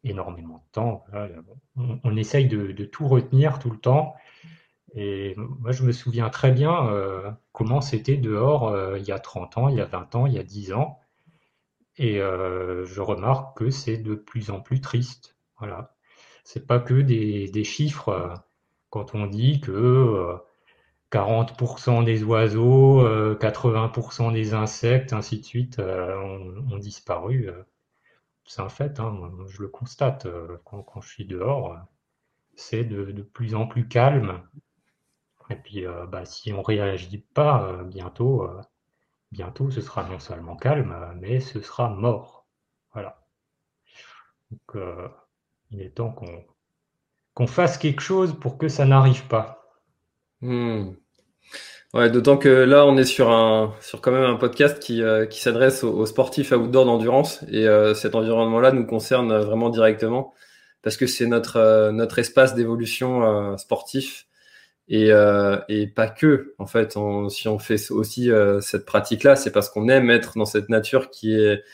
énormément 0.04 0.58
de 0.58 0.72
temps. 0.72 1.04
on, 1.76 2.16
essaye 2.16 2.46
de, 2.46 2.84
tout 2.84 3.08
retenir 3.08 3.58
tout 3.58 3.70
le 3.70 3.78
temps. 3.78 4.14
Et 4.96 5.34
moi, 5.36 5.72
je 5.72 5.82
me 5.84 5.92
souviens 5.92 6.30
très 6.30 6.52
bien 6.52 6.88
euh, 6.88 7.30
comment 7.52 7.82
c'était 7.82 8.16
dehors 8.16 8.68
euh, 8.68 8.98
il 8.98 9.04
y 9.04 9.12
a 9.12 9.18
30 9.18 9.58
ans, 9.58 9.68
il 9.68 9.76
y 9.76 9.80
a 9.80 9.84
20 9.84 10.14
ans, 10.16 10.26
il 10.26 10.32
y 10.32 10.38
a 10.38 10.42
10 10.42 10.72
ans. 10.72 10.98
Et 11.98 12.20
euh, 12.20 12.86
je 12.86 13.00
remarque 13.02 13.58
que 13.58 13.70
c'est 13.70 13.98
de 13.98 14.14
plus 14.14 14.50
en 14.50 14.60
plus 14.60 14.80
triste. 14.80 15.36
Voilà. 15.58 15.94
C'est 16.44 16.66
pas 16.66 16.80
que 16.80 16.94
des, 16.94 17.64
chiffres. 17.64 18.34
quand 18.90 19.14
on 19.14 19.26
dit 19.26 19.60
que 19.60 20.36
40% 21.12 22.04
des 22.04 22.22
oiseaux, 22.24 23.02
80% 23.34 24.32
des 24.32 24.54
insectes, 24.54 25.12
ainsi 25.12 25.40
de 25.40 25.44
suite, 25.44 25.80
ont, 25.80 26.78
disparu. 26.78 27.50
c'est 28.44 28.62
un 28.62 28.68
fait, 28.68 29.00
hein, 29.00 29.32
je 29.48 29.62
le 29.62 29.68
constate 29.68 30.28
quand, 30.64 31.00
je 31.00 31.08
suis 31.08 31.26
dehors. 31.26 31.76
C'est 32.54 32.84
de, 32.84 33.22
plus 33.22 33.54
en 33.54 33.66
plus 33.66 33.88
calme, 33.88 34.42
et 35.50 35.56
puis, 35.56 35.86
euh, 35.86 36.06
bah, 36.06 36.24
si 36.24 36.52
on 36.52 36.62
réagit 36.62 37.18
pas 37.18 37.68
euh, 37.68 37.84
bientôt, 37.84 38.42
euh, 38.42 38.60
bientôt, 39.32 39.70
ce 39.70 39.80
sera 39.80 40.04
non 40.04 40.18
seulement 40.18 40.56
calme, 40.56 40.94
mais 41.20 41.40
ce 41.40 41.60
sera 41.60 41.88
mort. 41.88 42.46
Voilà. 42.92 43.22
Donc, 44.50 44.82
il 45.70 45.82
est 45.82 45.90
temps 45.90 46.14
qu'on 47.34 47.46
fasse 47.46 47.78
quelque 47.78 48.00
chose 48.00 48.38
pour 48.38 48.58
que 48.58 48.68
ça 48.68 48.84
n'arrive 48.84 49.26
pas. 49.26 49.64
Hmm. 50.40 50.92
Ouais, 51.94 52.10
d'autant 52.10 52.36
que 52.36 52.48
là, 52.48 52.86
on 52.86 52.96
est 52.96 53.04
sur 53.04 53.30
un, 53.30 53.74
sur 53.80 54.00
quand 54.00 54.12
même 54.12 54.24
un 54.24 54.36
podcast 54.36 54.80
qui, 54.80 55.02
qui 55.30 55.40
s'adresse 55.40 55.82
aux, 55.84 56.06
sportifs 56.06 56.52
outdoor 56.52 56.84
d'endurance 56.84 57.42
et 57.48 57.66
cet 57.94 58.14
environnement-là 58.14 58.72
nous 58.72 58.86
concerne 58.86 59.36
vraiment 59.38 59.70
directement 59.70 60.32
parce 60.82 60.96
que 60.96 61.06
c'est 61.06 61.26
notre, 61.26 61.90
notre 61.90 62.18
espace 62.18 62.54
d'évolution 62.54 63.56
sportif 63.56 64.25
et, 64.88 65.10
euh, 65.12 65.58
et 65.68 65.86
pas 65.86 66.08
que. 66.08 66.54
En 66.58 66.66
fait, 66.66 66.96
si 67.28 67.48
on 67.48 67.58
fait 67.58 67.90
aussi 67.90 68.30
euh, 68.30 68.60
cette 68.60 68.86
pratique-là, 68.86 69.36
c'est 69.36 69.50
parce 69.52 69.68
qu'on 69.68 69.88
aime 69.88 70.10
être 70.10 70.38
dans 70.38 70.44
cette 70.44 70.68
nature 70.68 71.10
qui 71.10 71.34
est 71.34 71.64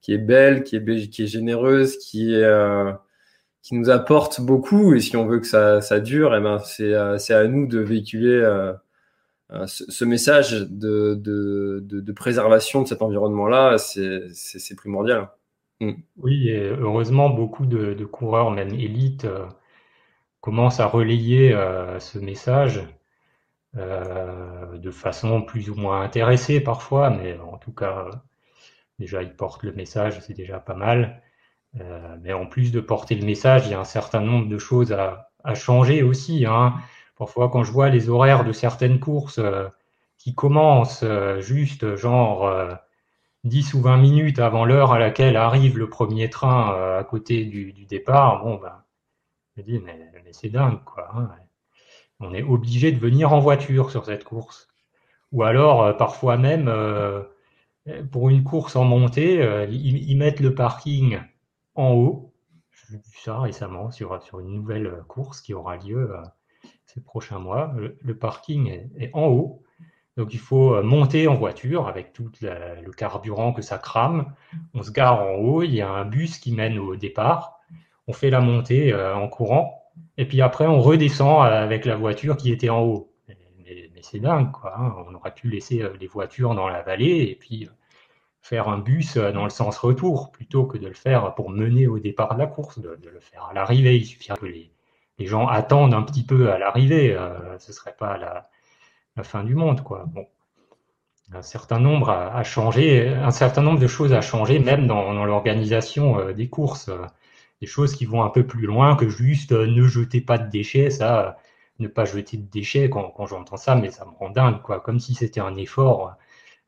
qui 0.00 0.14
est 0.14 0.18
belle, 0.18 0.64
qui 0.64 0.76
est 0.76 1.10
qui 1.10 1.24
est 1.24 1.26
généreuse, 1.26 1.98
qui 1.98 2.34
euh, 2.34 2.92
qui 3.62 3.74
nous 3.74 3.90
apporte 3.90 4.40
beaucoup. 4.40 4.94
Et 4.94 5.00
si 5.00 5.16
on 5.16 5.26
veut 5.26 5.40
que 5.40 5.46
ça, 5.46 5.80
ça 5.80 6.00
dure, 6.00 6.34
eh 6.36 6.40
ben 6.40 6.58
c'est 6.60 6.94
c'est 7.18 7.34
à 7.34 7.46
nous 7.48 7.66
de 7.66 7.80
véhiculer 7.80 8.40
ce, 9.66 10.04
message 10.04 10.52
de, 10.52 11.14
de, 11.14 11.80
de, 11.82 12.12
préservation 12.12 12.82
de 12.82 12.88
cet 12.88 13.02
environnement-là. 13.02 13.78
C'est 13.78 14.76
primordial. 14.76 15.28
Mm. 15.80 15.92
Oui, 16.18 16.48
et 16.48 16.68
heureusement, 16.68 17.30
beaucoup 17.30 17.66
de 17.66 18.04
coureurs, 18.04 18.50
même 18.52 18.74
élites, 18.74 19.26
commence 20.40 20.80
à 20.80 20.86
relayer 20.86 21.52
euh, 21.52 22.00
ce 22.00 22.18
message 22.18 22.80
euh, 23.76 24.78
de 24.78 24.90
façon 24.90 25.42
plus 25.42 25.70
ou 25.70 25.74
moins 25.74 26.02
intéressée 26.02 26.60
parfois, 26.60 27.10
mais 27.10 27.38
en 27.38 27.58
tout 27.58 27.72
cas, 27.72 28.06
déjà, 28.98 29.22
il 29.22 29.34
porte 29.34 29.62
le 29.62 29.72
message, 29.72 30.20
c'est 30.20 30.34
déjà 30.34 30.58
pas 30.58 30.74
mal. 30.74 31.22
Euh, 31.80 32.16
mais 32.22 32.32
en 32.32 32.46
plus 32.46 32.72
de 32.72 32.80
porter 32.80 33.14
le 33.14 33.24
message, 33.24 33.66
il 33.66 33.72
y 33.72 33.74
a 33.74 33.80
un 33.80 33.84
certain 33.84 34.20
nombre 34.20 34.48
de 34.48 34.58
choses 34.58 34.92
à, 34.92 35.28
changer 35.54 36.02
aussi. 36.02 36.44
Hein. 36.46 36.74
Parfois, 37.16 37.48
quand 37.50 37.64
je 37.64 37.72
vois 37.72 37.88
les 37.88 38.10
horaires 38.10 38.44
de 38.44 38.52
certaines 38.52 39.00
courses 39.00 39.40
qui 40.18 40.34
commencent 40.34 41.04
juste 41.38 41.96
genre 41.96 42.52
10 43.44 43.74
ou 43.74 43.80
20 43.80 43.96
minutes 43.96 44.38
avant 44.38 44.66
l'heure 44.66 44.92
à 44.92 44.98
laquelle 44.98 45.36
arrive 45.36 45.78
le 45.78 45.88
premier 45.88 46.28
train 46.28 46.98
à 46.98 47.04
côté 47.04 47.44
du, 47.44 47.72
départ, 47.86 48.44
bon, 48.44 48.56
ben, 48.56 48.82
mais, 49.66 50.12
c'est 50.32 50.48
dingue, 50.48 50.82
quoi. 50.84 51.08
Hein. 51.14 51.30
On 52.20 52.34
est 52.34 52.42
obligé 52.42 52.92
de 52.92 52.98
venir 52.98 53.32
en 53.32 53.40
voiture 53.40 53.90
sur 53.90 54.04
cette 54.04 54.24
course. 54.24 54.68
Ou 55.32 55.42
alors, 55.42 55.82
euh, 55.82 55.92
parfois 55.92 56.36
même, 56.36 56.68
euh, 56.68 57.22
pour 58.12 58.28
une 58.28 58.44
course 58.44 58.76
en 58.76 58.84
montée, 58.84 59.66
ils, 59.70 60.16
mettent 60.16 60.40
le 60.40 60.54
parking 60.54 61.20
en 61.74 61.92
haut. 61.92 62.34
J'ai 62.90 62.96
vu 62.96 63.18
ça 63.22 63.40
récemment 63.40 63.90
sur, 63.90 64.22
sur 64.22 64.40
une 64.40 64.52
nouvelle 64.52 65.02
course 65.08 65.40
qui 65.40 65.54
aura 65.54 65.76
lieu 65.76 66.12
ces 66.86 67.00
prochains 67.00 67.38
mois. 67.38 67.72
Le, 67.76 68.18
parking 68.18 68.88
est 68.96 69.10
en 69.14 69.26
haut. 69.26 69.62
Donc 70.16 70.34
il 70.34 70.40
faut 70.40 70.74
euh, 70.74 70.82
monter 70.82 71.28
en 71.28 71.34
voiture 71.34 71.88
avec 71.88 72.12
tout 72.12 72.30
le 72.42 72.90
carburant 72.90 73.52
que 73.52 73.62
ça 73.62 73.78
crame. 73.78 74.34
On 74.74 74.82
se 74.82 74.90
gare 74.90 75.22
en 75.22 75.34
haut, 75.34 75.62
il 75.62 75.74
y 75.74 75.80
a 75.80 75.88
un 75.88 76.04
bus 76.04 76.38
qui 76.38 76.52
mène 76.52 76.78
au 76.78 76.96
départ. 76.96 77.59
On 78.10 78.12
fait 78.12 78.30
la 78.30 78.40
montée 78.40 78.92
euh, 78.92 79.14
en 79.14 79.28
courant. 79.28 79.84
Et 80.18 80.26
puis 80.26 80.42
après, 80.42 80.66
on 80.66 80.80
redescend 80.80 81.44
avec 81.44 81.84
la 81.84 81.94
voiture 81.94 82.36
qui 82.36 82.50
était 82.50 82.68
en 82.68 82.80
haut. 82.80 83.12
Mais, 83.28 83.88
c'est 84.02 84.18
dingue, 84.18 84.50
quoi. 84.50 84.74
Hein. 84.76 84.96
On 85.06 85.14
aurait 85.14 85.32
pu 85.32 85.48
laisser 85.48 85.82
euh, 85.82 85.92
les 86.00 86.08
voitures 86.08 86.56
dans 86.56 86.66
la 86.66 86.82
vallée 86.82 87.28
et 87.30 87.36
puis 87.36 87.68
faire 88.40 88.68
un 88.68 88.78
bus 88.78 89.16
dans 89.16 89.44
le 89.44 89.50
sens 89.50 89.78
retour 89.78 90.32
plutôt 90.32 90.64
que 90.64 90.76
de 90.76 90.88
le 90.88 90.94
faire 90.94 91.36
pour 91.36 91.50
mener 91.50 91.86
au 91.86 92.00
départ 92.00 92.34
de 92.34 92.40
la 92.40 92.48
course, 92.48 92.80
de, 92.80 92.98
le 93.00 93.20
faire 93.20 93.44
à 93.44 93.54
l'arrivée. 93.54 93.96
Il 93.96 94.04
suffirait 94.04 94.38
que 94.38 94.46
les, 94.46 94.72
gens 95.20 95.46
attendent 95.46 95.94
un 95.94 96.02
petit 96.02 96.24
peu 96.24 96.50
à 96.50 96.58
l'arrivée. 96.58 97.16
ce 97.58 97.72
serait 97.72 97.94
pas 97.96 98.18
la, 98.18 98.48
fin 99.22 99.44
du 99.44 99.54
monde, 99.54 99.84
quoi. 99.84 100.06
Un 101.32 101.42
certain 101.42 101.78
nombre 101.78 102.10
a, 102.10 102.42
changé, 102.42 103.08
un 103.08 103.30
certain 103.30 103.62
nombre 103.62 103.78
de 103.78 103.86
choses 103.86 104.12
a 104.12 104.20
changé, 104.20 104.58
même 104.58 104.88
dans, 104.88 105.24
l'organisation 105.24 106.18
euh, 106.18 106.32
des 106.32 106.48
courses. 106.48 106.90
Euh, 107.60 107.66
des 107.66 107.66
choses 107.66 107.94
qui 107.94 108.06
vont 108.06 108.22
un 108.22 108.30
peu 108.30 108.46
plus 108.46 108.66
loin 108.66 108.96
que 108.96 109.08
juste 109.08 109.52
euh, 109.52 109.66
ne 109.66 109.86
jetez 109.86 110.20
pas 110.20 110.38
de 110.38 110.50
déchets, 110.50 110.90
ça, 110.90 111.36
ne 111.78 111.88
pas 111.88 112.04
jeter 112.04 112.36
de 112.36 112.48
déchets, 112.50 112.90
quand, 112.90 113.26
j'entends 113.26 113.56
ça, 113.56 113.74
mais 113.74 113.90
ça 113.90 114.04
me 114.04 114.12
rend 114.12 114.30
dingue, 114.30 114.62
quoi. 114.62 114.80
Comme 114.80 115.00
si 115.00 115.14
c'était 115.14 115.40
un 115.40 115.56
effort. 115.56 116.08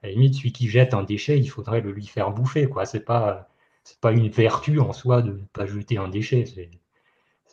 À 0.03 0.09
la 0.09 0.11
limite, 0.11 0.35
celui 0.35 0.53
qui 0.53 0.69
jette 0.69 0.95
un 0.95 1.03
déchet, 1.05 1.39
il 1.39 1.49
faudrait 1.49 1.81
le 1.81 1.93
lui 1.93 2.07
faire 2.07 2.31
bouffer, 2.33 2.69
quoi. 2.69 2.87
C'est 2.87 3.05
pas, 3.05 3.49
c'est 3.85 4.01
pas 4.01 4.13
une 4.13 4.29
vertu 4.29 4.81
en 4.81 4.93
soi 4.93 5.23
de 5.23 5.33
ne 5.33 5.45
pas 5.53 5.67
jeter 5.67 5.99
un 5.99 6.09
déchet. 6.09 6.45
C'est, 6.47 6.71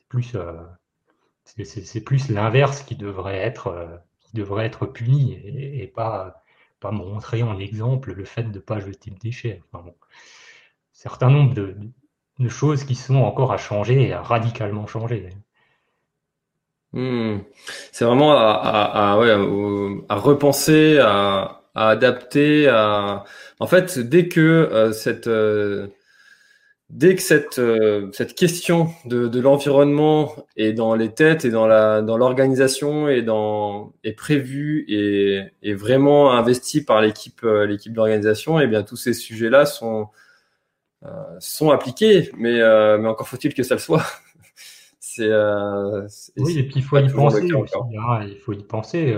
plus, 0.09 0.35
c'est, 1.45 2.01
plus 2.01 2.29
l'inverse 2.29 2.83
qui 2.83 2.95
devrait 2.95 3.37
être 3.37 4.01
devrait 4.33 4.65
être 4.65 4.85
puni 4.85 5.33
et, 5.33 5.87
pas, 5.87 6.43
pas 6.79 6.91
montrer 6.91 7.43
en 7.43 7.59
exemple 7.59 8.13
le 8.13 8.25
fait 8.25 8.43
de 8.43 8.49
ne 8.49 8.59
pas 8.59 8.79
jeter 8.79 9.11
de 9.11 9.17
déchets. 9.19 9.61
Enfin, 9.71 9.83
bon. 9.85 9.95
Certain 10.93 11.29
nombre 11.29 11.53
de, 11.53 11.75
de, 12.39 12.49
choses 12.49 12.83
qui 12.83 12.95
sont 12.95 13.17
encore 13.17 13.51
à 13.51 13.57
changer 13.57 14.13
à 14.13 14.21
radicalement 14.21 14.87
changer. 14.87 15.29
Hmm. 16.93 17.39
C'est 17.91 18.05
vraiment 18.05 18.33
à, 18.33 19.13
repenser, 20.09 20.97
à, 20.99 21.61
adapter. 21.75 22.69
En 23.59 23.67
fait, 23.67 23.99
dès 23.99 24.27
que 24.27 24.39
euh, 24.39 24.91
cette, 24.93 25.27
euh, 25.27 25.87
dès 26.89 27.15
que 27.15 27.21
cette, 27.21 27.59
euh, 27.59 28.09
cette 28.13 28.33
question 28.35 28.89
de, 29.05 29.39
l'environnement 29.39 30.33
est 30.57 30.73
dans 30.73 30.95
les 30.95 31.13
têtes 31.13 31.45
et 31.45 31.51
dans 31.51 31.67
la 31.67 32.01
dans 32.01 32.17
l'organisation 32.17 33.07
et 33.09 33.21
dans 33.21 33.93
est 34.03 34.13
prévue 34.13 34.85
et 34.87 35.43
est 35.61 35.73
vraiment 35.73 36.31
investi 36.33 36.83
par 36.83 37.01
l'équipe 37.01 37.41
l'équipe 37.43 37.93
d'organisation, 37.93 38.59
et 38.59 38.63
eh 38.63 38.67
bien 38.67 38.83
tous 38.83 38.97
ces 38.97 39.13
sujets-là 39.13 39.65
sont 39.65 40.03
euh, 40.03 40.05
sont 41.39 41.69
appliqués, 41.71 42.31
mais 42.38 42.59
mais 42.97 43.07
encore 43.07 43.27
faut-il 43.27 43.53
que 43.53 43.63
ça 43.63 43.76
le 43.76 43.80
soit. 43.80 44.03
c'est 44.99 45.30
oui 46.38 46.59
et 46.59 46.63
puis 46.63 46.76
il 46.77 46.84
faut 46.84 46.97
y 46.97 47.09
penser. 47.11 47.49
Hein, 47.51 48.26
il 48.27 48.38
faut 48.38 48.53
y 48.53 48.63
penser. 48.63 49.15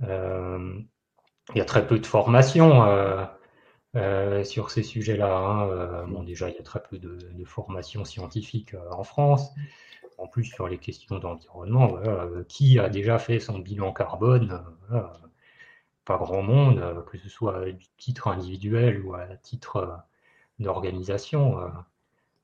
il 0.00 1.56
y 1.56 1.60
a 1.60 1.64
très 1.64 1.86
peu 1.86 1.98
de 1.98 2.06
formation. 2.06 3.28
Euh, 3.96 4.42
sur 4.42 4.70
ces 4.70 4.82
sujets-là. 4.82 5.36
Hein, 5.36 5.68
euh, 5.68 6.06
bon, 6.06 6.24
déjà, 6.24 6.48
il 6.48 6.56
y 6.56 6.58
a 6.58 6.62
très 6.62 6.82
peu 6.82 6.98
de, 6.98 7.16
de 7.16 7.44
formation 7.44 8.04
scientifique 8.04 8.74
euh, 8.74 8.90
en 8.90 9.04
France. 9.04 9.52
En 10.18 10.26
plus, 10.26 10.44
sur 10.44 10.68
les 10.68 10.78
questions 10.78 11.18
d'environnement, 11.18 11.86
voilà, 11.86 12.28
qui 12.48 12.78
a 12.78 12.88
déjà 12.88 13.18
fait 13.18 13.40
son 13.40 13.58
bilan 13.58 13.92
carbone 13.92 14.64
Pas 16.04 16.18
grand 16.18 16.42
monde, 16.42 17.04
que 17.10 17.18
ce 17.18 17.28
soit 17.28 17.58
à 17.58 17.64
titre 17.98 18.28
individuel 18.28 19.00
ou 19.02 19.14
à 19.14 19.26
titre 19.42 19.98
d'organisation. 20.58 21.58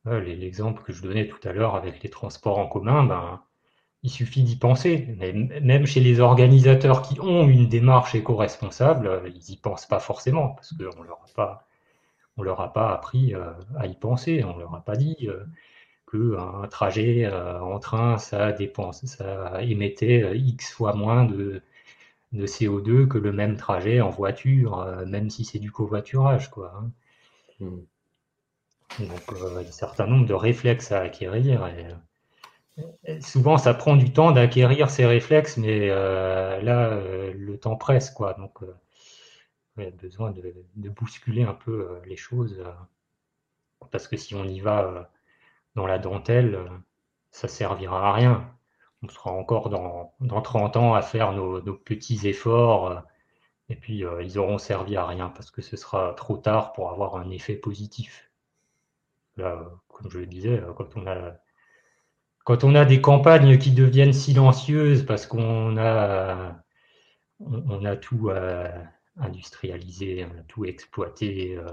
L'exemple 0.05 0.83
que 0.83 0.93
je 0.93 1.03
donnais 1.03 1.29
tout 1.29 1.41
à 1.49 1.53
l'heure 1.53 1.75
avec 1.77 2.03
les 2.03 2.11
transports 2.11 2.59
en 2.59 2.67
commun, 2.67 3.05
ben, 3.05 3.41
il 4.03 4.11
suffit 4.11 4.43
d'y 4.43 4.57
penser. 4.57 5.07
Mais 5.19 5.33
même 5.33 5.87
chez 5.87 6.01
les 6.01 6.21
organisateurs 6.21 7.03
qui 7.03 7.21
ont 7.21 7.49
une 7.49 7.69
démarche 7.69 8.15
éco-responsable, 8.15 9.07
euh, 9.07 9.29
ils 9.29 9.51
n'y 9.51 9.57
pensent 9.57 9.87
pas 9.87 10.01
forcément 10.01 10.51
parce 10.51 10.73
qu'on 10.73 11.03
leur 11.03 11.21
a 11.23 11.35
pas, 11.35 11.67
on 12.37 12.43
leur 12.43 12.61
a 12.61 12.73
pas 12.73 12.93
appris 12.93 13.35
euh, 13.35 13.53
à 13.79 13.87
y 13.87 13.95
penser. 13.97 14.45
On 14.45 14.59
leur 14.59 14.75
a 14.75 14.85
pas 14.85 14.97
dit 14.97 15.29
euh, 15.29 15.45
qu'un 16.11 16.69
trajet 16.69 17.31
en 17.31 17.79
train, 17.79 18.19
ça 18.19 18.53
dépense, 18.53 19.05
ça 19.07 19.63
émettait 19.63 20.37
X 20.37 20.73
fois 20.73 20.95
moins 20.95 21.25
de, 21.25 21.63
de 22.33 22.47
CO2 22.47 23.07
que 23.09 23.19
le 23.19 23.33
même 23.33 23.57
trajet 23.57 24.01
en 24.01 24.11
voiture, 24.11 24.87
même 25.07 25.31
si 25.31 25.45
c'est 25.45 25.59
du 25.61 25.71
covoiturage, 25.71 26.51
quoi. 26.51 26.73
Hein. 27.61 27.71
Donc, 28.99 29.21
il 29.33 29.39
y 29.39 29.41
a 29.41 29.59
un 29.59 29.65
certain 29.73 30.07
nombre 30.07 30.27
de 30.27 30.35
réflexes 30.35 30.93
à 30.93 31.01
acquérir. 31.01 31.67
Et, 33.05 33.21
souvent, 33.21 33.59
ça 33.59 33.75
prend 33.75 33.97
du 33.97 34.13
temps 34.13 34.33
d'acquérir 34.33 34.91
ces 34.91 35.07
réflexes, 35.07 35.57
mais 35.57 35.91
euh, 35.91 36.61
là, 36.63 36.89
euh, 36.89 37.33
le 37.35 37.59
temps 37.59 37.77
presse, 37.77 38.11
quoi. 38.11 38.35
Donc, 38.35 38.63
euh, 38.63 38.75
il 39.77 39.85
y 39.85 39.87
a 39.87 39.91
besoin 39.91 40.33
de, 40.33 40.89
bousculer 40.89 41.45
un 41.45 41.55
peu 41.55 42.01
les 42.07 42.17
choses, 42.17 42.63
parce 43.91 44.09
que 44.09 44.17
si 44.17 44.35
on 44.35 44.45
y 44.45 44.61
va 44.61 45.11
dans 45.75 45.87
la 45.87 45.99
dentelle, 45.99 46.59
ça 47.31 47.49
servira 47.49 48.09
à 48.09 48.13
rien. 48.13 48.53
On 49.03 49.09
sera 49.09 49.33
encore 49.33 49.71
dans, 49.71 50.13
dans 50.21 50.43
30 50.43 50.77
ans 50.77 50.95
à 50.95 51.03
faire 51.03 51.33
nos, 51.33 51.63
petits 51.63 52.29
efforts, 52.29 53.03
et 53.71 53.77
puis 53.77 54.05
ils 54.23 54.39
auront 54.39 54.59
servi 54.59 54.97
à 54.97 55.07
rien, 55.07 55.31
parce 55.31 55.51
que 55.51 55.63
ce 55.63 55.77
sera 55.77 56.13
trop 56.15 56.37
tard 56.37 56.73
pour 56.73 56.91
avoir 56.91 57.17
un 57.17 57.31
effet 57.31 57.55
positif. 57.55 58.30
Là, 59.41 59.71
comme 59.89 60.11
je 60.11 60.19
le 60.19 60.27
disais, 60.27 60.63
quand 60.77 60.97
on 60.97 61.07
a 61.07 61.35
quand 62.45 62.65
on 62.65 62.75
a 62.75 62.85
des 62.85 63.01
campagnes 63.01 63.59
qui 63.59 63.71
deviennent 63.71 64.13
silencieuses 64.15 65.05
parce 65.05 65.27
qu'on 65.27 65.77
a, 65.77 66.57
on, 67.39 67.85
a 67.85 67.97
tout 67.97 68.31
industrialisé, 69.21 70.25
on 70.25 70.39
a 70.39 70.43
tout 70.45 70.65
exploité, 70.65 71.57
euh, 71.57 71.67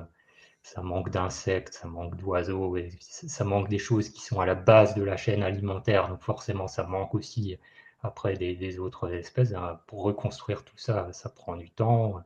ça 0.64 0.82
manque 0.82 1.10
d'insectes, 1.10 1.74
ça 1.74 1.88
manque 1.88 2.16
d'oiseaux, 2.18 2.78
ça 3.00 3.44
manque 3.46 3.70
des 3.70 3.80
choses 3.80 4.10
qui 4.10 4.22
sont 4.22 4.40
à 4.40 4.46
la 4.46 4.56
base 4.56 4.96
de 4.96 5.04
la 5.04 5.18
chaîne 5.18 5.44
alimentaire, 5.44 6.10
donc 6.10 6.22
forcément 6.22 6.68
ça 6.68 6.84
manque 6.84 7.16
aussi 7.16 7.58
après 8.02 8.36
des, 8.36 8.80
autres 8.80 9.12
espèces. 9.14 9.54
Hein. 9.54 9.80
Pour 9.88 10.04
reconstruire 10.04 10.64
tout 10.64 10.78
ça, 10.78 11.12
ça 11.14 11.30
prend 11.30 11.56
du 11.56 11.70
temps. 11.72 12.22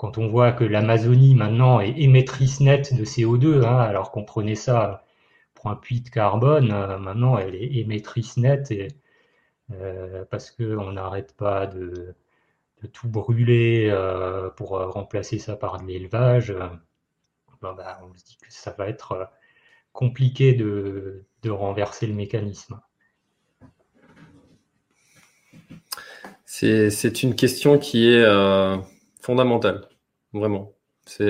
Quand 0.00 0.16
on 0.16 0.28
voit 0.28 0.52
que 0.52 0.64
l'Amazonie 0.64 1.34
maintenant 1.34 1.78
est 1.78 1.90
émettrice 1.98 2.60
nette 2.60 2.94
de 2.94 3.04
CO2, 3.04 3.66
hein, 3.66 3.76
alors 3.76 4.10
qu'on 4.12 4.24
prenait 4.24 4.54
ça 4.54 5.04
un 5.66 5.76
puits 5.76 6.00
de 6.00 6.08
carbone, 6.08 6.72
euh, 6.72 6.96
maintenant 6.96 7.36
elle 7.36 7.54
est 7.54 7.76
émettrice 7.76 8.38
nette 8.38 8.70
et, 8.70 8.88
euh, 9.72 10.24
parce 10.30 10.50
qu'on 10.50 10.92
n'arrête 10.92 11.36
pas 11.36 11.66
de, 11.66 12.14
tout 12.94 13.08
brûler 13.10 13.88
euh, 13.90 14.48
pour 14.48 14.70
remplacer 14.70 15.38
ça 15.38 15.54
par 15.54 15.78
de 15.82 15.86
l'élevage. 15.86 16.56
Bah, 17.60 18.00
on 18.02 18.16
se 18.16 18.24
dit 18.24 18.38
que 18.38 18.46
ça 18.48 18.74
va 18.78 18.88
être 18.88 19.30
compliqué 19.92 20.54
de, 20.54 21.26
renverser 21.46 22.06
le 22.06 22.14
mécanisme. 22.14 22.80
C'est 26.46 27.22
une 27.22 27.34
question 27.34 27.78
qui 27.78 28.08
est 28.08 28.24
fondamentale, 29.20 29.89
vraiment. 30.32 30.72
C'est 31.06 31.28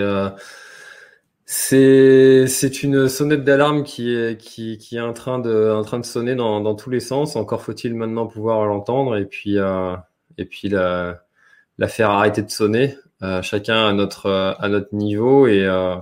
c'est 1.53 2.85
une 2.85 3.09
sonnette 3.09 3.43
d'alarme 3.43 3.83
qui 3.83 4.15
est, 4.15 4.41
qui, 4.41 4.79
qui, 4.79 4.97
est 4.97 5.01
en 5.01 5.13
train 5.13 5.41
de, 5.41 5.73
en 5.73 5.83
train 5.83 5.99
de 5.99 6.05
sonner 6.05 6.37
dans, 6.37 6.61
dans 6.61 6.77
tous 6.77 6.91
les 6.91 7.01
sens. 7.01 7.35
Encore 7.35 7.63
faut-il 7.63 7.93
maintenant 7.97 8.29
pouvoir 8.29 8.65
l'entendre 8.67 9.17
et 9.17 9.25
puis, 9.27 9.59
euh, 9.59 9.97
et 10.39 10.45
puis 10.45 10.69
la, 10.69 11.25
la, 11.79 11.89
faire 11.89 12.11
arrêter 12.11 12.43
de 12.43 12.51
sonner, 12.51 12.97
euh, 13.23 13.43
chacun 13.43 13.89
à 13.89 13.93
notre, 13.93 14.31
à 14.61 14.69
notre 14.69 14.95
niveau 14.95 15.49
et 15.49 15.65
euh, 15.65 15.97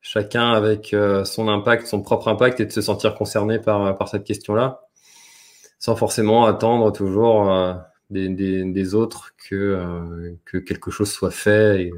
chacun 0.00 0.52
avec 0.52 0.94
euh, 0.94 1.24
son 1.24 1.48
impact, 1.48 1.88
son 1.88 2.02
propre 2.02 2.28
impact 2.28 2.60
et 2.60 2.66
de 2.66 2.72
se 2.72 2.80
sentir 2.80 3.16
concerné 3.16 3.58
par, 3.58 3.96
par 3.96 4.08
cette 4.08 4.22
question-là, 4.22 4.82
sans 5.80 5.96
forcément 5.96 6.46
attendre 6.46 6.92
toujours 6.92 7.50
des, 8.10 8.28
des, 8.28 8.64
des, 8.64 8.94
autres 8.94 9.34
que, 9.48 10.36
que 10.44 10.58
quelque 10.58 10.90
chose 10.90 11.10
soit 11.10 11.30
fait. 11.30 11.84
Et, 11.84 11.92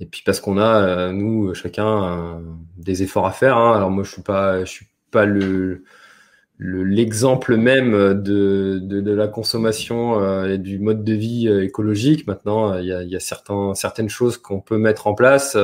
et 0.00 0.06
puis 0.06 0.22
parce 0.24 0.40
qu'on 0.40 0.58
a 0.58 1.12
nous 1.12 1.54
chacun 1.54 2.42
des 2.76 3.02
efforts 3.02 3.26
à 3.26 3.32
faire. 3.32 3.56
Hein. 3.56 3.76
Alors 3.76 3.90
moi 3.90 4.04
je 4.04 4.12
suis 4.12 4.22
pas 4.22 4.60
je 4.64 4.70
suis 4.70 4.86
pas 5.10 5.26
le 5.26 5.84
l'exemple 6.58 7.56
même 7.56 7.92
de, 8.22 8.78
de, 8.80 9.12
la 9.12 9.26
consommation 9.26 10.44
et 10.44 10.58
du 10.58 10.78
mode 10.78 11.02
de 11.02 11.12
vie 11.12 11.48
écologique. 11.48 12.26
Maintenant, 12.28 12.78
il 12.78 12.84
y 12.84 13.10
y 13.10 13.16
a 13.16 13.20
certains, 13.20 13.74
certaines 13.74 14.08
choses 14.08 14.36
qu'on 14.36 14.60
peut 14.60 14.78
mettre 14.78 15.08
en 15.08 15.14
place 15.14 15.56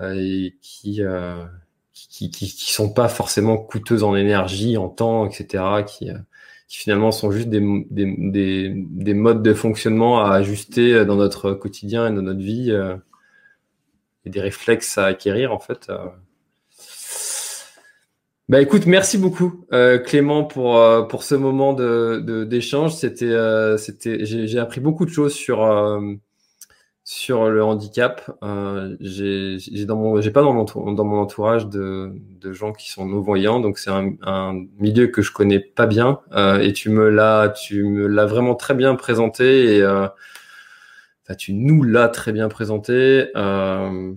et 0.00 0.56
qui, 0.60 1.00
qui, 1.92 2.30
qui, 2.30 2.46
qui, 2.48 2.72
sont 2.72 2.92
pas 2.92 3.08
forcément 3.08 3.56
coûteuses 3.56 4.04
en 4.04 4.14
énergie, 4.14 4.76
en 4.76 4.88
temps, 4.88 5.26
etc., 5.26 5.64
qui, 5.86 6.10
qui 6.68 6.78
finalement 6.78 7.12
sont 7.12 7.30
juste 7.30 7.48
des, 7.48 7.60
des, 7.90 8.14
des, 8.18 8.72
des, 8.74 9.14
modes 9.14 9.42
de 9.42 9.54
fonctionnement 9.54 10.20
à 10.20 10.32
ajuster 10.32 11.04
dans 11.04 11.16
notre 11.16 11.52
quotidien 11.52 12.08
et 12.08 12.14
dans 12.14 12.22
notre 12.22 12.40
vie 12.40 12.72
euh, 12.72 12.96
et 14.24 14.30
des 14.30 14.40
réflexes 14.40 14.98
à 14.98 15.06
acquérir 15.06 15.52
en 15.52 15.60
fait. 15.60 15.88
Euh. 15.88 16.06
Bah 18.48 18.60
écoute, 18.60 18.86
merci 18.86 19.18
beaucoup 19.18 19.66
euh, 19.72 19.98
Clément 19.98 20.44
pour 20.44 20.78
euh, 20.78 21.02
pour 21.02 21.24
ce 21.24 21.34
moment 21.34 21.72
de 21.72 22.44
d'échange. 22.48 22.94
C'était 22.94 23.24
euh, 23.24 23.76
c'était 23.76 24.24
j'ai 24.24 24.58
appris 24.60 24.80
beaucoup 24.80 25.04
de 25.04 25.10
choses 25.10 25.34
sur 25.34 25.64
sur 27.06 27.48
le 27.48 27.62
handicap. 27.62 28.28
Euh, 28.42 28.96
j'ai 29.00 29.58
dans 29.86 29.96
mon, 29.96 30.20
pas 30.20 30.42
dans 30.42 30.52
mon, 31.04 31.18
entourage 31.20 31.68
de, 31.68 32.12
de 32.40 32.52
gens 32.52 32.72
qui 32.72 32.90
sont 32.90 33.06
non-voyants, 33.06 33.60
donc 33.60 33.78
c'est 33.78 33.90
un, 33.90 34.14
un, 34.22 34.64
milieu 34.78 35.06
que 35.06 35.22
je 35.22 35.30
connais 35.32 35.60
pas 35.60 35.86
bien. 35.86 36.18
Euh, 36.32 36.58
et 36.58 36.72
tu 36.72 36.90
me 36.90 37.08
l'as, 37.08 37.54
vraiment 38.26 38.56
très 38.56 38.74
bien 38.74 38.96
présenté 38.96 39.76
et 39.76 39.82
euh, 39.82 40.08
tu 41.38 41.54
nous 41.54 41.84
l'as 41.84 42.08
très 42.08 42.32
bien 42.32 42.48
présenté. 42.48 43.28
Euh, 43.36 44.12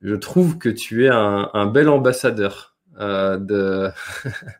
je 0.00 0.14
trouve 0.14 0.56
que 0.56 0.70
tu 0.70 1.04
es 1.04 1.10
un, 1.10 1.50
un 1.52 1.66
bel 1.66 1.90
ambassadeur 1.90 2.74
euh, 2.98 3.36
de, 3.36 3.90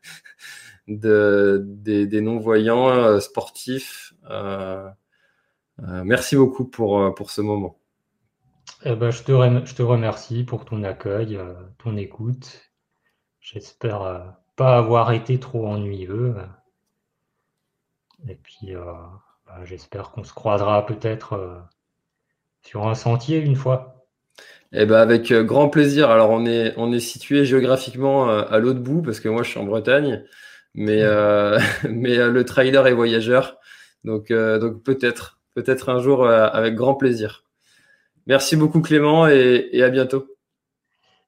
de 0.89 1.62
des, 1.65 2.07
des 2.07 2.20
non-voyants 2.20 2.90
euh, 2.90 3.20
sportifs. 3.20 4.12
Euh, 4.28 4.86
merci 6.05 6.36
beaucoup 6.36 6.65
pour, 6.65 7.01
euh, 7.01 7.11
pour 7.11 7.31
ce 7.31 7.40
moment. 7.40 7.78
Eh 8.85 8.94
ben, 8.94 9.11
je, 9.11 9.23
te 9.23 9.32
je 9.32 9.74
te 9.74 9.82
remercie 9.82 10.44
pour 10.44 10.65
ton 10.65 10.82
accueil, 10.85 11.36
euh, 11.36 11.55
ton 11.78 11.97
écoute. 11.97 12.70
J'espère 13.40 14.36
pas 14.57 14.77
avoir 14.77 15.12
été 15.12 15.40
trop 15.40 15.66
ennuyeux. 15.66 16.35
Et 18.28 18.35
puis, 18.35 18.74
bah, 18.74 19.65
j'espère 19.65 20.11
qu'on 20.11 20.24
se 20.24 20.35
croisera 20.35 20.85
peut-être 20.85 21.65
sur 22.61 22.86
un 22.86 22.94
sentier 22.94 23.39
une 23.39 23.57
fois. 23.57 24.07
Eh 24.73 24.85
ben 24.85 24.98
avec 24.98 25.32
grand 25.32 25.70
plaisir. 25.70 26.11
Alors 26.11 26.31
on 26.31 26.44
est 26.44 26.74
on 26.77 26.93
est 26.93 27.01
situé 27.01 27.47
géographiquement 27.47 28.28
à 28.28 28.59
l'autre 28.59 28.81
bout 28.81 29.01
parce 29.01 29.20
que 29.20 29.31
moi 29.31 29.43
je 29.43 29.48
suis 29.48 29.59
en 29.59 29.65
Bretagne, 29.65 30.23
mais 30.74 31.02
mais 31.89 32.28
le 32.28 32.44
trailer 32.44 32.86
est 32.86 32.93
voyageur, 32.93 33.57
donc 34.05 34.31
donc 34.31 34.82
peut-être 34.82 35.39
peut-être 35.55 35.89
un 35.89 35.98
jour 35.98 36.24
euh, 36.24 36.48
avec 36.52 36.74
grand 36.74 36.94
plaisir. 36.94 37.44
Merci 38.27 38.56
beaucoup 38.56 38.81
Clément 38.81 39.27
et, 39.27 39.82
à 39.82 39.90
bientôt. 39.90 40.27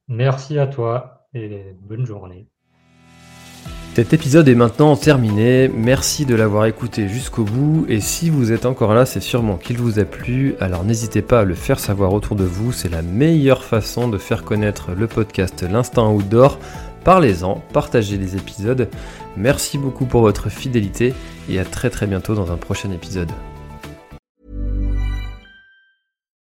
Merci 0.09 0.59
à 0.59 0.66
toi 0.66 1.27
et 1.35 1.74
bonne 1.81 2.07
journée. 2.07 2.47
Cet 3.94 4.15
épisode 4.15 4.49
est 4.49 4.55
maintenant 4.55 4.97
terminé, 4.97 5.69
merci 5.69 6.24
de 6.24 6.35
l'avoir 6.35 6.65
écouté 6.65 7.09
jusqu'au 7.09 7.44
bout 7.44 7.85
et 7.90 8.01
si 8.01 8.31
vous 8.31 8.51
êtes 8.51 8.65
encore 8.65 8.94
là 8.94 9.05
c'est 9.05 9.20
sûrement 9.20 9.59
qu'il 9.59 9.77
vous 9.77 9.99
a 9.99 10.07
plu, 10.07 10.55
alors 10.61 10.82
n'hésitez 10.82 11.20
pas 11.20 11.40
à 11.40 11.44
le 11.44 11.55
faire 11.55 11.78
savoir 11.78 12.15
autour 12.15 12.35
de 12.35 12.44
vous, 12.44 12.73
c'est 12.73 12.89
la 12.89 13.03
meilleure 13.03 13.65
façon 13.65 14.09
de 14.09 14.16
faire 14.16 14.44
connaître 14.44 14.93
le 14.93 15.07
podcast 15.09 15.62
L'Instant 15.62 16.11
Outdoor. 16.15 16.59
Parlez-en, 17.05 17.62
partagez 17.74 18.16
les 18.16 18.35
épisodes, 18.35 18.89
merci 19.36 19.77
beaucoup 19.77 20.07
pour 20.07 20.23
votre 20.23 20.49
fidélité 20.49 21.12
et 21.51 21.59
à 21.59 21.65
très 21.66 21.90
très 21.90 22.07
bientôt 22.07 22.35
dans 22.35 22.51
un 22.51 22.57
prochain 22.57 22.93
épisode. 22.93 23.31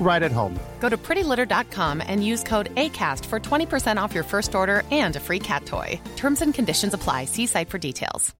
right 0.00 0.22
at 0.22 0.32
home. 0.32 0.58
Go 0.80 0.88
to 0.88 0.96
prettylitter.com 0.96 2.02
and 2.06 2.24
use 2.24 2.44
code 2.44 2.74
ACAST 2.74 3.24
for 3.24 3.40
20% 3.40 3.96
off 3.96 4.14
your 4.14 4.24
first 4.24 4.54
order 4.54 4.82
and 4.90 5.16
a 5.16 5.20
free 5.20 5.40
cat 5.40 5.66
toy. 5.66 6.00
Terms 6.16 6.42
and 6.42 6.52
conditions 6.52 6.94
apply. 6.94 7.24
See 7.24 7.46
site 7.46 7.70
for 7.70 7.78
details. 7.78 8.34